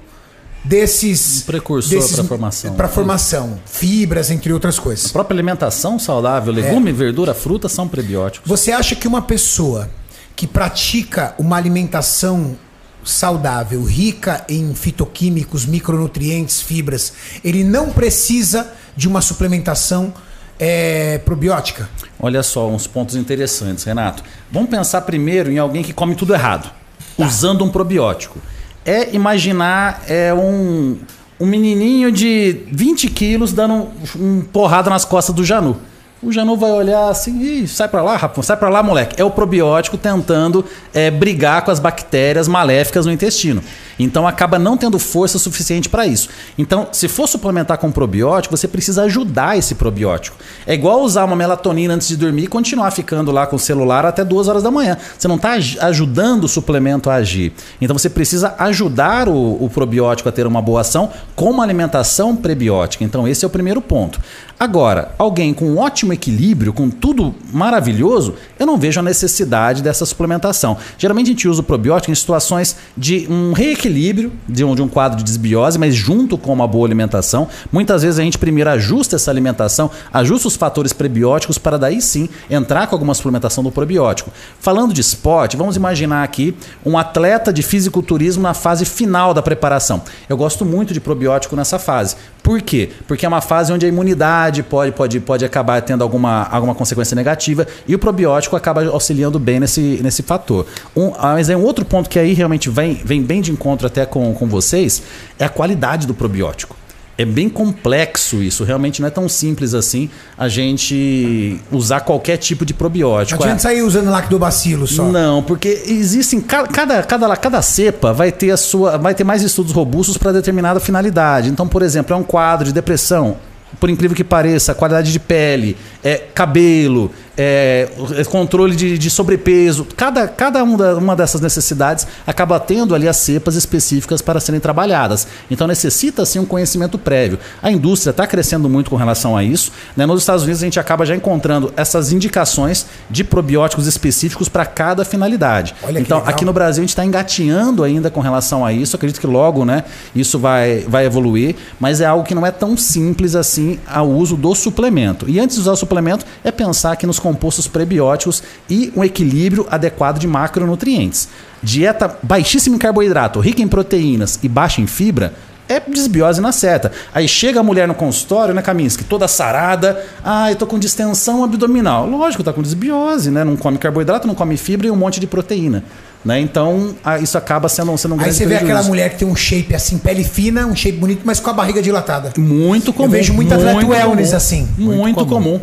desses 0.67 1.43
Um 1.43 1.47
precursor 1.47 2.15
pra 2.15 2.25
formação. 2.25 2.75
Para 2.75 2.89
formação, 2.89 3.61
fibras, 3.65 4.31
entre 4.31 4.53
outras 4.53 4.79
A 4.79 4.83
coisas. 4.83 5.13
própria 5.13 5.35
alimentação 5.35 5.99
saudável, 5.99 6.53
legume, 6.53 6.93
verdura, 6.93 7.35
fruta 7.35 7.69
são 7.69 7.89
prebióticos. 7.89 8.49
Você 8.49 8.73
acha 8.73 8.97
que 8.97 9.07
uma 9.07 9.23
pessoa 9.23 9.89
que 10.35 10.47
pratica 10.47 11.35
uma 11.39 11.57
alimentação 11.57 12.57
saudável, 13.05 13.85
rica 13.85 14.45
em 14.49 14.75
fitoquímicos, 14.75 15.65
micronutrientes, 15.65 16.61
fibras, 16.61 17.13
ele 17.45 17.63
não 17.63 17.91
precisa 17.91 18.73
de 18.97 19.07
uma 19.07 19.21
suplementação 19.21 20.13
é, 20.59 21.19
probiótica? 21.19 21.89
Olha 22.19 22.43
só, 22.43 22.69
uns 22.69 22.87
pontos 22.87 23.15
interessantes, 23.15 23.85
Renato. 23.85 24.25
Vamos 24.51 24.69
pensar 24.69 25.03
primeiro 25.03 25.51
em 25.51 25.59
alguém 25.59 25.83
que 25.83 25.93
come 25.93 26.15
tudo 26.15 26.35
errado, 26.35 26.71
usando 27.17 27.65
um 27.65 27.71
probiótico. 27.71 28.41
É 28.87 29.15
imaginar 29.15 30.03
é, 30.09 30.33
um, 30.33 30.97
um 31.39 31.45
menininho 31.47 32.11
de 32.13 32.63
20 32.71 33.11
quilos 33.11 33.53
dando 33.53 33.75
um, 33.75 33.89
um 34.17 34.41
porrada 34.41 34.89
nas 34.89 35.05
costas 35.05 35.35
do 35.35 35.45
Janu. 35.45 35.77
O 36.23 36.33
Janu 36.33 36.57
vai 36.57 36.71
olhar 36.71 37.11
assim, 37.11 37.67
sai 37.67 37.89
pra 37.89 38.03
lá, 38.03 38.17
rapaz, 38.17 38.47
sai 38.47 38.57
pra 38.57 38.71
lá, 38.71 38.83
moleque. 38.83 39.21
É 39.21 39.25
o 39.25 39.31
probiótico 39.31 39.99
tentando 39.99 40.65
é, 40.95 41.11
brigar 41.11 41.63
com 41.63 41.71
as 41.71 41.79
bactérias 41.79 42.49
maléficas 42.49 43.05
no 43.05 43.13
intestino. 43.13 43.63
Então 43.99 44.27
acaba 44.27 44.59
não 44.59 44.79
tendo 44.79 44.99
força 44.99 45.39
suficiente 45.39 45.91
para 45.91 46.07
isso. 46.07 46.31
Então, 46.57 46.89
se 46.91 47.07
for 47.07 47.27
suplementar 47.27 47.77
com 47.79 47.91
probiótico, 47.93 48.57
você 48.57 48.67
precisa 48.67 49.03
ajudar 49.03 49.59
esse 49.59 49.75
probiótico. 49.75 50.39
É 50.67 50.73
igual 50.75 51.03
usar 51.03 51.25
uma 51.25 51.37
melatonina 51.37 51.95
antes 51.95 52.09
de 52.09 52.17
dormir 52.17 52.45
e 52.45 52.49
continuar 52.49 52.91
ficando 52.93 53.31
lá 53.31 53.47
com 53.47 53.57
o 53.57 53.59
celular 53.59 54.05
até 54.07 54.25
duas 54.25 54.49
horas 54.49 54.63
da 54.63 54.71
manhã. 54.71 54.97
Você 55.19 55.29
não 55.29 55.37
está 55.37 55.53
ajudando 55.83 56.45
o 56.45 56.49
suplemento 56.49 57.11
a 57.11 57.15
agir. 57.15 57.53
Então 57.81 57.97
você 57.97 58.09
precisa 58.09 58.55
ajudar 58.59 59.29
o, 59.29 59.63
o 59.63 59.69
probiótico 59.69 60.29
a 60.29 60.33
ter 60.33 60.47
uma 60.47 60.63
boa 60.63 60.81
ação 60.81 61.11
com 61.35 61.51
uma 61.51 61.63
alimentação 61.63 62.35
prebiótica. 62.35 63.05
Então 63.05 63.29
esse 63.29 63.45
é 63.45 63.49
o 63.49 63.51
primeiro 63.51 63.83
ponto. 63.83 64.19
Agora, 64.59 65.13
alguém 65.19 65.53
com 65.53 65.67
um 65.67 65.79
ótimo 65.79 66.06
equilíbrio, 66.12 66.73
com 66.73 66.91
tudo 66.91 67.35
maravilhoso, 67.53 68.35
eu 68.59 68.66
não 68.66 68.77
vejo 68.78 69.01
a 69.01 69.03
necessidade 69.03 69.83
dessa 69.83 70.05
suplementação. 70.05 70.77
Geralmente 70.99 71.27
a 71.27 71.31
gente 71.31 71.49
usa 71.49 71.61
o 71.61 71.65
probiótico 71.65 72.11
em 72.11 72.15
situações 72.15 72.77
de 72.97 73.27
um 73.31 73.53
reequilíbrio 73.53 74.33
de 74.49 74.65
um, 74.65 74.74
de 74.74 74.83
um 74.83 74.89
quadro 74.89 75.19
de 75.19 75.24
desbiose, 75.24 75.78
mas 75.78 75.95
junto 75.95 76.39
com 76.39 76.53
uma 76.53 76.66
boa 76.66 76.87
alimentação. 76.87 77.49
Muitas 77.73 78.03
vezes 78.03 78.19
a 78.19 78.23
gente 78.23 78.39
primeiro 78.39 78.70
ajusta 78.70 79.16
essa 79.16 79.31
alimentação, 79.31 79.91
ajusta 80.12 80.49
os 80.49 80.57
fatores 80.57 80.93
prebióticos 80.93 81.59
para 81.59 81.78
daí 81.78 82.01
sim 82.01 82.28
entrar 82.51 82.87
com 82.87 82.95
alguma 82.95 83.15
suplementação 83.15 83.62
do 83.62 83.70
probiótico. 83.70 84.31
Falando 84.61 84.93
de 84.93 85.01
esporte, 85.01 85.57
vamos 85.57 85.77
imaginar 85.77 86.23
aqui 86.23 86.55
um 86.85 86.97
atleta 86.99 87.53
de 87.53 87.62
fisiculturismo 87.62 88.43
na 88.43 88.55
fase 88.55 88.85
final 88.85 89.35
da 89.35 89.43
preparação. 89.43 90.03
Eu 90.28 90.37
gosto 90.37 90.65
muito 90.65 90.95
de 90.95 91.01
probiótico 91.01 91.57
nessa 91.57 91.78
fase. 91.78 92.16
Por 92.43 92.62
quê? 92.62 92.91
Porque 93.09 93.27
é 93.27 93.28
uma 93.28 93.41
fase 93.41 93.73
onde 93.73 93.85
a 93.85 93.89
imunidade 93.89 94.62
pode, 94.62 94.93
pode, 94.93 95.19
pode 95.19 95.45
acabar 95.45 95.83
tendo 95.83 95.95
alguma, 96.02 96.44
alguma 96.51 96.74
consequência 96.74 97.14
negativa 97.14 97.66
e 97.86 97.94
o 97.94 97.98
probiótico 97.98 98.56
acaba 98.56 98.85
auxiliando 98.86 99.39
bem 99.39 99.60
nesse, 99.60 100.01
nesse 100.02 100.23
fator. 100.23 100.66
Um, 100.97 101.12
ah, 101.18 101.32
mas 101.35 101.48
é 101.51 101.56
um 101.56 101.62
outro 101.62 101.85
ponto 101.85 102.09
que 102.10 102.18
aí 102.18 102.32
realmente 102.32 102.68
vem, 102.70 102.94
vem 103.05 103.23
bem 103.23 103.40
de 103.40 103.51
encontro 103.52 103.86
até 103.86 104.05
com, 104.06 104.32
com 104.35 104.47
vocês, 104.48 105.02
é 105.39 105.44
a 105.44 105.48
qualidade 105.48 106.06
do 106.06 106.14
probiótico. 106.14 106.77
É 107.18 107.24
bem 107.24 107.48
complexo 107.48 108.43
isso, 108.43 108.62
realmente 108.62 109.01
não 109.01 109.09
é 109.09 109.10
tão 109.10 109.27
simples 109.27 109.73
assim 109.73 110.10
a 110.36 110.48
gente 110.48 111.59
usar 111.73 112.01
qualquer 112.01 112.36
tipo 112.36 112.64
de 112.66 112.74
probiótico. 112.74 113.40
Não 113.40 113.47
É- 113.47 113.52
adianta 113.52 113.62
sair 113.62 113.81
usando 113.82 114.10
lactobacilo 114.10 114.86
só. 114.86 115.05
não, 115.05 115.43
porque 115.43 115.82
existem 115.86 116.40
ca- 116.43 116.66
cada, 116.66 117.02
cada, 117.02 117.35
cada 117.36 117.62
cepa 117.62 118.12
vai 118.12 118.31
ter 118.31 118.51
a 118.51 118.56
sua 118.59 118.98
vai 118.98 119.14
ter 119.14 119.24
mais 119.24 119.43
estudos 119.43 119.73
robustos 119.73 120.18
para 120.18 120.31
determinada 120.32 120.78
finalidade. 120.78 121.48
Então, 121.48 121.66
por 121.66 121.81
exemplo, 121.82 122.14
é 122.14 122.16
um 122.18 122.23
quadro 122.23 122.66
de 122.66 122.73
depressão, 122.74 123.36
por 123.78 123.90
incrível 123.90 124.16
que 124.16 124.24
pareça, 124.24 124.74
qualidade 124.74 125.12
de 125.12 125.20
pele, 125.20 125.77
é 126.03 126.16
cabelo, 126.16 127.11
é, 127.37 127.89
o 127.99 128.25
controle 128.31 128.75
de, 128.75 128.97
de 128.99 129.11
sobrepeso. 129.11 129.87
Cada, 129.97 130.27
cada 130.29 130.63
um 130.65 130.77
da- 130.77 130.95
uma 130.97 131.15
dessas 131.15 131.41
necessidades 131.41 132.07
acaba 132.27 132.59
tendo 132.59 132.95
ali 132.95 133.07
as 133.09 133.17
cepas 133.17 133.55
específicas 133.55 134.23
para 134.23 134.41
serem 134.41 134.61
trabalhadas. 134.61 135.27
Então 135.51 135.67
necessita 135.67 136.25
sim 136.25 136.39
um 136.39 136.45
conhecimento 136.47 136.99
prévio. 136.99 137.39
A 137.63 137.71
indústria 137.71 138.11
está 138.11 138.27
crescendo 138.27 138.69
muito 138.69 138.91
com 138.91 138.97
relação 138.97 139.37
a 139.37 139.45
isso. 139.45 139.71
né? 139.97 140.07
Nos 140.07 140.23
Estados 140.23 140.43
Unidos 140.45 140.63
a 140.63 140.67
gente 140.67 140.81
acaba 140.81 141.05
já 141.05 141.15
encontrando 141.15 141.73
essas 141.77 142.13
indicações 142.13 142.87
de 143.11 143.23
probióticos 143.25 143.87
específicos 143.87 144.49
para 144.49 144.65
cada 144.65 145.05
finalidade. 145.05 145.75
Olha 145.83 145.95
que 145.95 146.01
então 146.01 146.23
aqui 146.25 146.45
no 146.45 146.53
Brasil 146.53 146.81
a 146.81 146.85
gente 146.85 146.91
está 146.91 147.05
engateando 147.05 147.83
ainda 147.85 148.11
com 148.11 148.21
relação 148.21 148.65
a 148.65 148.73
isso. 148.73 148.97
Acredito 148.97 149.21
que 149.21 149.27
logo 149.27 149.65
né, 149.65 149.85
isso 150.15 150.39
vai, 150.39 150.85
vai 150.89 151.05
evoluir, 151.05 151.55
mas 151.79 152.01
é 152.01 152.07
algo 152.07 152.25
que 152.25 152.35
não 152.35 152.47
é 152.47 152.51
tão 152.51 152.77
simples 152.77 153.35
assim 153.35 153.79
ao 153.87 154.09
uso 154.09 154.37
do 154.37 154.55
suplemento. 154.55 155.29
E 155.29 155.39
antes 155.39 155.57
de 155.57 155.63
usar 155.63 155.73
o 155.73 155.77
suplemento, 155.77 156.25
é 156.43 156.51
pensar 156.51 156.93
aqui 156.93 157.07
nos 157.07 157.19
compostos 157.27 157.66
prebióticos 157.66 158.40
e 158.70 158.93
um 158.94 159.03
equilíbrio 159.03 159.66
adequado 159.69 160.20
de 160.20 160.28
macronutrientes. 160.28 161.28
Dieta 161.61 162.16
baixíssima 162.23 162.77
em 162.77 162.78
carboidrato, 162.78 163.40
rica 163.40 163.61
em 163.61 163.66
proteínas 163.66 164.39
e 164.44 164.48
baixa 164.48 164.81
em 164.81 164.86
fibra. 164.86 165.35
É 165.69 165.81
desbiose 165.81 166.40
na 166.40 166.53
seta. 166.53 166.93
Aí 167.12 167.27
chega 167.27 167.59
a 167.59 167.62
mulher 167.65 167.89
no 167.89 167.94
consultório, 167.94 168.55
né, 168.55 168.62
Kaminsky? 168.62 169.03
Toda 169.03 169.27
sarada. 169.27 170.01
Ah, 170.24 170.53
eu 170.53 170.55
tô 170.55 170.65
com 170.65 170.78
distensão 170.78 171.43
abdominal. 171.43 172.07
Lógico, 172.07 172.44
tá 172.44 172.53
com 172.53 172.62
desbiose, 172.62 173.32
né? 173.32 173.43
Não 173.43 173.57
come 173.57 173.77
carboidrato, 173.77 174.28
não 174.28 174.35
come 174.36 174.57
fibra 174.57 174.86
e 174.86 174.90
um 174.93 174.97
monte 174.97 175.19
de 175.19 175.27
proteína. 175.27 175.82
Né? 176.24 176.40
Então, 176.40 176.94
isso 177.20 177.36
acaba 177.36 177.69
sendo, 177.69 177.97
sendo 177.98 178.15
um 178.15 178.19
Aí 178.19 178.24
grande 178.24 178.39
você 178.39 178.47
vê 178.47 178.57
aquela 178.57 178.85
mulher 178.85 179.11
que 179.11 179.19
tem 179.19 179.27
um 179.27 179.35
shape 179.35 179.74
assim, 179.74 179.98
pele 179.98 180.23
fina, 180.23 180.66
um 180.66 180.77
shape 180.77 180.98
bonito, 180.98 181.23
mas 181.24 181.40
com 181.40 181.51
a 181.51 181.53
barriga 181.53 181.82
dilatada. 181.82 182.32
Muito 182.36 182.93
comum. 182.93 183.09
vejo 183.09 183.32
muito 183.32 183.53
atleta 183.53 183.74
muito 183.74 183.90
wellness 183.90 184.28
comum. 184.28 184.36
assim. 184.36 184.69
Muito, 184.78 185.27
comum. 185.27 185.61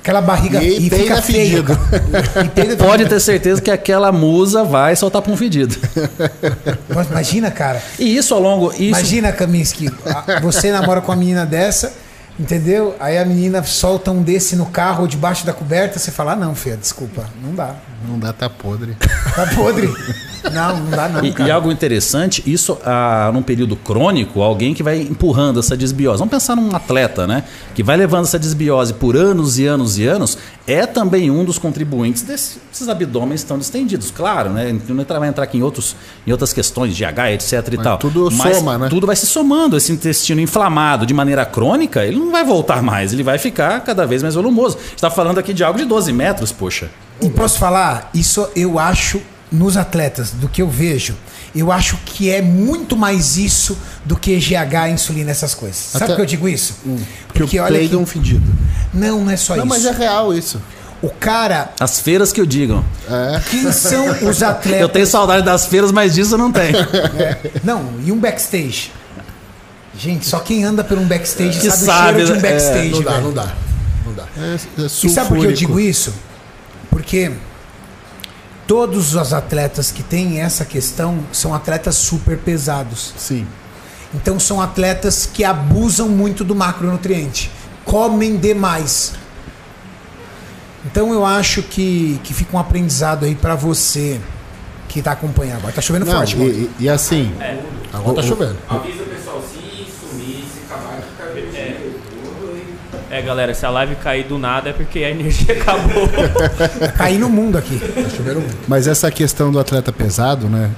Aquela 0.00 0.20
barriga 0.22 0.62
E 0.62 0.86
e, 0.86 0.90
fica 0.90 1.20
feio. 1.20 1.64
fedido. 1.64 1.78
Pode 2.78 3.06
ter 3.06 3.20
certeza 3.20 3.60
que 3.60 3.70
aquela 3.70 4.10
musa 4.10 4.64
vai 4.64 4.96
soltar 4.96 5.20
para 5.22 5.32
um 5.32 5.36
fedido. 5.36 5.76
Mas 6.94 7.08
imagina, 7.08 7.50
cara. 7.50 7.82
E 7.98 8.16
isso 8.16 8.32
ao 8.34 8.40
longo. 8.40 8.70
Isso, 8.72 8.82
Imagina, 8.84 9.32
Kaminsky, 9.32 9.90
a- 10.06 10.40
você 10.40 10.70
namora 10.72 11.00
com 11.00 11.12
uma 11.12 11.18
menina 11.18 11.44
dessa, 11.44 11.92
entendeu? 12.38 12.94
Aí 13.00 13.18
a 13.18 13.24
menina 13.24 13.62
solta 13.64 14.10
um 14.10 14.22
desse 14.22 14.56
no 14.56 14.66
carro 14.66 15.06
debaixo 15.06 15.44
da 15.44 15.52
coberta, 15.52 15.98
você 15.98 16.10
fala, 16.10 16.32
ah, 16.32 16.36
não, 16.36 16.54
Fê, 16.54 16.76
desculpa, 16.76 17.24
não 17.42 17.54
dá. 17.54 17.74
Não 18.06 18.18
dá, 18.18 18.32
tá 18.32 18.48
podre. 18.48 18.96
Tá 19.34 19.46
podre. 19.54 19.88
Não, 20.52 20.76
não 20.80 20.90
dá 20.90 21.08
não, 21.08 21.24
E, 21.24 21.32
cara. 21.32 21.48
e 21.48 21.52
algo 21.52 21.70
interessante, 21.70 22.42
isso 22.46 22.78
ah, 22.84 23.30
num 23.32 23.42
período 23.42 23.76
crônico, 23.76 24.42
alguém 24.42 24.74
que 24.74 24.82
vai 24.82 25.00
empurrando 25.00 25.60
essa 25.60 25.76
desbiose. 25.76 26.18
Vamos 26.18 26.30
pensar 26.32 26.56
num 26.56 26.74
atleta, 26.74 27.26
né? 27.26 27.44
Que 27.74 27.82
vai 27.82 27.96
levando 27.96 28.24
essa 28.24 28.38
desbiose 28.38 28.94
por 28.94 29.16
anos 29.16 29.58
e 29.58 29.66
anos 29.66 29.98
e 29.98 30.06
anos, 30.06 30.38
é 30.66 30.86
também 30.86 31.30
um 31.30 31.44
dos 31.44 31.58
contribuintes 31.58 32.22
desses 32.22 32.88
abdômenes 32.88 33.44
tão 33.44 33.58
distendidos. 33.58 34.10
Claro, 34.10 34.50
né? 34.50 34.76
Não 34.88 35.04
vai 35.04 35.28
entrar 35.28 35.44
aqui 35.44 35.58
em, 35.58 35.62
outros, 35.62 35.94
em 36.26 36.32
outras 36.32 36.52
questões 36.52 36.96
de 36.96 37.04
H, 37.04 37.32
etc 37.32 37.52
e 37.52 37.76
Mas 37.76 37.84
tal. 37.84 37.98
tudo 37.98 38.30
soma, 38.30 38.78
né? 38.78 38.88
Tudo 38.88 39.06
vai 39.06 39.16
se 39.16 39.26
somando. 39.26 39.76
Esse 39.76 39.92
intestino 39.92 40.40
inflamado 40.40 41.06
de 41.06 41.14
maneira 41.14 41.44
crônica, 41.44 42.04
ele 42.04 42.18
não 42.18 42.32
vai 42.32 42.44
voltar 42.44 42.82
mais, 42.82 43.12
ele 43.12 43.22
vai 43.22 43.38
ficar 43.38 43.80
cada 43.80 44.06
vez 44.06 44.22
mais 44.22 44.34
volumoso. 44.34 44.76
A 44.78 44.80
gente 44.80 44.94
está 44.94 45.10
falando 45.10 45.38
aqui 45.38 45.52
de 45.52 45.62
algo 45.62 45.78
de 45.78 45.84
12 45.84 46.12
metros, 46.12 46.50
poxa. 46.50 46.90
E 47.20 47.28
posso 47.30 47.58
falar, 47.58 48.10
isso 48.14 48.48
eu 48.54 48.78
acho 48.78 49.20
nos 49.50 49.76
atletas, 49.76 50.30
do 50.30 50.48
que 50.48 50.60
eu 50.60 50.68
vejo, 50.68 51.16
eu 51.54 51.72
acho 51.72 51.96
que 52.04 52.30
é 52.30 52.42
muito 52.42 52.96
mais 52.96 53.36
isso 53.36 53.76
do 54.04 54.14
que 54.16 54.36
GH, 54.38 54.90
insulina, 54.92 55.30
essas 55.30 55.54
coisas. 55.54 55.76
Sabe 55.76 56.04
Até- 56.04 56.12
por 56.12 56.16
que 56.16 56.22
eu 56.22 56.26
digo 56.26 56.48
isso? 56.48 56.76
Porque 57.32 57.58
o 57.58 57.62
olha 57.62 57.76
play 57.76 57.88
que... 57.88 57.96
um 57.96 58.04
fedido. 58.06 58.44
Não, 58.92 59.24
não 59.24 59.32
é 59.32 59.36
só 59.36 59.56
Não, 59.56 59.64
isso. 59.64 59.68
mas 59.68 59.84
é 59.86 59.90
real 59.90 60.32
isso. 60.34 60.60
O 61.00 61.08
cara, 61.08 61.70
As 61.78 62.00
feiras 62.00 62.32
que 62.32 62.40
eu 62.40 62.46
digam. 62.46 62.84
É. 63.08 63.40
quem 63.50 63.70
são 63.70 64.28
os 64.28 64.42
atletas? 64.42 64.80
Eu 64.82 64.88
tenho 64.88 65.06
saudade 65.06 65.44
das 65.44 65.66
feiras, 65.66 65.92
mas 65.92 66.12
disso 66.14 66.34
eu 66.34 66.38
não 66.38 66.50
tenho. 66.50 66.74
Não, 67.62 67.92
e 68.04 68.10
um 68.10 68.18
backstage? 68.18 68.90
Gente, 69.96 70.26
só 70.26 70.40
quem 70.40 70.64
anda 70.64 70.82
por 70.82 70.98
um 70.98 71.06
backstage 71.06 71.60
Que 71.60 71.70
sabe, 71.70 71.84
sabe, 71.84 72.22
o 72.22 72.26
cheiro 72.26 72.26
de 72.26 72.32
um 72.32 72.42
né? 72.42 72.48
É, 72.48 72.52
backstage. 72.52 72.90
Não 72.90 73.02
dá, 73.02 73.10
velho. 73.12 73.22
não 73.24 73.32
dá. 73.32 73.54
Não 74.06 74.12
dá. 74.12 74.24
É, 74.36 74.54
é 74.82 74.84
E 74.86 75.08
sabe 75.08 75.28
por 75.28 75.38
que 75.38 75.46
eu 75.46 75.52
digo 75.52 75.78
isso? 75.80 76.12
Porque 76.90 77.32
todos 78.66 79.14
os 79.14 79.32
atletas 79.32 79.90
que 79.90 80.02
têm 80.02 80.40
essa 80.40 80.64
questão 80.64 81.20
são 81.32 81.54
atletas 81.54 81.94
super 81.96 82.38
pesados. 82.38 83.14
Sim. 83.16 83.46
Então 84.14 84.38
são 84.40 84.60
atletas 84.60 85.26
que 85.26 85.44
abusam 85.44 86.08
muito 86.08 86.42
do 86.44 86.54
macronutriente, 86.54 87.50
comem 87.84 88.36
demais. 88.36 89.12
Então 90.86 91.12
eu 91.12 91.26
acho 91.26 91.62
que, 91.62 92.18
que 92.24 92.32
fica 92.32 92.56
um 92.56 92.60
aprendizado 92.60 93.24
aí 93.26 93.34
pra 93.34 93.54
você 93.54 94.20
que 94.88 95.02
tá 95.02 95.12
acompanhando. 95.12 95.58
Agora 95.58 95.72
tá 95.74 95.82
chovendo 95.82 96.06
Não, 96.06 96.14
forte, 96.14 96.36
mano. 96.36 96.50
e, 96.50 96.70
e 96.84 96.88
assim, 96.88 97.30
Agora 97.92 98.16
tá 98.16 98.22
chovendo. 98.22 98.56
Avisa 98.68 99.02
o 99.02 99.06
pessoal 99.06 99.42
se 99.42 99.86
sumir, 100.00 100.44
se 100.44 100.60
acabar, 100.64 101.02
fica 101.02 101.30
vendo 101.34 102.00
tudo 102.08 102.56
e... 102.56 102.97
É, 103.10 103.22
galera, 103.22 103.54
se 103.54 103.64
a 103.64 103.70
live 103.70 103.94
cair 103.96 104.24
do 104.24 104.38
nada 104.38 104.70
é 104.70 104.72
porque 104.72 104.98
a 105.00 105.10
energia 105.10 105.54
acabou. 105.60 106.08
Cair 106.96 107.18
no 107.18 107.28
mundo 107.28 107.56
aqui. 107.56 107.78
Tá 107.78 108.56
mas 108.66 108.86
essa 108.86 109.10
questão 109.10 109.50
do 109.50 109.58
atleta 109.58 109.90
pesado, 109.92 110.46
né? 110.48 110.70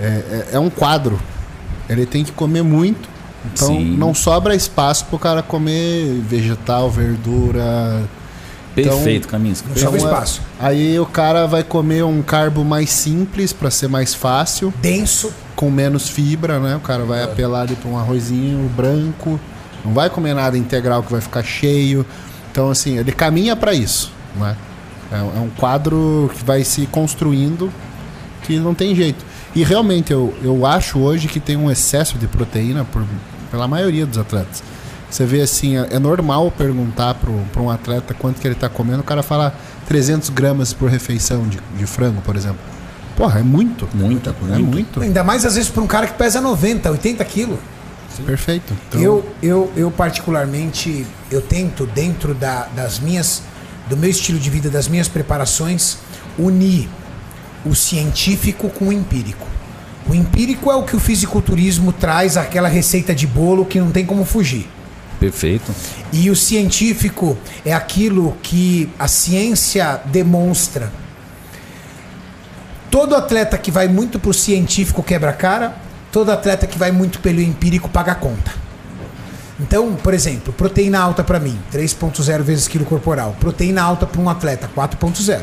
É, 0.00 0.06
é, 0.06 0.46
é 0.52 0.58
um 0.58 0.70
quadro. 0.70 1.20
Ele 1.88 2.06
tem 2.06 2.24
que 2.24 2.32
comer 2.32 2.62
muito. 2.62 3.08
Então 3.52 3.68
Sim. 3.68 3.96
não 3.96 4.14
sobra 4.14 4.54
espaço 4.54 5.04
pro 5.06 5.18
cara 5.18 5.42
comer 5.42 6.20
vegetal, 6.28 6.88
verdura. 6.90 8.02
Perfeito, 8.74 9.28
Kaminsky. 9.28 9.68
Não 9.68 9.76
sobra 9.76 9.98
Então, 9.98 10.08
é- 10.08 10.12
espaço. 10.12 10.40
Aí 10.58 10.98
o 10.98 11.04
cara 11.04 11.46
vai 11.46 11.62
comer 11.62 12.02
um 12.04 12.22
carbo 12.22 12.64
mais 12.64 12.88
simples 12.90 13.52
para 13.52 13.70
ser 13.70 13.88
mais 13.88 14.14
fácil, 14.14 14.72
Denso. 14.80 15.30
com 15.54 15.70
menos 15.70 16.08
fibra, 16.08 16.58
né? 16.58 16.76
O 16.76 16.80
cara 16.80 17.04
vai 17.04 17.22
apelar 17.22 17.62
ali 17.62 17.74
para 17.76 17.90
um 17.90 17.98
arrozinho 17.98 18.66
branco, 18.74 19.38
não 19.84 19.92
vai 19.92 20.08
comer 20.10 20.34
nada 20.34 20.56
integral 20.56 21.02
que 21.02 21.12
vai 21.12 21.20
ficar 21.20 21.42
cheio. 21.42 22.04
Então 22.50 22.70
assim, 22.70 22.98
ele 22.98 23.12
caminha 23.12 23.56
para 23.56 23.72
isso, 23.72 24.12
né? 24.36 24.56
É, 25.10 25.16
é 25.16 25.40
um 25.40 25.50
quadro 25.50 26.30
que 26.34 26.44
vai 26.44 26.64
se 26.64 26.86
construindo 26.86 27.70
que 28.42 28.58
não 28.58 28.74
tem 28.74 28.94
jeito. 28.94 29.24
E 29.54 29.62
realmente 29.62 30.12
eu, 30.12 30.34
eu 30.42 30.64
acho 30.64 30.98
hoje 30.98 31.28
que 31.28 31.38
tem 31.38 31.56
um 31.56 31.70
excesso 31.70 32.18
de 32.18 32.26
proteína 32.26 32.84
por, 32.84 33.04
pela 33.50 33.68
maioria 33.68 34.06
dos 34.06 34.18
atletas. 34.18 34.62
Você 35.10 35.26
vê 35.26 35.42
assim, 35.42 35.76
é, 35.76 35.88
é 35.90 35.98
normal 35.98 36.50
perguntar 36.50 37.14
para 37.14 37.62
um 37.62 37.70
atleta 37.70 38.14
quanto 38.14 38.40
que 38.40 38.46
ele 38.46 38.54
está 38.54 38.68
comendo, 38.68 39.00
o 39.00 39.04
cara 39.04 39.22
fala 39.22 39.54
300 39.86 40.30
gramas 40.30 40.72
por 40.72 40.88
refeição 40.88 41.46
de, 41.46 41.58
de 41.76 41.86
frango, 41.86 42.22
por 42.22 42.34
exemplo. 42.34 42.60
Porra, 43.14 43.40
é 43.40 43.42
muito. 43.42 43.86
Muito, 43.92 44.30
É 44.58 44.58
muito. 44.58 45.02
Ainda 45.02 45.22
mais 45.22 45.44
às 45.44 45.54
vezes 45.54 45.68
pra 45.68 45.82
um 45.82 45.86
cara 45.86 46.06
que 46.06 46.14
pesa 46.14 46.40
90, 46.40 46.90
80 46.90 47.24
quilos. 47.26 47.58
Perfeito. 48.24 48.76
Então, 48.88 49.00
Eu, 49.00 49.24
eu, 49.42 49.72
eu 49.76 49.90
particularmente, 49.90 51.06
eu 51.30 51.40
tento 51.40 51.86
dentro 51.86 52.34
da, 52.34 52.66
das 52.74 52.98
minhas, 52.98 53.42
do 53.88 53.96
meu 53.96 54.10
estilo 54.10 54.38
de 54.38 54.50
vida, 54.50 54.68
das 54.68 54.88
minhas 54.88 55.08
preparações, 55.08 55.98
unir 56.38 56.88
o 57.64 57.74
científico 57.74 58.68
com 58.68 58.86
o 58.86 58.92
empírico. 58.92 59.46
O 60.08 60.14
empírico 60.14 60.70
é 60.70 60.74
o 60.74 60.82
que 60.82 60.96
o 60.96 61.00
fisiculturismo 61.00 61.92
traz, 61.92 62.36
aquela 62.36 62.68
receita 62.68 63.14
de 63.14 63.26
bolo 63.26 63.64
que 63.64 63.78
não 63.78 63.90
tem 63.90 64.04
como 64.04 64.24
fugir. 64.24 64.68
Perfeito. 65.20 65.72
E 66.12 66.28
o 66.30 66.34
científico 66.34 67.38
é 67.64 67.72
aquilo 67.72 68.36
que 68.42 68.90
a 68.98 69.06
ciência 69.06 70.00
demonstra. 70.06 70.92
Todo 72.90 73.14
atleta 73.14 73.56
que 73.56 73.70
vai 73.70 73.86
muito 73.86 74.18
pro 74.18 74.34
científico 74.34 75.02
quebra 75.02 75.30
a 75.30 75.32
cara, 75.32 75.76
todo 76.12 76.30
atleta 76.30 76.66
que 76.66 76.78
vai 76.78 76.92
muito 76.92 77.18
pelo 77.18 77.40
empírico 77.40 77.88
paga 77.88 78.12
a 78.12 78.14
conta. 78.14 78.52
Então, 79.58 79.94
por 79.94 80.12
exemplo, 80.12 80.52
proteína 80.52 81.00
alta 81.00 81.24
para 81.24 81.40
mim, 81.40 81.58
3.0 81.72 82.42
vezes 82.42 82.68
quilo 82.68 82.84
corporal. 82.84 83.34
Proteína 83.40 83.82
alta 83.82 84.06
para 84.06 84.20
um 84.20 84.28
atleta, 84.28 84.70
4.0. 84.76 85.40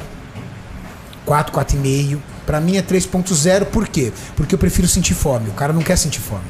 4, 1.26 1.54
4,5. 1.54 2.20
Para 2.46 2.60
mim 2.60 2.78
é 2.78 2.82
3.0, 2.82 3.66
por 3.66 3.88
quê? 3.88 4.12
Porque 4.36 4.56
eu 4.56 4.60
prefiro 4.60 4.88
sentir 4.88 5.14
fome. 5.14 5.50
O 5.50 5.54
cara 5.54 5.74
não 5.74 5.82
quer 5.82 5.98
sentir 5.98 6.20
fome. 6.20 6.44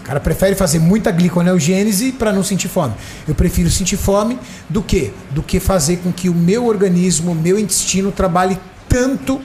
O 0.00 0.04
cara 0.04 0.20
prefere 0.20 0.54
fazer 0.54 0.78
muita 0.78 1.10
gliconeogênese 1.10 2.12
para 2.12 2.32
não 2.32 2.42
sentir 2.42 2.68
fome. 2.68 2.94
Eu 3.26 3.34
prefiro 3.34 3.70
sentir 3.70 3.96
fome 3.96 4.38
do 4.68 4.82
que? 4.82 5.12
Do 5.30 5.42
que 5.42 5.60
fazer 5.60 5.98
com 5.98 6.12
que 6.12 6.28
o 6.28 6.34
meu 6.34 6.66
organismo, 6.66 7.32
o 7.32 7.34
meu 7.34 7.58
intestino 7.58 8.10
trabalhe 8.10 8.58
tanto 8.88 9.40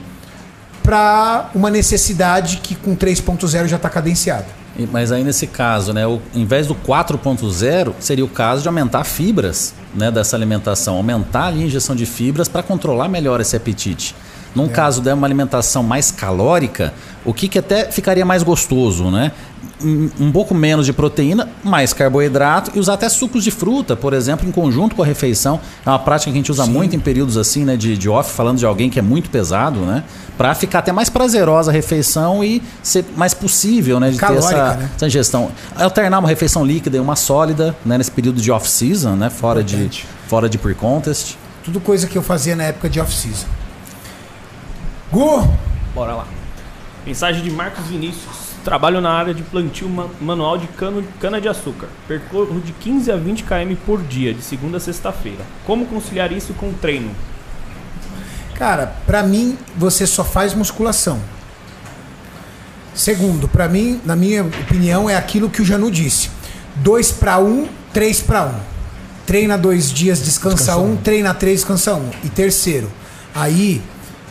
para 0.84 1.50
uma 1.54 1.70
necessidade 1.70 2.58
que 2.58 2.74
com 2.74 2.94
3.0 2.94 3.66
já 3.66 3.76
está 3.76 3.88
cadenciada. 3.88 4.46
Mas 4.92 5.10
aí 5.10 5.24
nesse 5.24 5.46
caso, 5.46 5.92
né, 5.92 6.06
o, 6.06 6.20
em 6.34 6.44
vez 6.44 6.66
do 6.66 6.74
4.0, 6.74 7.94
seria 7.98 8.24
o 8.24 8.28
caso 8.28 8.60
de 8.62 8.68
aumentar 8.68 9.02
fibras 9.04 9.72
né, 9.94 10.10
dessa 10.10 10.36
alimentação, 10.36 10.96
aumentar 10.96 11.46
a 11.46 11.52
injeção 11.52 11.96
de 11.96 12.04
fibras 12.04 12.48
para 12.48 12.62
controlar 12.62 13.08
melhor 13.08 13.40
esse 13.40 13.56
apetite. 13.56 14.14
Num 14.54 14.68
caso 14.68 15.02
de 15.02 15.12
uma 15.12 15.26
alimentação 15.26 15.82
mais 15.82 16.10
calórica, 16.10 16.94
o 17.24 17.34
que, 17.34 17.48
que 17.48 17.58
até 17.58 17.90
ficaria 17.90 18.24
mais 18.24 18.42
gostoso, 18.42 19.10
né? 19.10 19.32
Um, 19.82 20.08
um 20.20 20.32
pouco 20.32 20.54
menos 20.54 20.86
de 20.86 20.92
proteína, 20.92 21.48
mais 21.62 21.92
carboidrato 21.92 22.70
e 22.74 22.78
usar 22.78 22.94
até 22.94 23.08
sucos 23.08 23.42
de 23.42 23.50
fruta, 23.50 23.96
por 23.96 24.12
exemplo, 24.14 24.48
em 24.48 24.52
conjunto 24.52 24.94
com 24.94 25.02
a 25.02 25.06
refeição. 25.06 25.60
É 25.84 25.90
uma 25.90 25.98
prática 25.98 26.30
que 26.30 26.36
a 26.36 26.38
gente 26.38 26.52
usa 26.52 26.64
muito 26.64 26.94
em 26.94 27.00
períodos 27.00 27.36
assim, 27.36 27.64
né, 27.64 27.76
de, 27.76 27.98
de 27.98 28.08
off, 28.08 28.32
falando 28.32 28.58
de 28.58 28.64
alguém 28.64 28.88
que 28.88 28.98
é 28.98 29.02
muito 29.02 29.28
pesado, 29.28 29.80
né? 29.80 30.04
Para 30.38 30.54
ficar 30.54 30.78
até 30.78 30.92
mais 30.92 31.10
prazerosa 31.10 31.70
a 31.70 31.74
refeição 31.74 32.44
e 32.44 32.62
ser 32.82 33.04
mais 33.16 33.34
possível, 33.34 33.98
né, 33.98 34.10
de 34.10 34.16
Calórica, 34.16 34.48
ter 34.48 34.54
essa, 34.54 34.74
né? 34.76 34.90
essa 34.94 35.06
ingestão. 35.06 35.50
Alternar 35.76 36.20
uma 36.20 36.28
refeição 36.28 36.64
líquida 36.64 36.96
e 36.96 37.00
uma 37.00 37.16
sólida, 37.16 37.74
né, 37.84 37.98
nesse 37.98 38.12
período 38.12 38.40
de 38.40 38.52
off-season, 38.52 39.16
né, 39.16 39.28
fora 39.28 39.62
de, 39.64 40.06
fora 40.28 40.48
de 40.48 40.56
pre-contest. 40.56 41.34
Tudo 41.64 41.80
coisa 41.80 42.06
que 42.06 42.16
eu 42.16 42.22
fazia 42.22 42.54
na 42.54 42.64
época 42.64 42.88
de 42.88 43.00
off-season. 43.00 43.46
Gu, 45.14 45.48
Bora 45.94 46.12
lá. 46.14 46.26
Mensagem 47.06 47.40
de 47.42 47.50
Marcos 47.50 47.84
Vinícius. 47.86 48.34
Trabalho 48.64 49.00
na 49.00 49.10
área 49.12 49.32
de 49.32 49.42
plantio 49.44 49.88
ma- 49.88 50.08
manual 50.20 50.58
de 50.58 50.66
cano- 50.68 51.04
cana-de-açúcar. 51.20 51.86
Percorro 52.08 52.60
de 52.60 52.72
15 52.72 53.12
a 53.12 53.16
20 53.16 53.44
km 53.44 53.76
por 53.86 54.02
dia, 54.02 54.34
de 54.34 54.42
segunda 54.42 54.78
a 54.78 54.80
sexta-feira. 54.80 55.44
Como 55.64 55.86
conciliar 55.86 56.32
isso 56.32 56.52
com 56.54 56.66
o 56.70 56.72
treino? 56.74 57.10
cara, 58.56 58.94
pra 59.06 59.22
mim 59.22 59.56
você 59.76 60.06
só 60.06 60.24
faz 60.24 60.54
musculação. 60.54 61.20
Segundo, 62.94 63.48
pra 63.48 63.68
mim, 63.68 64.00
na 64.04 64.14
minha 64.16 64.44
opinião, 64.44 65.10
é 65.10 65.16
aquilo 65.16 65.50
que 65.50 65.60
o 65.60 65.64
Janu 65.64 65.90
disse: 65.90 66.30
2 66.76 67.10
para 67.12 67.38
1, 67.38 67.68
3 67.92 68.20
para 68.20 68.46
1. 68.46 68.54
Treina 69.26 69.56
dois 69.56 69.90
dias, 69.92 70.20
descansa 70.22 70.76
um, 70.76 70.96
treina 70.96 71.32
três, 71.34 71.60
descansa 71.60 71.94
um. 71.94 72.10
E 72.22 72.28
terceiro, 72.28 72.90
aí 73.34 73.80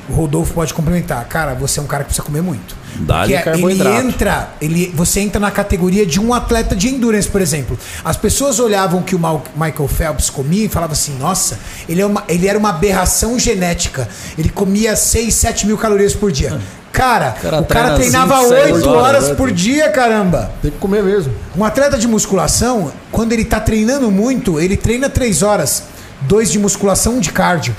o 0.09 0.13
Rodolfo 0.13 0.53
pode 0.53 0.73
complementar. 0.73 1.25
Cara, 1.27 1.53
você 1.53 1.79
é 1.79 1.83
um 1.83 1.87
cara 1.87 2.03
que 2.03 2.09
precisa 2.09 2.25
comer 2.25 2.41
muito. 2.41 2.75
Dá-lhe 2.95 3.33
Porque 3.33 3.49
ele 3.49 3.57
carboidrato. 3.57 4.07
entra, 4.07 4.53
ele, 4.61 4.93
você 4.95 5.19
entra 5.19 5.39
na 5.39 5.49
categoria 5.49 6.05
de 6.05 6.19
um 6.19 6.33
atleta 6.33 6.75
de 6.75 6.89
endurance, 6.89 7.27
por 7.27 7.41
exemplo. 7.41 7.77
As 8.03 8.17
pessoas 8.17 8.59
olhavam 8.59 9.01
que 9.01 9.15
o 9.15 9.19
Michael 9.19 9.87
Phelps 9.87 10.29
comia 10.29 10.65
e 10.65 10.69
falavam 10.69 10.93
assim: 10.93 11.17
nossa, 11.17 11.59
ele, 11.87 12.01
é 12.01 12.05
uma, 12.05 12.23
ele 12.27 12.47
era 12.47 12.57
uma 12.57 12.69
aberração 12.69 13.39
genética. 13.39 14.07
Ele 14.37 14.49
comia 14.49 14.95
6, 14.95 15.33
7 15.33 15.67
mil 15.67 15.77
calorias 15.77 16.13
por 16.13 16.31
dia. 16.31 16.59
Cara, 16.91 17.31
cara 17.31 17.59
o 17.59 17.65
cara 17.65 17.95
treina 17.95 17.95
treinava 17.95 18.37
cinco, 18.37 18.49
seis 18.49 18.75
8 18.75 18.89
horas, 18.89 19.03
horas 19.03 19.29
né? 19.29 19.35
por 19.35 19.51
dia, 19.51 19.89
caramba. 19.89 20.51
Tem 20.61 20.69
que 20.69 20.77
comer 20.77 21.01
mesmo. 21.01 21.33
Um 21.57 21.65
atleta 21.65 21.97
de 21.97 22.07
musculação, 22.07 22.91
quando 23.11 23.33
ele 23.33 23.43
tá 23.43 23.59
treinando 23.59 24.11
muito, 24.11 24.59
ele 24.59 24.77
treina 24.77 25.09
3 25.09 25.41
horas. 25.41 25.83
Dois 26.21 26.51
de 26.51 26.59
musculação, 26.59 27.15
um 27.15 27.19
de 27.19 27.31
cardio. 27.31 27.75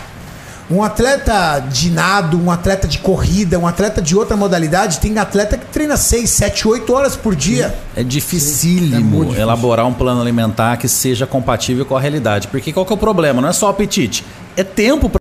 Um 0.70 0.82
atleta 0.82 1.60
de 1.60 1.90
nado, 1.90 2.40
um 2.40 2.50
atleta 2.50 2.88
de 2.88 2.98
corrida, 2.98 3.58
um 3.58 3.66
atleta 3.66 4.00
de 4.00 4.16
outra 4.16 4.34
modalidade, 4.36 4.98
tem 4.98 5.18
atleta 5.18 5.58
que 5.58 5.66
treina 5.66 5.96
6, 5.96 6.28
7, 6.30 6.68
8 6.68 6.92
horas 6.92 7.16
por 7.16 7.36
dia. 7.36 7.74
É 7.94 8.02
dificílimo 8.02 9.34
É 9.34 9.40
elaborar 9.40 9.86
um 9.86 9.92
plano 9.92 10.22
alimentar 10.22 10.78
que 10.78 10.88
seja 10.88 11.26
compatível 11.26 11.84
com 11.84 11.96
a 11.96 12.00
realidade. 12.00 12.48
Porque 12.48 12.72
qual 12.72 12.86
que 12.86 12.92
é 12.92 12.96
o 12.96 12.98
problema? 12.98 13.42
Não 13.42 13.48
é 13.48 13.52
só 13.52 13.66
o 13.66 13.70
apetite, 13.70 14.24
é 14.56 14.64
tempo 14.64 15.10
para 15.10 15.20